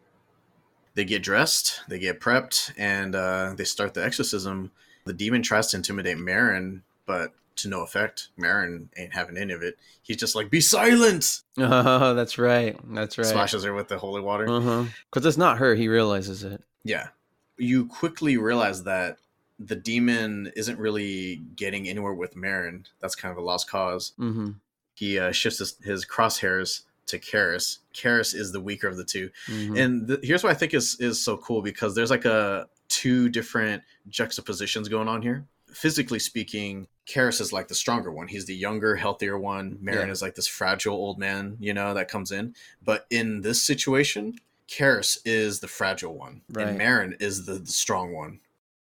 They 0.94 1.05
get 1.05 1.22
dressed 1.22 1.80
they 1.88 1.98
get 1.98 2.20
prepped 2.20 2.72
and 2.78 3.14
uh, 3.14 3.55
they 3.56 3.64
start 3.64 3.94
the 3.94 4.05
exorcism. 4.05 4.70
The 5.06 5.12
demon 5.12 5.42
tries 5.42 5.66
to 5.68 5.76
intimidate 5.76 6.16
Merrin, 6.16 6.80
but 7.05 7.34
to 7.56 7.68
no 7.68 7.82
effect 7.82 8.28
Merrin 8.39 8.89
ain't 8.97 9.14
having 9.14 9.36
any 9.36 9.52
of 9.52 9.62
it 9.62 9.76
he's 10.02 10.16
just 10.16 10.35
like 10.35 10.51
be 10.51 10.60
silent 10.60 11.43
oh 11.59 12.14
that's 12.14 12.39
right 12.39 12.76
that's 12.94 13.16
right 13.18 13.26
splashes 13.26 13.64
her 13.64 13.74
with 13.74 13.89
the 13.89 13.98
holy 13.98 14.20
water 14.20 14.48
uh-huh 14.48 14.85
because 15.10 15.24
it's 15.26 15.36
not 15.36 15.59
her 15.59 15.74
he 15.74 15.89
realizes 15.89 16.43
it 16.44 16.62
yeah 16.85 17.09
you 17.56 17.86
quickly 17.86 18.36
realize 18.36 18.85
that 18.85 19.18
the 19.59 19.76
demon 19.76 20.52
isn't 20.56 20.78
really 20.78 21.36
getting 21.56 21.89
anywhere 21.89 22.14
with 22.14 22.35
Merrin. 22.35 22.86
That's 23.01 23.14
kind 23.14 23.32
of 23.32 23.39
a 23.39 23.43
lost 23.47 23.70
cause. 23.70 24.12
mm-hmm. 24.18 24.51
He 24.94 25.18
uh, 25.18 25.32
shifts 25.32 25.59
his, 25.59 25.76
his 25.82 26.06
crosshairs 26.06 26.82
to 27.06 27.18
Karras. 27.18 27.78
Karras 27.93 28.35
is 28.35 28.52
the 28.52 28.60
weaker 28.60 28.89
of 28.89 28.97
the 28.97 29.05
2 29.05 29.31
Mm-hmm. 29.48 29.76
And 29.76 30.09
th- 30.09 30.20
here's 30.22 30.43
what 30.43 30.51
I 30.51 30.55
think 30.55 30.74
is 30.74 30.97
is 31.01 31.22
so 31.22 31.36
cool 31.36 31.62
because 31.62 31.94
there's 31.94 32.10
like 32.10 32.24
a 32.24 32.68
two 32.89 33.28
different 33.28 33.82
juxtapositions 34.09 34.89
going 34.89 35.09
on 35.09 35.22
here. 35.22 35.47
Physically 35.72 36.18
speaking, 36.18 36.86
Karras 37.06 37.40
is 37.40 37.52
like 37.52 37.68
the 37.68 37.74
stronger 37.74 38.10
one. 38.10 38.28
He's 38.28 38.47
the 38.47 38.55
younger, 38.55 38.97
healthier 38.97 39.39
one. 39.39 39.78
Merrin 39.82 40.06
Yeah. 40.06 40.12
is 40.12 40.22
like 40.22 40.35
this 40.36 40.47
fragile 40.47 40.94
old 40.94 41.18
man, 41.18 41.56
you 41.60 41.74
know, 41.74 41.93
that 41.94 42.09
comes 42.09 42.31
in. 42.32 42.55
But 42.82 43.06
in 43.10 43.43
this 43.43 43.62
situation, 43.62 44.39
Karras 44.68 45.18
is 45.26 45.60
the 45.60 45.68
fragile 45.68 46.16
one, 46.16 46.40
Right. 46.48 46.68
and 46.68 46.81
Merrin 46.81 47.20
is 47.20 47.44
the, 47.47 47.55
the 47.55 47.66
strong 47.72 48.12
one. 48.14 48.40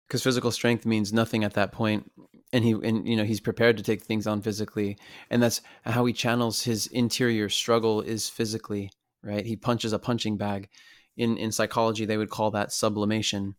because 0.07 0.21
physical 0.23 0.51
strength 0.51 0.85
means 0.85 1.11
nothing 1.13 1.43
at 1.43 1.53
that 1.53 1.71
point 1.71 2.11
and 2.53 2.65
he 2.65 2.71
and 2.73 3.07
you 3.07 3.15
know 3.15 3.23
he's 3.23 3.39
prepared 3.39 3.77
to 3.77 3.83
take 3.83 4.03
things 4.03 4.27
on 4.27 4.41
physically 4.41 4.97
and 5.29 5.41
that's 5.41 5.61
how 5.85 6.03
he 6.03 6.11
channels 6.11 6.63
his 6.63 6.85
interior 6.87 7.47
struggle 7.47 8.01
is 8.01 8.27
physically 8.27 8.91
right 9.23 9.45
he 9.45 9.55
punches 9.55 9.93
a 9.93 9.99
punching 9.99 10.35
bag 10.35 10.67
in 11.15 11.37
in 11.37 11.49
psychology 11.49 12.03
they 12.05 12.17
would 12.17 12.29
call 12.29 12.51
that 12.51 12.73
sublimation 12.73 13.55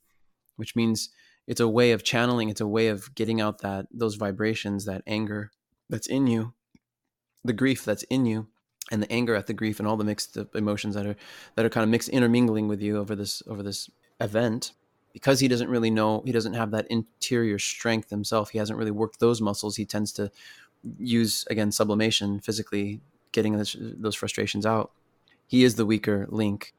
which 0.56 0.76
means 0.76 1.08
it's 1.46 1.60
a 1.60 1.68
way 1.68 1.92
of 1.92 2.02
channeling 2.02 2.48
it's 2.48 2.60
a 2.60 2.66
way 2.66 2.88
of 2.88 3.14
getting 3.14 3.40
out 3.40 3.60
that 3.60 3.86
those 3.92 4.16
vibrations 4.16 4.84
that 4.84 5.02
anger 5.06 5.50
that's 5.88 6.06
in 6.06 6.26
you 6.26 6.54
the 7.44 7.52
grief 7.52 7.84
that's 7.84 8.04
in 8.04 8.26
you 8.26 8.48
and 8.90 9.02
the 9.02 9.10
anger 9.12 9.34
at 9.34 9.46
the 9.46 9.54
grief 9.54 9.78
and 9.78 9.88
all 9.88 9.96
the 9.96 10.04
mixed 10.04 10.36
emotions 10.54 10.94
that 10.94 11.06
are 11.06 11.16
that 11.54 11.64
are 11.64 11.70
kind 11.70 11.82
of 11.82 11.90
mixed 11.90 12.08
intermingling 12.10 12.68
with 12.68 12.80
you 12.80 12.98
over 12.98 13.16
this 13.16 13.42
over 13.46 13.62
this 13.62 13.90
event. 14.20 14.72
Because 15.12 15.40
he 15.40 15.48
doesn't 15.48 15.68
really 15.68 15.90
know 15.90 16.22
he 16.24 16.32
doesn't 16.32 16.54
have 16.54 16.70
that 16.70 16.86
interior 16.88 17.58
strength 17.58 18.08
himself 18.08 18.50
he 18.50 18.58
hasn't 18.58 18.78
really 18.78 18.90
worked 18.90 19.20
those 19.20 19.42
muscles 19.42 19.76
he 19.76 19.84
tends 19.84 20.10
to 20.12 20.30
use 20.98 21.44
again 21.50 21.70
sublimation 21.70 22.40
physically 22.40 23.02
getting 23.32 23.58
this, 23.58 23.76
those 23.78 24.14
frustrations 24.14 24.64
out. 24.64 24.92
He 25.46 25.64
is 25.64 25.74
the 25.74 25.84
weaker 25.84 26.26
link 26.30 26.72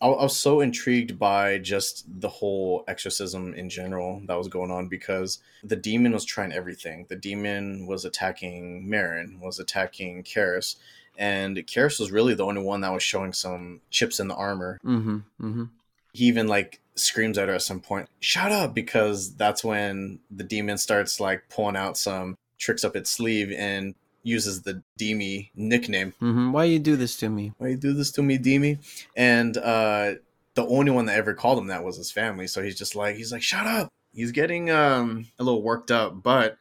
I, 0.00 0.08
I 0.08 0.22
was 0.22 0.36
so 0.36 0.60
intrigued 0.60 1.18
by 1.18 1.58
just 1.58 2.04
the 2.20 2.28
whole 2.28 2.84
exorcism 2.88 3.54
in 3.54 3.68
general 3.68 4.22
that 4.26 4.38
was 4.38 4.48
going 4.48 4.70
on 4.70 4.88
because 4.88 5.38
the 5.62 5.76
demon 5.76 6.12
was 6.12 6.24
trying 6.24 6.52
everything. 6.52 7.06
The 7.08 7.16
demon 7.16 7.86
was 7.86 8.04
attacking 8.04 8.86
Merrin, 8.88 9.40
was 9.40 9.58
attacking 9.58 10.24
Karras, 10.24 10.76
and 11.18 11.56
Karras 11.56 12.00
was 12.00 12.10
really 12.10 12.34
the 12.34 12.46
only 12.46 12.62
one 12.62 12.80
that 12.80 12.92
was 12.92 13.02
showing 13.02 13.32
some 13.32 13.80
chips 13.90 14.20
in 14.20 14.28
the 14.28 14.34
armor. 14.34 14.80
mm-hmm 14.84 15.18
mm-hmm 15.40 15.64
He 16.12 16.26
even 16.26 16.48
like 16.48 16.80
screams 16.94 17.38
at 17.38 17.48
her 17.48 17.54
at 17.54 17.62
some 17.62 17.80
point, 17.80 18.08
"Shut 18.20 18.52
up!" 18.52 18.74
Because 18.74 19.34
that's 19.34 19.64
when 19.64 20.20
the 20.30 20.44
demon 20.44 20.78
starts 20.78 21.20
like 21.20 21.48
pulling 21.48 21.76
out 21.76 21.96
some 21.96 22.36
tricks 22.58 22.84
up 22.84 22.94
its 22.96 23.10
sleeve 23.10 23.52
and 23.56 23.94
uses 24.22 24.62
the 24.62 24.82
Dimmy 24.98 25.50
nickname 25.54 26.12
mm-hmm 26.20 26.52
why 26.52 26.64
you 26.64 26.78
do 26.78 26.96
this 26.96 27.16
to 27.16 27.28
me 27.28 27.52
why 27.58 27.68
you 27.68 27.76
do 27.76 27.92
this 27.92 28.10
to 28.12 28.22
me, 28.22 28.38
Dimmy? 28.38 28.78
And 29.16 29.56
uh, 29.56 30.14
the 30.54 30.66
only 30.66 30.90
one 30.90 31.06
that 31.06 31.16
ever 31.16 31.34
called 31.34 31.58
him 31.58 31.68
that 31.68 31.84
was 31.84 31.96
his 31.96 32.10
family. 32.10 32.46
So 32.46 32.62
he's 32.62 32.76
just 32.76 32.96
like, 32.96 33.16
he's 33.16 33.32
like, 33.32 33.42
shut 33.42 33.66
up. 33.66 33.88
He's 34.12 34.32
getting 34.32 34.70
um, 34.70 35.26
a 35.38 35.44
little 35.44 35.62
worked 35.62 35.90
up, 35.90 36.22
but 36.22 36.58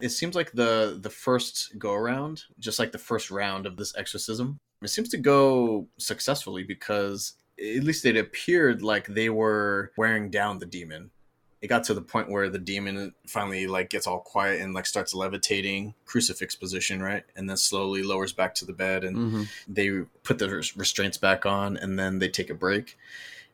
it 0.00 0.10
seems 0.10 0.34
like 0.34 0.52
the 0.52 0.98
the 1.00 1.08
first 1.10 1.78
go 1.78 1.94
around, 1.94 2.42
just 2.58 2.78
like 2.78 2.92
the 2.92 2.98
first 2.98 3.30
round 3.30 3.66
of 3.66 3.76
this 3.76 3.96
exorcism, 3.96 4.58
it 4.82 4.88
seems 4.88 5.08
to 5.10 5.16
go 5.16 5.86
successfully 5.98 6.64
because 6.64 7.34
at 7.58 7.84
least 7.84 8.04
it 8.04 8.16
appeared 8.16 8.82
like 8.82 9.06
they 9.06 9.30
were 9.30 9.92
wearing 9.96 10.28
down 10.28 10.58
the 10.58 10.66
demon. 10.66 11.10
It 11.62 11.68
got 11.68 11.84
to 11.84 11.94
the 11.94 12.02
point 12.02 12.28
where 12.28 12.48
the 12.48 12.58
demon 12.58 13.14
finally 13.26 13.68
like 13.68 13.88
gets 13.88 14.08
all 14.08 14.18
quiet 14.18 14.60
and 14.60 14.74
like 14.74 14.84
starts 14.84 15.14
levitating, 15.14 15.94
crucifix 16.04 16.56
position, 16.56 17.00
right, 17.00 17.24
and 17.36 17.48
then 17.48 17.56
slowly 17.56 18.02
lowers 18.02 18.32
back 18.32 18.54
to 18.56 18.66
the 18.66 18.72
bed 18.72 19.04
and 19.04 19.16
mm-hmm. 19.16 19.42
they 19.68 20.00
put 20.24 20.38
the 20.40 20.48
restraints 20.76 21.16
back 21.16 21.46
on 21.46 21.76
and 21.76 21.96
then 21.96 22.18
they 22.18 22.28
take 22.28 22.50
a 22.50 22.54
break. 22.54 22.98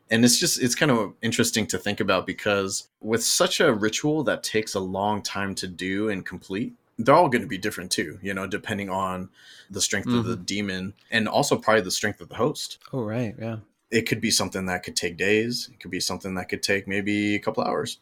And 0.09 0.25
it's 0.25 0.39
just 0.39 0.59
it's 0.59 0.73
kind 0.73 0.91
of 0.91 1.13
interesting 1.21 1.67
to 1.67 1.77
think 1.77 1.99
about 1.99 2.25
because 2.25 2.87
with 2.99 3.23
such 3.23 3.59
a 3.59 3.71
ritual 3.71 4.23
that 4.23 4.41
takes 4.41 4.73
a 4.73 4.79
long 4.79 5.21
time 5.21 5.53
to 5.55 5.67
do 5.67 6.09
and 6.09 6.25
complete 6.25 6.73
they're 7.01 7.15
all 7.15 7.29
going 7.29 7.41
to 7.43 7.47
be 7.47 7.57
different 7.57 7.89
too 7.91 8.19
you 8.21 8.33
know 8.33 8.45
depending 8.45 8.89
on 8.89 9.29
the 9.69 9.79
strength 9.79 10.09
of 10.09 10.25
the 10.25 10.35
demon 10.35 10.93
and 11.11 11.29
also 11.29 11.55
probably 11.55 11.81
the 11.81 11.91
strength 11.91 12.19
of 12.21 12.27
the 12.27 12.35
host. 12.35 12.79
Oh 12.91 13.03
right. 13.03 13.35
Yeah 13.39 13.57
it 13.91 14.03
could 14.07 14.21
be 14.21 14.31
something 14.31 14.65
that 14.65 14.83
could 14.83 14.95
take 14.95 15.17
days 15.17 15.69
it 15.73 15.79
could 15.79 15.91
be 15.91 15.99
something 15.99 16.35
that 16.35 16.49
could 16.49 16.63
take 16.63 16.87
maybe 16.87 17.35
a 17.35 17.39
couple 17.39 17.63
hours 17.63 17.99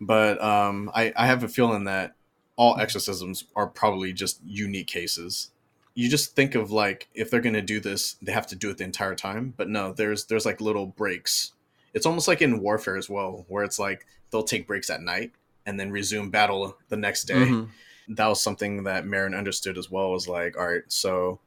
But 0.00 0.42
um, 0.42 0.90
I, 0.94 1.12
I 1.16 1.26
have 1.26 1.42
a 1.42 1.48
feeling 1.48 1.84
that 1.84 2.14
all 2.56 2.78
exorcisms 2.78 3.44
are 3.54 3.66
probably 3.66 4.12
just 4.12 4.40
unique 4.44 4.86
cases. 4.86 5.50
You 5.94 6.08
just 6.10 6.34
think 6.36 6.54
of 6.54 6.70
like 6.70 7.08
if 7.14 7.30
they're 7.30 7.40
gonna 7.40 7.62
do 7.62 7.80
this, 7.80 8.16
they 8.22 8.32
have 8.32 8.46
to 8.48 8.56
do 8.56 8.70
it 8.70 8.78
the 8.78 8.84
entire 8.84 9.14
time. 9.14 9.54
But 9.56 9.68
no, 9.68 9.92
there's 9.92 10.26
there's 10.26 10.44
like 10.44 10.60
little 10.60 10.86
breaks. 10.86 11.52
It's 11.94 12.06
almost 12.06 12.28
like 12.28 12.42
in 12.42 12.60
warfare 12.60 12.96
as 12.96 13.08
well, 13.08 13.46
where 13.48 13.64
it's 13.64 13.78
like 13.78 14.06
they'll 14.30 14.42
take 14.42 14.66
breaks 14.66 14.90
at 14.90 15.00
night 15.00 15.32
and 15.64 15.80
then 15.80 15.90
resume 15.90 16.30
battle 16.30 16.76
the 16.88 16.96
next 16.96 17.24
day. 17.24 17.34
Mm-hmm. 17.46 18.14
That 18.14 18.28
was 18.28 18.42
something 18.42 18.84
that 18.84 19.04
Merrin 19.04 19.36
understood 19.36 19.78
as 19.78 19.90
well. 19.90 20.10
Was 20.10 20.28
like, 20.28 20.58
all 20.58 20.66
right, 20.66 20.82
so 20.88 21.40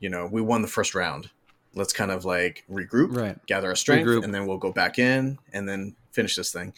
you 0.00 0.08
know, 0.08 0.26
we 0.30 0.40
won 0.40 0.62
the 0.62 0.68
first 0.68 0.94
round. 0.94 1.30
Let's 1.74 1.92
kind 1.92 2.10
of 2.10 2.24
like 2.24 2.64
regroup, 2.70 3.16
right. 3.16 3.46
gather 3.46 3.68
our 3.68 3.76
strength, 3.76 4.06
regroup. 4.06 4.24
and 4.24 4.34
then 4.34 4.46
we'll 4.46 4.58
go 4.58 4.72
back 4.72 4.98
in 4.98 5.38
and 5.52 5.68
then 5.68 5.96
finish 6.12 6.36
this 6.36 6.52
thing 6.52 6.72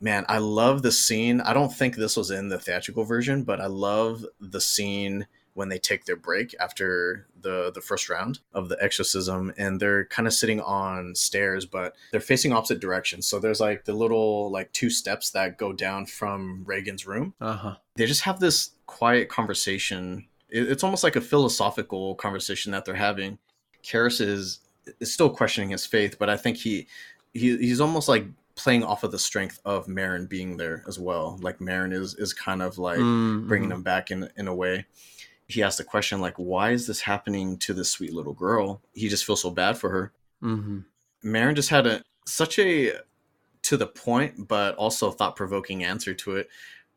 man, 0.00 0.26
I 0.28 0.36
love 0.38 0.82
the 0.82 0.92
scene. 0.92 1.40
I 1.40 1.54
don't 1.54 1.72
think 1.72 1.96
this 1.96 2.16
was 2.16 2.30
in 2.30 2.48
the 2.48 2.58
theatrical 2.58 3.04
version, 3.04 3.42
but 3.42 3.60
I 3.60 3.66
love 3.66 4.26
the 4.38 4.60
scene 4.60 5.26
when 5.54 5.68
they 5.68 5.78
take 5.78 6.04
their 6.04 6.16
break 6.16 6.54
after 6.60 7.26
the 7.40 7.70
the 7.74 7.80
first 7.80 8.10
round 8.10 8.40
of 8.52 8.68
the 8.68 8.76
exorcism 8.82 9.52
and 9.56 9.80
they're 9.80 10.04
kind 10.06 10.26
of 10.26 10.34
sitting 10.34 10.60
on 10.60 11.14
stairs 11.14 11.64
but 11.64 11.94
they're 12.10 12.20
facing 12.20 12.52
opposite 12.52 12.80
directions 12.80 13.26
so 13.26 13.38
there's 13.38 13.60
like 13.60 13.84
the 13.84 13.92
little 13.92 14.50
like 14.50 14.72
two 14.72 14.90
steps 14.90 15.30
that 15.30 15.56
go 15.56 15.72
down 15.72 16.06
from 16.06 16.64
Regan's 16.66 17.06
room 17.06 17.34
uh-huh. 17.40 17.76
they 17.94 18.06
just 18.06 18.22
have 18.22 18.40
this 18.40 18.70
quiet 18.86 19.28
conversation 19.28 20.26
it's 20.48 20.84
almost 20.84 21.04
like 21.04 21.16
a 21.16 21.20
philosophical 21.20 22.14
conversation 22.16 22.72
that 22.72 22.84
they're 22.84 22.94
having 22.94 23.38
Karras 23.84 24.20
is 24.20 24.60
is 25.00 25.12
still 25.12 25.30
questioning 25.30 25.70
his 25.70 25.86
faith 25.86 26.18
but 26.18 26.28
i 26.28 26.36
think 26.36 26.58
he, 26.58 26.86
he 27.32 27.56
he's 27.56 27.80
almost 27.80 28.08
like 28.08 28.26
playing 28.56 28.84
off 28.84 29.02
of 29.02 29.10
the 29.10 29.18
strength 29.18 29.60
of 29.64 29.86
Merrin 29.86 30.28
being 30.28 30.56
there 30.56 30.84
as 30.86 30.98
well. 30.98 31.38
Like 31.40 31.58
Merrin 31.58 31.92
is 31.92 32.14
is 32.14 32.32
kind 32.32 32.62
of 32.62 32.78
like 32.78 32.98
mm-hmm. 32.98 33.48
bringing 33.48 33.70
him 33.70 33.82
back 33.82 34.10
in 34.10 34.28
in 34.36 34.48
a 34.48 34.54
way. 34.54 34.86
He 35.48 35.62
asked 35.62 35.78
the 35.78 35.84
question 35.84 36.20
like, 36.20 36.36
"Why 36.36 36.70
is 36.70 36.86
this 36.86 37.00
happening 37.00 37.58
to 37.58 37.74
this 37.74 37.90
sweet 37.90 38.14
little 38.14 38.32
girl?" 38.32 38.80
He 38.92 39.08
just 39.08 39.24
feels 39.24 39.42
so 39.42 39.50
bad 39.50 39.76
for 39.76 39.90
her. 39.90 40.12
Mm-hmm. 40.42 40.80
Merrin 41.24 41.54
just 41.54 41.70
had 41.70 41.86
a 41.86 42.02
such 42.26 42.58
a 42.58 42.92
to 43.62 43.76
the 43.76 43.86
point, 43.86 44.48
but 44.48 44.74
also 44.76 45.10
thought 45.10 45.36
provoking 45.36 45.84
answer 45.84 46.14
to 46.14 46.36
it, 46.36 46.48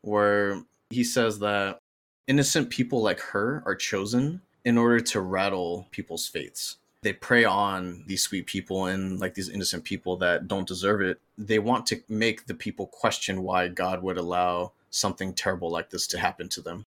where 0.02 0.62
he 0.90 1.04
says 1.04 1.38
that 1.40 1.78
innocent 2.26 2.70
people 2.70 3.02
like 3.02 3.20
her 3.20 3.62
are 3.66 3.74
chosen 3.74 4.42
in 4.68 4.78
order 4.78 5.00
to 5.00 5.20
rattle 5.20 5.88
people's 5.90 6.28
faiths 6.28 6.76
they 7.02 7.12
prey 7.12 7.44
on 7.44 8.04
these 8.06 8.22
sweet 8.22 8.46
people 8.46 8.86
and 8.86 9.20
like 9.20 9.34
these 9.34 9.48
innocent 9.48 9.84
people 9.84 10.16
that 10.16 10.48
don't 10.48 10.66
deserve 10.66 11.00
it. 11.00 11.20
They 11.36 11.58
want 11.58 11.86
to 11.86 12.02
make 12.08 12.46
the 12.46 12.54
people 12.54 12.86
question 12.88 13.42
why 13.42 13.68
God 13.68 14.02
would 14.02 14.18
allow 14.18 14.72
something 14.90 15.32
terrible 15.32 15.70
like 15.70 15.90
this 15.90 16.06
to 16.08 16.18
happen 16.18 16.48
to 16.50 16.60
them. 16.60 16.84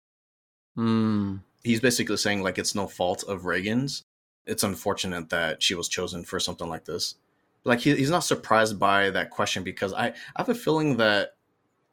Mm. 0.78 1.42
He's 1.64 1.82
basically 1.82 2.18
saying 2.18 2.42
like 2.42 2.58
it's 2.58 2.76
no 2.76 2.88
fault 2.88 3.24
of 3.28 3.46
Regan's. 3.46 4.04
It's 4.46 4.64
unfortunate 4.64 5.30
that 5.30 5.62
she 5.62 5.76
was 5.76 5.90
chosen 5.90 6.24
for 6.24 6.40
something 6.40 6.70
like 6.70 6.86
this. 6.86 7.16
Like 7.66 7.80
he, 7.80 7.94
he's 7.96 8.12
not 8.12 8.24
surprised 8.24 8.80
by 8.80 9.10
that 9.10 9.30
question 9.30 9.64
because 9.64 9.92
I, 9.92 10.08
I 10.08 10.14
have 10.38 10.50
a 10.50 10.56
feeling 10.56 10.96
that 10.98 11.36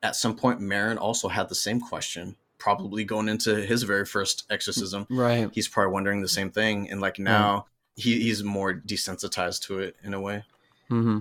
at 0.05 0.15
some 0.15 0.37
point 0.37 0.61
Merrin 0.61 0.99
also 0.99 1.27
had 1.27 1.49
the 1.49 1.55
same 1.57 1.81
question 1.81 2.37
probably 2.59 3.05
going 3.05 3.29
into 3.29 3.57
his 3.57 3.83
very 3.83 4.05
first 4.05 4.45
exorcism. 4.51 5.07
Right. 5.11 5.51
He's 5.53 5.69
probably 5.69 5.93
wondering 5.93 6.23
the 6.23 6.29
same 6.29 6.51
thing. 6.51 6.91
And 6.91 7.01
like 7.01 7.19
now 7.19 7.67
he, 7.97 8.23
he's 8.23 8.43
more 8.43 8.75
desensitized 8.75 9.63
to 9.63 9.79
it 9.81 9.97
in 10.03 10.15
a 10.15 10.21
way. 10.21 10.45
Mm-hmm. 10.91 11.21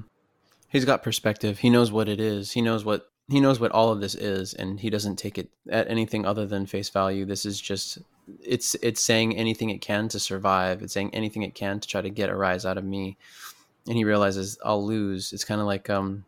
He's 0.70 0.86
got 0.86 1.04
perspective. 1.04 1.60
He 1.60 1.70
knows 1.70 1.92
what 1.92 2.10
it 2.10 2.20
is. 2.20 2.52
He 2.52 2.62
knows 2.62 2.84
what 2.84 3.10
he 3.30 3.40
knows 3.40 3.60
what 3.60 3.72
all 3.72 3.90
of 3.92 4.02
this 4.02 4.16
is, 4.16 4.54
and 4.54 4.80
he 4.80 4.90
doesn't 4.90 5.16
take 5.16 5.38
it 5.38 5.50
at 5.70 5.90
anything 5.90 6.26
other 6.26 6.46
than 6.46 6.66
face 6.66 6.90
value. 6.90 7.26
This 7.26 7.46
is 7.46 7.62
just 7.62 8.00
it's 8.42 8.76
it's 8.76 9.02
saying 9.02 9.38
anything 9.38 9.70
it 9.70 9.82
can 9.82 10.08
to 10.10 10.20
survive. 10.20 10.82
It's 10.82 10.94
saying 10.94 11.14
anything 11.14 11.44
it 11.44 11.56
can 11.56 11.80
to 11.80 11.88
try 11.88 12.02
to 12.02 12.10
get 12.10 12.30
a 12.30 12.36
rise 12.36 12.66
out 12.66 12.78
of 12.78 12.84
me. 12.84 13.18
And 13.88 13.96
he 13.96 14.04
realizes 14.04 14.58
I'll 14.64 14.86
lose. 14.86 15.32
It's 15.32 15.46
kind 15.46 15.62
of 15.62 15.68
like 15.68 15.90
um, 15.90 16.26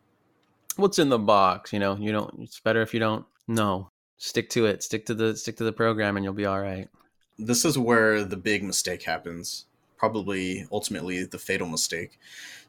what's 0.76 0.98
in 0.98 1.08
the 1.08 1.18
box? 1.18 1.72
You 1.72 1.80
know, 1.80 1.96
you 1.96 2.12
don't. 2.12 2.38
It's 2.40 2.60
better 2.60 2.82
if 2.82 2.94
you 2.94 3.00
don't 3.00 3.26
know. 3.48 3.90
Stick 4.18 4.48
to 4.50 4.66
it. 4.66 4.82
Stick 4.82 5.06
to 5.06 5.14
the 5.14 5.36
stick 5.36 5.56
to 5.56 5.64
the 5.64 5.72
program, 5.72 6.16
and 6.16 6.24
you'll 6.24 6.32
be 6.32 6.46
all 6.46 6.60
right. 6.60 6.88
This 7.38 7.64
is 7.64 7.78
where 7.78 8.24
the 8.24 8.36
big 8.36 8.62
mistake 8.62 9.02
happens 9.02 9.66
probably 9.96 10.66
ultimately 10.70 11.24
the 11.24 11.38
fatal 11.38 11.68
mistake. 11.68 12.18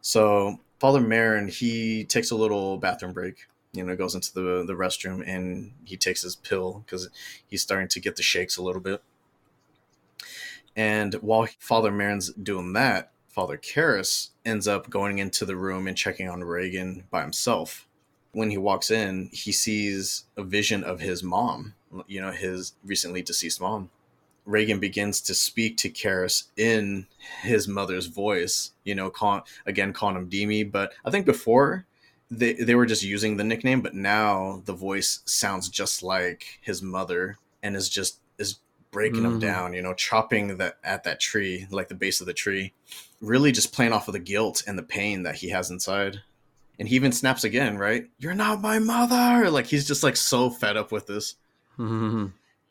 So 0.01 0.59
Father 0.79 1.01
Merrin, 1.01 1.49
he 1.49 2.05
takes 2.05 2.31
a 2.31 2.35
little 2.35 2.77
bathroom 2.77 3.13
break. 3.13 3.47
You 3.73 3.83
know, 3.83 3.95
goes 3.95 4.15
into 4.15 4.33
the 4.33 4.63
the 4.65 4.73
restroom 4.73 5.27
and 5.27 5.73
he 5.85 5.97
takes 5.97 6.23
his 6.23 6.35
pill 6.35 6.83
because 6.85 7.09
he's 7.45 7.61
starting 7.61 7.89
to 7.89 7.99
get 7.99 8.15
the 8.15 8.23
shakes 8.23 8.57
a 8.57 8.63
little 8.63 8.81
bit. 8.81 9.03
And 10.75 11.15
while 11.15 11.47
Father 11.59 11.91
Merrin's 11.91 12.31
doing 12.33 12.73
that, 12.73 13.11
Father 13.27 13.57
Karras 13.57 14.29
ends 14.45 14.67
up 14.67 14.89
going 14.89 15.19
into 15.19 15.45
the 15.45 15.55
room 15.55 15.87
and 15.87 15.97
checking 15.97 16.29
on 16.29 16.43
Regan 16.43 17.03
by 17.11 17.21
himself. 17.21 17.86
When 18.31 18.51
he 18.51 18.57
walks 18.57 18.91
in, 18.91 19.29
he 19.31 19.51
sees 19.51 20.25
a 20.35 20.43
vision 20.43 20.83
of 20.83 20.99
his 20.99 21.23
mom, 21.23 21.73
you 22.07 22.21
know, 22.21 22.31
his 22.31 22.73
recently 22.83 23.21
deceased 23.21 23.59
mom. 23.59 23.89
Regan 24.45 24.79
begins 24.79 25.19
to 25.21 25.33
speak 25.33 25.75
to 25.77 25.89
Karras 25.89 26.45
in 26.55 27.07
his 27.41 27.67
mother's 27.67 28.05
voice, 28.05 28.71
you 28.85 28.95
know, 28.95 29.09
call, 29.09 29.45
again, 29.65 29.91
calling 29.91 30.15
him 30.15 30.29
Dimmy. 30.29 30.69
But 30.71 30.93
I 31.03 31.11
think 31.11 31.25
before 31.25 31.85
they, 32.31 32.53
they 32.53 32.75
were 32.75 32.85
just 32.85 33.03
using 33.03 33.35
the 33.37 33.43
nickname, 33.43 33.81
but 33.81 33.93
now 33.93 34.61
the 34.65 34.73
voice 34.73 35.19
sounds 35.25 35.67
just 35.67 36.01
like 36.01 36.59
his 36.61 36.81
mother 36.81 37.37
and 37.61 37.75
is 37.75 37.89
just, 37.89 38.19
is 38.37 38.59
breaking 38.91 39.23
mm-hmm. 39.23 39.33
him 39.33 39.39
down, 39.39 39.73
you 39.73 39.81
know, 39.81 39.93
chopping 39.93 40.57
that 40.57 40.77
at 40.83 41.03
that 41.03 41.19
tree, 41.19 41.67
like 41.69 41.89
the 41.89 41.95
base 41.95 42.21
of 42.21 42.27
the 42.27 42.33
tree, 42.33 42.73
really 43.19 43.51
just 43.51 43.73
playing 43.73 43.91
off 43.91 44.07
of 44.07 44.13
the 44.13 44.19
guilt 44.19 44.63
and 44.65 44.77
the 44.77 44.83
pain 44.83 45.23
that 45.23 45.35
he 45.35 45.49
has 45.49 45.69
inside. 45.69 46.21
And 46.79 46.87
he 46.87 46.95
even 46.95 47.11
snaps 47.11 47.43
again, 47.43 47.77
right? 47.77 48.07
You're 48.19 48.33
not 48.33 48.61
my 48.61 48.79
mother. 48.79 49.49
Like 49.49 49.65
he's 49.65 49.87
just 49.87 50.03
like 50.03 50.15
so 50.15 50.49
fed 50.49 50.77
up 50.77 50.91
with 50.91 51.07
this. 51.07 51.35
Mm-hmm. 51.79 52.27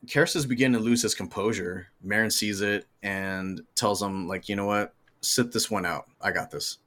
Karras 0.07 0.37
is 0.37 0.47
beginning 0.47 0.79
to 0.79 0.85
lose 0.85 1.03
his 1.03 1.15
composure. 1.15 1.89
Merrin 2.05 2.31
sees 2.31 2.61
it 2.61 2.87
and 3.03 3.63
tells 3.75 4.01
him, 4.01 4.29
like, 4.29 4.49
you 4.49 4.55
know 4.55 4.67
what? 4.67 4.95
Sit 5.21 5.51
this 5.53 5.71
one 5.71 5.85
out. 5.85 6.07
I 6.21 6.31
got 6.31 6.51
this. 6.51 6.79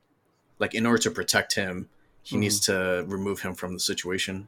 Like, 0.59 0.73
in 0.73 0.85
order 0.85 0.99
to 0.99 1.11
protect 1.11 1.55
him, 1.55 1.89
he 2.21 2.35
mm-hmm. 2.35 2.41
needs 2.41 2.59
to 2.61 3.03
remove 3.07 3.41
him 3.41 3.55
from 3.55 3.73
the 3.73 3.79
situation. 3.79 4.47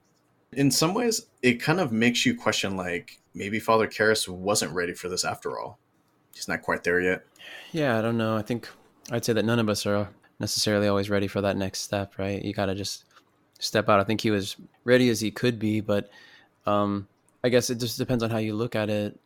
In 0.53 0.71
some 0.71 0.93
ways, 0.93 1.25
it 1.41 1.61
kind 1.61 1.81
of 1.81 1.91
makes 1.91 2.25
you 2.25 2.35
question, 2.35 2.77
like, 2.77 3.19
maybe 3.33 3.59
Father 3.59 3.87
Karras 3.87 4.29
wasn't 4.29 4.73
ready 4.73 4.93
for 4.93 5.09
this 5.09 5.25
after 5.25 5.59
all. 5.59 5.77
He's 6.33 6.47
not 6.47 6.61
quite 6.61 6.83
there 6.83 7.01
yet. 7.01 7.25
Yeah, 7.73 7.97
I 7.97 8.01
don't 8.01 8.17
know. 8.17 8.37
I 8.37 8.41
think 8.41 8.69
I'd 9.11 9.25
say 9.25 9.33
that 9.33 9.43
none 9.43 9.59
of 9.59 9.67
us 9.67 9.85
are 9.85 10.09
necessarily 10.41 10.87
always 10.87 11.09
ready 11.09 11.27
for 11.27 11.41
that 11.41 11.55
next 11.55 11.79
step, 11.79 12.17
right? 12.17 12.43
You 12.43 12.53
got 12.53 12.65
to 12.65 12.75
just 12.75 13.05
step 13.59 13.87
out. 13.87 13.99
I 13.99 14.03
think 14.03 14.19
he 14.19 14.31
was 14.31 14.57
ready 14.83 15.09
as 15.09 15.21
he 15.21 15.31
could 15.31 15.59
be, 15.59 15.79
but 15.79 16.09
um, 16.65 17.07
I 17.43 17.49
guess 17.49 17.69
it 17.69 17.79
just 17.79 17.97
depends 17.97 18.23
on 18.23 18.29
how 18.29 18.39
you 18.39 18.53
look 18.53 18.75
at 18.75 18.89
it. 18.89 19.17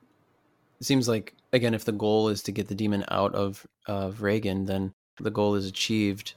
It 0.79 0.85
seems 0.85 1.07
like 1.07 1.33
again, 1.53 1.73
if 1.73 1.85
the 1.85 1.91
goal 1.91 2.27
is 2.29 2.43
to 2.43 2.51
get 2.51 2.67
the 2.67 2.75
demon 2.75 3.05
out 3.09 3.33
of 3.33 3.65
of 3.87 4.21
Regan, 4.21 4.65
then 4.65 4.93
the 5.19 5.31
goal 5.31 5.55
is 5.55 5.65
achieved. 5.65 6.35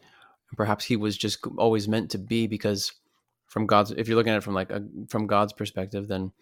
Perhaps 0.56 0.84
he 0.86 0.96
was 0.96 1.18
just 1.18 1.44
always 1.59 1.88
meant 1.88 2.10
to 2.12 2.18
be 2.18 2.46
because 2.46 2.92
from 3.46 3.66
God's 3.66 3.90
if 3.90 4.09
you're 4.09 4.16
looking 4.16 4.32
at 4.32 4.38
it 4.38 4.44
from 4.44 4.55
like 4.55 4.70
a, 4.70 4.82
from 5.09 5.26
God's 5.26 5.52
perspective, 5.52 6.09
then 6.09 6.32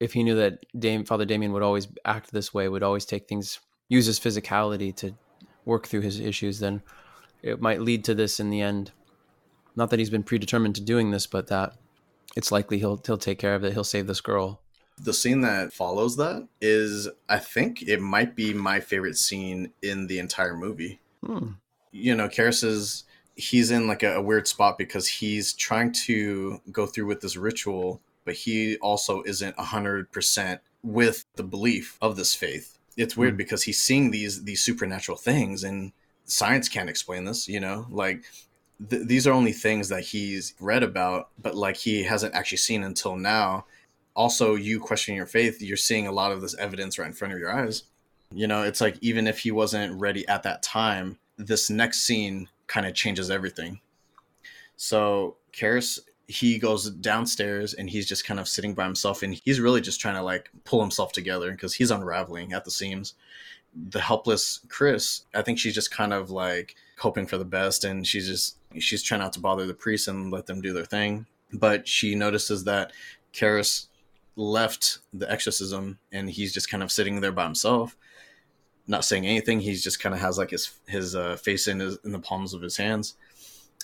if 0.00 0.14
he 0.14 0.24
knew 0.24 0.34
that 0.34 0.64
Dame, 0.76 1.04
Father 1.04 1.24
Damien 1.24 1.52
would 1.52 1.62
always 1.62 1.86
act 2.04 2.32
this 2.32 2.52
way, 2.52 2.68
would 2.68 2.82
always 2.82 3.04
take 3.04 3.28
things, 3.28 3.60
use 3.88 4.06
his 4.06 4.18
physicality 4.18 4.94
to 4.96 5.14
work 5.64 5.86
through 5.86 6.00
his 6.00 6.18
issues, 6.18 6.58
then 6.58 6.82
it 7.42 7.60
might 7.60 7.80
lead 7.80 8.04
to 8.04 8.14
this 8.14 8.40
in 8.40 8.50
the 8.50 8.60
end. 8.60 8.92
Not 9.74 9.90
that 9.90 9.98
he's 9.98 10.10
been 10.10 10.22
predetermined 10.22 10.74
to 10.76 10.80
doing 10.80 11.10
this, 11.10 11.26
but 11.26 11.48
that 11.48 11.74
it's 12.36 12.52
likely 12.52 12.78
he'll 12.78 13.00
he'll 13.04 13.18
take 13.18 13.38
care 13.38 13.54
of 13.54 13.64
it. 13.64 13.72
He'll 13.72 13.84
save 13.84 14.06
this 14.06 14.20
girl. 14.20 14.60
The 14.98 15.14
scene 15.14 15.40
that 15.40 15.72
follows 15.72 16.16
that 16.16 16.46
is, 16.60 17.08
I 17.28 17.38
think, 17.38 17.82
it 17.82 18.00
might 18.00 18.36
be 18.36 18.52
my 18.52 18.80
favorite 18.80 19.16
scene 19.16 19.72
in 19.82 20.06
the 20.06 20.18
entire 20.18 20.54
movie. 20.54 21.00
Hmm. 21.24 21.52
You 21.90 22.14
know, 22.14 22.28
Karras 22.28 22.62
is 22.62 23.04
he's 23.34 23.70
in 23.70 23.86
like 23.86 24.02
a, 24.02 24.16
a 24.16 24.22
weird 24.22 24.46
spot 24.46 24.78
because 24.78 25.08
he's 25.08 25.52
trying 25.54 25.92
to 25.92 26.60
go 26.70 26.86
through 26.86 27.06
with 27.06 27.22
this 27.22 27.36
ritual, 27.36 28.00
but 28.24 28.34
he 28.34 28.76
also 28.76 29.22
isn't 29.22 29.58
hundred 29.58 30.12
percent 30.12 30.60
with 30.82 31.24
the 31.36 31.44
belief 31.44 31.96
of 32.00 32.16
this 32.16 32.34
faith. 32.34 32.78
It's 32.96 33.16
weird 33.16 33.34
hmm. 33.34 33.38
because 33.38 33.62
he's 33.62 33.82
seeing 33.82 34.10
these 34.10 34.44
these 34.44 34.62
supernatural 34.62 35.16
things 35.16 35.64
and 35.64 35.92
science 36.24 36.68
can't 36.68 36.90
explain 36.90 37.24
this, 37.24 37.48
you 37.48 37.60
know? 37.60 37.86
Like 37.90 38.24
th- 38.88 39.06
these 39.06 39.26
are 39.26 39.32
only 39.32 39.52
things 39.52 39.88
that 39.88 40.02
he's 40.02 40.54
read 40.60 40.82
about, 40.82 41.30
but 41.40 41.54
like 41.54 41.76
he 41.76 42.02
hasn't 42.02 42.34
actually 42.34 42.58
seen 42.58 42.84
until 42.84 43.16
now. 43.16 43.66
Also, 44.14 44.54
you 44.54 44.78
questioning 44.78 45.16
your 45.16 45.26
faith, 45.26 45.62
you're 45.62 45.76
seeing 45.76 46.06
a 46.06 46.12
lot 46.12 46.32
of 46.32 46.40
this 46.40 46.56
evidence 46.58 46.98
right 46.98 47.08
in 47.08 47.14
front 47.14 47.32
of 47.32 47.40
your 47.40 47.52
eyes. 47.52 47.84
You 48.30 48.46
know, 48.46 48.62
it's 48.62 48.80
like 48.80 48.96
even 49.00 49.26
if 49.26 49.40
he 49.40 49.50
wasn't 49.50 49.98
ready 49.98 50.26
at 50.28 50.42
that 50.42 50.62
time, 50.62 51.18
this 51.36 51.70
next 51.70 52.02
scene 52.02 52.48
kind 52.66 52.86
of 52.86 52.94
changes 52.94 53.30
everything. 53.30 53.80
So 54.76 55.36
Karras, 55.52 55.98
he 56.28 56.58
goes 56.58 56.90
downstairs 56.90 57.74
and 57.74 57.88
he's 57.88 58.06
just 58.06 58.24
kind 58.26 58.40
of 58.40 58.48
sitting 58.48 58.74
by 58.74 58.84
himself 58.84 59.22
and 59.22 59.34
he's 59.34 59.60
really 59.60 59.80
just 59.80 60.00
trying 60.00 60.14
to 60.14 60.22
like 60.22 60.50
pull 60.64 60.80
himself 60.80 61.12
together 61.12 61.50
because 61.50 61.74
he's 61.74 61.90
unraveling 61.90 62.52
at 62.52 62.64
the 62.64 62.70
seams 62.70 63.14
the 63.90 64.00
helpless 64.00 64.60
chris 64.68 65.24
i 65.34 65.40
think 65.40 65.58
she's 65.58 65.74
just 65.74 65.90
kind 65.90 66.12
of 66.12 66.30
like 66.30 66.74
hoping 66.98 67.26
for 67.26 67.36
the 67.36 67.44
best 67.44 67.84
and 67.84 68.06
she's 68.06 68.26
just 68.28 68.56
she's 68.78 69.02
trying 69.02 69.20
not 69.20 69.32
to 69.32 69.40
bother 69.40 69.66
the 69.66 69.74
priests 69.74 70.08
and 70.08 70.30
let 70.30 70.46
them 70.46 70.60
do 70.60 70.72
their 70.72 70.84
thing. 70.84 71.26
But 71.52 71.86
she 71.86 72.14
notices 72.14 72.64
that 72.64 72.92
Karras 73.32 73.86
left 74.36 74.98
the 75.12 75.30
exorcism 75.30 75.98
and 76.10 76.30
he's 76.30 76.54
just 76.54 76.70
kind 76.70 76.82
of 76.82 76.90
sitting 76.90 77.20
there 77.20 77.32
by 77.32 77.44
himself 77.44 77.96
not 78.88 79.04
saying 79.04 79.26
anything. 79.26 79.60
He's 79.60 79.82
just 79.84 80.00
kind 80.00 80.14
of 80.14 80.20
has 80.20 80.38
like 80.38 80.50
his 80.50 80.70
his 80.86 81.14
uh, 81.14 81.36
face 81.36 81.68
in 81.68 81.80
his 81.80 81.98
in 82.04 82.12
the 82.12 82.18
palms 82.18 82.54
of 82.54 82.62
his 82.62 82.76
hands. 82.76 83.14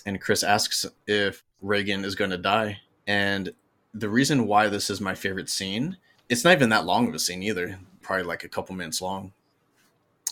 And 0.05 0.19
chris 0.19 0.43
asks 0.43 0.85
if 1.07 1.43
Regan 1.61 2.03
is 2.05 2.15
going 2.15 2.31
to 2.31 2.37
die. 2.37 2.79
And 3.07 3.53
the 3.93 4.09
reason 4.09 4.47
why 4.47 4.67
this 4.69 4.89
is 4.89 5.01
my 5.01 5.15
favorite 5.15 5.49
scene 5.49 5.97
it's 6.27 6.43
not 6.43 6.53
even 6.53 6.69
that 6.69 6.85
long 6.85 7.07
of 7.07 7.15
a 7.15 7.19
scene 7.19 7.41
either 7.41 7.79
probably 8.03 8.23
like 8.23 8.43
a 8.43 8.49
couple 8.49 8.75
minutes 8.75 9.01
long 9.01 9.33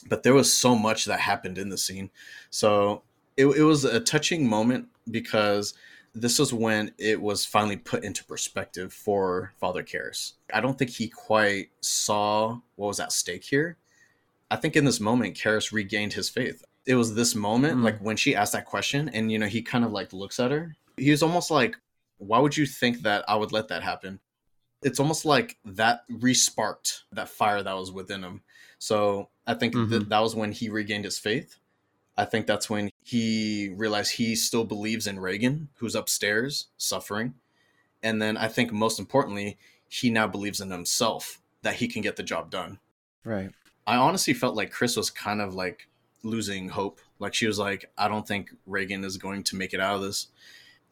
but 0.07 0.23
there 0.23 0.33
was 0.33 0.55
so 0.55 0.75
much 0.75 1.05
that 1.05 1.19
happened 1.19 1.57
in 1.57 1.69
the 1.69 1.77
scene 1.77 2.09
so 2.49 3.01
it, 3.37 3.45
it 3.45 3.63
was 3.63 3.85
a 3.85 3.99
touching 3.99 4.47
moment 4.47 4.87
because 5.09 5.73
this 6.21 6.39
was 6.39 6.51
when 6.51 6.91
it 6.97 7.21
was 7.21 7.45
finally 7.45 7.77
put 7.77 8.03
into 8.03 8.25
perspective 8.25 8.91
for 8.91 9.53
Father 9.59 9.83
Karras. 9.83 10.33
I 10.53 10.61
don't 10.61 10.77
think 10.77 10.91
he 10.91 11.07
quite 11.07 11.69
saw 11.81 12.59
what 12.75 12.87
was 12.87 12.99
at 12.99 13.11
stake 13.11 13.43
here. 13.43 13.77
I 14.49 14.55
think 14.55 14.75
in 14.75 14.85
this 14.85 14.99
moment, 14.99 15.35
Karras 15.35 15.71
regained 15.71 16.13
his 16.13 16.29
faith. 16.29 16.63
It 16.85 16.95
was 16.95 17.13
this 17.13 17.35
moment, 17.35 17.77
mm. 17.77 17.83
like 17.83 17.99
when 17.99 18.17
she 18.17 18.35
asked 18.35 18.53
that 18.53 18.65
question, 18.65 19.09
and 19.09 19.31
you 19.31 19.37
know, 19.37 19.45
he 19.45 19.61
kind 19.61 19.85
of 19.85 19.91
like 19.91 20.13
looks 20.13 20.39
at 20.39 20.51
her. 20.51 20.75
He 20.95 21.11
was 21.11 21.21
almost 21.21 21.51
like, 21.51 21.75
Why 22.17 22.39
would 22.39 22.55
you 22.55 22.65
think 22.65 23.01
that 23.01 23.25
I 23.27 23.35
would 23.35 23.51
let 23.51 23.67
that 23.67 23.83
happen? 23.83 24.19
It's 24.81 24.99
almost 24.99 25.25
like 25.25 25.57
that 25.65 26.01
resparked 26.09 27.01
that 27.11 27.29
fire 27.29 27.61
that 27.61 27.73
was 27.73 27.91
within 27.91 28.23
him. 28.23 28.41
So 28.79 29.29
I 29.47 29.55
think 29.55 29.73
mm-hmm. 29.73 29.91
that 29.91 30.09
that 30.09 30.19
was 30.19 30.35
when 30.35 30.51
he 30.51 30.69
regained 30.69 31.05
his 31.05 31.17
faith. 31.17 31.55
I 32.17 32.25
think 32.25 32.45
that's 32.45 32.69
when 32.69 32.91
he 33.03 33.73
realized 33.75 34.13
he 34.13 34.35
still 34.35 34.65
believes 34.65 35.07
in 35.07 35.19
Regan, 35.19 35.69
who's 35.75 35.95
upstairs 35.95 36.67
suffering. 36.77 37.35
And 38.03 38.21
then 38.21 38.37
I 38.37 38.47
think 38.47 38.71
most 38.71 38.99
importantly, 38.99 39.57
he 39.87 40.09
now 40.09 40.27
believes 40.27 40.59
in 40.59 40.69
himself 40.69 41.41
that 41.61 41.75
he 41.75 41.87
can 41.87 42.01
get 42.01 42.15
the 42.15 42.23
job 42.23 42.49
done. 42.49 42.79
Right. 43.23 43.51
I 43.85 43.95
honestly 43.95 44.33
felt 44.33 44.55
like 44.55 44.71
Chris 44.71 44.97
was 44.97 45.09
kind 45.09 45.41
of 45.41 45.53
like 45.53 45.87
losing 46.23 46.69
hope. 46.69 46.99
Like 47.19 47.33
she 47.33 47.47
was 47.47 47.59
like, 47.59 47.89
I 47.97 48.07
don't 48.07 48.27
think 48.27 48.51
Regan 48.65 49.03
is 49.03 49.17
going 49.17 49.43
to 49.43 49.55
make 49.55 49.73
it 49.73 49.79
out 49.79 49.95
of 49.95 50.01
this. 50.01 50.27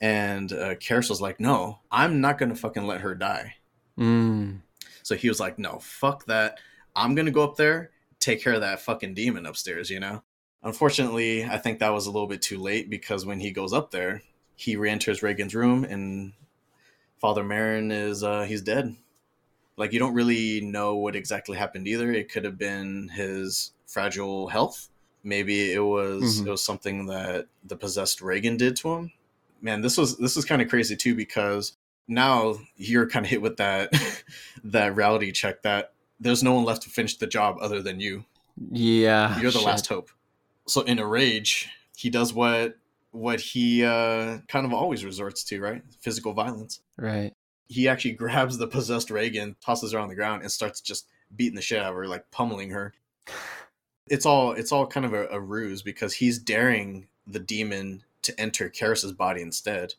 And 0.02 0.52
uh, 0.52 0.76
Karras 0.76 1.10
was 1.10 1.22
like, 1.22 1.40
No, 1.40 1.80
I'm 1.92 2.22
not 2.22 2.38
going 2.38 2.50
to 2.50 2.56
fucking 2.56 2.86
let 2.86 3.02
her 3.02 3.16
die. 3.16 3.56
Mm. 3.98 4.60
So 5.04 5.16
he 5.16 5.30
was 5.30 5.40
like, 5.40 5.58
No, 5.58 5.80
fuck 5.80 6.26
that. 6.26 6.60
I'm 6.96 7.16
going 7.16 7.26
to 7.26 7.32
go 7.32 7.44
up 7.44 7.58
there, 7.58 7.92
take 8.26 8.42
care 8.42 8.54
of 8.54 8.62
that 8.62 8.82
fucking 8.82 9.14
demon 9.14 9.46
upstairs, 9.46 9.90
you 9.90 10.00
know? 10.00 10.24
Unfortunately, 10.64 11.46
I 11.46 11.58
think 11.58 11.80
that 11.80 11.94
was 11.94 12.08
a 12.08 12.12
little 12.12 12.28
bit 12.28 12.42
too 12.42 12.58
late 12.58 12.90
because 12.90 13.26
when 13.26 13.40
he 13.40 13.52
goes 13.52 13.72
up 13.72 13.92
there, 13.92 14.24
he 14.56 14.76
re-enters 14.76 15.22
Regan's 15.22 15.54
room 15.54 15.84
and 15.84 16.34
Father 17.20 17.44
Merrin 17.44 17.92
is 17.92 18.24
uh, 18.24 18.44
he's 18.44 18.62
dead. 18.62 18.96
Like 19.78 19.94
you 19.94 20.00
don't 20.00 20.16
really 20.16 20.62
know 20.62 20.96
what 20.96 21.16
exactly 21.16 21.58
happened 21.58 21.88
either. 21.88 22.12
It 22.12 22.32
could 22.32 22.46
have 22.46 22.58
been 22.58 23.10
his 23.10 23.74
fragile 23.86 24.48
health. 24.48 24.90
Maybe 25.24 25.72
it 25.72 25.84
was 25.84 26.38
mm-hmm. 26.38 26.48
it 26.48 26.52
was 26.52 26.64
something 26.64 27.08
that 27.08 27.48
the 27.64 27.76
possessed 27.76 28.22
Regan 28.22 28.58
did 28.58 28.76
to 28.78 28.94
him. 28.94 29.12
Man, 29.62 29.82
this 29.82 29.98
was 29.98 30.18
this 30.18 30.36
was 30.36 30.46
kind 30.46 30.62
of 30.62 30.70
crazy 30.70 30.96
too 30.96 31.16
because 31.16 31.74
now 32.08 32.56
you're 32.78 33.10
kind 33.10 33.26
of 33.26 33.30
hit 33.30 33.42
with 33.42 33.58
that 33.58 33.92
that 34.64 34.96
reality 34.96 35.32
check 35.32 35.62
that 35.64 35.95
there's 36.20 36.44
no 36.44 36.54
one 36.54 36.64
left 36.64 36.84
to 36.84 36.90
finish 36.90 37.18
the 37.18 37.28
job 37.28 37.58
other 37.62 37.82
than 37.82 38.00
you. 38.00 38.26
Yeah, 38.72 39.40
you're 39.40 39.52
the 39.52 39.60
shit. 39.60 39.68
last 39.68 39.88
hope 39.88 40.10
so 40.68 40.82
in 40.82 41.00
a 41.00 41.06
rage, 41.06 41.70
he 41.96 42.10
does 42.10 42.34
what 42.34 42.78
what 43.12 43.40
he 43.40 43.84
uh, 43.84 44.40
kind 44.50 44.66
of 44.66 44.74
always 44.74 45.06
resorts 45.06 45.44
to, 45.46 45.62
right? 45.62 45.82
Physical 46.02 46.34
violence. 46.34 46.82
Right. 46.98 47.34
He 47.68 47.88
actually 47.88 48.12
grabs 48.14 48.58
the 48.58 48.68
possessed 48.68 49.10
Regan, 49.10 49.56
tosses 49.64 49.94
her 49.94 50.00
on 50.00 50.10
the 50.10 50.16
ground, 50.16 50.42
and 50.42 50.52
starts 50.52 50.82
just 50.82 51.08
beating 51.36 51.56
the 51.56 51.62
shit 51.62 51.82
out 51.82 51.92
of 51.92 51.96
her, 51.96 52.08
like 52.08 52.30
pummeling 52.32 52.72
her. 52.72 52.94
It's 54.08 54.28
all 54.28 54.52
it's 54.52 54.72
all 54.72 54.86
kind 54.86 55.04
of 55.04 55.14
a, 55.14 55.28
a 55.30 55.40
ruse 55.40 55.82
because 55.82 56.14
he's 56.14 56.38
daring 56.38 57.08
the 57.26 57.40
demon 57.40 58.04
to 58.22 58.40
enter 58.40 58.70
Karras's 58.70 59.14
body 59.14 59.42
instead. 59.42 59.96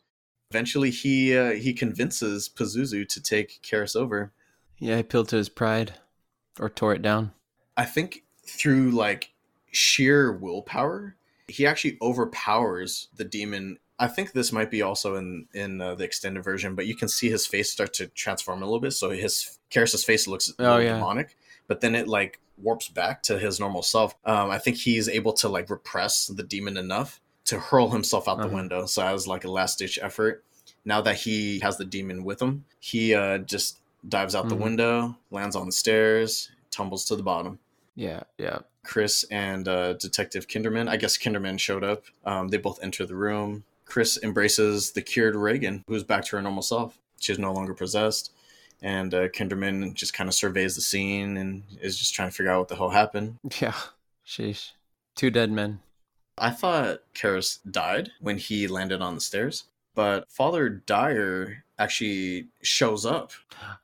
Eventually, 0.49 0.91
he 0.91 1.37
uh, 1.37 1.51
he 1.51 1.73
convinces 1.73 2.47
Pazuzu 2.47 3.05
to 3.05 3.21
take 3.21 3.59
Karras 3.63 3.97
over. 3.97 4.31
Yeah, 4.77 4.93
he 4.93 5.01
appealed 5.01 5.27
to 5.27 5.35
his 5.35 5.49
pride, 5.49 5.95
or 6.59 6.69
tore 6.69 6.93
it 6.93 7.01
down. 7.01 7.31
I 7.75 7.85
think 7.85 8.23
through 8.45 8.91
like 8.91 9.31
sheer 9.71 10.31
willpower, 10.31 11.15
he 11.47 11.65
actually 11.65 11.97
overpowers 12.01 13.09
the 13.15 13.23
demon. 13.23 13.77
I 13.99 14.07
think 14.07 14.31
this 14.31 14.51
might 14.51 14.71
be 14.71 14.81
also 14.81 15.15
in 15.15 15.47
in 15.53 15.81
uh, 15.81 15.95
the 15.95 16.03
extended 16.03 16.43
version, 16.43 16.75
but 16.75 16.87
you 16.87 16.95
can 16.95 17.07
see 17.07 17.29
his 17.29 17.47
face 17.47 17.71
start 17.71 17.93
to 17.95 18.07
transform 18.07 18.61
a 18.61 18.65
little 18.65 18.79
bit. 18.79 18.91
So 18.91 19.09
his 19.11 19.59
Karras's 19.69 20.03
face 20.03 20.27
looks 20.27 20.53
oh, 20.59 20.77
yeah. 20.77 20.93
demonic, 20.93 21.37
but 21.67 21.81
then 21.81 21.95
it 21.95 22.07
like 22.07 22.39
warps 22.57 22.89
back 22.89 23.21
to 23.23 23.37
his 23.37 23.59
normal 23.59 23.83
self. 23.83 24.15
Um, 24.25 24.49
I 24.49 24.57
think 24.57 24.77
he's 24.77 25.07
able 25.07 25.33
to 25.33 25.49
like 25.49 25.69
repress 25.69 26.27
the 26.27 26.43
demon 26.43 26.77
enough 26.77 27.21
to 27.45 27.59
hurl 27.59 27.89
himself 27.89 28.27
out 28.27 28.39
uh-huh. 28.39 28.47
the 28.47 28.55
window. 28.55 28.85
So 28.85 29.05
as 29.05 29.27
like 29.27 29.43
a 29.43 29.51
last 29.51 29.79
ditch 29.79 29.99
effort, 30.01 30.43
now 30.85 31.01
that 31.01 31.15
he 31.15 31.59
has 31.59 31.77
the 31.77 31.85
demon 31.85 32.23
with 32.23 32.41
him, 32.41 32.65
he 32.79 33.13
uh, 33.13 33.39
just 33.39 33.79
dives 34.07 34.35
out 34.35 34.45
mm-hmm. 34.45 34.57
the 34.57 34.63
window, 34.63 35.17
lands 35.31 35.55
on 35.55 35.65
the 35.65 35.71
stairs, 35.71 36.51
tumbles 36.71 37.05
to 37.05 37.15
the 37.15 37.23
bottom. 37.23 37.59
Yeah, 37.95 38.23
yeah. 38.37 38.59
Chris 38.83 39.25
and 39.31 39.67
uh, 39.67 39.93
Detective 39.93 40.47
Kinderman. 40.47 40.87
I 40.87 40.97
guess 40.97 41.17
Kinderman 41.17 41.59
showed 41.59 41.83
up. 41.83 42.03
Um, 42.25 42.47
they 42.47 42.57
both 42.57 42.81
enter 42.81 43.05
the 43.05 43.15
room. 43.15 43.63
Chris 43.85 44.19
embraces 44.21 44.91
the 44.91 45.01
cured 45.01 45.35
Regan, 45.35 45.83
who's 45.87 46.03
back 46.03 46.25
to 46.25 46.35
her 46.35 46.41
normal 46.41 46.61
self. 46.61 46.97
She's 47.19 47.39
no 47.39 47.53
longer 47.53 47.73
possessed. 47.73 48.31
And 48.81 49.13
uh, 49.13 49.29
Kinderman 49.29 49.93
just 49.93 50.13
kind 50.13 50.27
of 50.27 50.35
surveys 50.35 50.75
the 50.75 50.81
scene 50.81 51.37
and 51.37 51.63
is 51.81 51.97
just 51.97 52.13
trying 52.13 52.29
to 52.29 52.35
figure 52.35 52.51
out 52.51 52.59
what 52.59 52.67
the 52.67 52.75
hell 52.75 52.89
happened. 52.89 53.37
Yeah, 53.59 53.73
sheesh. 54.25 54.71
Two 55.15 55.31
dead 55.31 55.51
men. 55.51 55.79
I 56.37 56.51
thought 56.51 56.99
Karras 57.15 57.59
died 57.69 58.11
when 58.21 58.37
he 58.37 58.67
landed 58.67 59.01
on 59.01 59.15
the 59.15 59.21
stairs, 59.21 59.63
but 59.97 60.31
Father 60.31 60.69
Dyer 60.69 61.63
actually 61.79 62.49
shows 62.61 63.03
up. 63.03 63.31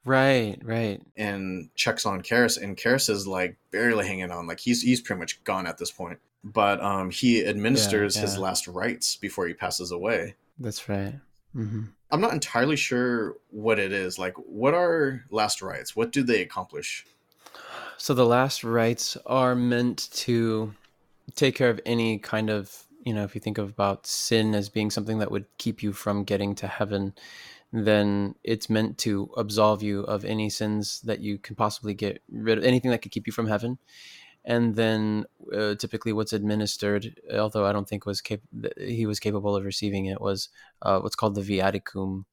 Right, 0.05 0.59
right. 0.63 1.01
And 1.17 1.73
checks 1.73 2.05
on 2.05 2.21
Karras 2.21 2.61
and 2.61 2.77
Karras 2.77 3.09
is 3.09 3.25
like 3.25 3.57
barely 3.71 4.05
hanging 4.05 4.29
on. 4.29 4.45
Like 4.45 4.59
he's 4.59 4.83
he's 4.83 5.01
pretty 5.01 5.19
much 5.19 5.43
gone 5.43 5.65
at 5.65 5.79
this 5.79 5.89
point. 5.89 6.19
But 6.43 6.79
um 6.81 7.09
he 7.09 7.43
administers 7.43 8.15
yeah, 8.15 8.21
yeah. 8.21 8.27
his 8.27 8.37
last 8.37 8.67
rites 8.67 9.15
before 9.15 9.47
he 9.47 9.55
passes 9.55 9.89
away. 9.89 10.35
That's 10.59 10.87
right. 10.87 11.15
Mm-hmm. 11.55 11.85
I'm 12.11 12.21
not 12.21 12.33
entirely 12.33 12.75
sure 12.75 13.37
what 13.49 13.79
it 13.79 13.91
is. 13.91 14.19
Like 14.19 14.35
what 14.35 14.75
are 14.75 15.25
last 15.31 15.63
rites? 15.63 15.95
What 15.95 16.11
do 16.11 16.21
they 16.21 16.43
accomplish? 16.43 17.07
So 17.97 18.13
the 18.13 18.27
last 18.27 18.63
rites 18.63 19.17
are 19.25 19.55
meant 19.55 20.11
to 20.13 20.75
take 21.33 21.55
care 21.55 21.71
of 21.71 21.81
any 21.87 22.19
kind 22.19 22.51
of 22.51 22.85
you 23.03 23.13
know 23.13 23.23
if 23.23 23.35
you 23.35 23.41
think 23.41 23.57
about 23.57 24.07
sin 24.07 24.55
as 24.55 24.69
being 24.69 24.89
something 24.89 25.19
that 25.19 25.31
would 25.31 25.45
keep 25.57 25.83
you 25.83 25.93
from 25.93 26.23
getting 26.23 26.55
to 26.55 26.67
heaven 26.67 27.13
then 27.73 28.35
it's 28.43 28.69
meant 28.69 28.99
to 28.99 29.31
absolve 29.35 29.81
you 29.81 30.01
of 30.01 30.23
any 30.23 30.47
sins 30.47 31.01
that 31.01 31.21
you 31.21 31.39
can 31.39 31.55
possibly 31.55 31.95
get 31.95 32.21
rid 32.31 32.59
of, 32.59 32.63
anything 32.63 32.91
that 32.91 33.01
could 33.01 33.11
keep 33.11 33.25
you 33.25 33.33
from 33.33 33.47
heaven. 33.47 33.79
And 34.45 34.75
then 34.75 35.25
uh, 35.51 35.73
typically 35.75 36.13
what's 36.13 36.33
administered, 36.33 37.19
although 37.33 37.65
I 37.65 37.71
don't 37.71 37.89
think 37.89 38.05
was 38.05 38.21
cap- 38.21 38.41
he 38.77 39.07
was 39.07 39.19
capable 39.19 39.55
of 39.55 39.65
receiving 39.65 40.05
it, 40.05 40.21
was 40.21 40.49
uh, 40.83 40.99
what's 40.99 41.15
called 41.15 41.33
the 41.33 41.41
viaticum. 41.41 42.25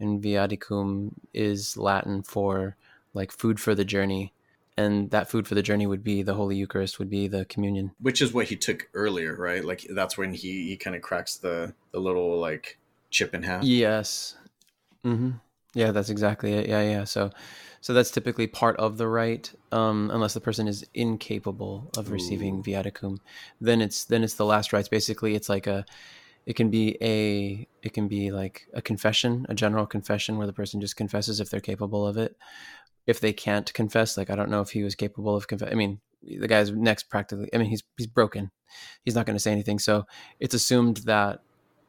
And 0.00 0.20
viaticum 0.20 1.12
is 1.32 1.76
Latin 1.76 2.22
for 2.22 2.76
like 3.14 3.30
food 3.30 3.60
for 3.60 3.76
the 3.76 3.84
journey. 3.84 4.32
And 4.80 5.10
that 5.10 5.28
food 5.28 5.46
for 5.46 5.54
the 5.54 5.62
journey 5.62 5.86
would 5.86 6.04
be 6.04 6.22
the 6.22 6.34
Holy 6.34 6.56
Eucharist, 6.56 6.98
would 6.98 7.10
be 7.10 7.28
the 7.28 7.44
communion. 7.44 7.92
Which 8.00 8.22
is 8.22 8.32
what 8.32 8.46
he 8.46 8.56
took 8.56 8.88
earlier, 8.94 9.36
right? 9.36 9.64
Like 9.64 9.86
that's 9.90 10.16
when 10.16 10.34
he, 10.34 10.68
he 10.68 10.76
kind 10.76 10.96
of 10.96 11.02
cracks 11.02 11.36
the, 11.36 11.74
the 11.92 12.00
little 12.00 12.38
like 12.38 12.78
chip 13.10 13.34
in 13.34 13.42
half. 13.42 13.64
Yes, 13.64 14.36
Mm-hmm. 15.04 15.30
Yeah, 15.74 15.92
that's 15.92 16.10
exactly 16.10 16.52
it. 16.52 16.68
Yeah, 16.68 16.82
yeah. 16.82 17.04
So, 17.04 17.30
so 17.80 17.94
that's 17.94 18.10
typically 18.10 18.46
part 18.46 18.76
of 18.78 18.98
the 18.98 19.06
rite, 19.06 19.54
um, 19.72 20.10
unless 20.12 20.34
the 20.34 20.40
person 20.40 20.66
is 20.66 20.84
incapable 20.94 21.90
of 21.96 22.10
receiving 22.10 22.58
Ooh. 22.58 22.62
viaticum. 22.62 23.18
Then 23.60 23.80
it's 23.80 24.04
then 24.04 24.24
it's 24.24 24.34
the 24.34 24.44
last 24.44 24.72
rites. 24.72 24.88
Basically, 24.88 25.34
it's 25.34 25.48
like 25.48 25.66
a, 25.66 25.86
it 26.44 26.56
can 26.56 26.70
be 26.70 26.98
a 27.00 27.66
it 27.82 27.92
can 27.92 28.08
be 28.08 28.32
like 28.32 28.66
a 28.74 28.82
confession, 28.82 29.46
a 29.48 29.54
general 29.54 29.86
confession 29.86 30.38
where 30.38 30.46
the 30.46 30.52
person 30.52 30.80
just 30.80 30.96
confesses 30.96 31.40
if 31.40 31.50
they're 31.50 31.60
capable 31.60 32.06
of 32.06 32.16
it. 32.16 32.36
If 33.06 33.20
they 33.20 33.32
can't 33.32 33.72
confess, 33.72 34.16
like 34.16 34.30
I 34.30 34.36
don't 34.36 34.50
know 34.50 34.60
if 34.60 34.70
he 34.70 34.82
was 34.82 34.94
capable 34.94 35.34
of 35.34 35.48
confess. 35.48 35.70
I 35.70 35.74
mean, 35.74 36.00
the 36.22 36.48
guy's 36.48 36.70
next 36.70 37.04
practically. 37.04 37.48
I 37.52 37.58
mean, 37.58 37.68
he's 37.68 37.82
he's 37.96 38.06
broken. 38.06 38.50
He's 39.04 39.14
not 39.14 39.26
going 39.26 39.36
to 39.36 39.40
say 39.40 39.52
anything. 39.52 39.78
So 39.78 40.06
it's 40.38 40.54
assumed 40.54 40.98
that 40.98 41.40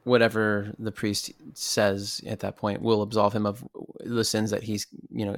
whatever 0.04 0.74
the 0.80 0.92
priest 0.92 1.32
says 1.54 2.22
at 2.26 2.40
that 2.40 2.58
point 2.58 2.82
will 2.82 3.02
absolve 3.02 3.34
him 3.34 3.46
of 3.46 3.64
the 4.00 4.24
sins 4.24 4.50
that 4.50 4.64
he's 4.64 4.88
you 5.12 5.26
know 5.26 5.38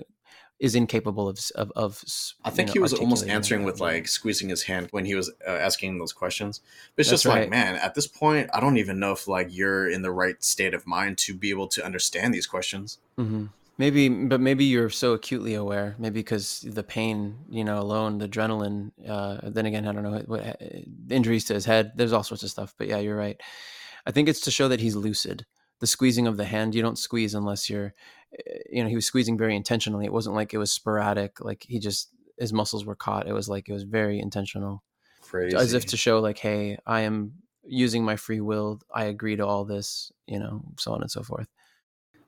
is 0.60 0.76
incapable 0.76 1.28
of 1.28 1.40
of, 1.56 1.72
of 1.76 2.04
I 2.46 2.50
think 2.50 2.68
know, 2.68 2.74
he 2.74 2.80
was 2.80 2.94
almost 2.94 3.28
answering 3.28 3.64
with 3.64 3.82
like 3.82 4.08
squeezing 4.08 4.50
his 4.50 4.64
hand 4.64 4.88
when 4.92 5.06
he 5.06 5.16
was 5.16 5.30
uh, 5.46 5.52
asking 5.52 6.00
those 6.00 6.14
questions. 6.14 6.62
But 6.96 7.02
it's 7.02 7.10
That's 7.10 7.24
just 7.24 7.36
like, 7.36 7.50
man, 7.50 7.76
at 7.76 7.96
this 7.96 8.08
point, 8.08 8.50
I 8.54 8.62
don't 8.62 8.78
even 8.78 9.00
know 9.00 9.12
if 9.12 9.28
like 9.28 9.48
you're 9.52 9.90
in 9.90 10.04
the 10.04 10.12
right 10.12 10.42
state 10.42 10.74
of 10.74 10.88
mind 10.88 11.18
to 11.20 11.34
be 11.34 11.50
able 11.50 11.68
to 11.70 11.86
understand 11.86 12.34
these 12.34 12.48
questions. 12.48 13.00
hmm 13.18 13.46
Maybe, 13.78 14.08
but 14.08 14.40
maybe 14.40 14.66
you're 14.66 14.92
so 14.92 15.14
acutely 15.14 15.56
aware. 15.56 15.96
Maybe 15.98 16.20
because 16.20 16.62
the 16.62 16.84
pain, 16.84 17.40
you 17.50 17.64
know, 17.64 17.80
alone, 17.80 18.20
the 18.20 18.28
adrenaline. 18.28 18.92
Uh, 19.08 19.50
then 19.50 19.66
again, 19.66 19.88
I 19.88 19.92
don't 19.92 20.04
know 20.04 20.12
what, 20.12 20.28
what 20.28 20.62
injuries 21.10 21.46
to 21.46 21.56
his 21.56 21.66
head. 21.66 21.94
There's 21.96 22.14
all 22.14 22.24
sorts 22.24 22.44
of 22.44 22.52
stuff. 22.52 22.76
But 22.78 22.88
yeah, 22.88 23.00
you're 23.00 23.18
right. 23.18 23.40
I 24.06 24.12
think 24.12 24.30
it's 24.30 24.42
to 24.42 24.52
show 24.52 24.68
that 24.68 24.80
he's 24.80 24.96
lucid. 24.96 25.46
The 25.80 25.88
squeezing 25.88 26.28
of 26.28 26.38
the 26.38 26.46
hand, 26.46 26.76
you 26.76 26.84
don't 26.84 27.00
squeeze 27.00 27.34
unless 27.34 27.68
you're, 27.70 27.94
eh, 28.38 28.60
you 28.70 28.84
know, 28.84 28.90
he 28.90 28.96
was 28.96 29.08
squeezing 29.08 29.38
very 29.38 29.56
intentionally. 29.56 30.06
It 30.06 30.14
wasn't 30.14 30.36
like 30.36 30.54
it 30.54 30.60
was 30.60 30.72
sporadic. 30.72 31.42
Like 31.42 31.66
he 31.68 31.80
just 31.80 32.10
his 32.38 32.54
muscles 32.54 32.86
were 32.86 32.96
caught. 32.96 33.28
It 33.28 33.34
was 33.34 33.50
like 33.50 33.70
it 33.70 33.74
was 33.74 33.84
very 33.84 34.20
intentional, 34.20 34.84
Crazy. 35.22 35.58
as 35.58 35.74
if 35.74 35.88
to 35.88 35.98
show 35.98 36.20
like, 36.20 36.38
hey, 36.38 36.78
I 36.86 37.02
am 37.02 37.34
using 37.64 38.06
my 38.06 38.18
free 38.18 38.42
will. 38.42 38.82
I 38.94 39.06
agree 39.06 39.36
to 39.38 39.48
all 39.48 39.66
this. 39.66 40.12
You 40.28 40.40
know, 40.40 40.62
so 40.78 40.94
on 40.94 41.02
and 41.02 41.10
so 41.10 41.24
forth. 41.24 41.48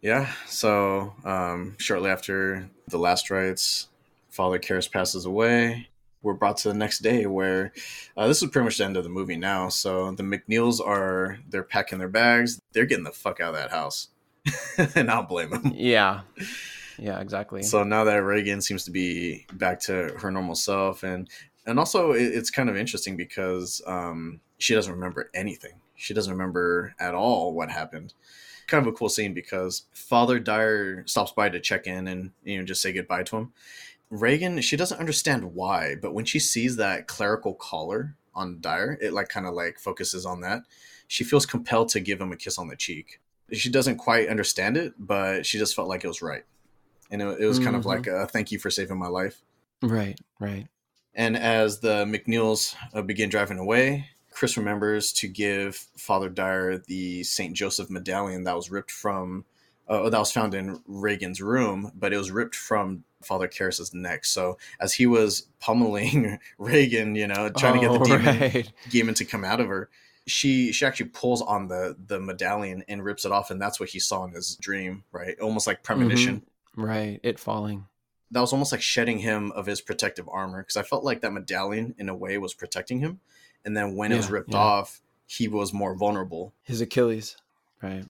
Yeah. 0.05 0.31
So 0.45 1.15
um, 1.25 1.77
shortly 1.79 2.11
after 2.11 2.69
the 2.87 2.99
last 2.99 3.31
rites, 3.31 3.87
Father 4.29 4.59
Karras 4.59 4.89
passes 4.91 5.25
away. 5.25 5.89
We're 6.21 6.35
brought 6.35 6.57
to 6.57 6.67
the 6.67 6.75
next 6.75 6.99
day 6.99 7.25
where 7.25 7.73
uh, 8.15 8.27
this 8.27 8.43
is 8.43 8.51
pretty 8.51 8.65
much 8.65 8.77
the 8.77 8.85
end 8.85 8.97
of 8.97 9.03
the 9.03 9.09
movie 9.09 9.35
now. 9.35 9.69
So 9.69 10.11
the 10.11 10.21
MacNeils 10.21 10.79
are 10.79 11.39
they're 11.49 11.63
packing 11.63 11.97
their 11.97 12.07
bags. 12.07 12.61
They're 12.71 12.85
getting 12.85 13.03
the 13.03 13.11
fuck 13.11 13.39
out 13.39 13.55
of 13.55 13.55
that 13.55 13.71
house, 13.71 14.09
and 14.95 15.09
I'll 15.09 15.23
blame 15.23 15.49
them. 15.49 15.73
Yeah, 15.73 16.21
yeah, 16.99 17.19
exactly. 17.19 17.63
So 17.63 17.83
now 17.83 18.03
that 18.03 18.17
Regan 18.17 18.61
seems 18.61 18.83
to 18.83 18.91
be 18.91 19.47
back 19.53 19.79
to 19.81 20.15
her 20.19 20.29
normal 20.29 20.53
self, 20.53 21.01
and 21.01 21.27
and 21.65 21.79
also 21.79 22.11
it, 22.11 22.25
it's 22.25 22.51
kind 22.51 22.69
of 22.69 22.77
interesting 22.77 23.17
because 23.17 23.81
um, 23.87 24.39
she 24.59 24.75
doesn't 24.75 24.93
remember 24.93 25.31
anything. 25.33 25.81
She 25.95 26.13
doesn't 26.13 26.31
remember 26.31 26.93
at 26.99 27.15
all 27.15 27.53
what 27.53 27.71
happened. 27.71 28.13
Kind 28.67 28.85
of 28.87 28.93
a 28.93 28.95
cool 28.97 29.09
scene 29.09 29.33
because 29.33 29.83
Father 29.93 30.39
Dyer 30.39 31.05
stops 31.07 31.31
by 31.31 31.49
to 31.49 31.59
check 31.59 31.85
in 31.87 32.07
and 32.07 32.31
you 32.43 32.57
know 32.57 32.63
just 32.65 32.81
say 32.81 32.91
goodbye 32.91 33.23
to 33.23 33.37
him. 33.37 33.53
Regan, 34.09 34.61
she 34.61 34.75
doesn't 34.77 34.99
understand 34.99 35.53
why, 35.55 35.95
but 36.01 36.13
when 36.13 36.25
she 36.25 36.39
sees 36.39 36.75
that 36.77 37.07
clerical 37.07 37.53
collar 37.55 38.15
on 38.33 38.59
Dyer, 38.61 38.97
it 39.01 39.13
like 39.13 39.29
kind 39.29 39.45
of 39.45 39.53
like 39.53 39.79
focuses 39.79 40.25
on 40.25 40.41
that. 40.41 40.63
She 41.07 41.23
feels 41.23 41.45
compelled 41.45 41.89
to 41.89 41.99
give 41.99 42.19
him 42.19 42.31
a 42.31 42.35
kiss 42.37 42.57
on 42.57 42.67
the 42.67 42.75
cheek. 42.75 43.19
She 43.51 43.69
doesn't 43.69 43.97
quite 43.97 44.29
understand 44.29 44.77
it, 44.77 44.93
but 44.97 45.45
she 45.45 45.57
just 45.59 45.75
felt 45.75 45.87
like 45.87 46.03
it 46.03 46.07
was 46.07 46.21
right 46.21 46.43
and 47.11 47.21
it, 47.21 47.39
it 47.41 47.45
was 47.45 47.59
kind 47.59 47.75
of 47.75 47.83
Mhm. 47.83 47.85
like 47.85 48.07
a 48.07 48.25
thank 48.27 48.51
you 48.51 48.57
for 48.57 48.71
saving 48.71 48.97
my 48.97 49.07
life. 49.07 49.43
right, 49.83 50.19
right. 50.39 50.67
And 51.13 51.37
as 51.37 51.79
the 51.79 52.05
MacNeils 52.05 52.75
uh, 52.93 53.01
begin 53.03 53.29
driving 53.29 53.59
away, 53.59 54.09
Chris 54.35 54.57
remembers 54.57 55.13
to 55.13 55.27
give 55.29 55.75
Father 55.97 56.29
Dyer 56.29 56.77
the 56.77 57.23
Saint 57.23 57.55
Joseph 57.55 57.89
medallion 57.89 58.43
that 58.43 58.55
was 58.55 58.69
ripped 58.69 58.91
from, 58.91 59.45
uh, 59.87 60.09
that 60.09 60.19
was 60.19 60.31
found 60.31 60.53
in 60.53 60.81
Regan's 60.87 61.41
room, 61.41 61.91
but 61.95 62.13
it 62.13 62.17
was 62.17 62.31
ripped 62.31 62.55
from 62.55 63.05
Father 63.23 63.47
Karras's 63.47 63.93
neck. 63.93 64.25
So 64.25 64.57
as 64.79 64.93
he 64.93 65.07
was 65.07 65.47
pummeling 65.61 66.39
Regan, 66.57 67.15
you 67.15 67.27
know, 67.27 67.49
trying 67.49 67.75
to 67.75 67.79
get 67.79 67.93
the 67.93 67.99
Oh, 67.99 68.05
demon, 68.05 68.25
right. 68.25 68.71
demon 68.89 69.15
to 69.15 69.25
come 69.25 69.45
out 69.45 69.61
of 69.61 69.67
her, 69.67 69.89
she 70.27 70.71
she 70.73 70.85
actually 70.85 71.09
pulls 71.09 71.41
on 71.41 71.67
the 71.69 71.95
the 72.07 72.19
medallion 72.19 72.83
and 72.87 73.03
rips 73.05 73.25
it 73.25 73.31
off, 73.31 73.51
and 73.51 73.61
that's 73.61 73.79
what 73.79 73.89
he 73.89 73.99
saw 73.99 74.25
in 74.25 74.31
his 74.33 74.55
dream, 74.57 75.03
right? 75.11 75.39
Almost 75.39 75.67
like 75.67 75.83
premonition 75.83 76.43
Right, 76.75 77.19
it 77.23 77.39
falling. 77.39 77.87
that 78.31 78.41
was 78.41 78.51
almost 78.53 78.71
like 78.71 78.81
shedding 78.81 79.19
him 79.19 79.51
of 79.51 79.65
his 79.65 79.81
protective 79.81 80.27
armor 80.29 80.61
because 80.61 80.77
I 80.77 80.83
felt 80.83 81.03
like 81.03 81.21
that 81.21 81.31
medallion 81.31 81.95
in 81.97 82.09
a 82.09 82.15
way 82.15 82.37
was 82.37 82.53
protecting 82.53 82.99
him, 82.99 83.19
and 83.65 83.75
then 83.75 83.95
when 83.95 84.11
it 84.11 84.17
was 84.17 84.29
ripped 84.29 84.53
yeah. 84.53 84.59
off, 84.59 85.01
he 85.25 85.47
was 85.47 85.73
more 85.73 85.95
vulnerable. 85.95 86.53
His 86.63 86.81
Achilles. 86.81 87.35
Right. 87.81 88.05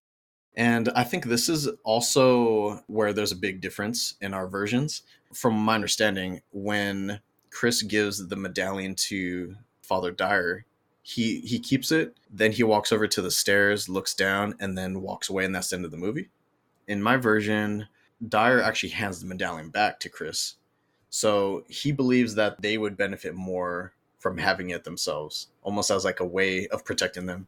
And 0.56 0.90
I 0.95 1.03
think 1.03 1.26
this 1.26 1.49
is 1.49 1.68
also 1.84 2.82
where 2.88 3.14
there's 3.14 3.32
a 3.32 3.38
big 3.38 3.61
difference 3.61 4.15
in 4.22 4.34
our 4.34 4.48
versions. 4.48 5.02
From 5.34 5.56
my 5.56 5.76
understanding, 5.76 6.41
when 6.52 7.19
Chris 7.49 7.82
gives 7.82 8.27
the 8.27 8.36
medallion 8.36 8.95
to 8.95 9.56
Father 9.82 10.11
Dyer, 10.11 10.65
he 11.02 11.41
he 11.41 11.60
keeps 11.60 11.91
it, 11.91 12.18
then 12.32 12.52
he 12.52 12.64
walks 12.64 12.91
over 12.91 13.07
to 13.07 13.22
the 13.22 13.32
stairs, 13.32 13.90
looks 13.90 14.14
down, 14.14 14.56
and 14.60 14.77
then 14.77 15.02
walks 15.02 15.30
away, 15.30 15.45
and 15.45 15.53
that's 15.53 15.69
the 15.69 15.76
end 15.76 15.86
of 15.86 15.91
the 15.91 15.98
movie. 15.98 16.30
In 16.88 17.02
my 17.02 17.18
version, 17.18 17.88
Dyer 18.27 18.61
actually 18.61 18.90
hands 18.90 19.19
the 19.19 19.27
medallion 19.27 19.69
back 19.69 19.99
to 20.02 20.10
Chris. 20.10 20.56
So 21.10 21.64
he 21.69 21.91
believes 21.91 22.36
that 22.36 22.61
they 22.61 22.77
would 22.77 22.98
benefit 22.98 23.36
more 23.36 23.94
from 24.26 24.39
having 24.39 24.72
it 24.72 24.84
themselves, 24.84 25.49
almost 25.61 25.91
as 25.91 26.03
like 26.03 26.19
a 26.19 26.26
way 26.26 26.65
of 26.69 26.84
protecting 26.84 27.27
them. 27.27 27.45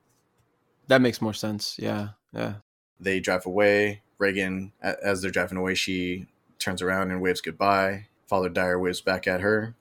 That 0.86 1.02
makes 1.02 1.24
more 1.24 1.34
sense. 1.34 1.76
Yeah. 1.80 2.10
Yeah. 2.32 2.58
They 2.99 3.20
drive 3.20 3.48
away. 3.48 4.04
Regan, 4.20 4.74
as 4.84 5.24
they're 5.24 5.32
driving 5.32 5.58
away, 5.58 5.74
she 5.74 6.28
turns 6.60 6.84
around 6.84 7.10
and 7.10 7.20
waves 7.20 7.41
goodbye. 7.41 8.06
Father 8.28 8.48
Dyer 8.48 8.78
waves 8.78 9.02
back 9.02 9.26
at 9.26 9.41
her. 9.41 9.74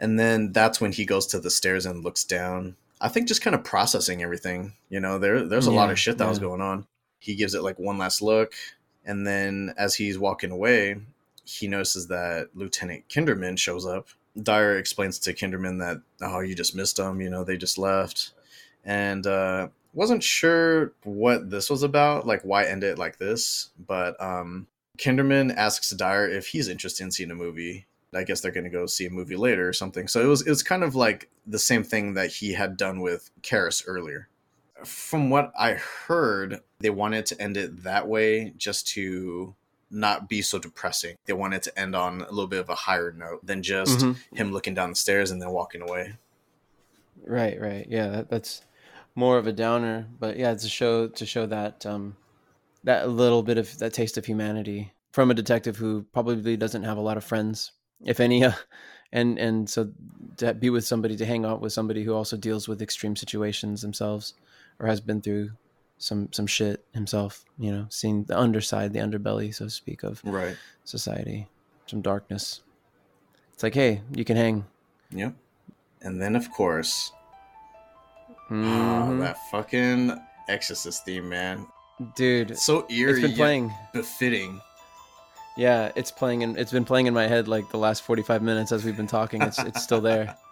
And 0.00 0.18
then 0.18 0.50
that's 0.50 0.80
when 0.80 0.90
he 0.90 1.04
goes 1.04 1.28
to 1.28 1.38
the 1.38 1.48
stairs 1.48 1.86
and 1.86 2.02
looks 2.02 2.24
down. 2.24 2.74
I 3.00 3.06
think 3.06 3.28
just 3.28 3.40
kind 3.40 3.54
of 3.54 3.62
processing 3.62 4.24
everything. 4.24 4.72
You 4.88 4.98
know, 4.98 5.16
there 5.20 5.44
there's 5.44 5.68
a 5.68 5.70
lot 5.70 5.92
of 5.92 5.98
shit 5.98 6.18
that 6.18 6.28
was 6.28 6.40
going 6.40 6.60
on. 6.60 6.88
He 7.20 7.36
gives 7.36 7.54
it 7.54 7.62
like 7.62 7.78
one 7.78 7.98
last 7.98 8.20
look, 8.20 8.54
and 9.04 9.24
then 9.24 9.74
as 9.78 9.94
he's 9.94 10.18
walking 10.18 10.50
away, 10.50 10.96
he 11.44 11.68
notices 11.68 12.08
that 12.08 12.48
Lieutenant 12.54 13.08
Kinderman 13.08 13.56
shows 13.56 13.86
up. 13.86 14.08
Dyer 14.42 14.76
explains 14.76 15.18
to 15.20 15.32
Kinderman 15.32 15.78
that 15.78 16.02
oh, 16.22 16.40
you 16.40 16.54
just 16.54 16.74
missed 16.74 16.96
them. 16.96 17.20
You 17.20 17.30
know, 17.30 17.44
they 17.44 17.56
just 17.56 17.78
left, 17.78 18.32
and 18.84 19.26
uh, 19.26 19.68
wasn't 19.92 20.22
sure 20.22 20.92
what 21.04 21.50
this 21.50 21.70
was 21.70 21.82
about, 21.82 22.26
like 22.26 22.42
why 22.42 22.64
end 22.64 22.84
it 22.84 22.98
like 22.98 23.18
this. 23.18 23.70
But 23.78 24.20
um, 24.22 24.66
Kinderman 24.98 25.54
asks 25.56 25.90
Dyer 25.90 26.28
if 26.28 26.48
he's 26.48 26.68
interested 26.68 27.04
in 27.04 27.10
seeing 27.10 27.30
a 27.30 27.34
movie. 27.34 27.86
I 28.14 28.24
guess 28.24 28.40
they're 28.40 28.52
going 28.52 28.64
to 28.64 28.70
go 28.70 28.86
see 28.86 29.06
a 29.06 29.10
movie 29.10 29.36
later 29.36 29.68
or 29.68 29.72
something. 29.72 30.08
So 30.08 30.22
it 30.22 30.26
was 30.26 30.46
it 30.46 30.50
was 30.50 30.62
kind 30.62 30.84
of 30.84 30.94
like 30.94 31.28
the 31.46 31.58
same 31.58 31.82
thing 31.82 32.14
that 32.14 32.30
he 32.30 32.52
had 32.52 32.76
done 32.76 33.00
with 33.00 33.30
Karras 33.42 33.84
earlier. 33.86 34.28
From 34.84 35.30
what 35.30 35.52
I 35.58 35.74
heard, 35.74 36.60
they 36.78 36.90
wanted 36.90 37.26
to 37.26 37.40
end 37.40 37.56
it 37.56 37.82
that 37.82 38.06
way 38.06 38.52
just 38.56 38.86
to 38.88 39.54
not 39.90 40.28
be 40.28 40.42
so 40.42 40.58
depressing. 40.58 41.16
They 41.26 41.32
wanted 41.32 41.62
to 41.64 41.78
end 41.78 41.94
on 41.94 42.22
a 42.22 42.30
little 42.30 42.46
bit 42.48 42.60
of 42.60 42.68
a 42.68 42.74
higher 42.74 43.12
note 43.12 43.44
than 43.46 43.62
just 43.62 44.00
Mhm. 44.00 44.16
him 44.32 44.52
looking 44.52 44.74
down 44.74 44.90
the 44.90 44.96
stairs 44.96 45.30
and 45.30 45.40
then 45.40 45.50
walking 45.50 45.82
away. 45.82 46.16
Right, 47.24 47.60
right. 47.60 47.86
Yeah, 47.88 48.08
that, 48.08 48.30
that's 48.30 48.62
more 49.14 49.38
of 49.38 49.46
a 49.46 49.52
downer, 49.52 50.06
but 50.18 50.36
yeah, 50.36 50.52
it's 50.52 50.64
a 50.64 50.68
show 50.68 51.08
to 51.08 51.26
show 51.26 51.46
that 51.46 51.86
um 51.86 52.16
that 52.84 53.08
little 53.08 53.42
bit 53.42 53.58
of 53.58 53.78
that 53.78 53.92
taste 53.92 54.16
of 54.18 54.26
humanity 54.26 54.92
from 55.12 55.30
a 55.30 55.34
detective 55.34 55.76
who 55.76 56.04
probably 56.12 56.56
doesn't 56.56 56.84
have 56.84 56.98
a 56.98 57.00
lot 57.00 57.16
of 57.16 57.24
friends, 57.24 57.72
if 58.04 58.20
any, 58.20 58.44
uh, 58.44 58.52
and 59.12 59.38
and 59.38 59.70
so 59.70 59.90
to 60.36 60.52
be 60.54 60.68
with 60.70 60.84
somebody 60.84 61.16
to 61.16 61.24
hang 61.24 61.44
out 61.44 61.60
with 61.60 61.72
somebody 61.72 62.04
who 62.04 62.12
also 62.14 62.36
deals 62.36 62.68
with 62.68 62.82
extreme 62.82 63.16
situations 63.16 63.82
themselves 63.82 64.34
or 64.78 64.86
has 64.86 65.00
been 65.00 65.22
through 65.22 65.50
some 65.98 66.32
some 66.32 66.46
shit 66.46 66.84
himself, 66.92 67.44
you 67.58 67.72
know, 67.72 67.86
seeing 67.90 68.24
the 68.24 68.38
underside, 68.38 68.92
the 68.92 68.98
underbelly, 69.00 69.54
so 69.54 69.64
to 69.66 69.70
speak, 69.70 70.02
of 70.02 70.20
Right. 70.24 70.56
society, 70.84 71.48
some 71.86 72.02
darkness. 72.02 72.62
It's 73.54 73.62
like, 73.62 73.74
hey, 73.74 74.02
you 74.14 74.24
can 74.24 74.36
hang. 74.36 74.66
Yep. 75.10 75.34
And 76.02 76.20
then 76.20 76.36
of 76.36 76.50
course, 76.52 77.12
oh, 78.50 78.54
Mhm. 78.54 79.20
that 79.20 79.38
fucking 79.50 80.20
Exorcist 80.48 81.04
theme, 81.04 81.28
man. 81.28 81.66
Dude, 82.14 82.52
It's 82.52 82.62
so 82.64 82.86
eerie, 82.90 83.12
it's 83.12 83.20
been 83.28 83.36
playing. 83.36 83.74
befitting. 83.92 84.60
Yeah, 85.56 85.90
it's 85.96 86.10
playing 86.12 86.42
and 86.42 86.58
it's 86.58 86.70
been 86.70 86.84
playing 86.84 87.06
in 87.06 87.14
my 87.14 87.26
head 87.26 87.48
like 87.48 87.70
the 87.70 87.78
last 87.78 88.02
45 88.02 88.42
minutes 88.42 88.70
as 88.70 88.84
we've 88.84 88.96
been 88.96 89.06
talking. 89.06 89.40
It's 89.42 89.58
it's 89.58 89.82
still 89.82 90.00
there. 90.00 90.36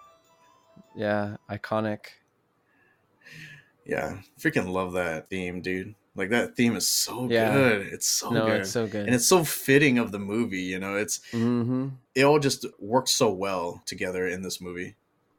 Yeah, 0.96 1.38
iconic. 1.50 2.06
Yeah, 3.86 4.18
freaking 4.38 4.68
love 4.68 4.92
that 4.94 5.28
theme, 5.28 5.60
dude. 5.60 5.94
Like 6.16 6.30
that 6.30 6.56
theme 6.56 6.76
is 6.76 6.86
so 6.86 7.28
Yeah. 7.28 7.52
good. 7.52 7.86
It's 7.88 8.06
so 8.06 8.30
no, 8.30 8.46
good. 8.46 8.60
it's 8.60 8.70
so 8.70 8.86
good. 8.86 9.06
and 9.06 9.14
it's 9.14 9.26
so 9.26 9.44
fitting 9.44 9.98
of 9.98 10.12
the 10.12 10.18
movie, 10.18 10.62
you 10.62 10.78
know. 10.78 10.96
It's 10.96 11.18
mm-hmm. 11.32 11.88
it 12.14 12.22
all 12.22 12.38
just 12.38 12.64
works 12.78 13.10
so 13.10 13.32
well 13.32 13.82
together 13.84 14.26
in 14.26 14.42
this 14.42 14.60
movie. 14.60 14.94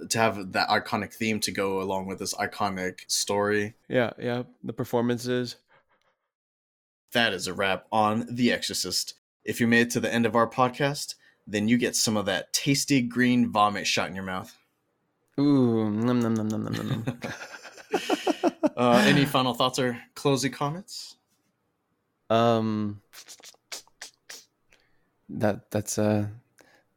To 0.09 0.17
have 0.17 0.51
that 0.51 0.67
iconic 0.67 1.13
theme 1.13 1.39
to 1.39 1.51
go 1.51 1.81
along 1.81 2.07
with 2.07 2.19
this 2.19 2.34
iconic 2.34 2.99
story. 3.07 3.76
Yeah, 3.88 4.11
yeah. 4.19 4.43
The 4.61 4.73
performances. 4.73 5.55
That 7.13 7.31
is 7.31 7.47
a 7.47 7.53
wrap 7.53 7.85
on 7.93 8.27
The 8.30 8.51
Exorcist. 8.51 9.13
If 9.45 9.61
you 9.61 9.67
made 9.67 9.88
it 9.88 9.91
to 9.91 10.01
the 10.01 10.13
end 10.13 10.26
of 10.26 10.35
our 10.35 10.49
podcast, 10.49 11.15
then 11.47 11.69
you 11.69 11.77
get 11.77 11.95
some 11.95 12.17
of 12.17 12.26
that 12.26 12.51
tasty 12.51 13.01
green 13.01 13.49
vomit 13.49 13.88
shot 13.88 14.09
in 14.09 14.15
your 14.15 14.26
mouth. 14.26 14.53
Ooh, 15.39 15.89
num 15.89 16.19
num 16.19 16.34
num 16.34 16.47
num 16.49 16.63
num 16.63 16.88
num. 17.05 17.19
Uh, 18.76 19.03
any 19.06 19.26
final 19.26 19.53
thoughts 19.53 19.80
or 19.80 19.97
closing 20.15 20.52
comments? 20.52 21.15
Um, 22.30 23.02
that 25.30 25.72
that's 25.72 25.97
uh, 25.97 26.27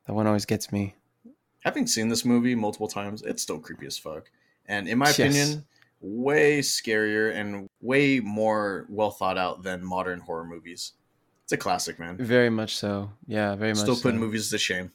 that 0.06 0.12
one 0.12 0.26
always 0.26 0.44
gets 0.44 0.72
me. 0.72 0.94
Having 1.60 1.86
seen 1.86 2.09
this 2.09 2.24
movie 2.24 2.55
multiple 2.55 2.88
times, 2.88 3.22
it's 3.22 3.42
still 3.42 3.59
creepy 3.59 3.86
as 3.86 3.98
fuck. 3.98 4.30
And 4.66 4.88
in 4.88 4.98
my 4.98 5.06
Yes. 5.06 5.18
opinion, 5.18 5.64
way 6.00 6.60
scarier 6.60 7.34
and 7.34 7.68
way 7.80 8.20
more 8.20 8.86
well 8.88 9.10
thought 9.10 9.38
out 9.38 9.62
than 9.62 9.84
modern 9.84 10.20
horror 10.20 10.44
movies. 10.44 10.92
It's 11.44 11.52
a 11.52 11.56
classic, 11.56 11.98
man. 11.98 12.16
Very 12.18 12.50
much 12.50 12.76
so. 12.76 13.12
Yeah, 13.26 13.55
very 13.55 13.72
much. 13.72 13.80
Still 13.80 13.96
putting 13.96 14.20
so. 14.20 14.26
movies 14.26 14.50
to 14.50 14.59
shame. 14.59 14.92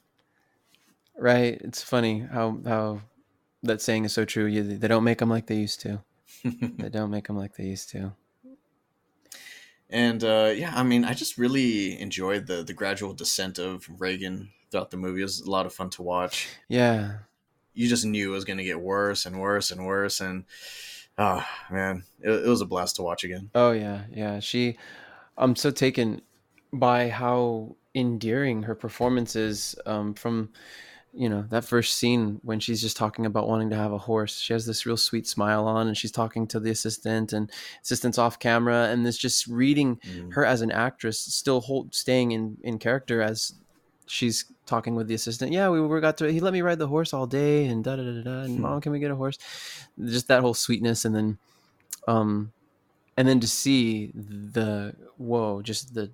Right. 1.18 1.60
It's 1.62 1.82
funny 1.82 2.20
how 2.20 2.60
how 2.66 3.02
that 3.64 3.82
saying 3.82 4.06
is 4.06 4.14
so 4.14 4.26
true. 4.26 4.46
You, 4.46 4.64
they 4.78 4.88
don't 4.88 5.04
make 5.04 5.20
them 5.20 5.30
like 5.30 5.48
they 5.48 5.56
used 5.56 5.80
to. 5.82 6.04
They 6.44 6.90
don't 6.90 7.12
make 7.12 7.28
them 7.28 7.38
like 7.38 7.56
they 7.56 7.66
used 7.66 7.90
to. 7.92 8.14
and 9.90 10.24
uh, 10.24 10.52
yeah, 10.56 10.74
I 10.76 10.84
mean, 10.84 11.06
I 11.06 11.14
just 11.14 11.38
really 11.38 12.00
enjoyed 12.00 12.48
the 12.48 12.64
the 12.64 12.74
gradual 12.74 13.14
descent 13.14 13.60
of 13.60 13.88
Regan 14.00 14.50
throughout 14.72 14.92
the 14.92 14.98
movie. 14.98 15.22
It 15.22 15.26
was 15.26 15.40
a 15.42 15.50
lot 15.50 15.66
of 15.66 15.74
fun 15.74 15.90
to 15.92 16.02
watch. 16.02 16.50
Yeah. 16.68 17.18
You 17.76 17.88
just 17.88 18.06
knew 18.06 18.32
it 18.32 18.36
was 18.36 18.46
going 18.46 18.58
to 18.58 18.64
get 18.64 18.80
worse 18.80 19.26
and 19.26 19.40
worse 19.40 19.72
and 19.72 19.86
worse, 19.86 20.20
and 20.20 20.46
oh 21.18 21.46
man, 21.72 22.04
it, 22.22 22.30
it 22.30 22.48
was 22.48 22.62
a 22.62 22.66
blast 22.66 22.98
to 22.98 23.02
watch 23.04 23.24
again. 23.24 23.50
Oh 23.56 23.72
yeah, 23.72 24.04
yeah. 24.12 24.40
She, 24.40 24.78
I'm 25.38 25.56
so 25.56 25.72
taken 25.72 26.22
by 26.72 27.10
how 27.10 27.76
endearing 27.96 28.64
her 28.64 28.76
performance 28.76 29.36
is. 29.36 29.76
Um, 29.86 30.14
from, 30.14 30.50
you 31.16 31.30
know, 31.30 31.46
that 31.50 31.64
first 31.64 31.98
scene 31.98 32.40
when 32.44 32.60
she's 32.60 32.82
just 32.82 32.98
talking 32.98 33.26
about 33.26 33.48
wanting 33.48 33.70
to 33.70 33.76
have 33.76 33.92
a 33.92 33.98
horse. 34.00 34.40
She 34.40 34.52
has 34.54 34.66
this 34.66 34.86
real 34.86 34.98
sweet 34.98 35.28
smile 35.28 35.68
on, 35.68 35.88
and 35.88 35.96
she's 35.96 36.12
talking 36.12 36.48
to 36.48 36.60
the 36.60 36.72
assistant, 36.72 37.34
and 37.34 37.52
assistant's 37.84 38.18
off 38.18 38.40
camera, 38.40 38.86
and 38.90 39.06
this 39.06 39.18
just 39.18 39.46
reading 39.48 39.98
Mm. 39.98 40.34
her 40.34 40.44
as 40.46 40.62
an 40.62 40.72
actress, 40.72 41.20
still 41.20 41.62
hold 41.62 41.94
staying 41.94 42.32
in 42.32 42.58
in 42.64 42.80
character 42.80 43.22
as 43.22 43.54
she's 44.08 44.46
talking 44.66 44.96
with 44.96 45.08
the 45.08 45.14
assistant. 45.14 45.52
Yeah, 45.52 45.70
we 45.70 45.80
were 45.82 46.02
got 46.02 46.18
to. 46.18 46.32
He 46.32 46.40
let 46.40 46.54
me 46.54 46.62
ride 46.62 46.80
the 46.80 46.88
horse 46.88 47.14
all 47.14 47.28
day, 47.28 47.66
and 47.66 47.84
da 47.84 47.96
da 47.96 48.04
da 48.04 48.24
da. 48.24 48.40
And 48.42 48.56
Hmm. 48.56 48.62
mom, 48.62 48.82
can 48.82 48.92
we 48.92 49.00
get 49.00 49.12
a 49.12 49.16
horse? 49.16 49.38
Just 50.04 50.28
that 50.30 50.42
whole 50.42 50.56
sweetness, 50.56 51.06
and 51.06 51.16
then, 51.16 51.38
um, 52.08 52.52
and 53.18 53.28
then 53.28 53.40
to 53.40 53.48
see 53.48 54.12
the 54.16 54.96
whoa, 55.18 55.62
just 55.62 55.94
the 55.94 56.12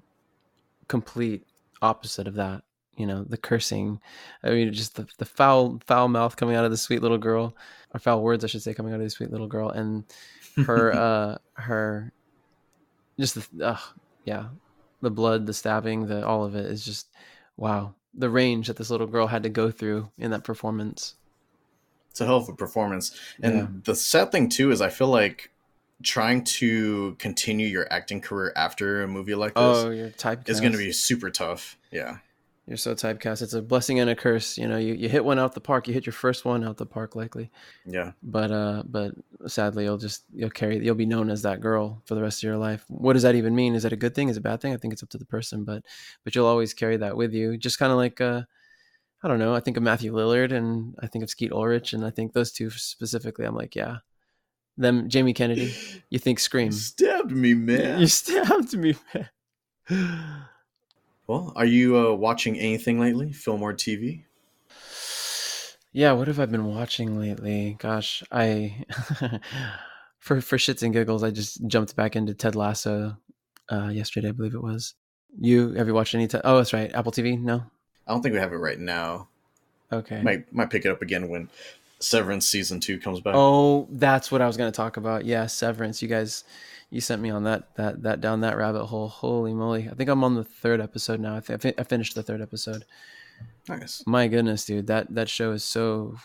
complete 0.87 1.45
opposite 1.81 2.27
of 2.27 2.33
that. 2.35 2.63
You 2.99 3.07
know, 3.07 3.23
the 3.23 3.37
cursing. 3.37 3.99
I 4.43 4.51
mean, 4.51 4.71
just 4.73 4.95
the, 4.95 5.07
the 5.17 5.25
foul 5.25 5.79
foul 5.87 6.07
mouth 6.07 6.35
coming 6.35 6.55
out 6.55 6.65
of 6.65 6.71
the 6.71 6.77
sweet 6.77 7.01
little 7.01 7.17
girl, 7.17 7.55
or 7.93 7.99
foul 7.99 8.21
words, 8.21 8.43
I 8.43 8.47
should 8.47 8.61
say, 8.61 8.73
coming 8.73 8.93
out 8.93 8.99
of 8.99 9.05
the 9.05 9.09
sweet 9.09 9.31
little 9.31 9.47
girl, 9.47 9.69
and 9.69 10.03
her 10.67 10.91
uh 10.93 11.37
her 11.53 12.13
just 13.19 13.35
the 13.35 13.65
uh, 13.65 13.79
yeah 14.25 14.49
the 15.01 15.11
blood 15.11 15.45
the 15.45 15.53
stabbing 15.53 16.07
the 16.07 16.25
all 16.25 16.43
of 16.43 16.55
it 16.55 16.65
is 16.65 16.83
just 16.85 17.07
wow 17.57 17.93
the 18.13 18.29
range 18.29 18.67
that 18.67 18.77
this 18.77 18.89
little 18.89 19.07
girl 19.07 19.27
had 19.27 19.43
to 19.43 19.49
go 19.49 19.71
through 19.71 20.09
in 20.17 20.31
that 20.31 20.43
performance 20.43 21.15
it's 22.19 22.21
a 22.21 22.25
hell 22.25 22.37
of 22.37 22.49
a 22.49 22.53
performance. 22.53 23.17
And 23.41 23.55
Yeah. 23.55 23.67
the 23.83 23.95
sad 23.95 24.31
thing 24.31 24.49
too 24.49 24.71
is 24.71 24.81
I 24.81 24.89
feel 24.89 25.07
like 25.07 25.51
trying 26.03 26.43
to 26.43 27.15
continue 27.19 27.67
your 27.67 27.87
acting 27.91 28.19
career 28.21 28.51
after 28.55 29.03
a 29.03 29.07
movie 29.07 29.35
like 29.35 29.53
this 29.53 29.77
oh 29.77 29.89
you're 29.89 30.11
is 30.47 30.59
going 30.59 30.71
to 30.71 30.77
be 30.77 30.91
super 30.91 31.29
tough. 31.29 31.77
Yeah. 31.91 32.17
You're 32.69 32.77
so 32.77 32.93
typecast. 32.93 33.41
It's 33.41 33.53
a 33.53 33.63
blessing 33.63 33.99
and 33.99 34.11
a 34.11 34.15
curse. 34.15 34.55
You 34.55 34.67
know 34.67 34.77
you, 34.77 34.93
you 34.93 35.09
hit 35.09 35.25
one 35.25 35.39
out 35.39 35.55
the 35.55 35.59
park 35.59 35.87
you 35.87 35.93
hit 35.95 36.05
your 36.05 36.13
first 36.13 36.45
one 36.45 36.63
out 36.63 36.77
the 36.77 36.85
park 36.85 37.15
likely. 37.15 37.49
Yeah. 37.83 38.11
but 38.21 38.51
uh 38.51 38.83
but 38.85 39.11
sadly 39.47 39.85
you'll 39.85 39.97
just 39.97 40.23
you'll 40.31 40.51
carry 40.51 40.77
you'll 40.85 40.93
be 40.93 41.07
known 41.07 41.31
as 41.31 41.41
that 41.41 41.61
girl 41.61 42.03
for 42.05 42.13
the 42.13 42.21
rest 42.21 42.39
of 42.39 42.47
your 42.47 42.57
life. 42.57 42.85
What 42.87 43.13
does 43.13 43.23
that 43.23 43.33
even 43.33 43.55
mean? 43.55 43.73
Is 43.73 43.81
that 43.83 43.91
a 43.91 43.97
good 43.97 44.13
thing? 44.13 44.29
Is 44.29 44.37
it 44.37 44.41
a 44.41 44.43
bad 44.43 44.61
thing? 44.61 44.71
I 44.73 44.77
think 44.77 44.93
it's 44.93 45.01
up 45.01 45.09
to 45.09 45.17
the 45.17 45.25
person 45.25 45.63
but 45.63 45.83
but 46.23 46.35
you'll 46.35 46.45
always 46.45 46.75
carry 46.75 46.97
that 46.97 47.17
with 47.17 47.33
you. 47.33 47.57
Just 47.57 47.79
kind 47.79 47.91
of 47.91 47.97
like 47.97 48.21
uh 48.21 48.43
i 49.23 49.27
don't 49.27 49.39
know 49.39 49.53
i 49.53 49.59
think 49.59 49.75
of 49.75 49.83
matthew 49.83 50.13
lillard 50.13 50.53
and 50.53 50.95
i 51.01 51.07
think 51.07 51.23
of 51.23 51.29
skeet 51.29 51.51
ulrich 51.51 51.91
and 51.91 52.05
i 52.05 52.09
think 52.09 52.31
those 52.31 52.51
two 52.53 52.69
specifically 52.69 53.45
i'm 53.45 53.55
like 53.55 53.75
yeah. 53.75 53.97
Them 54.77 55.09
jamie 55.09 55.33
kennedy 55.33 55.73
you 56.09 56.19
think 56.19 56.39
scream. 56.39 56.67
You 56.67 56.71
stabbed 56.71 57.31
me, 57.31 57.53
man. 57.53 57.99
you 57.99 58.07
stabbed 58.07 58.77
me 58.77 58.95
man 59.13 59.29
Well, 61.29 61.53
are 61.55 61.65
you 61.65 61.95
uh, 61.95 62.13
watching 62.13 62.57
anything 62.57 62.99
lately? 62.99 63.31
Fillmore 63.31 63.75
TV? 63.75 64.23
Yeah, 65.91 66.13
what 66.13 66.27
have 66.27 66.39
I 66.39 66.47
been 66.47 66.65
watching 66.65 67.19
lately? 67.19 67.75
Gosh, 67.77 68.23
I 68.31 68.83
for 70.17 70.41
for 70.41 70.57
shits 70.57 70.81
and 70.81 70.91
giggles, 70.91 71.21
I 71.23 71.29
just 71.29 71.67
jumped 71.67 71.95
back 71.95 72.15
into 72.15 72.33
Ted 72.33 72.55
Lasso 72.55 73.15
uh, 73.71 73.89
yesterday, 73.89 74.29
I 74.29 74.31
believe 74.31 74.55
it 74.55 74.63
was. 74.63 74.95
You 75.39 75.73
have 75.73 75.85
you 75.85 75.93
watched 75.93 76.15
any? 76.15 76.27
Ted- 76.27 76.41
oh, 76.43 76.57
that's 76.57 76.73
right, 76.73 76.91
Apple 76.95 77.11
TV. 77.11 77.39
No, 77.39 77.63
I 78.07 78.11
don't 78.11 78.23
think 78.23 78.33
we 78.33 78.39
have 78.39 78.51
it 78.51 78.57
right 78.57 78.79
now. 78.79 79.27
okay. 79.93 80.23
Might 80.23 80.51
might 80.51 80.71
pick 80.71 80.83
it 80.83 80.89
up 80.89 81.03
again 81.03 81.29
when 81.29 81.47
Severance 81.99 82.47
season 82.47 82.79
two 82.79 82.97
comes 82.97 83.19
back. 83.19 83.35
Oh, 83.37 83.87
that's 83.91 84.31
what 84.31 84.41
I 84.41 84.47
was 84.47 84.57
going 84.57 84.71
to 84.71 84.75
talk 84.75 84.97
about. 84.97 85.25
Yeah, 85.25 85.45
Severance. 85.45 86.01
You 86.01 86.07
guys, 86.07 86.43
you 86.89 87.01
sent 87.01 87.21
me 87.21 87.29
on 87.29 87.43
that 87.43 87.75
that 87.75 88.01
that 88.03 88.21
down 88.21 88.41
that 88.41 88.57
rabbit 88.57 88.85
hole. 88.85 89.07
Holy 89.07 89.53
moly! 89.53 89.87
I 89.89 89.93
think 89.93 90.09
I'm 90.09 90.23
on 90.23 90.35
the 90.35 90.43
third 90.43 90.81
episode 90.81 91.19
now. 91.19 91.35
I 91.35 91.39
think 91.39 91.59
I 91.59 91.61
fin- 91.61 91.73
I 91.77 91.83
finished 91.83 92.15
the 92.15 92.23
third 92.23 92.41
episode. 92.41 92.85
Nice. 93.67 94.03
My 94.05 94.27
goodness, 94.27 94.65
dude, 94.65 94.87
that 94.87 95.13
that 95.15 95.29
show 95.29 95.51
is 95.51 95.63
so 95.63 96.15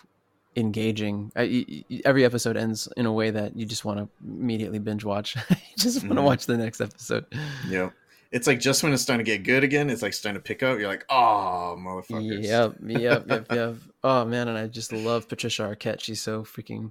engaging. 0.57 1.33
I, 1.37 1.43
y- 1.69 1.85
y- 1.91 2.01
every 2.05 2.25
episode 2.25 2.57
ends 2.57 2.89
in 2.97 3.07
a 3.07 3.13
way 3.13 3.31
that 3.31 3.57
you 3.57 3.67
just 3.67 3.85
want 3.85 3.99
to 3.99 4.09
immediately 4.25 4.79
binge 4.79 5.05
watch. 5.05 5.37
you 5.51 5.57
just 5.77 6.03
want 6.03 6.15
to 6.15 6.21
Mhm. 6.21 6.25
watch 6.25 6.47
the 6.47 6.57
next 6.57 6.81
episode. 6.81 7.27
Yeah. 7.69 7.91
It's 8.33 8.47
like 8.49 8.59
just 8.59 8.83
when 8.83 8.93
it's 8.93 9.03
starting 9.03 9.25
to 9.25 9.31
get 9.31 9.45
good 9.45 9.63
again, 9.63 9.91
it's 9.91 10.03
like 10.03 10.13
starting 10.13 10.41
to 10.41 10.45
pick 10.45 10.63
up. 10.65 10.79
You're 10.79 10.89
like, 10.89 11.05
oh, 11.09 11.77
motherfuckers. 11.79 12.43
Yep, 12.43 12.75
yep, 13.01 13.29
yep, 13.29 13.47
yep. 13.53 13.77
Oh 14.03 14.25
man, 14.25 14.49
and 14.49 14.59
I 14.59 14.67
just 14.67 14.93
love 14.93 15.29
Patricia 15.29 15.63
Arquette. 15.63 16.01
She's 16.01 16.21
so 16.21 16.43
freaking. 16.43 16.91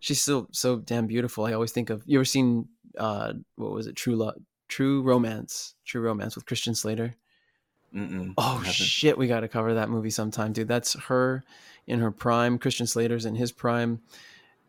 She's 0.00 0.20
so 0.20 0.48
so 0.50 0.76
damn 0.78 1.06
beautiful. 1.06 1.44
I 1.44 1.52
always 1.52 1.70
think 1.70 1.88
of. 1.90 2.02
You 2.06 2.18
ever 2.18 2.24
seen 2.24 2.66
uh 2.98 3.34
what 3.56 3.72
was 3.72 3.86
it? 3.86 3.96
True 3.96 4.16
Love, 4.16 4.36
True 4.68 5.02
Romance, 5.02 5.74
True 5.84 6.00
Romance 6.00 6.34
with 6.34 6.46
Christian 6.46 6.74
Slater. 6.74 7.14
Mm-mm, 7.94 8.32
Oh 8.38 8.62
shit, 8.64 9.18
we 9.18 9.26
got 9.28 9.40
to 9.40 9.48
cover 9.48 9.74
that 9.74 9.90
movie 9.90 10.10
sometime, 10.10 10.52
dude. 10.54 10.68
That's 10.68 10.94
her 11.08 11.44
in 11.86 12.00
her 12.00 12.10
prime. 12.10 12.58
Christian 12.58 12.86
Slater's 12.86 13.26
in 13.26 13.34
his 13.34 13.52
prime. 13.52 14.00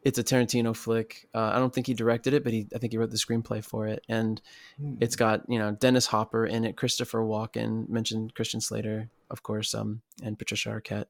It's 0.03 0.19
a 0.19 0.23
Tarantino 0.23 0.75
flick. 0.75 1.29
Uh, 1.33 1.51
I 1.53 1.59
don't 1.59 1.73
think 1.73 1.87
he 1.87 1.93
directed 1.93 2.33
it, 2.33 2.43
but 2.43 2.51
he 2.51 2.67
I 2.75 2.77
think 2.79 2.91
he 2.91 2.97
wrote 2.97 3.11
the 3.11 3.17
screenplay 3.17 3.63
for 3.63 3.87
it, 3.87 4.03
and 4.09 4.41
it's 4.99 5.15
got 5.15 5.43
you 5.47 5.57
know 5.57 5.71
Dennis 5.71 6.07
Hopper 6.07 6.45
in 6.45 6.65
it, 6.65 6.75
Christopher 6.75 7.19
Walken 7.19 7.87
mentioned 7.87 8.35
Christian 8.35 8.59
Slater, 8.59 9.09
of 9.29 9.43
course, 9.43 9.73
um, 9.73 10.01
and 10.21 10.37
Patricia 10.37 10.69
Arquette, 10.69 11.05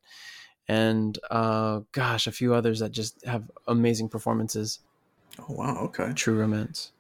and 0.68 1.18
uh, 1.32 1.80
gosh, 1.92 2.28
a 2.28 2.32
few 2.32 2.54
others 2.54 2.80
that 2.80 2.92
just 2.92 3.26
have 3.26 3.50
amazing 3.68 4.10
performances. 4.10 4.80
Oh 5.40 5.46
wow, 5.50 5.78
okay. 5.86 6.14
True 6.14 6.38
Romance. 6.40 6.92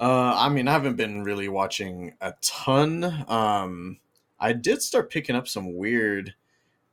Uh, 0.00 0.34
I 0.36 0.48
mean, 0.48 0.68
I 0.68 0.72
haven't 0.72 0.96
been 0.96 1.24
really 1.24 1.48
watching 1.48 2.14
a 2.20 2.34
ton. 2.40 3.24
Um, 3.28 3.98
I 4.38 4.52
did 4.52 4.82
start 4.82 5.10
picking 5.10 5.34
up 5.34 5.48
some 5.48 5.76
weird 5.76 6.34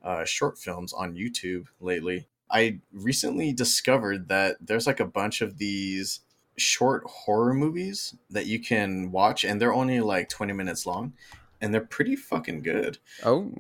uh, 0.04 0.26
short 0.26 0.58
films 0.58 0.92
on 0.94 1.16
YouTube 1.16 1.68
lately. 1.80 2.28
I 2.50 2.80
recently 2.92 3.54
discovered 3.54 4.28
that 4.30 4.58
there's 4.60 4.88
like 4.88 5.00
a 5.00 5.06
bunch 5.06 5.42
of 5.42 5.58
these 5.58 6.22
short 6.58 7.04
horror 7.06 7.54
movies 7.54 8.16
that 8.30 8.48
you 8.48 8.60
can 8.60 9.12
watch, 9.12 9.44
and 9.44 9.62
they're 9.62 9.74
only 9.74 10.00
like 10.00 10.30
20 10.30 10.54
minutes 10.54 10.86
long, 10.86 11.14
and 11.62 11.74
they're 11.74 11.82
pretty 11.82 12.16
fucking 12.16 12.64
good. 12.64 12.98
Oh, 13.24 13.52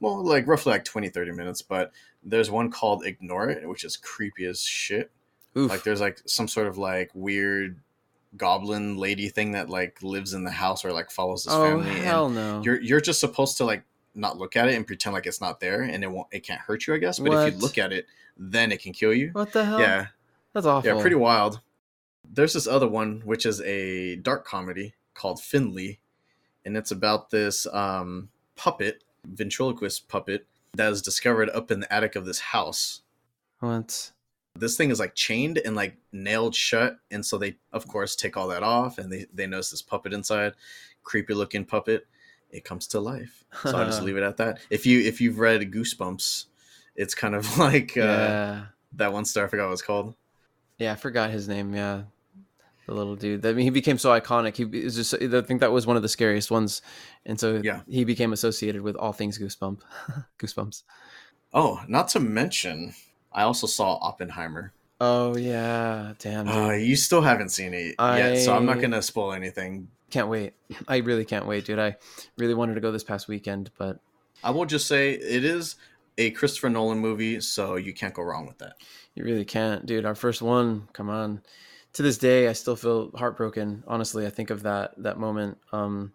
Well, 0.00 0.24
like 0.24 0.46
roughly 0.46 0.72
like 0.72 0.84
20, 0.84 1.10
30 1.10 1.32
minutes, 1.32 1.60
but 1.62 1.92
there's 2.22 2.50
one 2.50 2.70
called 2.70 3.04
Ignore 3.04 3.50
It, 3.50 3.68
which 3.68 3.84
is 3.84 3.96
creepy 3.98 4.46
as 4.46 4.62
shit 4.62 5.10
oof. 5.56 5.70
like 5.70 5.82
there's 5.82 6.00
like 6.00 6.20
some 6.26 6.48
sort 6.48 6.66
of 6.66 6.78
like 6.78 7.10
weird 7.14 7.80
goblin 8.36 8.96
lady 8.96 9.28
thing 9.28 9.52
that 9.52 9.70
like 9.70 10.02
lives 10.02 10.34
in 10.34 10.44
the 10.44 10.50
house 10.50 10.84
or 10.84 10.92
like 10.92 11.10
follows 11.10 11.44
this 11.44 11.52
oh 11.54 11.62
family 11.62 11.90
hell 12.00 12.26
and 12.26 12.34
no. 12.34 12.62
you're 12.64 12.80
you're 12.80 13.00
just 13.00 13.20
supposed 13.20 13.56
to 13.56 13.64
like 13.64 13.84
not 14.14 14.38
look 14.38 14.56
at 14.56 14.68
it 14.68 14.74
and 14.74 14.86
pretend 14.86 15.14
like 15.14 15.26
it's 15.26 15.40
not 15.40 15.60
there 15.60 15.82
and 15.82 16.02
it 16.02 16.10
won't 16.10 16.26
it 16.32 16.40
can't 16.40 16.60
hurt 16.60 16.86
you 16.86 16.94
i 16.94 16.98
guess 16.98 17.18
but 17.18 17.32
if 17.48 17.54
you 17.54 17.60
look 17.60 17.78
at 17.78 17.92
it 17.92 18.06
then 18.36 18.72
it 18.72 18.80
can 18.80 18.92
kill 18.92 19.12
you 19.12 19.28
what 19.32 19.52
the 19.52 19.64
hell? 19.64 19.80
yeah 19.80 20.06
that's 20.52 20.66
awful. 20.66 20.88
yeah 20.88 21.00
pretty 21.00 21.16
wild 21.16 21.60
there's 22.32 22.54
this 22.54 22.66
other 22.66 22.88
one 22.88 23.22
which 23.24 23.44
is 23.46 23.60
a 23.62 24.16
dark 24.16 24.44
comedy 24.44 24.94
called 25.14 25.40
finley 25.40 25.98
and 26.64 26.76
it's 26.76 26.90
about 26.90 27.30
this 27.30 27.66
um 27.72 28.28
puppet 28.56 29.02
ventriloquist 29.26 30.08
puppet 30.08 30.46
that 30.74 30.90
is 30.90 31.02
discovered 31.02 31.50
up 31.50 31.70
in 31.70 31.80
the 31.80 31.92
attic 31.92 32.16
of 32.16 32.24
this 32.26 32.40
house 32.40 33.02
What? 33.60 34.10
This 34.56 34.76
thing 34.76 34.90
is 34.90 35.00
like 35.00 35.14
chained 35.14 35.58
and 35.58 35.74
like 35.74 35.96
nailed 36.12 36.54
shut 36.54 36.96
and 37.10 37.24
so 37.26 37.36
they 37.38 37.56
of 37.72 37.86
course 37.88 38.14
take 38.14 38.36
all 38.36 38.48
that 38.48 38.62
off 38.62 38.98
and 38.98 39.12
they, 39.12 39.26
they 39.32 39.46
notice 39.46 39.70
this 39.70 39.82
puppet 39.82 40.12
inside 40.12 40.52
creepy 41.02 41.34
looking 41.34 41.64
puppet 41.64 42.06
it 42.50 42.64
comes 42.64 42.86
to 42.86 43.00
life 43.00 43.44
so 43.64 43.76
i'll 43.76 43.84
just 43.86 44.02
leave 44.06 44.16
it 44.16 44.22
at 44.22 44.36
that 44.36 44.58
if 44.70 44.86
you 44.86 45.00
if 45.00 45.20
you've 45.20 45.38
read 45.40 45.60
goosebumps 45.72 46.44
it's 46.94 47.14
kind 47.14 47.34
of 47.34 47.58
like 47.66 47.96
uh 47.96 48.00
yeah. 48.00 48.64
that 48.92 49.12
one 49.12 49.24
star 49.24 49.44
i 49.44 49.48
forgot 49.48 49.66
what 49.66 49.72
it's 49.72 49.82
called 49.82 50.14
Yeah, 50.78 50.92
I 50.92 50.96
forgot 50.96 51.30
his 51.30 51.46
name. 51.48 51.72
Yeah, 51.74 52.02
the 52.86 52.94
little 52.94 53.14
dude. 53.16 53.46
I 53.46 53.52
mean, 53.52 53.62
he 53.64 53.70
became 53.70 53.96
so 53.96 54.10
iconic. 54.10 54.56
He 54.56 54.64
is 54.78 54.96
just. 54.96 55.14
I 55.14 55.40
think 55.42 55.60
that 55.60 55.70
was 55.70 55.86
one 55.86 55.96
of 55.96 56.02
the 56.02 56.08
scariest 56.08 56.50
ones, 56.50 56.82
and 57.24 57.38
so 57.38 57.60
Yeah. 57.62 57.80
he 57.88 58.04
became 58.04 58.32
associated 58.32 58.82
with 58.82 58.96
all 58.96 59.12
things 59.12 59.38
Goosebump. 59.38 59.80
Goosebumps. 60.40 60.82
Oh, 61.52 61.80
not 61.86 62.08
to 62.08 62.20
mention, 62.20 62.92
I 63.34 63.42
also 63.42 63.66
saw 63.66 63.98
Oppenheimer. 64.00 64.72
Oh 65.00 65.36
yeah, 65.36 66.12
damn. 66.18 66.48
Uh, 66.48 66.72
you 66.72 66.96
still 66.96 67.20
haven't 67.20 67.48
seen 67.50 67.74
it 67.74 67.96
yet, 67.98 68.38
so 68.38 68.54
I'm 68.56 68.64
not 68.64 68.80
gonna 68.80 69.02
spoil 69.02 69.32
anything. 69.32 69.88
can't 70.10 70.28
wait. 70.28 70.54
I 70.88 70.98
really 70.98 71.24
can't 71.24 71.46
wait, 71.46 71.64
dude. 71.64 71.78
I 71.80 71.96
really 72.38 72.54
wanted 72.54 72.74
to 72.74 72.80
go 72.80 72.92
this 72.92 73.04
past 73.04 73.26
weekend, 73.28 73.70
but 73.76 73.98
I 74.42 74.50
will 74.50 74.66
just 74.66 74.86
say 74.86 75.12
it 75.12 75.44
is 75.44 75.76
a 76.16 76.30
Christopher 76.30 76.70
Nolan 76.70 76.98
movie, 77.00 77.40
so 77.40 77.74
you 77.74 77.92
can't 77.92 78.14
go 78.14 78.22
wrong 78.22 78.46
with 78.46 78.58
that. 78.58 78.74
you 79.16 79.24
really 79.24 79.44
can't, 79.44 79.84
dude. 79.84 80.04
Our 80.06 80.14
first 80.14 80.40
one. 80.40 80.88
Come 80.92 81.10
on. 81.10 81.42
To 81.94 82.02
this 82.02 82.18
day, 82.18 82.48
I 82.48 82.52
still 82.52 82.76
feel 82.76 83.10
heartbroken. 83.16 83.82
Honestly, 83.86 84.26
I 84.26 84.30
think 84.30 84.50
of 84.50 84.62
that 84.62 84.94
that 84.98 85.18
moment 85.18 85.58
um, 85.72 86.12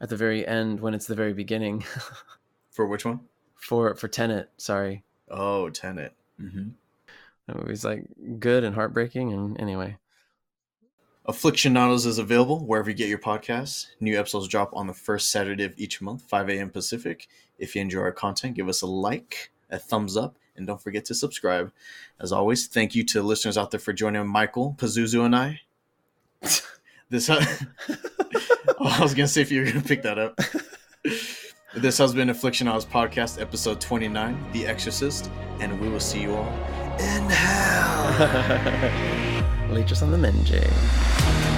at 0.00 0.08
the 0.08 0.16
very 0.16 0.46
end 0.46 0.80
when 0.80 0.94
it's 0.94 1.06
the 1.06 1.14
very 1.14 1.34
beginning 1.34 1.84
For 2.70 2.86
which 2.86 3.04
one? 3.04 3.20
for 3.54 3.94
for 3.94 4.08
Tenet. 4.08 4.48
Sorry, 4.56 5.04
Oh, 5.30 5.68
Tenet. 5.68 6.14
Mm-hmm. 6.40 6.68
that 7.46 7.56
movie's 7.56 7.84
like 7.84 8.04
good 8.38 8.64
and 8.64 8.74
heartbreaking. 8.74 9.32
And 9.32 9.60
anyway, 9.60 9.98
Affliction 11.26 11.74
Aflixionados 11.74 12.06
is 12.06 12.18
available 12.18 12.64
wherever 12.64 12.90
you 12.90 12.96
get 12.96 13.08
your 13.08 13.18
podcasts. 13.18 13.88
New 14.00 14.18
episodes 14.18 14.48
drop 14.48 14.70
on 14.74 14.86
the 14.86 14.94
first 14.94 15.30
Saturday 15.30 15.64
of 15.64 15.74
each 15.76 16.00
month, 16.00 16.22
5 16.22 16.48
a.m. 16.50 16.70
Pacific. 16.70 17.28
If 17.58 17.74
you 17.74 17.82
enjoy 17.82 18.00
our 18.00 18.12
content, 18.12 18.56
give 18.56 18.68
us 18.68 18.82
a 18.82 18.86
like, 18.86 19.50
a 19.70 19.78
thumbs 19.78 20.16
up, 20.16 20.36
and 20.56 20.66
don't 20.66 20.80
forget 20.80 21.04
to 21.06 21.14
subscribe. 21.14 21.72
As 22.18 22.32
always, 22.32 22.66
thank 22.66 22.94
you 22.94 23.04
to 23.04 23.22
listeners 23.22 23.58
out 23.58 23.70
there 23.70 23.80
for 23.80 23.92
joining 23.92 24.26
Michael, 24.26 24.74
Pazuzu, 24.78 25.24
and 25.24 25.36
I. 25.36 25.60
This 27.10 27.28
oh, 27.28 27.40
I 28.80 29.02
was 29.02 29.14
gonna 29.14 29.26
say 29.26 29.40
if 29.42 29.50
you 29.50 29.62
were 29.62 29.66
gonna 29.66 29.82
pick 29.82 30.02
that 30.02 30.18
up. 30.18 30.38
this 31.74 31.98
has 31.98 32.14
been 32.14 32.28
Aflixionados 32.28 32.84
Podcast, 32.86 33.40
episode 33.40 33.80
29, 33.80 34.52
The 34.52 34.66
Exorcist, 34.66 35.30
and 35.60 35.80
we 35.80 35.88
will 35.88 36.00
see 36.00 36.20
you 36.22 36.34
all 36.34 36.52
in 36.98 37.28
hell. 37.30 38.10
Leeches 39.70 40.02
on 40.02 40.10
the 40.10 40.16
Menjay. 40.18 41.49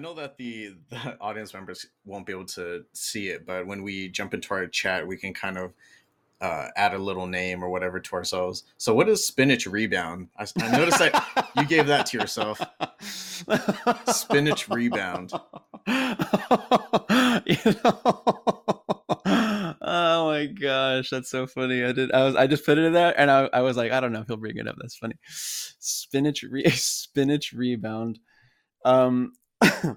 Know 0.00 0.14
that 0.14 0.36
the 0.36 0.74
the 0.88 1.16
audience 1.20 1.54
members 1.54 1.86
won't 2.04 2.26
be 2.26 2.32
able 2.32 2.46
to 2.46 2.84
see 2.92 3.28
it, 3.28 3.46
but 3.46 3.66
when 3.66 3.82
we 3.82 4.08
jump 4.08 4.34
into 4.34 4.52
our 4.54 4.66
chat, 4.66 5.06
we 5.06 5.16
can 5.16 5.32
kind 5.32 5.58
of 5.58 5.72
uh, 6.40 6.68
add 6.76 6.94
a 6.94 6.98
little 6.98 7.26
name 7.26 7.62
or 7.62 7.68
whatever 7.68 8.00
to 8.00 8.14
ourselves. 8.14 8.64
So, 8.78 8.94
what 8.94 9.08
is 9.08 9.24
spinach 9.24 9.66
rebound? 9.66 10.28
I, 10.38 10.46
I 10.60 10.76
noticed 10.76 10.98
that 10.98 11.50
you 11.56 11.66
gave 11.66 11.86
that 11.86 12.06
to 12.06 12.18
yourself. 12.18 12.60
Spinach 14.06 14.68
rebound. 14.68 15.32
You 17.46 17.56
know? 17.84 18.00
oh 19.80 20.26
my 20.26 20.46
gosh, 20.46 21.10
that's 21.10 21.30
so 21.30 21.46
funny. 21.46 21.84
I 21.84 21.92
did. 21.92 22.12
I 22.12 22.24
was. 22.24 22.36
I 22.36 22.46
just 22.46 22.64
put 22.64 22.78
it 22.78 22.84
in 22.84 22.92
there, 22.92 23.18
and 23.18 23.30
I, 23.30 23.48
I 23.52 23.60
was 23.62 23.76
like, 23.76 23.92
I 23.92 24.00
don't 24.00 24.12
know 24.12 24.20
if 24.20 24.26
he'll 24.26 24.36
bring 24.36 24.56
it 24.56 24.68
up. 24.68 24.76
That's 24.78 24.96
funny. 24.96 25.14
Spinach. 25.28 26.42
Re- 26.42 26.68
spinach 26.70 27.52
rebound. 27.52 28.18
Um, 28.84 29.32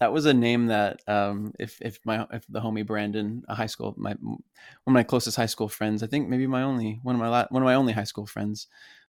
that 0.00 0.12
was 0.12 0.26
a 0.26 0.34
name 0.34 0.66
that 0.66 1.00
um, 1.06 1.52
if 1.58 1.80
if 1.80 1.98
my 2.04 2.26
if 2.32 2.46
the 2.48 2.60
homie 2.60 2.86
Brandon, 2.86 3.42
a 3.48 3.54
high 3.54 3.66
school 3.66 3.94
my 3.96 4.14
one 4.20 4.42
of 4.86 4.92
my 4.92 5.02
closest 5.02 5.36
high 5.36 5.46
school 5.46 5.68
friends, 5.68 6.02
I 6.02 6.06
think 6.06 6.28
maybe 6.28 6.46
my 6.46 6.62
only 6.62 7.00
one 7.02 7.14
of 7.14 7.20
my 7.20 7.28
la- 7.28 7.46
one 7.50 7.62
of 7.62 7.66
my 7.66 7.74
only 7.74 7.92
high 7.92 8.04
school 8.04 8.26
friends. 8.26 8.66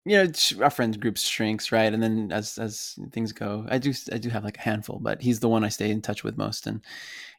You 0.05 0.23
know, 0.23 0.31
our 0.63 0.69
friends 0.69 0.95
group 0.95 1.17
shrinks, 1.17 1.71
right? 1.71 1.91
And 1.93 2.01
then 2.01 2.31
as 2.31 2.57
as 2.57 2.97
things 3.11 3.33
go, 3.33 3.65
I 3.69 3.77
do 3.77 3.93
I 4.11 4.17
do 4.17 4.29
have 4.29 4.43
like 4.43 4.57
a 4.57 4.61
handful, 4.61 4.99
but 4.99 5.21
he's 5.21 5.39
the 5.39 5.49
one 5.49 5.63
I 5.63 5.69
stay 5.69 5.91
in 5.91 6.01
touch 6.01 6.23
with 6.23 6.37
most. 6.37 6.67
And 6.67 6.81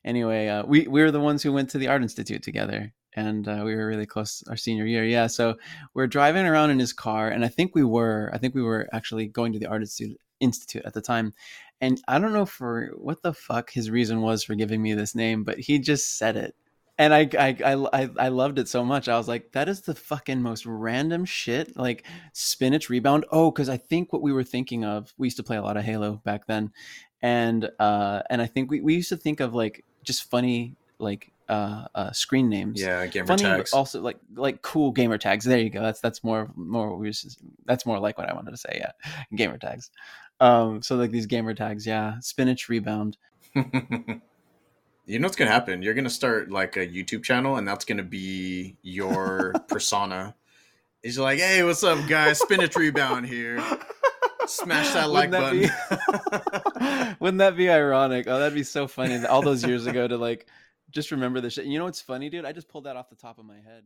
anyway, 0.04 0.48
uh, 0.48 0.64
we 0.66 0.86
we 0.88 1.02
were 1.02 1.10
the 1.10 1.20
ones 1.20 1.42
who 1.42 1.52
went 1.52 1.70
to 1.70 1.78
the 1.78 1.88
art 1.88 2.02
institute 2.02 2.42
together, 2.42 2.92
and 3.14 3.48
uh, 3.48 3.62
we 3.64 3.74
were 3.74 3.86
really 3.86 4.06
close 4.06 4.42
our 4.48 4.56
senior 4.56 4.86
year. 4.86 5.04
Yeah, 5.04 5.28
so 5.28 5.56
we're 5.94 6.06
driving 6.06 6.46
around 6.46 6.70
in 6.70 6.78
his 6.78 6.92
car, 6.92 7.28
and 7.30 7.44
I 7.44 7.48
think 7.48 7.74
we 7.74 7.84
were 7.84 8.30
I 8.34 8.38
think 8.38 8.54
we 8.54 8.62
were 8.62 8.88
actually 8.92 9.28
going 9.28 9.52
to 9.54 9.58
the 9.58 9.66
art 9.66 9.82
institute 9.82 10.18
institute 10.40 10.82
at 10.84 10.94
the 10.94 11.00
time 11.00 11.32
and 11.80 12.00
I 12.08 12.18
don't 12.18 12.32
know 12.32 12.46
for 12.46 12.92
what 12.96 13.22
the 13.22 13.32
fuck 13.32 13.70
his 13.70 13.90
reason 13.90 14.20
was 14.20 14.42
for 14.42 14.54
giving 14.56 14.82
me 14.82 14.94
this 14.94 15.14
name, 15.14 15.44
but 15.44 15.58
he 15.60 15.78
just 15.78 16.18
said 16.18 16.36
it. 16.36 16.56
And 17.00 17.14
I, 17.14 17.28
I, 17.38 17.56
I, 17.92 18.10
I- 18.18 18.28
loved 18.28 18.58
it 18.58 18.66
so 18.68 18.84
much. 18.84 19.08
I 19.08 19.16
was 19.16 19.28
like, 19.28 19.52
that 19.52 19.68
is 19.68 19.82
the 19.82 19.94
fucking 19.94 20.42
most 20.42 20.66
random 20.66 21.24
shit. 21.24 21.76
Like 21.76 22.04
spinach 22.32 22.90
rebound. 22.90 23.26
Oh, 23.30 23.52
because 23.52 23.68
I 23.68 23.76
think 23.76 24.12
what 24.12 24.22
we 24.22 24.32
were 24.32 24.42
thinking 24.42 24.84
of, 24.84 25.14
we 25.16 25.28
used 25.28 25.36
to 25.36 25.44
play 25.44 25.56
a 25.56 25.62
lot 25.62 25.76
of 25.76 25.84
Halo 25.84 26.20
back 26.24 26.46
then. 26.48 26.72
And 27.22 27.70
uh 27.78 28.22
and 28.30 28.40
I 28.42 28.46
think 28.46 28.70
we, 28.70 28.80
we 28.80 28.94
used 28.94 29.08
to 29.10 29.16
think 29.16 29.38
of 29.38 29.54
like 29.54 29.84
just 30.02 30.28
funny 30.30 30.76
like 30.98 31.32
uh, 31.48 31.86
uh 31.94 32.12
screen 32.12 32.48
names 32.48 32.80
Yeah, 32.80 33.06
gamer 33.06 33.26
funny 33.28 33.42
tags. 33.44 33.72
also 33.72 34.00
like 34.02 34.18
like 34.34 34.60
cool 34.62 34.90
gamer 34.92 35.16
tags 35.16 35.44
there 35.44 35.58
you 35.58 35.70
go 35.70 35.80
that's 35.80 36.00
that's 36.00 36.22
more 36.22 36.50
more 36.56 36.90
what 36.90 36.98
we 36.98 37.06
was 37.06 37.38
that's 37.64 37.86
more 37.86 37.98
like 37.98 38.18
what 38.18 38.28
i 38.28 38.34
wanted 38.34 38.50
to 38.50 38.56
say 38.56 38.76
yeah 38.80 38.90
gamer 39.34 39.56
tags 39.56 39.90
um 40.40 40.80
so 40.82 40.96
like 40.96 41.10
these 41.10 41.26
gamer 41.26 41.54
tags 41.54 41.86
yeah 41.86 42.18
spinach 42.20 42.68
rebound 42.68 43.16
you 43.54 45.18
know 45.18 45.24
what's 45.26 45.36
gonna 45.36 45.50
happen? 45.50 45.82
You're 45.82 45.94
gonna 45.94 46.10
start 46.10 46.50
like 46.50 46.76
a 46.76 46.86
YouTube 46.86 47.24
channel, 47.24 47.56
and 47.56 47.66
that's 47.66 47.84
gonna 47.86 48.02
be 48.02 48.76
your 48.82 49.54
persona. 49.68 50.34
He's 51.02 51.18
like, 51.18 51.38
"Hey, 51.38 51.62
what's 51.64 51.82
up, 51.82 52.06
guys? 52.08 52.38
Spinach 52.38 52.76
rebound 52.76 53.26
here. 53.26 53.58
Smash 54.46 54.90
that 54.92 55.08
like 55.10 55.30
Wouldn't 55.30 55.72
button." 55.88 56.04
be- 57.10 57.16
wouldn't 57.20 57.38
that 57.38 57.56
be 57.56 57.68
ironic 57.70 58.26
oh 58.28 58.38
that'd 58.38 58.54
be 58.54 58.62
so 58.62 58.86
funny 58.86 59.24
all 59.26 59.42
those 59.42 59.64
years 59.64 59.86
ago 59.86 60.06
to 60.06 60.16
like 60.16 60.46
just 60.90 61.10
remember 61.10 61.40
this 61.40 61.54
shit 61.54 61.66
you 61.66 61.78
know 61.78 61.84
what's 61.84 62.00
funny 62.00 62.30
dude 62.30 62.44
i 62.44 62.52
just 62.52 62.68
pulled 62.68 62.84
that 62.84 62.96
off 62.96 63.10
the 63.10 63.16
top 63.16 63.38
of 63.38 63.44
my 63.44 63.56
head 63.56 63.84